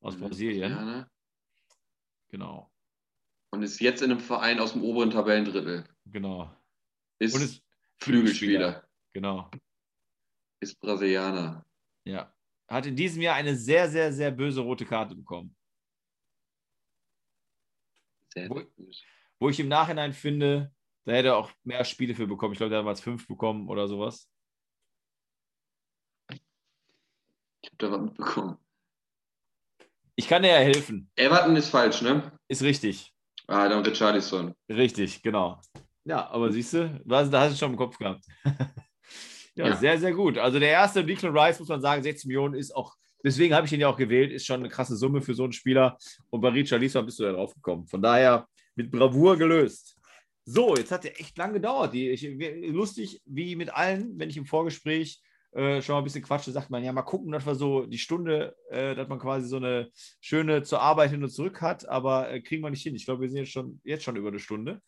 Aus 0.00 0.16
Brasilien. 0.18 0.70
Ja, 0.72 0.84
ne? 0.84 1.10
Genau. 2.30 2.72
Und 3.52 3.62
ist 3.62 3.80
jetzt 3.80 4.00
in 4.00 4.10
einem 4.12 4.20
Verein 4.20 4.60
aus 4.60 4.72
dem 4.72 4.82
oberen 4.82 5.10
Tabellendrittel. 5.10 5.84
Genau. 6.06 6.50
Ist 7.18 7.34
Und 7.34 7.42
ist 7.42 7.62
Flügelspieler. 7.98 8.88
Genau. 9.12 9.50
Ist 10.60 10.78
Brasilianer. 10.80 11.66
Ja. 12.04 12.32
Hat 12.70 12.86
in 12.86 12.94
diesem 12.94 13.20
Jahr 13.20 13.34
eine 13.34 13.56
sehr, 13.56 13.88
sehr, 13.88 14.12
sehr 14.12 14.30
böse 14.30 14.60
rote 14.60 14.86
Karte 14.86 15.16
bekommen. 15.16 15.56
Sehr 18.32 18.48
Wo-. 18.48 18.64
Wo 19.40 19.48
ich 19.48 19.58
im 19.58 19.68
Nachhinein 19.68 20.12
finde, 20.12 20.72
da 21.04 21.12
hätte 21.12 21.28
er 21.28 21.36
auch 21.36 21.50
mehr 21.64 21.84
Spiele 21.84 22.14
für 22.14 22.28
bekommen. 22.28 22.52
Ich 22.52 22.58
glaube, 22.58 22.70
der 22.70 22.78
hat 22.78 22.84
damals 22.84 23.00
fünf 23.00 23.26
bekommen 23.26 23.68
oder 23.68 23.88
sowas. 23.88 24.30
Ich 27.62 27.70
habe 27.70 27.76
da 27.78 27.90
was 27.90 28.00
mitbekommen. 28.02 28.58
Ich 30.14 30.28
kann 30.28 30.42
dir 30.42 30.50
ja 30.50 30.58
helfen. 30.58 31.10
Everton 31.16 31.56
ist 31.56 31.70
falsch, 31.70 32.02
ne? 32.02 32.38
Ist 32.46 32.62
richtig. 32.62 33.12
Ah, 33.48 33.68
dann 33.68 33.84
Richarlison. 33.84 34.54
Richtig, 34.68 35.22
genau. 35.22 35.60
Ja, 36.04 36.28
aber 36.30 36.52
siehst 36.52 36.74
du, 36.74 37.02
da 37.04 37.18
hast 37.18 37.54
du 37.54 37.56
schon 37.56 37.72
im 37.72 37.76
Kopf 37.76 37.98
gehabt. 37.98 38.24
ja, 39.60 39.68
Ja. 39.68 39.76
sehr, 39.76 39.98
sehr 39.98 40.12
gut. 40.12 40.38
Also 40.38 40.58
der 40.58 40.70
erste 40.70 41.04
Declan 41.04 41.36
Rice, 41.36 41.58
muss 41.60 41.68
man 41.68 41.80
sagen, 41.80 42.02
16 42.02 42.28
Millionen 42.28 42.54
ist 42.54 42.74
auch, 42.74 42.94
deswegen 43.24 43.54
habe 43.54 43.66
ich 43.66 43.72
ihn 43.72 43.80
ja 43.80 43.88
auch 43.88 43.96
gewählt, 43.96 44.32
ist 44.32 44.46
schon 44.46 44.60
eine 44.60 44.68
krasse 44.68 44.96
Summe 44.96 45.20
für 45.20 45.34
so 45.34 45.44
einen 45.44 45.52
Spieler. 45.52 45.96
Und 46.30 46.40
bei 46.40 46.48
Richard 46.48 46.80
Lisa 46.80 47.00
bist 47.02 47.18
du 47.18 47.24
da 47.24 47.32
drauf 47.32 47.54
gekommen. 47.54 47.86
Von 47.86 48.02
daher 48.02 48.46
mit 48.74 48.90
Bravour 48.90 49.36
gelöst. 49.36 49.96
So, 50.44 50.74
jetzt 50.76 50.90
hat 50.90 51.04
der 51.04 51.20
echt 51.20 51.36
lang 51.38 51.52
gedauert. 51.52 51.92
Die, 51.94 52.10
ich, 52.10 52.72
lustig, 52.72 53.20
wie 53.26 53.54
mit 53.56 53.72
allen, 53.74 54.18
wenn 54.18 54.30
ich 54.30 54.36
im 54.36 54.46
Vorgespräch 54.46 55.20
äh, 55.52 55.82
schon 55.82 55.94
mal 55.94 55.98
ein 56.00 56.04
bisschen 56.04 56.22
quatsche, 56.22 56.50
sagt 56.52 56.70
man, 56.70 56.82
ja, 56.82 56.92
mal 56.92 57.02
gucken, 57.02 57.32
dass 57.32 57.44
wir 57.46 57.54
so 57.54 57.84
die 57.84 57.98
Stunde, 57.98 58.56
äh, 58.70 58.94
dass 58.94 59.08
man 59.08 59.18
quasi 59.18 59.48
so 59.48 59.56
eine 59.56 59.90
schöne 60.20 60.62
zur 60.62 60.80
Arbeit 60.80 61.10
hin 61.10 61.22
und 61.22 61.30
zurück 61.30 61.60
hat, 61.60 61.88
aber 61.88 62.30
äh, 62.30 62.40
kriegen 62.40 62.62
wir 62.62 62.70
nicht 62.70 62.82
hin. 62.82 62.94
Ich 62.94 63.04
glaube, 63.04 63.20
wir 63.22 63.28
sind 63.28 63.38
jetzt 63.38 63.52
schon, 63.52 63.80
jetzt 63.84 64.04
schon 64.04 64.16
über 64.16 64.28
eine 64.28 64.38
Stunde. 64.38 64.80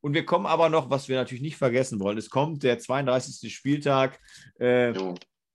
Und 0.00 0.14
wir 0.14 0.24
kommen 0.24 0.46
aber 0.46 0.68
noch, 0.68 0.90
was 0.90 1.08
wir 1.08 1.16
natürlich 1.16 1.42
nicht 1.42 1.56
vergessen 1.56 2.00
wollen, 2.00 2.18
es 2.18 2.30
kommt 2.30 2.62
der 2.62 2.78
32. 2.78 3.52
Spieltag. 3.52 4.18
Äh, 4.58 4.94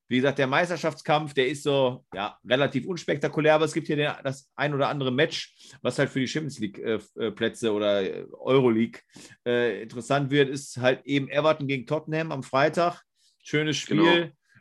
wie 0.10 0.18
gesagt, 0.18 0.38
der 0.38 0.48
Meisterschaftskampf, 0.48 1.34
der 1.34 1.48
ist 1.48 1.64
so 1.64 2.06
ja, 2.14 2.38
relativ 2.46 2.86
unspektakulär, 2.86 3.56
aber 3.56 3.66
es 3.66 3.74
gibt 3.74 3.88
hier 3.88 3.96
den, 3.96 4.12
das 4.24 4.52
ein 4.56 4.74
oder 4.74 4.90
andere 4.90 5.12
Match, 5.12 5.56
was 5.82 5.98
halt 5.98 6.10
für 6.10 6.20
die 6.20 6.28
Champions 6.28 6.60
League-Plätze 6.60 7.68
äh, 7.68 7.70
äh 7.70 7.74
oder 7.74 8.02
äh, 8.04 8.26
Euroleague 8.32 9.00
äh, 9.46 9.82
interessant 9.82 10.30
wird, 10.30 10.50
ist 10.50 10.78
halt 10.78 11.06
eben 11.06 11.30
Everton 11.30 11.68
gegen 11.68 11.88
Tottenham 11.88 12.32
am 12.32 12.44
Freitag. 12.44 13.02
Schönes 13.42 13.78
Spiel. 13.78 13.98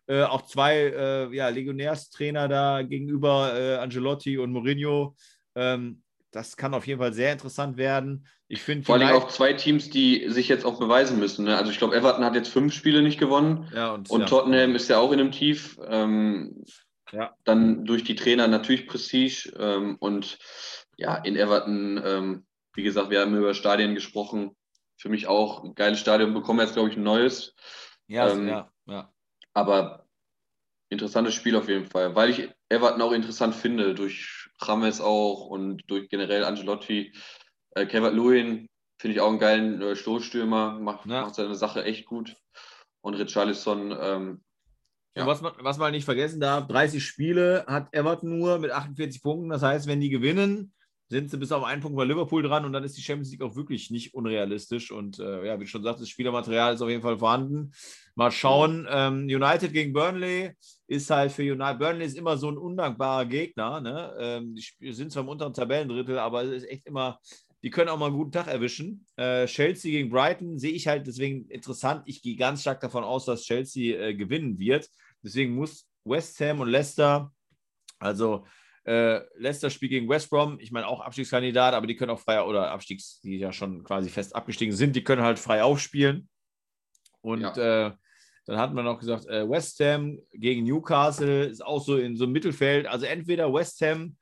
Genau. 0.06 0.22
Äh, 0.22 0.24
auch 0.24 0.46
zwei 0.46 0.76
äh, 0.76 1.34
ja, 1.34 1.48
Legionärstrainer 1.48 2.48
da 2.48 2.82
gegenüber 2.82 3.78
Angelotti 3.80 4.38
und 4.38 4.52
Mourinho. 4.52 5.14
Ähm, 5.54 6.02
das 6.32 6.56
kann 6.56 6.74
auf 6.74 6.86
jeden 6.86 6.98
Fall 6.98 7.12
sehr 7.12 7.32
interessant 7.32 7.76
werden. 7.76 8.26
Ich 8.48 8.62
finde 8.62 8.84
vor 8.84 8.96
allem 8.96 9.08
auch 9.08 9.28
zwei 9.28 9.52
Teams, 9.52 9.90
die 9.90 10.28
sich 10.28 10.48
jetzt 10.48 10.64
auch 10.64 10.78
beweisen 10.78 11.18
müssen. 11.18 11.44
Ne? 11.44 11.56
Also 11.56 11.70
ich 11.70 11.78
glaube, 11.78 11.94
Everton 11.94 12.24
hat 12.24 12.34
jetzt 12.34 12.48
fünf 12.48 12.74
Spiele 12.74 13.02
nicht 13.02 13.20
gewonnen 13.20 13.70
ja, 13.74 13.92
und, 13.92 14.10
und 14.10 14.20
ja. 14.22 14.26
Tottenham 14.26 14.74
ist 14.74 14.88
ja 14.88 14.98
auch 14.98 15.12
in 15.12 15.20
einem 15.20 15.30
Tief. 15.30 15.78
Ähm, 15.86 16.64
ja. 17.12 17.34
Dann 17.44 17.84
durch 17.84 18.02
die 18.04 18.14
Trainer 18.14 18.48
natürlich 18.48 18.86
Prestige 18.86 19.52
ähm, 19.58 19.96
und 20.00 20.38
ja, 20.96 21.16
in 21.16 21.36
Everton, 21.36 22.02
ähm, 22.04 22.46
wie 22.74 22.82
gesagt, 22.82 23.10
wir 23.10 23.20
haben 23.20 23.36
über 23.36 23.54
Stadien 23.54 23.94
gesprochen. 23.94 24.56
Für 24.96 25.10
mich 25.10 25.26
auch 25.26 25.64
ein 25.64 25.74
geiles 25.74 26.00
Stadion, 26.00 26.32
bekommen 26.32 26.60
jetzt, 26.60 26.74
glaube 26.74 26.88
ich, 26.88 26.96
ein 26.96 27.02
neues. 27.02 27.54
Ja, 28.06 28.30
ähm, 28.30 28.48
ja, 28.48 28.70
ja. 28.86 29.12
Aber 29.52 30.06
interessantes 30.88 31.34
Spiel 31.34 31.56
auf 31.56 31.68
jeden 31.68 31.86
Fall, 31.86 32.14
weil 32.14 32.30
ich 32.30 32.48
Everton 32.68 33.02
auch 33.02 33.12
interessant 33.12 33.54
finde 33.54 33.94
durch 33.94 34.41
Rames 34.68 35.00
auch 35.00 35.46
und 35.46 35.82
durch 35.88 36.08
generell 36.08 36.44
Angelotti. 36.44 37.12
Äh, 37.74 37.86
Kevin 37.86 38.14
Lewin 38.14 38.68
finde 38.98 39.16
ich 39.16 39.20
auch 39.20 39.30
einen 39.30 39.38
geilen 39.38 39.82
äh, 39.82 39.96
Stoßstürmer, 39.96 40.78
macht, 40.80 41.06
ja. 41.06 41.22
macht 41.22 41.34
seine 41.34 41.54
Sache 41.54 41.84
echt 41.84 42.06
gut. 42.06 42.36
Und 43.00 43.14
Richarlison, 43.14 43.96
ähm, 43.98 44.44
ja. 45.16 45.26
was, 45.26 45.40
man, 45.40 45.52
was 45.58 45.78
man 45.78 45.90
nicht 45.90 46.04
vergessen 46.04 46.40
darf, 46.40 46.68
30 46.68 47.04
Spiele 47.04 47.64
hat 47.66 47.92
Everton 47.92 48.38
nur 48.38 48.58
mit 48.58 48.70
48 48.70 49.22
Punkten. 49.22 49.48
Das 49.48 49.62
heißt, 49.62 49.86
wenn 49.88 50.00
die 50.00 50.10
gewinnen, 50.10 50.72
sind 51.12 51.30
sie 51.30 51.36
bis 51.36 51.52
auf 51.52 51.62
einen 51.62 51.82
Punkt 51.82 51.98
bei 51.98 52.04
Liverpool 52.04 52.42
dran 52.42 52.64
und 52.64 52.72
dann 52.72 52.84
ist 52.84 52.96
die 52.96 53.02
Champions 53.02 53.30
League 53.30 53.42
auch 53.42 53.54
wirklich 53.54 53.90
nicht 53.90 54.14
unrealistisch. 54.14 54.90
Und 54.90 55.18
äh, 55.18 55.46
ja, 55.46 55.60
wie 55.60 55.66
schon 55.66 55.82
sagst, 55.82 56.00
das 56.00 56.08
Spielermaterial 56.08 56.72
ist 56.72 56.80
auf 56.80 56.88
jeden 56.88 57.02
Fall 57.02 57.18
vorhanden. 57.18 57.72
Mal 58.14 58.30
schauen. 58.30 58.88
Ähm, 58.90 59.24
United 59.24 59.74
gegen 59.74 59.92
Burnley 59.92 60.52
ist 60.86 61.10
halt 61.10 61.30
für 61.30 61.42
United. 61.42 61.78
Burnley 61.78 62.06
ist 62.06 62.16
immer 62.16 62.38
so 62.38 62.50
ein 62.50 62.56
undankbarer 62.56 63.26
Gegner. 63.26 63.82
Ne? 63.82 64.14
Ähm, 64.18 64.56
die 64.80 64.92
sind 64.92 65.12
zwar 65.12 65.22
im 65.22 65.28
unteren 65.28 65.52
Tabellendrittel, 65.52 66.18
aber 66.18 66.44
es 66.44 66.62
ist 66.62 66.70
echt 66.70 66.86
immer. 66.86 67.20
Die 67.62 67.68
können 67.68 67.90
auch 67.90 67.98
mal 67.98 68.06
einen 68.06 68.16
guten 68.16 68.32
Tag 68.32 68.46
erwischen. 68.46 69.04
Äh, 69.16 69.44
Chelsea 69.46 69.92
gegen 69.92 70.08
Brighton 70.08 70.58
sehe 70.58 70.72
ich 70.72 70.88
halt 70.88 71.06
deswegen 71.06 71.44
interessant. 71.50 72.04
Ich 72.06 72.22
gehe 72.22 72.36
ganz 72.36 72.62
stark 72.62 72.80
davon 72.80 73.04
aus, 73.04 73.26
dass 73.26 73.42
Chelsea 73.42 74.00
äh, 74.00 74.14
gewinnen 74.14 74.58
wird. 74.58 74.88
Deswegen 75.22 75.54
muss 75.54 75.86
West 76.04 76.40
Ham 76.40 76.60
und 76.60 76.70
Leicester, 76.70 77.30
also 77.98 78.46
äh, 78.84 79.20
Leicester 79.36 79.70
spielt 79.70 79.90
gegen 79.90 80.08
West 80.08 80.30
Brom. 80.30 80.58
Ich 80.60 80.72
meine 80.72 80.86
auch 80.86 81.00
Abstiegskandidat, 81.00 81.74
aber 81.74 81.86
die 81.86 81.96
können 81.96 82.10
auch 82.10 82.20
frei 82.20 82.42
oder 82.42 82.70
Abstiegs, 82.70 83.20
die 83.20 83.38
ja 83.38 83.52
schon 83.52 83.84
quasi 83.84 84.10
fest 84.10 84.34
abgestiegen 84.34 84.74
sind, 84.74 84.96
die 84.96 85.04
können 85.04 85.22
halt 85.22 85.38
frei 85.38 85.62
aufspielen. 85.62 86.28
Und 87.20 87.42
ja. 87.42 87.86
äh, 87.86 87.92
dann 88.46 88.58
hat 88.58 88.74
man 88.74 88.84
noch 88.84 88.98
gesagt, 88.98 89.26
äh, 89.26 89.48
West 89.48 89.78
Ham 89.80 90.18
gegen 90.32 90.64
Newcastle 90.64 91.44
ist 91.44 91.64
auch 91.64 91.84
so 91.84 91.96
in 91.96 92.16
so 92.16 92.24
einem 92.24 92.32
Mittelfeld. 92.32 92.86
Also 92.86 93.06
entweder 93.06 93.52
West 93.52 93.80
Ham 93.82 94.16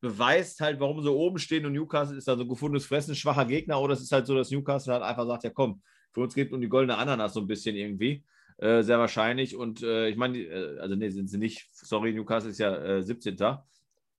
beweist 0.00 0.60
halt, 0.60 0.78
warum 0.78 1.02
sie 1.02 1.10
oben 1.10 1.38
stehen 1.38 1.66
und 1.66 1.72
Newcastle 1.72 2.16
ist 2.16 2.28
da 2.28 2.36
so 2.36 2.46
gefundenes 2.46 2.86
Fressen, 2.86 3.14
schwacher 3.14 3.46
Gegner, 3.46 3.80
oder 3.80 3.94
es 3.94 4.02
ist 4.02 4.12
halt 4.12 4.26
so, 4.26 4.34
dass 4.34 4.50
Newcastle 4.50 4.92
halt 4.92 5.02
einfach 5.02 5.26
sagt, 5.26 5.44
ja 5.44 5.50
komm, 5.50 5.82
für 6.12 6.20
uns 6.20 6.34
geht 6.34 6.52
um 6.52 6.60
die 6.60 6.68
goldene 6.68 6.96
Ananas 6.96 7.34
so 7.34 7.40
ein 7.40 7.46
bisschen 7.46 7.74
irgendwie. 7.74 8.24
Äh, 8.58 8.82
sehr 8.82 8.98
wahrscheinlich. 8.98 9.56
Und 9.56 9.82
äh, 9.82 10.08
ich 10.08 10.16
meine, 10.16 10.38
äh, 10.38 10.78
also 10.80 10.96
nee, 10.96 11.10
sind 11.10 11.28
sie 11.28 11.38
nicht. 11.38 11.68
Sorry, 11.72 12.12
Newcastle 12.12 12.50
ist 12.50 12.58
ja 12.58 13.02
17. 13.02 13.38
Äh, 13.38 13.56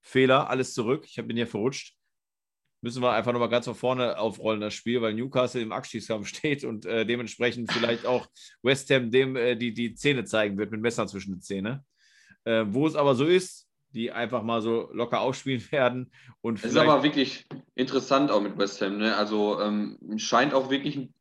Fehler, 0.02 0.50
alles 0.50 0.74
zurück. 0.74 1.06
Ich 1.06 1.16
bin 1.16 1.36
hier 1.36 1.48
verrutscht. 1.48 1.96
Müssen 2.82 3.04
wir 3.04 3.12
einfach 3.12 3.34
nochmal 3.34 3.50
ganz 3.50 3.66
von 3.66 3.76
vorne 3.76 4.18
aufrollen, 4.18 4.62
das 4.62 4.74
Spiel, 4.74 5.02
weil 5.02 5.14
Newcastle 5.14 5.62
im 5.62 5.74
Abstiegskampf 5.74 6.28
steht 6.30 6.64
und 6.64 6.86
äh, 6.86 7.06
dementsprechend 7.06 7.72
vielleicht 7.72 8.06
auch 8.06 8.28
West 8.64 8.90
Ham 8.92 9.12
dem 9.12 9.36
die, 9.36 9.74
die 9.74 9.94
Zähne 9.96 10.24
zeigen 10.24 10.58
wird, 10.58 10.72
mit 10.72 10.80
Messer 10.80 11.06
zwischen 11.08 11.34
den 11.34 11.42
Zähnen. 11.42 11.86
wo 12.46 12.88
es 12.88 12.96
aber 12.96 13.16
so 13.16 13.26
ist, 13.26 13.68
die 13.92 14.12
einfach 14.12 14.44
mal 14.44 14.62
so 14.62 14.90
locker 14.94 15.20
aufspielen 15.20 15.64
werden. 15.72 16.12
Und 16.40 16.60
es 16.60 16.72
ist 16.72 16.78
aber 16.78 17.04
wirklich 17.04 17.46
interessant 17.76 18.32
auch 18.32 18.42
mit 18.42 18.58
West 18.58 18.82
Ham. 18.82 19.00
Ne? 19.00 19.18
Also 19.18 19.60
ähm, 19.60 19.98
scheint 20.18 20.54
auch 20.54 20.70
wirklich 20.70 20.96
ein 20.96 21.14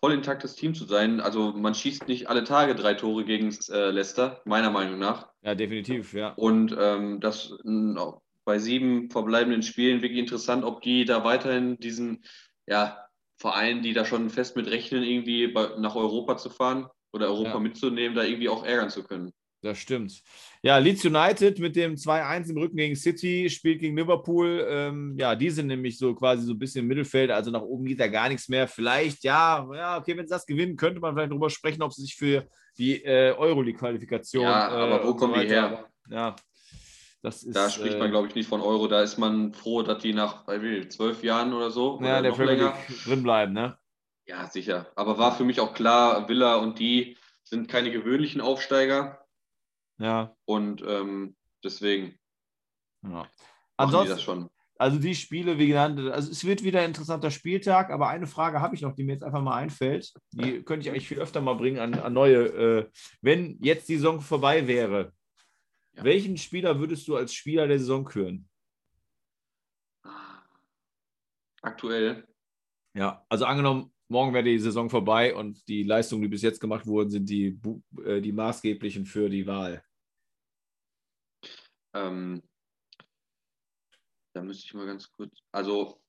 voll 0.00 0.12
intaktes 0.12 0.54
Team 0.54 0.74
zu 0.74 0.84
sein. 0.84 1.20
Also 1.20 1.52
man 1.52 1.74
schießt 1.74 2.08
nicht 2.08 2.28
alle 2.28 2.44
Tage 2.44 2.74
drei 2.74 2.94
Tore 2.94 3.24
gegen 3.24 3.56
äh, 3.70 3.90
Leicester, 3.90 4.40
meiner 4.44 4.70
Meinung 4.70 4.98
nach. 4.98 5.28
Ja, 5.42 5.54
definitiv, 5.54 6.12
ja. 6.12 6.32
Und 6.34 6.76
ähm, 6.78 7.20
das 7.20 7.52
no, 7.64 8.22
bei 8.44 8.58
sieben 8.58 9.10
verbleibenden 9.10 9.62
Spielen 9.62 10.02
wirklich 10.02 10.20
interessant, 10.20 10.64
ob 10.64 10.82
die 10.82 11.04
da 11.04 11.24
weiterhin 11.24 11.78
diesen 11.78 12.24
ja, 12.66 13.04
Vereinen, 13.36 13.82
die 13.82 13.92
da 13.92 14.04
schon 14.04 14.30
fest 14.30 14.56
mit 14.56 14.68
rechnen, 14.68 15.02
irgendwie 15.02 15.48
bei, 15.48 15.70
nach 15.78 15.96
Europa 15.96 16.36
zu 16.36 16.50
fahren 16.50 16.88
oder 17.12 17.26
Europa 17.26 17.54
ja. 17.54 17.60
mitzunehmen, 17.60 18.16
da 18.16 18.24
irgendwie 18.24 18.48
auch 18.48 18.64
ärgern 18.64 18.90
zu 18.90 19.04
können. 19.04 19.32
Das 19.60 19.78
stimmt. 19.78 20.22
Ja, 20.62 20.78
Leeds 20.78 21.04
United 21.04 21.58
mit 21.58 21.74
dem 21.74 21.96
2-1 21.96 22.50
im 22.50 22.58
Rücken 22.58 22.76
gegen 22.76 22.94
City 22.94 23.50
spielt 23.50 23.80
gegen 23.80 23.96
Liverpool. 23.96 24.64
Ähm, 24.68 25.16
ja, 25.18 25.34
die 25.34 25.50
sind 25.50 25.66
nämlich 25.66 25.98
so 25.98 26.14
quasi 26.14 26.44
so 26.44 26.52
ein 26.52 26.58
bisschen 26.58 26.82
im 26.82 26.88
Mittelfeld, 26.88 27.32
also 27.32 27.50
nach 27.50 27.62
oben 27.62 27.84
geht 27.84 27.98
da 27.98 28.06
gar 28.06 28.28
nichts 28.28 28.48
mehr. 28.48 28.68
Vielleicht, 28.68 29.24
ja, 29.24 29.68
ja, 29.74 29.98
okay, 29.98 30.16
wenn 30.16 30.28
sie 30.28 30.32
das 30.32 30.46
gewinnen, 30.46 30.76
könnte 30.76 31.00
man 31.00 31.14
vielleicht 31.14 31.32
darüber 31.32 31.50
sprechen, 31.50 31.82
ob 31.82 31.92
sie 31.92 32.02
sich 32.02 32.14
für 32.14 32.46
die 32.76 33.04
äh, 33.04 33.34
Euroleague-Qualifikation. 33.36 34.44
Ja, 34.44 34.68
aber 34.68 35.02
äh, 35.02 35.06
wo 35.06 35.14
kommen 35.14 35.40
die 35.40 35.48
her? 35.48 35.86
Ja, 36.08 36.36
das 37.20 37.42
ist, 37.42 37.56
da 37.56 37.68
spricht 37.68 37.98
man, 37.98 38.08
äh, 38.08 38.10
glaube 38.10 38.28
ich, 38.28 38.36
nicht 38.36 38.48
von 38.48 38.60
Euro. 38.60 38.86
Da 38.86 39.02
ist 39.02 39.18
man 39.18 39.52
froh, 39.52 39.82
dass 39.82 40.00
die 40.00 40.14
nach 40.14 40.44
zwölf 40.88 41.24
Jahren 41.24 41.52
oder 41.52 41.72
so. 41.72 41.98
Ja, 42.00 42.20
oder 42.20 42.22
der 42.22 42.30
Premier 42.30 42.54
League 42.54 43.04
drin 43.04 43.22
bleiben, 43.24 43.52
ne? 43.54 43.76
Ja, 44.26 44.46
sicher. 44.46 44.86
Aber 44.94 45.18
war 45.18 45.36
für 45.36 45.44
mich 45.44 45.58
auch 45.58 45.74
klar, 45.74 46.28
Villa 46.28 46.56
und 46.56 46.78
die 46.78 47.16
sind 47.42 47.68
keine 47.68 47.90
gewöhnlichen 47.90 48.40
Aufsteiger. 48.40 49.26
Ja. 49.98 50.36
Und 50.44 50.82
ähm, 50.86 51.36
deswegen. 51.62 52.18
Ja. 53.02 53.28
Ansonsten, 53.76 54.14
das 54.14 54.22
schon. 54.22 54.50
Also 54.80 54.98
die 54.98 55.16
Spiele, 55.16 55.58
wie 55.58 55.66
genannt, 55.66 55.98
also 55.98 56.30
es 56.30 56.44
wird 56.44 56.62
wieder 56.62 56.80
ein 56.80 56.90
interessanter 56.90 57.32
Spieltag, 57.32 57.90
aber 57.90 58.08
eine 58.08 58.28
Frage 58.28 58.60
habe 58.60 58.76
ich 58.76 58.82
noch, 58.82 58.94
die 58.94 59.02
mir 59.02 59.12
jetzt 59.12 59.24
einfach 59.24 59.42
mal 59.42 59.56
einfällt. 59.56 60.12
Die 60.30 60.62
könnte 60.62 60.86
ich 60.86 60.90
eigentlich 60.90 61.08
viel 61.08 61.18
öfter 61.18 61.40
mal 61.40 61.54
bringen 61.54 61.80
an, 61.80 61.94
an 61.94 62.12
neue. 62.12 62.46
Äh, 62.46 62.90
wenn 63.20 63.58
jetzt 63.60 63.88
die 63.88 63.96
Saison 63.96 64.20
vorbei 64.20 64.68
wäre, 64.68 65.12
ja. 65.96 66.04
welchen 66.04 66.36
Spieler 66.36 66.78
würdest 66.78 67.08
du 67.08 67.16
als 67.16 67.34
Spieler 67.34 67.66
der 67.66 67.80
Saison 67.80 68.04
küren? 68.04 68.48
Aktuell. 71.60 72.24
Ja, 72.94 73.24
also 73.28 73.46
angenommen, 73.46 73.92
morgen 74.06 74.32
wäre 74.32 74.44
die 74.44 74.60
Saison 74.60 74.88
vorbei 74.88 75.34
und 75.34 75.66
die 75.66 75.82
Leistungen, 75.82 76.22
die 76.22 76.28
bis 76.28 76.42
jetzt 76.42 76.60
gemacht 76.60 76.86
wurden, 76.86 77.10
sind 77.10 77.28
die, 77.28 77.60
äh, 78.04 78.20
die 78.20 78.32
maßgeblichen 78.32 79.06
für 79.06 79.28
die 79.28 79.46
Wahl. 79.46 79.82
Ähm, 81.98 82.42
da 84.34 84.42
müsste 84.42 84.66
ich 84.66 84.74
mal 84.74 84.86
ganz 84.86 85.10
kurz. 85.12 85.38
Also, 85.52 86.00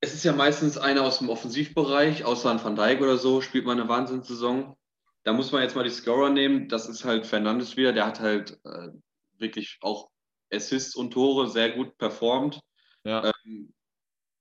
es 0.00 0.14
ist 0.14 0.24
ja 0.24 0.32
meistens 0.32 0.78
einer 0.78 1.02
aus 1.02 1.18
dem 1.18 1.28
Offensivbereich, 1.28 2.24
außer 2.24 2.50
ein 2.50 2.62
Van 2.62 2.76
Dijk 2.76 3.00
oder 3.00 3.18
so, 3.18 3.40
spielt 3.40 3.66
man 3.66 3.78
eine 3.78 3.88
Wahnsinnssaison. 3.88 4.76
Da 5.24 5.32
muss 5.32 5.52
man 5.52 5.62
jetzt 5.62 5.74
mal 5.74 5.84
die 5.84 5.90
Scorer 5.90 6.30
nehmen. 6.30 6.68
Das 6.68 6.88
ist 6.88 7.04
halt 7.04 7.26
Fernandes 7.26 7.76
wieder. 7.76 7.92
Der 7.92 8.06
hat 8.06 8.20
halt 8.20 8.60
äh, 8.64 8.90
wirklich 9.38 9.78
auch 9.80 10.10
Assists 10.52 10.94
und 10.94 11.10
Tore 11.10 11.48
sehr 11.48 11.72
gut 11.72 11.98
performt. 11.98 12.60
Ja. 13.04 13.32
Ähm, 13.44 13.74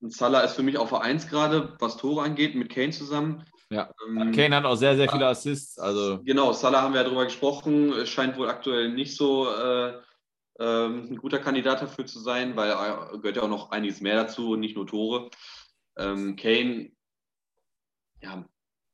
Salah 0.10 0.42
ist 0.42 0.54
für 0.56 0.64
mich 0.64 0.78
auf 0.78 0.90
Vereins 0.90 1.28
gerade, 1.28 1.76
was 1.80 1.98
Tore 1.98 2.24
angeht, 2.24 2.56
mit 2.56 2.70
Kane 2.70 2.92
zusammen. 2.92 3.44
Ja, 3.70 3.90
ähm, 4.08 4.32
Kane 4.32 4.56
hat 4.56 4.66
auch 4.66 4.76
sehr, 4.76 4.96
sehr 4.96 5.10
viele 5.10 5.28
Assists. 5.28 5.80
Also. 5.80 6.20
Genau, 6.24 6.54
Salah 6.54 6.82
haben 6.82 6.94
wir 6.94 7.02
ja 7.02 7.06
darüber 7.06 7.26
gesprochen, 7.26 8.06
scheint 8.06 8.38
wohl 8.38 8.50
aktuell 8.50 8.90
nicht 8.90 9.16
so 9.16 9.50
äh, 9.50 9.94
äh, 10.60 10.86
ein 10.86 11.18
guter 11.18 11.40
Kandidat 11.40 11.82
dafür 11.82 12.06
zu 12.06 12.20
sein, 12.20 12.56
weil 12.56 12.70
er 12.70 13.18
gehört 13.18 13.38
ja 13.38 13.44
auch 13.44 13.50
noch 13.50 13.72
einiges 13.72 14.02
mehr 14.02 14.16
dazu, 14.16 14.56
nicht 14.56 14.76
nur 14.76 14.88
Tore. 14.88 15.30
Ähm, 15.98 16.36
Kane, 16.36 16.92
ja, 18.22 18.46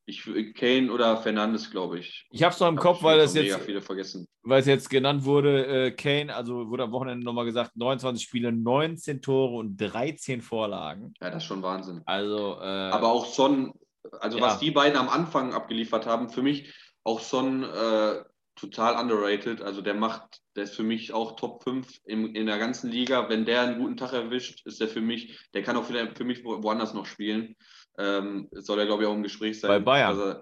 ich, 0.05 0.53
Kane 0.55 0.91
oder 0.91 1.17
Fernandes, 1.17 1.69
glaube 1.69 1.99
ich. 1.99 2.27
Ich 2.31 2.43
habe 2.43 2.53
es 2.53 2.59
noch 2.59 2.67
im 2.67 2.77
Kopf, 2.77 3.03
weil 3.03 3.19
es 3.19 3.33
jetzt, 3.33 3.55
viele 3.61 3.81
vergessen. 3.81 4.27
weil 4.43 4.59
es 4.59 4.67
jetzt 4.67 4.89
genannt 4.89 5.23
wurde, 5.25 5.87
äh, 5.87 5.91
Kane, 5.91 6.33
also 6.33 6.69
wurde 6.69 6.83
am 6.83 6.91
Wochenende 6.91 7.25
nochmal 7.25 7.45
gesagt, 7.45 7.75
29 7.75 8.23
Spiele, 8.23 8.51
19 8.51 9.21
Tore 9.21 9.55
und 9.57 9.77
13 9.77 10.41
Vorlagen. 10.41 11.13
Ja, 11.21 11.29
das 11.29 11.43
ist 11.43 11.47
schon 11.47 11.61
Wahnsinn. 11.61 12.01
Also, 12.05 12.57
äh, 12.59 12.65
Aber 12.65 13.11
auch 13.11 13.25
Son, 13.25 13.73
also 14.19 14.37
ja. 14.37 14.45
was 14.45 14.59
die 14.59 14.71
beiden 14.71 14.97
am 14.97 15.09
Anfang 15.09 15.53
abgeliefert 15.53 16.05
haben, 16.05 16.29
für 16.29 16.41
mich 16.41 16.73
auch 17.03 17.19
Son 17.19 17.63
äh, 17.63 18.23
total 18.55 18.95
underrated. 18.99 19.61
Also 19.61 19.81
der 19.81 19.93
macht, 19.93 20.41
der 20.55 20.63
ist 20.63 20.75
für 20.75 20.83
mich 20.83 21.13
auch 21.13 21.35
Top 21.35 21.63
5 21.63 21.87
in, 22.05 22.35
in 22.35 22.45
der 22.45 22.57
ganzen 22.57 22.89
Liga. 22.89 23.29
Wenn 23.29 23.45
der 23.45 23.61
einen 23.61 23.79
guten 23.79 23.97
Tag 23.97 24.13
erwischt, 24.13 24.65
ist 24.65 24.79
der 24.79 24.87
für 24.87 25.01
mich, 25.01 25.39
der 25.53 25.63
kann 25.63 25.77
auch 25.77 25.85
für, 25.85 26.13
für 26.15 26.23
mich 26.23 26.43
woanders 26.43 26.93
noch 26.93 27.05
spielen. 27.05 27.55
Ähm, 27.97 28.49
soll 28.51 28.79
er, 28.79 28.85
glaube 28.85 29.03
ich, 29.03 29.09
auch 29.09 29.15
im 29.15 29.23
Gespräch 29.23 29.59
sein. 29.59 29.69
Bei 29.69 29.79
Bayern. 29.79 30.09
Also, 30.09 30.41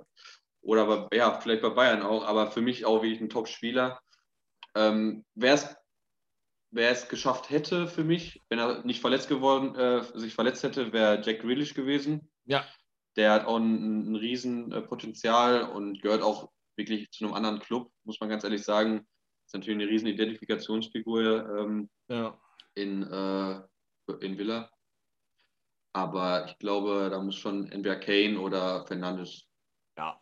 oder 0.62 0.86
bei, 0.86 1.18
ja, 1.18 1.40
vielleicht 1.40 1.62
bei 1.62 1.70
Bayern 1.70 2.02
auch, 2.02 2.26
aber 2.26 2.52
für 2.52 2.62
mich 2.62 2.86
auch 2.86 3.02
wirklich 3.02 3.22
ein 3.22 3.30
Top-Spieler. 3.30 4.00
Ähm, 4.76 5.26
Wer 5.36 5.54
es 5.54 5.76
wer 6.72 6.92
es 6.92 7.08
geschafft 7.08 7.50
hätte 7.50 7.88
für 7.88 8.04
mich, 8.04 8.42
wenn 8.50 8.60
er 8.60 8.84
nicht 8.86 9.02
verletzt 9.02 9.28
geworden, 9.28 9.76
äh, 9.76 10.04
sich 10.18 10.34
verletzt 10.34 10.64
hätte, 10.64 10.94
wäre 10.94 11.22
Jack 11.22 11.42
Grealish 11.42 11.74
gewesen. 11.74 12.30
Ja. 12.46 12.66
Der 13.16 13.32
hat 13.32 13.46
auch 13.46 13.58
ein, 13.58 14.12
ein 14.12 14.16
Riesenpotenzial 14.16 15.64
und 15.64 16.02
gehört 16.02 16.22
auch 16.22 16.52
wirklich 16.80 17.12
zu 17.12 17.24
einem 17.26 17.36
anderen 17.36 17.60
Club, 17.60 17.92
muss 18.04 18.20
man 18.20 18.30
ganz 18.30 18.44
ehrlich 18.44 18.64
sagen. 18.64 19.06
Ist 19.46 19.54
natürlich 19.54 19.80
eine 19.82 19.92
riesen 19.92 20.08
Identifikationsfigur 20.08 21.58
ähm, 21.60 21.90
Ja. 22.08 22.40
in, 22.74 23.04
äh, 23.04 23.62
in 24.22 24.38
Villa. 24.38 24.72
Aber 25.94 26.46
ich 26.48 26.58
glaube, 26.60 27.10
da 27.12 27.20
muss 27.22 27.36
schon 27.36 27.72
entweder 27.72 27.98
Kane 27.98 28.40
oder 28.40 28.86
Fernandes. 28.86 29.46
Ja. 29.98 30.20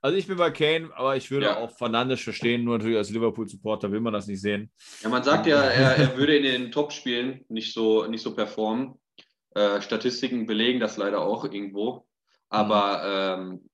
Also 0.00 0.16
ich 0.16 0.28
bin 0.28 0.36
bei 0.36 0.50
Kane, 0.52 0.90
aber 0.94 1.16
ich 1.16 1.30
würde 1.30 1.46
Ja. 1.46 1.56
auch 1.58 1.70
Fernandes 1.76 2.20
verstehen, 2.20 2.62
nur 2.64 2.78
natürlich 2.78 2.96
als 2.98 3.10
Liverpool-Supporter 3.10 3.90
will 3.90 4.00
man 4.00 4.12
das 4.12 4.28
nicht 4.28 4.40
sehen. 4.40 4.70
Ja, 5.02 5.08
man 5.08 5.24
sagt 5.24 5.46
ja, 5.46 5.60
er, 5.60 5.96
er 5.96 6.16
würde 6.16 6.36
in 6.36 6.44
den 6.44 6.70
Top-Spielen 6.70 7.44
nicht 7.48 7.74
so, 7.74 8.06
nicht 8.06 8.22
so 8.22 8.34
performen. 8.34 8.94
Äh, 9.56 9.80
Statistiken 9.82 10.46
belegen 10.46 10.78
das 10.78 10.96
leider 10.98 11.20
auch 11.20 11.44
irgendwo. 11.44 12.06
Aber 12.48 13.02
ähm, 13.40 13.68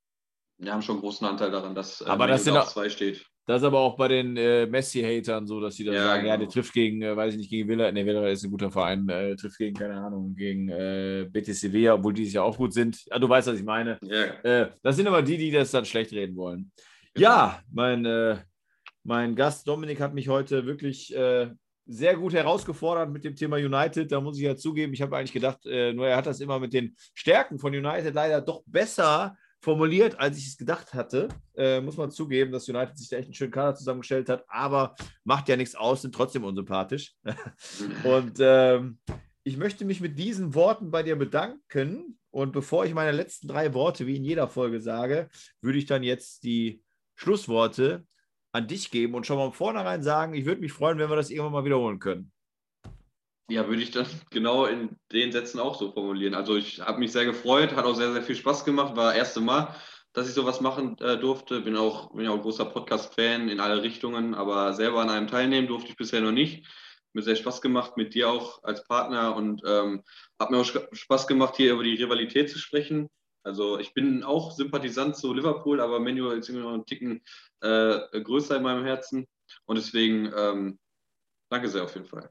wir 0.59 0.73
haben 0.73 0.83
schon 0.83 0.97
einen 0.97 1.03
großen 1.03 1.27
Anteil 1.27 1.51
daran, 1.51 1.75
dass 1.75 2.01
äh. 2.01 2.07
Aber 2.07 2.27
das 2.27 2.45
sind 2.45 2.57
auf 2.57 2.69
zwei 2.69 2.89
steht. 2.89 3.25
Das 3.47 3.61
ist 3.61 3.67
aber 3.67 3.81
auch 3.81 3.97
bei 3.97 4.09
den 4.09 4.39
äh, 4.39 4.67
Messi-Hatern 4.67 5.47
so, 5.47 5.61
dass 5.61 5.75
sie 5.75 5.85
dann 5.85 5.95
Ja, 5.95 6.05
sagen, 6.05 6.27
ja, 6.27 6.37
genau. 6.37 6.47
der 6.47 6.53
trifft 6.55 6.73
gegen, 6.73 7.03
äh, 7.03 7.15
weiß 7.15 7.35
ich 7.35 7.39
nicht, 7.39 7.51
gegen 7.51 7.69
Villa, 7.69 7.93
ne, 7.93 8.07
Villa 8.07 8.27
ist 8.29 8.43
ein 8.43 8.51
guter 8.51 8.71
Verein, 8.71 9.07
äh, 9.11 9.37
trifft 9.37 9.59
gegen, 9.59 9.77
keine 9.77 10.01
Ahnung, 10.01 10.35
gegen 10.35 10.71
äh, 10.71 11.29
Betis 11.31 11.61
Sevilla, 11.61 11.93
obwohl 11.95 12.15
die 12.15 12.25
ja 12.25 12.43
auch 12.43 12.57
gut 12.57 12.73
sind. 12.73 13.05
Ja, 13.05 13.19
du 13.19 13.29
weißt, 13.29 13.49
was 13.49 13.59
ich 13.59 13.65
meine. 13.65 13.99
Ja. 14.03 14.25
Äh, 14.43 14.71
das 14.83 14.97
sind 14.97 15.07
aber 15.07 15.21
die, 15.21 15.37
die 15.37 15.51
das 15.51 15.73
dann 15.73 15.85
schlecht 15.85 16.13
reden 16.13 16.37
wollen. 16.37 16.73
Genau. 17.13 17.29
Ja, 17.29 17.61
mein, 17.71 18.07
äh, 18.07 18.39
mein 19.03 19.37
Gast 19.37 19.69
Dominik 19.69 20.01
hat 20.01 20.15
mich 20.15 20.29
heute 20.31 20.65
wirklich 20.65 21.15
äh, 21.15 21.51
sehr 21.85 22.17
gut 22.17 22.33
herausgefordert 22.33 23.11
mit 23.11 23.25
dem 23.25 23.37
Thema 23.37 23.57
United. 23.57 24.11
Da 24.11 24.23
muss 24.23 24.39
ich 24.39 24.45
ja 24.45 24.57
zugeben, 24.57 24.95
ich 24.95 25.03
habe 25.03 25.19
eigentlich 25.19 25.35
gedacht, 25.35 25.59
nur 25.67 26.07
er 26.07 26.17
hat 26.17 26.25
das 26.25 26.41
immer 26.41 26.59
mit 26.59 26.73
den 26.73 26.97
Stärken 27.13 27.59
von 27.59 27.75
United 27.75 28.15
leider 28.15 28.41
doch 28.41 28.63
besser 28.65 29.37
formuliert, 29.65 30.21
als 30.21 30.39
ich 30.39 30.47
es 30.47 30.57
gedacht 30.57 30.95
hatte. 30.95 31.29
Äh, 31.57 31.81
muss 31.81 31.97
man 31.97 32.11
zugeben, 32.11 32.53
dass 32.53 32.69
United 32.69 32.97
sich 32.97 33.09
da 33.09 33.17
echt 33.17 33.27
einen 33.27 33.35
schönen 33.35 33.51
Kader 33.51 33.75
zusammengestellt 33.75 34.29
hat, 34.29 34.45
aber 34.49 34.95
macht 35.25 35.49
ja 35.49 35.57
nichts 35.57 35.75
aus, 35.75 36.03
sind 36.03 36.15
trotzdem 36.15 36.45
unsympathisch. 36.45 37.15
Und 38.05 38.39
ähm, 38.41 38.99
ich 39.43 39.57
möchte 39.57 39.85
mich 39.85 40.01
mit 40.01 40.19
diesen 40.19 40.55
Worten 40.55 40.91
bei 40.91 41.03
dir 41.03 41.17
bedanken. 41.17 42.19
Und 42.31 42.53
bevor 42.53 42.85
ich 42.85 42.95
meine 42.95 43.13
letzten 43.13 43.49
drei 43.49 43.75
Worte 43.75 44.07
wie 44.07 44.17
in 44.17 44.25
jeder 44.25 44.49
Folge 44.49 44.81
sage, 44.81 45.29
würde 45.61 45.79
ich 45.79 45.87
dann 45.87 46.03
jetzt 46.03 46.45
die 46.45 46.83
Schlussworte 47.15 48.07
an 48.53 48.69
dich 48.69 48.91
geben 48.91 49.15
und 49.15 49.27
schon 49.27 49.37
mal 49.37 49.47
von 49.47 49.53
vornherein 49.53 50.03
sagen, 50.03 50.35
ich 50.35 50.45
würde 50.45 50.61
mich 50.61 50.73
freuen, 50.73 50.99
wenn 50.99 51.11
wir 51.11 51.17
das 51.17 51.31
irgendwann 51.31 51.53
mal 51.53 51.65
wiederholen 51.65 51.99
können. 51.99 52.33
Ja, 53.51 53.69
würde 53.69 53.83
ich 53.83 53.91
dann 53.91 54.07
genau 54.31 54.65
in 54.65 54.97
den 55.13 55.33
Sätzen 55.33 55.61
auch 55.61 55.79
so 55.79 55.93
formulieren. 55.93 56.35
Also 56.35 56.57
ich 56.57 56.81
habe 56.81 56.99
mich 56.99 57.13
sehr 57.13 57.27
gefreut, 57.27 57.77
hat 57.77 57.85
auch 57.85 57.95
sehr, 57.95 58.13
sehr 58.13 58.23
viel 58.23 58.37
Spaß 58.37 58.65
gemacht, 58.65 58.97
war 58.97 59.09
das 59.09 59.17
erste 59.19 59.41
Mal, 59.41 59.75
dass 60.15 60.29
ich 60.29 60.35
sowas 60.35 60.61
machen 60.61 60.97
äh, 60.99 61.19
durfte. 61.19 61.61
Bin 61.61 61.77
auch, 61.77 62.15
bin 62.15 62.27
auch 62.27 62.41
großer 62.41 62.65
Podcast-Fan 62.65 63.49
in 63.49 63.61
alle 63.61 63.83
Richtungen, 63.83 64.35
aber 64.35 64.73
selber 64.73 65.03
an 65.03 65.11
einem 65.11 65.29
teilnehmen 65.29 65.69
durfte 65.69 65.91
ich 65.91 65.97
bisher 65.97 66.21
noch 66.21 66.33
nicht. 66.33 66.67
Mir 67.13 67.23
sehr 67.23 67.37
Spaß 67.37 67.61
gemacht, 67.61 67.97
mit 67.97 68.15
dir 68.15 68.29
auch 68.29 68.65
als 68.65 68.85
Partner 68.85 69.37
und 69.37 69.63
ähm, 69.65 70.03
hat 70.41 70.51
mir 70.51 70.59
auch 70.59 70.65
Spaß 70.65 71.27
gemacht, 71.29 71.57
hier 71.57 71.75
über 71.75 71.85
die 71.85 71.95
Rivalität 71.95 72.51
zu 72.51 72.59
sprechen. 72.59 73.09
Also 73.45 73.79
ich 73.79 73.93
bin 73.93 74.25
auch 74.25 74.53
Sympathisant 74.53 75.17
zu 75.17 75.33
Liverpool, 75.35 75.81
aber 75.81 76.01
Menu 76.01 76.31
ist 76.31 76.49
immer 76.49 76.61
noch 76.61 76.73
einen 76.73 76.87
Ticken 76.87 77.23
äh, 77.61 78.01
größer 78.21 78.57
in 78.57 78.63
meinem 78.63 78.85
Herzen. 78.85 79.27
Und 79.67 79.77
deswegen 79.77 80.33
ähm, 80.35 80.79
danke 81.51 81.69
sehr 81.69 81.85
auf 81.85 81.95
jeden 81.95 82.07
Fall. 82.07 82.31